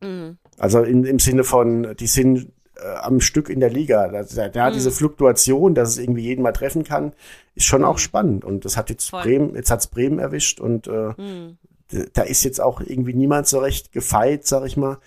Mhm. 0.00 0.38
Also 0.58 0.80
in, 0.82 1.04
im 1.04 1.18
Sinne 1.18 1.44
von, 1.44 1.94
die 1.98 2.06
sind 2.06 2.52
äh, 2.82 2.96
am 3.00 3.20
Stück 3.20 3.48
in 3.48 3.60
der 3.60 3.70
Liga. 3.70 4.08
Da, 4.08 4.48
da 4.48 4.68
Mhm. 4.70 4.74
diese 4.74 4.90
Fluktuation, 4.90 5.74
dass 5.74 5.90
es 5.90 5.98
irgendwie 5.98 6.22
jeden 6.22 6.42
mal 6.42 6.52
treffen 6.52 6.84
kann, 6.84 7.12
ist 7.54 7.64
schon 7.66 7.84
auch 7.84 7.98
spannend. 7.98 8.44
Und 8.44 8.64
das 8.64 8.76
hat 8.76 8.90
jetzt 8.90 9.10
Voll. 9.10 9.22
Bremen, 9.22 9.54
jetzt 9.54 9.70
hat's 9.70 9.86
Bremen 9.88 10.18
erwischt 10.18 10.60
und 10.60 10.86
äh, 10.86 11.12
Mhm. 11.16 11.58
da 12.12 12.22
ist 12.22 12.44
jetzt 12.44 12.60
auch 12.60 12.80
irgendwie 12.80 13.14
niemand 13.14 13.46
so 13.48 13.58
recht 13.58 13.92
gefeit, 13.92 14.46
sag 14.46 14.64
ich 14.66 14.76
mal. 14.76 14.98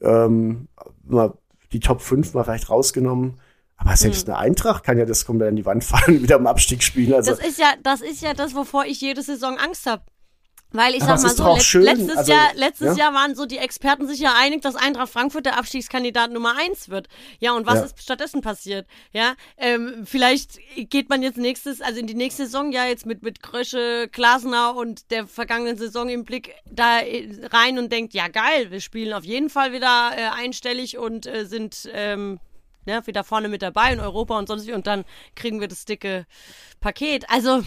Ähm, 0.00 0.68
mal 1.04 1.32
die 1.72 1.80
Top 1.80 2.00
5 2.02 2.34
mal 2.34 2.44
vielleicht 2.44 2.68
rausgenommen. 2.70 3.40
Aber 3.78 3.90
Mhm. 3.90 3.96
selbst 3.96 4.28
eine 4.28 4.38
Eintracht 4.38 4.84
kann 4.84 4.98
ja 4.98 5.04
das 5.04 5.24
komplett 5.26 5.50
an 5.50 5.56
die 5.56 5.66
Wand 5.66 5.84
fallen, 5.84 6.22
wieder 6.22 6.36
im 6.36 6.46
Abstieg 6.46 6.82
spielen. 6.82 7.12
Also 7.14 7.30
Das 7.32 7.40
ist 7.46 7.58
ja, 7.58 7.72
das 7.82 8.00
ist 8.00 8.22
ja 8.22 8.34
das, 8.34 8.54
wovor 8.54 8.84
ich 8.86 9.00
jede 9.00 9.22
Saison 9.22 9.58
Angst 9.58 9.86
habe. 9.86 10.02
Weil 10.76 10.94
ich 10.94 11.00
sag 11.02 11.20
mal 11.22 11.28
so, 11.30 11.36
doch 11.36 11.46
auch 11.46 11.58
letz- 11.58 11.62
schön, 11.62 11.82
letztes, 11.82 12.16
also, 12.16 12.32
Jahr, 12.32 12.54
letztes 12.54 12.96
ja. 12.96 13.04
Jahr 13.04 13.14
waren 13.14 13.34
so 13.34 13.46
die 13.46 13.58
Experten 13.58 14.06
sich 14.06 14.20
ja 14.20 14.34
einig, 14.38 14.62
dass 14.62 14.76
Eintracht 14.76 15.08
Frankfurt 15.10 15.46
der 15.46 15.58
Abstiegskandidat 15.58 16.30
Nummer 16.30 16.54
eins 16.56 16.88
wird. 16.88 17.08
Ja, 17.40 17.52
und 17.52 17.66
was 17.66 17.76
Ja. 17.76 17.84
ist 17.86 18.02
stattdessen 18.02 18.40
passiert? 18.42 18.86
Ja, 19.12 19.34
ähm, 19.56 20.04
vielleicht 20.04 20.58
geht 20.76 21.08
man 21.08 21.22
jetzt 21.22 21.38
nächstes, 21.38 21.80
also 21.80 21.98
in 21.98 22.06
die 22.06 22.14
nächste 22.14 22.44
Saison 22.44 22.72
ja 22.72 22.86
jetzt 22.86 23.06
mit, 23.06 23.22
mit 23.22 23.42
Krösche, 23.42 24.08
Glasner 24.12 24.76
und 24.76 25.10
der 25.10 25.26
vergangenen 25.26 25.76
Saison 25.76 26.08
im 26.08 26.24
Blick 26.24 26.54
da 26.70 27.00
äh, 27.00 27.28
rein 27.52 27.78
und 27.78 27.90
denkt, 27.90 28.14
ja 28.14 28.28
geil, 28.28 28.70
wir 28.70 28.80
spielen 28.80 29.12
auf 29.12 29.24
jeden 29.24 29.50
Fall 29.50 29.72
wieder 29.72 30.10
äh, 30.16 30.28
einstellig 30.34 30.98
und 30.98 31.26
äh, 31.26 31.46
sind 31.46 31.88
ähm, 31.92 32.38
ja, 32.86 33.06
wieder 33.06 33.24
vorne 33.24 33.48
mit 33.48 33.62
dabei 33.62 33.92
in 33.92 34.00
Europa 34.00 34.38
und 34.38 34.46
sonst 34.46 34.66
wie 34.66 34.72
und 34.72 34.86
dann 34.86 35.04
kriegen 35.34 35.60
wir 35.60 35.68
das 35.68 35.84
dicke 35.86 36.26
Paket. 36.80 37.28
Also 37.28 37.62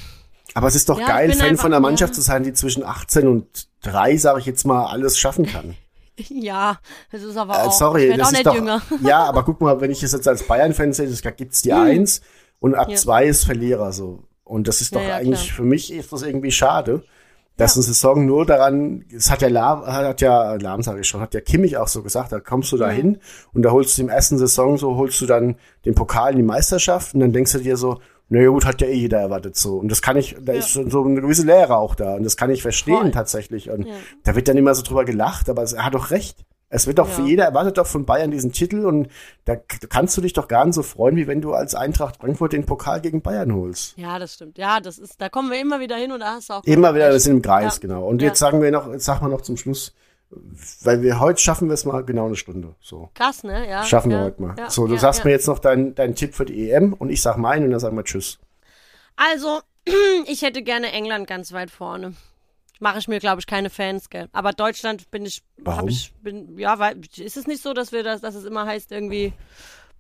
Aber 0.56 0.68
es 0.68 0.76
ist 0.76 0.90
doch 0.90 1.00
Ja, 1.00 1.08
geil, 1.08 1.32
Fan 1.34 1.50
einfach- 1.50 1.64
von 1.64 1.74
einer 1.74 1.80
Mannschaft 1.80 2.14
ja. 2.14 2.16
zu 2.16 2.22
sein, 2.22 2.44
die 2.44 2.54
zwischen 2.54 2.84
18 2.84 3.28
und 3.28 3.68
3, 3.84 4.18
sage 4.18 4.40
ich 4.40 4.46
jetzt 4.46 4.66
mal, 4.66 4.86
alles 4.86 5.18
schaffen 5.18 5.46
kann. 5.46 5.76
Ja, 6.28 6.80
das 7.14 7.24
ist 7.24 7.38
aber 7.38 7.54
Äh, 7.56 7.68
auch. 7.68 7.72
sorry, 7.72 8.04
ich 8.04 8.10
werd 8.10 8.20
das 8.20 8.28
auch 8.28 8.32
ist 8.32 8.38
nicht 8.40 8.46
doch. 8.48 8.56
jünger. 8.56 8.82
Ja, 9.04 9.24
aber 9.24 9.44
guck 9.44 9.62
mal, 9.62 9.80
wenn 9.80 9.90
ich 9.90 10.04
es 10.04 10.12
jetzt 10.12 10.28
als 10.28 10.44
Bayern-Fan 10.44 10.92
sehe, 10.92 11.08
da 11.08 11.30
gibt's 11.32 11.62
die 11.62 11.72
Eins 11.72 12.20
und 12.60 12.76
ab 12.76 12.90
Ja. 12.90 12.98
zwei 12.98 13.26
ist 13.26 13.46
Verlierer 13.46 13.94
so. 13.94 14.24
Und 14.44 14.68
das 14.68 14.82
ist 14.82 14.92
Ja, 14.94 15.00
doch 15.00 15.08
ja, 15.08 15.16
eigentlich, 15.16 15.46
klar. 15.46 15.56
für 15.56 15.64
mich 15.64 15.94
ist 15.94 16.12
das 16.12 16.24
irgendwie 16.24 16.52
schade, 16.52 17.04
dass 17.56 17.76
eine 17.78 17.84
Saison 17.84 18.26
nur 18.26 18.46
daran, 18.46 19.06
es 19.16 19.32
hat 19.32 19.42
ja 19.42 19.48
Lahm, 19.48 19.86
hat 19.86 20.20
ja, 20.20 20.56
Lahm 20.56 20.82
sage 20.82 21.00
ich 21.00 21.08
schon, 21.08 21.22
hat 21.22 21.34
ja 21.34 21.40
Kimmich 21.40 21.78
auch 21.78 21.88
so 21.88 22.04
gesagt, 22.04 22.34
da 22.34 22.42
kommst 22.42 22.72
du 22.74 22.78
da 22.78 22.90
hin 22.90 23.20
und 23.54 23.62
da 23.62 23.72
holst 23.72 23.98
du 23.98 24.02
im 24.02 24.10
ersten 24.10 24.38
Saison 24.38 24.78
so, 24.78 24.98
holst 24.98 25.22
du 25.22 25.26
dann 25.26 25.56
den 25.86 25.96
Pokal 25.96 26.32
in 26.32 26.38
die 26.40 26.44
Meisterschaft 26.44 27.14
und 27.14 27.22
dann 27.22 27.32
denkst 27.32 27.54
du 27.54 27.60
dir 27.60 27.78
so, 27.78 28.02
na 28.30 28.40
ja, 28.42 28.50
gut, 28.50 28.66
hat 28.66 28.82
ja 28.82 28.88
eh 28.88 28.94
jeder 28.94 29.20
erwartet 29.20 29.56
so. 29.56 29.78
Und 29.78 29.90
das 29.90 30.02
kann 30.02 30.16
ich, 30.18 30.36
da 30.40 30.54
ist 30.54 30.70
schon 30.70 30.90
so 30.92 31.04
eine 31.04 31.20
gewisse 31.22 31.44
Lehre 31.46 31.78
auch 31.78 31.96
da. 31.96 32.14
Und 32.16 32.24
das 32.24 32.38
kann 32.38 32.50
ich 32.52 32.62
verstehen 32.62 32.98
Voll. 33.02 33.12
tatsächlich. 33.12 33.70
Und 33.70 33.88
da 34.24 34.36
wird 34.36 34.48
dann 34.48 34.58
immer 34.58 34.76
so 34.76 34.84
drüber 34.84 35.04
gelacht, 35.06 35.50
aber 35.50 35.64
es- 35.64 35.74
er 35.74 35.86
hat 35.86 35.94
doch 35.96 36.12
recht. 36.12 36.46
Es 36.72 36.86
wird 36.86 37.00
doch 37.00 37.08
für 37.08 37.22
Ja. 37.24 37.28
jeder 37.28 37.44
erwartet 37.46 37.80
doch 37.80 37.88
von 37.88 38.06
Bayern 38.06 38.30
diesen 38.30 38.52
Titel 38.52 38.86
und 38.86 39.08
da 39.46 39.56
kannst 39.56 40.16
du 40.16 40.22
dich 40.22 40.34
doch 40.34 40.48
gar 40.48 40.66
nicht 40.66 40.76
so 40.76 40.84
freuen, 40.84 41.16
wie 41.16 41.26
wenn 41.26 41.42
du 41.42 41.54
als 41.54 41.74
Eintracht 41.74 42.18
Frankfurt 42.18 42.54
den 42.54 42.68
Pokal 42.68 43.02
gegen 43.02 43.24
Bayern 43.24 43.56
holst. 43.56 43.98
Ja, 43.98 44.20
das 44.20 44.36
stimmt. 44.36 44.60
Ja, 44.60 44.80
das 44.80 45.00
ist, 45.00 45.20
da 45.20 45.30
kommen 45.30 45.50
wir 45.50 45.60
immer 45.60 45.80
wieder 45.80 45.96
hin 45.96 46.12
und 46.12 46.20
da 46.20 46.36
hast 46.36 46.50
du 46.52 46.54
auch. 46.54 46.64
Immer 46.66 46.94
wieder, 46.94 47.10
wir 47.10 47.20
sind 47.20 47.38
im 47.38 47.42
Kreis, 47.42 47.78
Ja. 47.78 47.82
genau. 47.88 48.06
Und 48.08 48.22
Ja. 48.22 48.28
jetzt 48.28 48.38
sagen 48.38 48.62
wir 48.62 48.70
noch, 48.70 48.92
jetzt 48.92 49.06
sagen 49.06 49.26
wir 49.26 49.30
noch 49.30 49.42
zum 49.42 49.58
Schluss, 49.58 49.96
weil 50.82 51.02
wir 51.02 51.20
heute 51.20 51.42
schaffen 51.42 51.70
wir 51.70 51.74
es 51.74 51.86
mal 51.86 52.04
genau 52.04 52.28
eine 52.28 52.36
Stunde. 52.36 52.76
So. 52.82 53.10
Krass, 53.16 53.44
ne? 53.44 53.68
Ja. 53.68 53.84
Schaffen 53.84 54.12
wir 54.12 54.18
ja, 54.20 54.24
heute 54.26 54.42
mal. 54.42 54.56
Ja, 54.58 54.70
so, 54.70 54.86
du 54.88 54.94
ja, 54.94 55.00
sagst 55.00 55.26
mir 55.26 55.32
jetzt 55.32 55.48
noch 55.48 55.60
deinen 55.60 55.96
deinen 55.96 56.16
Tipp 56.16 56.36
für 56.36 56.46
die 56.46 56.70
EM 56.70 56.94
und 56.94 57.10
ich 57.10 57.22
sag 57.22 57.38
meinen 57.38 57.66
und 57.66 57.72
dann 57.72 57.80
sagen 57.80 57.96
wir 57.98 58.04
Tschüss. 58.04 58.40
Also, 59.16 59.62
ich 60.28 60.42
hätte 60.42 60.62
gerne 60.62 60.92
England 60.92 61.28
ganz 61.28 61.52
weit 61.52 61.72
vorne. 61.72 62.14
Mache 62.80 63.00
ich 63.00 63.08
mir, 63.10 63.20
glaube 63.20 63.42
ich, 63.42 63.48
keine 63.48 63.70
Fans, 63.70 64.10
gell? 64.10 64.30
Aber 64.32 64.54
Deutschland 64.54 65.12
bin 65.12 65.26
ich, 65.26 65.44
Warum? 65.58 65.90
ich, 65.90 66.14
bin, 66.22 66.58
ja, 66.58 66.80
weil, 66.80 67.02
ist 67.18 67.36
es 67.36 67.46
nicht 67.46 67.62
so, 67.62 67.74
dass 67.74 67.92
wir 67.92 68.04
das, 68.04 68.22
dass 68.22 68.36
es 68.36 68.46
immer 68.46 68.66
heißt, 68.66 68.94
irgendwie, 68.94 69.34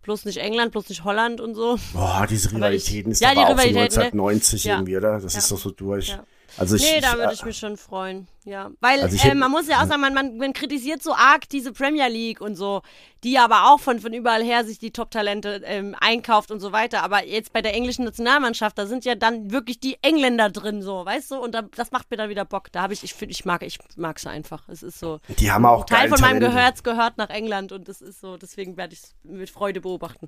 bloß 0.03 0.23
nicht 0.23 0.37
England, 0.37 0.71
bloß 0.71 0.87
nicht 0.87 1.03
Holland 1.03 1.41
und 1.41 1.55
so? 1.55 1.77
Boah, 1.91 2.25
diese 2.29 2.53
Rivalitäten 2.53 3.11
ich- 3.11 3.15
ist 3.15 3.21
ja, 3.21 3.31
aber 3.31 3.35
die 3.35 3.45
auch 3.47 3.49
Rivalitäten, 3.51 3.95
ne? 3.97 4.05
1990 4.05 4.63
Ja. 4.63 4.75
irgendwie, 4.75 4.95
oder? 4.95 5.19
Das 5.19 5.35
ist 5.35 5.51
doch 5.51 5.57
so 5.57 5.71
durch. 5.71 6.09
Ja. 6.09 6.23
Also 6.57 6.75
ich, 6.75 6.83
Nee, 6.83 7.01
da 7.01 7.13
würde 7.13 7.31
äh, 7.31 7.33
ich 7.33 7.45
mich 7.45 7.57
schon 7.57 7.77
freuen. 7.77 8.27
Ja, 8.45 8.71
weil 8.79 9.01
Also 9.01 9.27
äh, 9.27 9.35
man 9.35 9.51
muss 9.51 9.67
ja 9.67 9.81
auch 9.81 9.87
sagen, 9.87 10.01
man, 10.01 10.13
man, 10.13 10.37
man 10.37 10.53
kritisiert 10.53 11.03
so 11.03 11.13
arg 11.13 11.47
diese 11.49 11.71
Premier 11.71 12.07
League 12.07 12.41
und 12.41 12.55
so, 12.55 12.81
die 13.23 13.37
aber 13.37 13.71
auch 13.71 13.79
von, 13.79 13.99
von 13.99 14.13
überall 14.13 14.43
her 14.43 14.65
sich 14.65 14.79
die 14.79 14.91
Top-Talente 14.91 15.61
ähm, 15.65 15.95
einkauft 15.99 16.49
und 16.49 16.59
so 16.59 16.71
weiter. 16.71 17.03
Aber 17.03 17.25
jetzt 17.25 17.53
bei 17.53 17.61
der 17.61 17.73
englischen 17.73 18.05
Nationalmannschaft, 18.05 18.77
da 18.77 18.87
sind 18.87 19.05
ja 19.05 19.15
dann 19.15 19.51
wirklich 19.51 19.79
die 19.79 19.97
Engländer 20.01 20.49
drin, 20.49 20.81
so, 20.81 21.05
weißt 21.05 21.31
du? 21.31 21.35
Und 21.35 21.53
da, 21.53 21.61
das 21.61 21.91
macht 21.91 22.09
mir 22.09 22.17
dann 22.17 22.29
wieder 22.29 22.45
Bock. 22.45 22.71
Da 22.71 22.81
habe 22.81 22.93
ich, 22.93 23.03
ich 23.03 23.13
finde, 23.13 23.33
ich 23.33 23.45
mag, 23.45 23.61
ich 23.61 23.77
mag 23.97 24.17
es 24.17 24.25
einfach. 24.25 24.67
Es 24.69 24.83
ist 24.83 24.99
so. 24.99 25.19
die 25.27 25.51
haben 25.51 25.65
auch 25.65 25.85
Teil 25.85 26.09
von 26.09 26.19
meinem 26.21 26.39
Talente. 26.39 26.81
Gehör 26.81 26.95
gehört 26.95 27.17
nach 27.17 27.29
England 27.29 27.71
und 27.71 27.87
das 27.87 28.01
ist 28.01 28.21
so, 28.21 28.37
deswegen 28.37 28.77
werde 28.77 28.93
ich 28.93 29.01
es 29.01 29.15
mit 29.23 29.49
Freude 29.49 29.81
beobachten. 29.81 30.27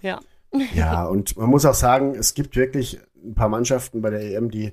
Ja. 0.00 0.20
Ja, 0.74 1.04
und 1.04 1.36
man 1.36 1.50
muss 1.50 1.66
auch 1.66 1.74
sagen, 1.74 2.14
es 2.14 2.32
gibt 2.32 2.56
wirklich 2.56 2.98
ein 3.22 3.34
paar 3.34 3.48
Mannschaften 3.48 4.00
bei 4.00 4.10
der 4.10 4.22
EM, 4.22 4.50
die 4.50 4.72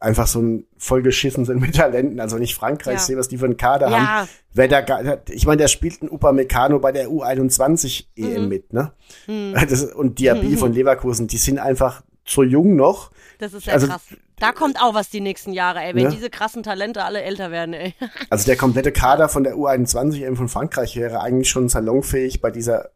einfach 0.00 0.26
so 0.26 0.40
ein 0.40 0.66
vollgeschissen 0.76 1.44
sind 1.44 1.60
mit 1.60 1.76
Talenten. 1.76 2.20
Also 2.20 2.36
nicht 2.36 2.54
Frankreich, 2.54 2.94
Ja. 2.94 3.00
sehe, 3.00 3.16
was 3.16 3.28
die 3.28 3.38
für 3.38 3.46
einen 3.46 3.56
Kader 3.56 3.90
Ja. 3.90 3.98
haben. 4.06 4.28
Wer 4.52 4.68
da, 4.68 4.80
gar- 4.82 5.22
ich 5.30 5.46
meine, 5.46 5.56
der 5.58 5.68
spielt 5.68 6.02
ein 6.02 6.10
Upamecano 6.10 6.78
bei 6.78 6.92
der 6.92 7.08
U21 7.08 8.06
EM 8.16 8.42
Mhm. 8.44 8.48
mit, 8.48 8.72
ne? 8.72 8.92
Das, 9.68 9.82
und 9.84 10.18
Diaby 10.18 10.56
von 10.56 10.72
Leverkusen, 10.74 11.26
die 11.26 11.38
sind 11.38 11.58
einfach 11.58 12.02
zu 12.24 12.42
jung 12.42 12.76
noch. 12.76 13.10
Das 13.38 13.52
ist 13.54 13.66
ja 13.66 13.72
Also- 13.74 13.86
krass. 13.88 14.02
Da 14.40 14.50
kommt 14.50 14.82
auch 14.82 14.94
was 14.94 15.10
die 15.10 15.20
nächsten 15.20 15.52
Jahre, 15.52 15.78
ey. 15.80 15.94
Wenn 15.94 16.04
Ne? 16.04 16.10
diese 16.10 16.28
krassen 16.28 16.64
Talente 16.64 17.04
alle 17.04 17.22
älter 17.22 17.52
werden, 17.52 17.72
ey. 17.72 17.94
Also 18.30 18.46
der 18.46 18.56
komplette 18.56 18.90
Kader 18.90 19.28
von 19.28 19.44
der 19.44 19.54
U21 19.54 20.22
EM 20.24 20.36
von 20.36 20.48
Frankreich 20.48 20.96
wäre 20.96 21.20
eigentlich 21.20 21.48
schon 21.48 21.68
salonfähig 21.68 22.40
bei 22.40 22.50
dieser 22.50 22.90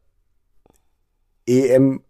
EM 1.46 2.03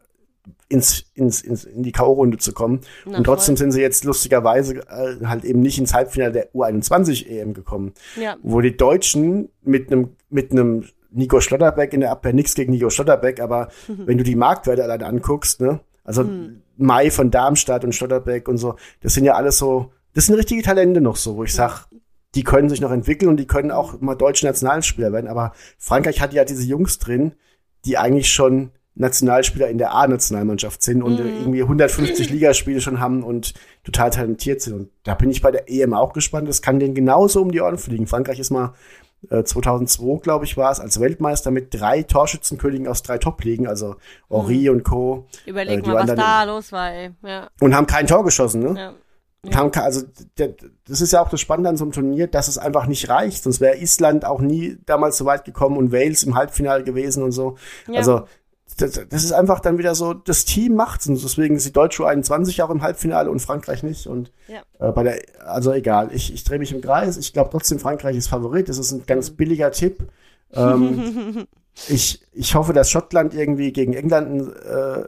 ins, 0.68 1.04
ins, 1.14 1.40
ins, 1.40 1.64
in 1.64 1.82
die 1.82 1.92
K.O.-Runde 1.92 2.38
zu 2.38 2.52
kommen. 2.52 2.80
Na, 3.06 3.18
und 3.18 3.24
trotzdem 3.24 3.54
voll. 3.56 3.64
sind 3.64 3.72
sie 3.72 3.80
jetzt 3.80 4.04
lustigerweise 4.04 4.76
äh, 4.88 5.24
halt 5.26 5.44
eben 5.44 5.60
nicht 5.60 5.78
ins 5.78 5.94
Halbfinale 5.94 6.32
der 6.32 6.52
U21 6.52 7.26
EM 7.26 7.54
gekommen. 7.54 7.92
Ja. 8.20 8.36
Wo 8.42 8.60
die 8.60 8.76
Deutschen 8.76 9.48
mit 9.62 9.90
einem 9.90 10.10
mit 10.30 10.52
einem 10.52 10.84
Nico 11.10 11.40
Schlotterbeck 11.40 11.94
in 11.94 12.00
der 12.00 12.10
Abwehr, 12.10 12.34
nichts 12.34 12.54
gegen 12.54 12.72
Nico 12.72 12.90
Schlotterbeck, 12.90 13.40
aber 13.40 13.68
Mhm. 13.88 14.06
wenn 14.06 14.18
du 14.18 14.24
die 14.24 14.36
Marktwerte 14.36 14.84
alleine 14.84 15.06
anguckst, 15.06 15.60
ne, 15.62 15.80
also 16.04 16.28
Mai 16.76 17.10
von 17.10 17.30
Darmstadt 17.30 17.82
und 17.84 17.94
Schlotterbeck 17.94 18.46
und 18.46 18.58
so, 18.58 18.76
das 19.00 19.14
sind 19.14 19.24
ja 19.24 19.34
alles 19.34 19.56
so, 19.58 19.90
das 20.12 20.26
sind 20.26 20.34
richtige 20.36 20.62
Talente 20.62 21.00
noch 21.00 21.16
so, 21.16 21.36
wo 21.36 21.44
ich 21.44 21.54
sag, 21.54 21.86
die 22.34 22.44
können 22.44 22.68
sich 22.68 22.82
noch 22.82 22.90
entwickeln 22.92 23.30
und 23.30 23.38
die 23.38 23.46
können 23.46 23.70
auch 23.70 24.00
mal 24.02 24.14
deutsche 24.16 24.44
Nationalspieler 24.46 25.10
werden, 25.12 25.28
aber 25.28 25.52
Frankreich 25.78 26.20
hat 26.20 26.34
ja 26.34 26.44
diese 26.44 26.64
Jungs 26.64 26.98
drin, 26.98 27.32
die 27.86 27.96
eigentlich 27.96 28.30
schon 28.30 28.70
Nationalspieler 28.98 29.68
in 29.68 29.78
der 29.78 29.94
A-Nationalmannschaft 29.94 30.82
sind 30.82 31.02
und 31.02 31.20
Mhm. 31.20 31.26
irgendwie 31.26 31.62
150 31.62 32.30
Ligaspiele 32.30 32.80
schon 32.80 33.00
haben 33.00 33.22
und 33.22 33.54
total 33.84 34.10
talentiert 34.10 34.60
sind. 34.60 34.74
Und 34.74 34.90
da 35.04 35.14
bin 35.14 35.30
ich 35.30 35.40
bei 35.40 35.50
der 35.50 35.70
EM 35.70 35.94
auch 35.94 36.12
gespannt. 36.12 36.48
Das 36.48 36.62
kann 36.62 36.78
denen 36.80 36.94
genauso 36.94 37.40
um 37.40 37.50
die 37.52 37.60
Ohren 37.60 37.78
fliegen. 37.78 38.06
Frankreich 38.06 38.38
ist 38.40 38.50
mal 38.50 38.74
äh, 39.30 39.42
2002, 39.44 40.20
glaube 40.22 40.44
ich, 40.44 40.56
war 40.56 40.70
es, 40.70 40.80
als 40.80 41.00
Weltmeister 41.00 41.50
mit 41.50 41.72
drei 41.74 42.02
Torschützenkönigen 42.02 42.86
aus 42.88 43.02
drei 43.02 43.18
Top-Ligen, 43.18 43.66
also 43.66 43.96
Henri 44.30 44.68
und 44.68 44.84
Co. 44.84 45.26
Überleg 45.46 45.84
Äh, 45.84 45.88
mal, 45.88 46.06
was 46.08 46.14
da 46.14 46.44
los 46.44 46.72
war, 46.72 46.92
ey. 46.92 47.10
Ja, 47.24 47.48
Und 47.60 47.74
haben 47.74 47.86
kein 47.86 48.06
Tor 48.06 48.24
geschossen, 48.24 48.62
ne? 48.62 48.74
ja. 48.78 48.92
Haben, 49.54 49.70
ke- 49.70 49.82
also 49.84 50.02
das 50.88 51.00
ist 51.00 51.12
ja 51.12 51.22
auch 51.22 51.30
das 51.30 51.40
Spannende 51.40 51.70
an 51.70 51.76
so 51.76 51.84
einem 51.84 51.92
Turnier, 51.92 52.26
dass 52.26 52.48
es 52.48 52.58
einfach 52.58 52.86
nicht 52.86 53.08
reicht. 53.08 53.44
Sonst 53.44 53.60
wäre 53.60 53.76
Island 53.78 54.24
auch 54.24 54.40
nie 54.40 54.78
damals 54.84 55.16
so 55.16 55.24
weit 55.26 55.44
gekommen 55.44 55.76
und 55.76 55.92
Wales 55.92 56.24
im 56.24 56.34
Halbfinale 56.34 56.82
gewesen 56.82 57.22
und 57.22 57.30
so. 57.30 57.56
Ja. 57.86 57.98
Also 57.98 58.24
das, 58.80 59.00
das 59.08 59.24
ist 59.24 59.32
einfach 59.32 59.60
dann 59.60 59.78
wieder 59.78 59.94
so, 59.94 60.14
das 60.14 60.44
Team 60.44 60.74
macht's 60.74 61.06
und 61.08 61.22
deswegen 61.22 61.56
ist 61.56 61.66
die 61.66 61.72
deutsche 61.72 62.04
U21 62.04 62.62
auch 62.62 62.70
im 62.70 62.82
Halbfinale 62.82 63.30
und 63.30 63.40
Frankreich 63.40 63.82
nicht. 63.82 64.06
Und 64.06 64.32
Ja. 64.46 64.62
äh, 64.78 64.92
bei 64.92 65.02
der, 65.02 65.20
also 65.46 65.72
egal, 65.72 66.10
ich, 66.12 66.32
ich 66.32 66.44
drehe 66.44 66.58
mich 66.58 66.72
im 66.72 66.80
Kreis. 66.80 67.16
Ich 67.16 67.32
glaube 67.32 67.50
trotzdem, 67.50 67.78
Frankreich 67.78 68.16
ist 68.16 68.28
Favorit. 68.28 68.68
Das 68.68 68.78
ist 68.78 68.92
ein 68.92 69.04
ganz 69.06 69.30
billiger 69.30 69.70
Tipp. 69.70 70.08
Ähm, 70.52 71.46
ich, 71.88 72.22
ich 72.32 72.54
hoffe, 72.54 72.72
dass 72.72 72.90
Schottland 72.90 73.34
irgendwie 73.34 73.72
gegen 73.72 73.92
England 73.92 74.54
äh, 74.64 75.04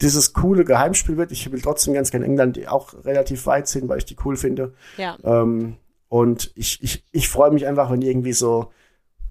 dieses 0.00 0.32
coole 0.32 0.64
Geheimspiel 0.64 1.16
wird. 1.16 1.32
Ich 1.32 1.50
will 1.50 1.60
trotzdem 1.60 1.94
ganz 1.94 2.10
gerne 2.10 2.26
England 2.26 2.58
auch 2.68 2.92
relativ 3.04 3.46
weit 3.46 3.68
sehen, 3.68 3.88
weil 3.88 3.98
ich 3.98 4.04
die 4.04 4.16
cool 4.24 4.36
finde. 4.36 4.74
ja. 4.96 5.16
Ähm, 5.24 5.76
und 6.08 6.52
ich, 6.54 6.80
ich, 6.84 7.04
ich 7.10 7.28
freue 7.28 7.50
mich 7.50 7.66
einfach, 7.66 7.90
wenn 7.90 8.00
irgendwie 8.00 8.32
so, 8.32 8.70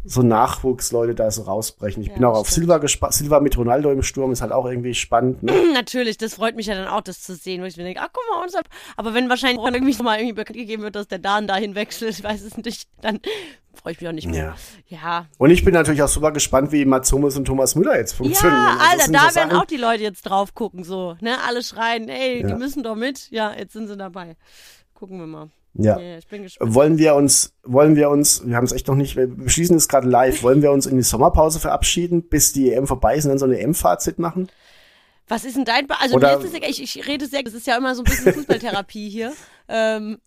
so 0.07 0.21
Nachwuchsleute 0.21 1.15
da 1.15 1.31
so 1.31 1.41
rausbrechen. 1.43 2.01
Ich 2.03 2.09
Ja, 2.09 2.13
bin 2.15 2.25
auch 2.25 2.35
auf 2.37 2.47
stimmt. 2.47 2.65
Silva 2.65 2.77
gespannt. 2.77 3.13
Silva 3.13 3.39
mit 3.39 3.57
Ronaldo 3.57 3.91
im 3.91 4.03
Sturm 4.03 4.31
ist 4.31 4.41
halt 4.41 4.51
auch 4.51 4.65
irgendwie 4.65 4.93
spannend. 4.93 5.41
Ne? 5.43 5.51
Natürlich, 5.73 6.17
das 6.17 6.35
freut 6.35 6.55
mich 6.55 6.67
ja 6.67 6.75
dann 6.75 6.87
auch, 6.87 7.01
das 7.01 7.21
zu 7.21 7.35
sehen, 7.35 7.61
wo 7.61 7.65
ich 7.65 7.75
mir 7.77 7.83
denke, 7.83 8.01
ach 8.01 8.09
guck 8.13 8.23
mal, 8.31 8.43
unser. 8.43 8.61
Aber 8.97 9.13
wenn 9.13 9.29
wahrscheinlich 9.29 9.59
auch 9.59 9.65
irgendwie 9.71 10.01
mal 10.03 10.17
irgendwie 10.17 10.33
bekannt 10.33 10.57
gegeben 10.57 10.83
wird, 10.83 10.95
dass 10.95 11.07
der 11.07 11.19
Dan 11.19 11.47
dahin 11.47 11.75
wechselt, 11.75 12.11
ich 12.17 12.23
weiß 12.23 12.41
es 12.43 12.55
nicht, 12.57 12.87
dann 13.01 13.19
freue 13.73 13.93
ich 13.93 13.99
mich 14.01 14.07
auch 14.07 14.13
nicht 14.13 14.27
mehr. 14.29 14.55
Ja. 14.87 15.25
Und 15.37 15.49
ich 15.49 15.65
bin 15.65 15.73
natürlich 15.73 16.01
auch 16.03 16.07
super 16.07 16.31
gespannt, 16.31 16.71
wie 16.71 16.85
Mats 16.85 17.11
Hummels 17.11 17.35
und 17.35 17.45
Thomas 17.45 17.75
Müller 17.75 17.97
jetzt 17.97 18.13
funktionieren. 18.13 18.55
Ja, 18.61 18.77
Also 18.91 19.11
Alter, 19.11 19.11
da 19.11 19.35
werden 19.35 19.57
auch 19.57 19.65
die 19.65 19.77
Leute 19.77 20.03
jetzt 20.03 20.21
drauf 20.23 20.53
gucken, 20.53 20.83
so, 20.83 21.15
ne? 21.19 21.37
Alle 21.47 21.61
schreien, 21.63 22.07
ey, 22.09 22.43
die 22.43 22.49
Ja. 22.49 22.55
müssen 22.57 22.83
doch 22.83 22.95
mit. 22.95 23.29
Ja, 23.31 23.53
jetzt 23.57 23.73
sind 23.73 23.87
sie 23.87 23.97
dabei. 23.97 24.37
Gucken 24.93 25.19
wir 25.19 25.27
mal. 25.27 25.49
Ja. 25.77 25.99
Ja, 25.99 26.17
ich 26.17 26.27
bin 26.27 26.43
gespannt. 26.43 26.73
Wollen 26.73 26.97
wir 26.97 27.15
uns, 27.15 27.53
wollen 27.63 27.95
wir 27.95 28.09
uns, 28.09 28.45
wir 28.45 28.55
haben 28.55 28.63
es 28.63 28.71
echt 28.71 28.87
noch 28.87 28.95
nicht, 28.95 29.15
wir 29.15 29.27
beschließen 29.27 29.75
es 29.75 29.87
gerade 29.87 30.07
live, 30.07 30.41
wollen 30.41 30.61
wir 30.61 30.71
uns 30.71 30.85
in 30.85 30.95
die 30.95 31.03
Sommerpause 31.03 31.59
verabschieden, 31.59 32.23
bis 32.23 32.53
die 32.53 32.71
EM 32.71 32.87
vorbei 32.87 33.15
ist 33.15 33.25
und 33.25 33.29
dann 33.29 33.39
so 33.39 33.45
eine 33.45 33.59
EM-Fazit 33.59 34.17
machen? 34.17 34.47
Was 35.27 35.43
ist 35.43 35.57
denn 35.57 35.65
dein, 35.65 35.87
Be 35.87 35.95
also 35.99 36.15
Oder- 36.15 36.37
mir 36.37 36.45
ist 36.45 36.53
es 36.53 36.79
ich, 36.79 36.95
ich 36.97 37.07
rede 37.07 37.25
sehr, 37.25 37.43
das 37.43 37.53
ist 37.53 37.67
ja 37.67 37.77
immer 37.77 37.95
so 37.95 38.01
ein 38.01 38.05
bisschen 38.05 38.33
Fußballtherapie 38.33 39.09
hier. 39.09 39.33
Ähm, 39.67 40.19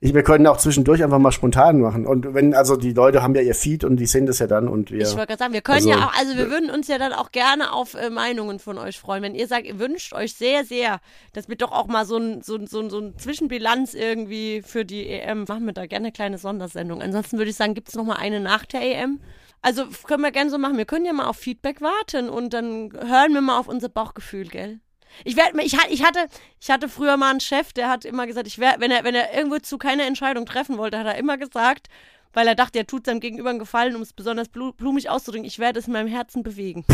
Ich, 0.00 0.12
wir 0.14 0.22
können 0.22 0.46
auch 0.46 0.58
zwischendurch 0.58 1.02
einfach 1.02 1.18
mal 1.18 1.32
spontan 1.32 1.80
machen. 1.80 2.06
Und 2.06 2.34
wenn, 2.34 2.54
also 2.54 2.76
die 2.76 2.92
Leute 2.92 3.22
haben 3.22 3.34
ja 3.34 3.40
ihr 3.42 3.54
Feed 3.54 3.84
und 3.84 3.96
die 3.96 4.06
sehen 4.06 4.26
das 4.26 4.38
ja 4.38 4.46
dann 4.46 4.68
und 4.68 4.90
wir. 4.90 5.02
Ich 5.02 5.12
wollte 5.16 5.28
gerade 5.28 5.38
sagen, 5.38 5.52
wir 5.54 5.62
können 5.62 5.76
Also- 5.78 5.90
ja 5.90 6.06
auch, 6.06 6.18
also 6.18 6.36
wir 6.36 6.50
würden 6.50 6.70
uns 6.70 6.88
ja 6.88 6.98
dann 6.98 7.12
auch 7.12 7.32
gerne 7.32 7.72
auf 7.72 7.94
äh, 7.94 8.10
Meinungen 8.10 8.58
von 8.58 8.78
euch 8.78 8.98
freuen. 8.98 9.22
Wenn 9.22 9.34
ihr 9.34 9.46
sagt, 9.46 9.66
ihr 9.66 9.78
wünscht 9.78 10.12
euch 10.12 10.34
sehr, 10.34 10.64
sehr, 10.64 11.00
dass 11.32 11.48
wir 11.48 11.56
doch 11.56 11.72
auch 11.72 11.86
mal 11.86 12.04
so 12.04 12.16
ein, 12.18 12.42
so 12.42 12.56
ein, 12.56 12.66
so 12.66 12.80
ein, 12.80 12.90
so 12.90 12.98
ein 13.00 13.18
Zwischenbilanz 13.18 13.94
irgendwie 13.94 14.62
für 14.62 14.84
die 14.84 15.08
EM 15.08 15.44
machen 15.48 15.66
wir 15.66 15.72
da 15.72 15.86
gerne 15.86 16.06
eine 16.06 16.12
kleine 16.12 16.38
Sondersendung. 16.38 17.00
Ansonsten 17.02 17.38
würde 17.38 17.50
ich 17.50 17.56
sagen, 17.56 17.74
gibt 17.74 17.88
es 17.88 17.94
noch 17.94 18.04
mal 18.04 18.16
eine 18.16 18.40
nach 18.40 18.64
der 18.66 18.82
EM? 18.82 19.20
Also 19.62 19.84
können 20.06 20.22
wir 20.22 20.30
gerne 20.30 20.50
so 20.50 20.58
machen. 20.58 20.76
Wir 20.76 20.84
können 20.84 21.06
ja 21.06 21.12
mal 21.12 21.26
auf 21.26 21.38
Feedback 21.38 21.80
warten 21.80 22.28
und 22.28 22.52
dann 22.52 22.92
hören 22.92 23.32
wir 23.32 23.40
mal 23.40 23.58
auf 23.58 23.66
unser 23.68 23.88
Bauchgefühl, 23.88 24.46
gell? 24.48 24.78
Ich 25.24 25.36
werde 25.36 25.60
ich, 25.62 25.76
ich 25.90 26.04
hatte 26.04 26.26
ich 26.60 26.70
hatte 26.70 26.88
früher 26.88 27.16
mal 27.16 27.30
einen 27.30 27.40
Chef, 27.40 27.72
der 27.72 27.88
hat 27.88 28.04
immer 28.04 28.26
gesagt, 28.26 28.46
ich 28.46 28.58
wär, 28.58 28.76
wenn 28.78 28.90
er 28.90 29.04
wenn 29.04 29.14
er 29.14 29.34
irgendwo 29.34 29.58
zu 29.58 29.78
keine 29.78 30.04
Entscheidung 30.04 30.46
treffen 30.46 30.78
wollte, 30.78 30.98
hat 30.98 31.06
er 31.06 31.16
immer 31.16 31.36
gesagt, 31.38 31.88
weil 32.32 32.46
er 32.46 32.54
dachte, 32.54 32.78
er 32.78 32.86
tut 32.86 33.06
seinem 33.06 33.20
Gegenüber 33.20 33.50
einen 33.50 33.58
Gefallen, 33.58 33.96
um 33.96 34.02
es 34.02 34.12
besonders 34.12 34.48
blu 34.48 34.72
blumig 34.72 35.08
auszudrücken, 35.08 35.46
ich 35.46 35.58
werde 35.58 35.78
es 35.78 35.86
in 35.86 35.92
meinem 35.92 36.08
Herzen 36.08 36.42
bewegen. 36.42 36.84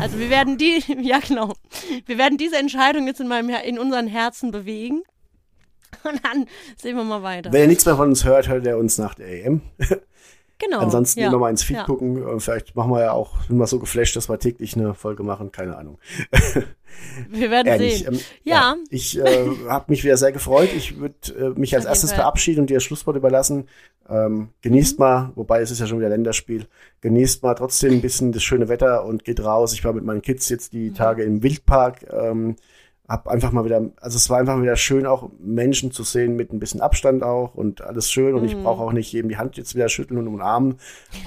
Also 0.00 0.18
wir 0.18 0.30
werden 0.30 0.58
die, 0.58 0.82
ja 1.00 1.18
genau, 1.18 1.54
wir 2.06 2.18
werden 2.18 2.38
diese 2.38 2.56
Entscheidung 2.56 3.06
jetzt 3.06 3.20
in 3.20 3.28
meinem 3.28 3.50
in 3.50 3.78
unseren 3.78 4.06
Herzen 4.06 4.50
bewegen. 4.50 5.02
Und 6.04 6.24
dann 6.24 6.46
sehen 6.76 6.96
wir 6.96 7.04
mal 7.04 7.22
weiter. 7.22 7.52
Wenn 7.52 7.62
ihr 7.62 7.66
nichts 7.68 7.84
mehr 7.84 7.96
von 7.96 8.08
uns 8.10 8.24
hört, 8.24 8.48
hört 8.48 8.64
ihr 8.64 8.78
uns 8.78 8.96
nach 8.98 9.14
der 9.14 9.44
EM. 9.44 9.60
genau. 10.60 10.78
Ansonsten 10.80 11.20
ja. 11.20 11.28
immer 11.28 11.38
mal 11.38 11.50
ins 11.50 11.62
Feed 11.64 11.76
ja. 11.78 11.84
gucken. 11.84 12.22
Und 12.22 12.40
Vielleicht 12.40 12.76
machen 12.76 12.92
wir 12.92 13.00
ja 13.00 13.12
auch, 13.12 13.36
wir 13.48 13.66
so 13.66 13.78
geflasht, 13.80 14.14
dass 14.14 14.28
wir 14.28 14.38
täglich 14.38 14.76
eine 14.76 14.94
Folge 14.94 15.22
machen. 15.22 15.50
Keine 15.50 15.76
Ahnung. 15.76 15.98
Wir 17.28 17.50
werden 17.50 17.68
Ehrlich. 17.68 18.00
sehen. 18.00 18.14
Ähm, 18.14 18.20
Ja. 18.42 18.76
Ich 18.90 19.18
äh, 19.18 19.46
habe 19.68 19.84
mich 19.88 20.02
wieder 20.04 20.16
sehr 20.16 20.32
gefreut. 20.32 20.70
Ich 20.76 20.98
würde 20.98 21.14
äh, 21.38 21.58
mich 21.58 21.74
als 21.74 21.86
Auf 21.86 21.90
erstes 21.90 22.12
verabschieden 22.12 22.60
und 22.60 22.70
dir 22.70 22.74
das 22.74 22.82
Schlusswort 22.84 23.16
überlassen. 23.16 23.68
Ähm, 24.08 24.48
genießt 24.62 24.98
Mhm. 24.98 25.04
mal, 25.04 25.32
wobei 25.36 25.60
es 25.60 25.70
ist 25.70 25.78
ja 25.78 25.86
schon 25.86 25.98
wieder 26.00 26.08
Länderspiel, 26.08 26.66
genießt 27.00 27.42
mal 27.44 27.54
trotzdem 27.54 27.92
ein 27.92 28.00
bisschen 28.00 28.32
das 28.32 28.42
schöne 28.42 28.68
Wetter 28.68 29.04
und 29.04 29.24
geht 29.24 29.42
raus. 29.42 29.72
Ich 29.72 29.84
war 29.84 29.92
mit 29.92 30.04
meinen 30.04 30.20
Kids 30.22 30.48
jetzt 30.48 30.72
Mhm. 30.72 30.78
die 30.78 30.92
Tage 30.92 31.22
im 31.22 31.42
Wildpark. 31.42 32.06
Ähm, 32.12 32.56
hab 33.10 33.26
einfach 33.28 33.50
mal 33.50 33.64
wieder, 33.64 33.82
also 34.00 34.16
es 34.16 34.30
war 34.30 34.38
einfach 34.38 34.62
wieder 34.62 34.76
schön, 34.76 35.04
auch 35.04 35.30
Menschen 35.40 35.90
zu 35.90 36.04
sehen 36.04 36.36
mit 36.36 36.52
ein 36.52 36.60
bisschen 36.60 36.80
Abstand 36.80 37.22
auch 37.24 37.54
und 37.56 37.82
alles 37.82 38.10
schön. 38.10 38.34
Und 38.34 38.44
ich 38.44 38.56
Mhm. 38.56 38.62
brauche 38.62 38.82
auch 38.84 38.92
nicht 38.92 39.12
jedem 39.12 39.28
die 39.28 39.36
Hand 39.36 39.56
jetzt 39.56 39.74
wieder 39.74 39.88
schütteln 39.88 40.18
und 40.18 40.28
umarmen. 40.28 40.76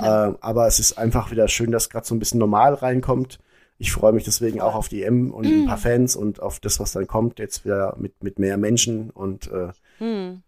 Ähm, 0.01 0.37
aber 0.39 0.65
es 0.65 0.79
ist 0.79 0.97
einfach 0.97 1.29
wieder 1.31 1.47
schön, 1.49 1.71
dass 1.71 1.89
gerade 1.89 2.05
so 2.07 2.15
ein 2.15 2.19
bisschen 2.19 2.39
normal 2.39 2.73
reinkommt. 2.73 3.39
Ich 3.79 3.91
freue 3.91 4.13
mich 4.13 4.23
deswegen 4.23 4.61
auch 4.61 4.75
auf 4.75 4.87
die 4.87 5.03
EM 5.03 5.31
und 5.31 5.45
ein 5.45 5.65
paar 5.65 5.77
Fans 5.77 6.15
und 6.15 6.41
auf 6.41 6.59
das, 6.61 6.79
was 6.79 6.93
dann 6.93 7.05
kommt, 7.07 7.39
jetzt 7.39 7.65
wieder 7.65 7.95
mit, 7.99 8.23
mit 8.23 8.39
mehr 8.39 8.55
Menschen. 8.55 9.09
Und 9.09 9.51
äh, 9.51 9.69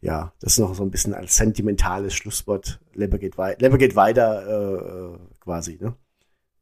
ja, 0.02 0.32
das 0.40 0.54
ist 0.54 0.60
noch 0.60 0.74
so 0.74 0.84
ein 0.84 0.92
bisschen 0.92 1.14
als 1.14 1.36
sentimentales 1.36 2.14
Schlusswort. 2.14 2.80
Lebe 2.94 3.20
geht, 3.20 3.38
wei 3.38 3.56
Lebe 3.60 3.78
geht 3.78 3.96
weiter 3.98 4.46
äh, 4.48 5.14
äh, 5.16 5.18
quasi. 5.42 5.78
Ne? 5.82 5.96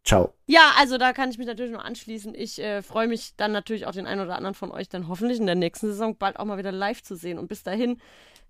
Ciao. 0.03 0.33
Ja, 0.47 0.73
also 0.77 0.97
da 0.97 1.13
kann 1.13 1.29
ich 1.29 1.37
mich 1.37 1.47
natürlich 1.47 1.71
nur 1.71 1.85
anschließen. 1.85 2.35
Ich 2.35 2.59
äh, 2.59 2.81
freue 2.81 3.07
mich 3.07 3.35
dann 3.37 3.53
natürlich 3.53 3.85
auch 3.85 3.93
den 3.93 4.05
einen 4.05 4.21
oder 4.21 4.35
anderen 4.35 4.53
von 4.53 4.71
euch 4.71 4.89
dann 4.89 5.07
hoffentlich 5.07 5.39
in 5.39 5.45
der 5.45 5.55
nächsten 5.55 5.87
Saison 5.87 6.17
bald 6.17 6.37
auch 6.37 6.45
mal 6.45 6.57
wieder 6.57 6.73
live 6.73 7.01
zu 7.01 7.15
sehen. 7.15 7.39
Und 7.39 7.47
bis 7.47 7.63
dahin, 7.63 8.01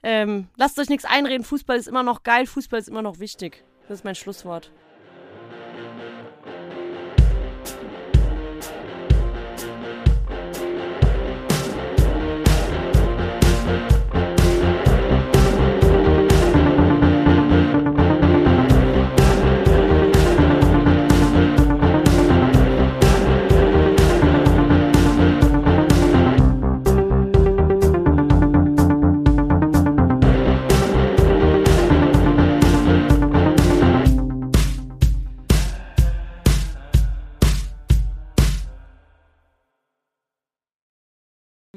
ähm, 0.02 0.48
lasst 0.58 0.80
euch 0.80 0.90
nichts 0.90 1.06
einreden. 1.06 1.44
Fußball 1.44 1.78
ist 1.78 1.88
immer 1.88 2.04
noch 2.04 2.24
geil, 2.24 2.48
Fußball 2.48 2.80
ist 2.80 2.90
immer 2.90 3.04
noch 3.04 3.20
wichtig. 3.20 3.64
Das 3.88 4.00
ist 4.00 4.04
mein 4.04 4.16
Schlusswort. 4.16 4.72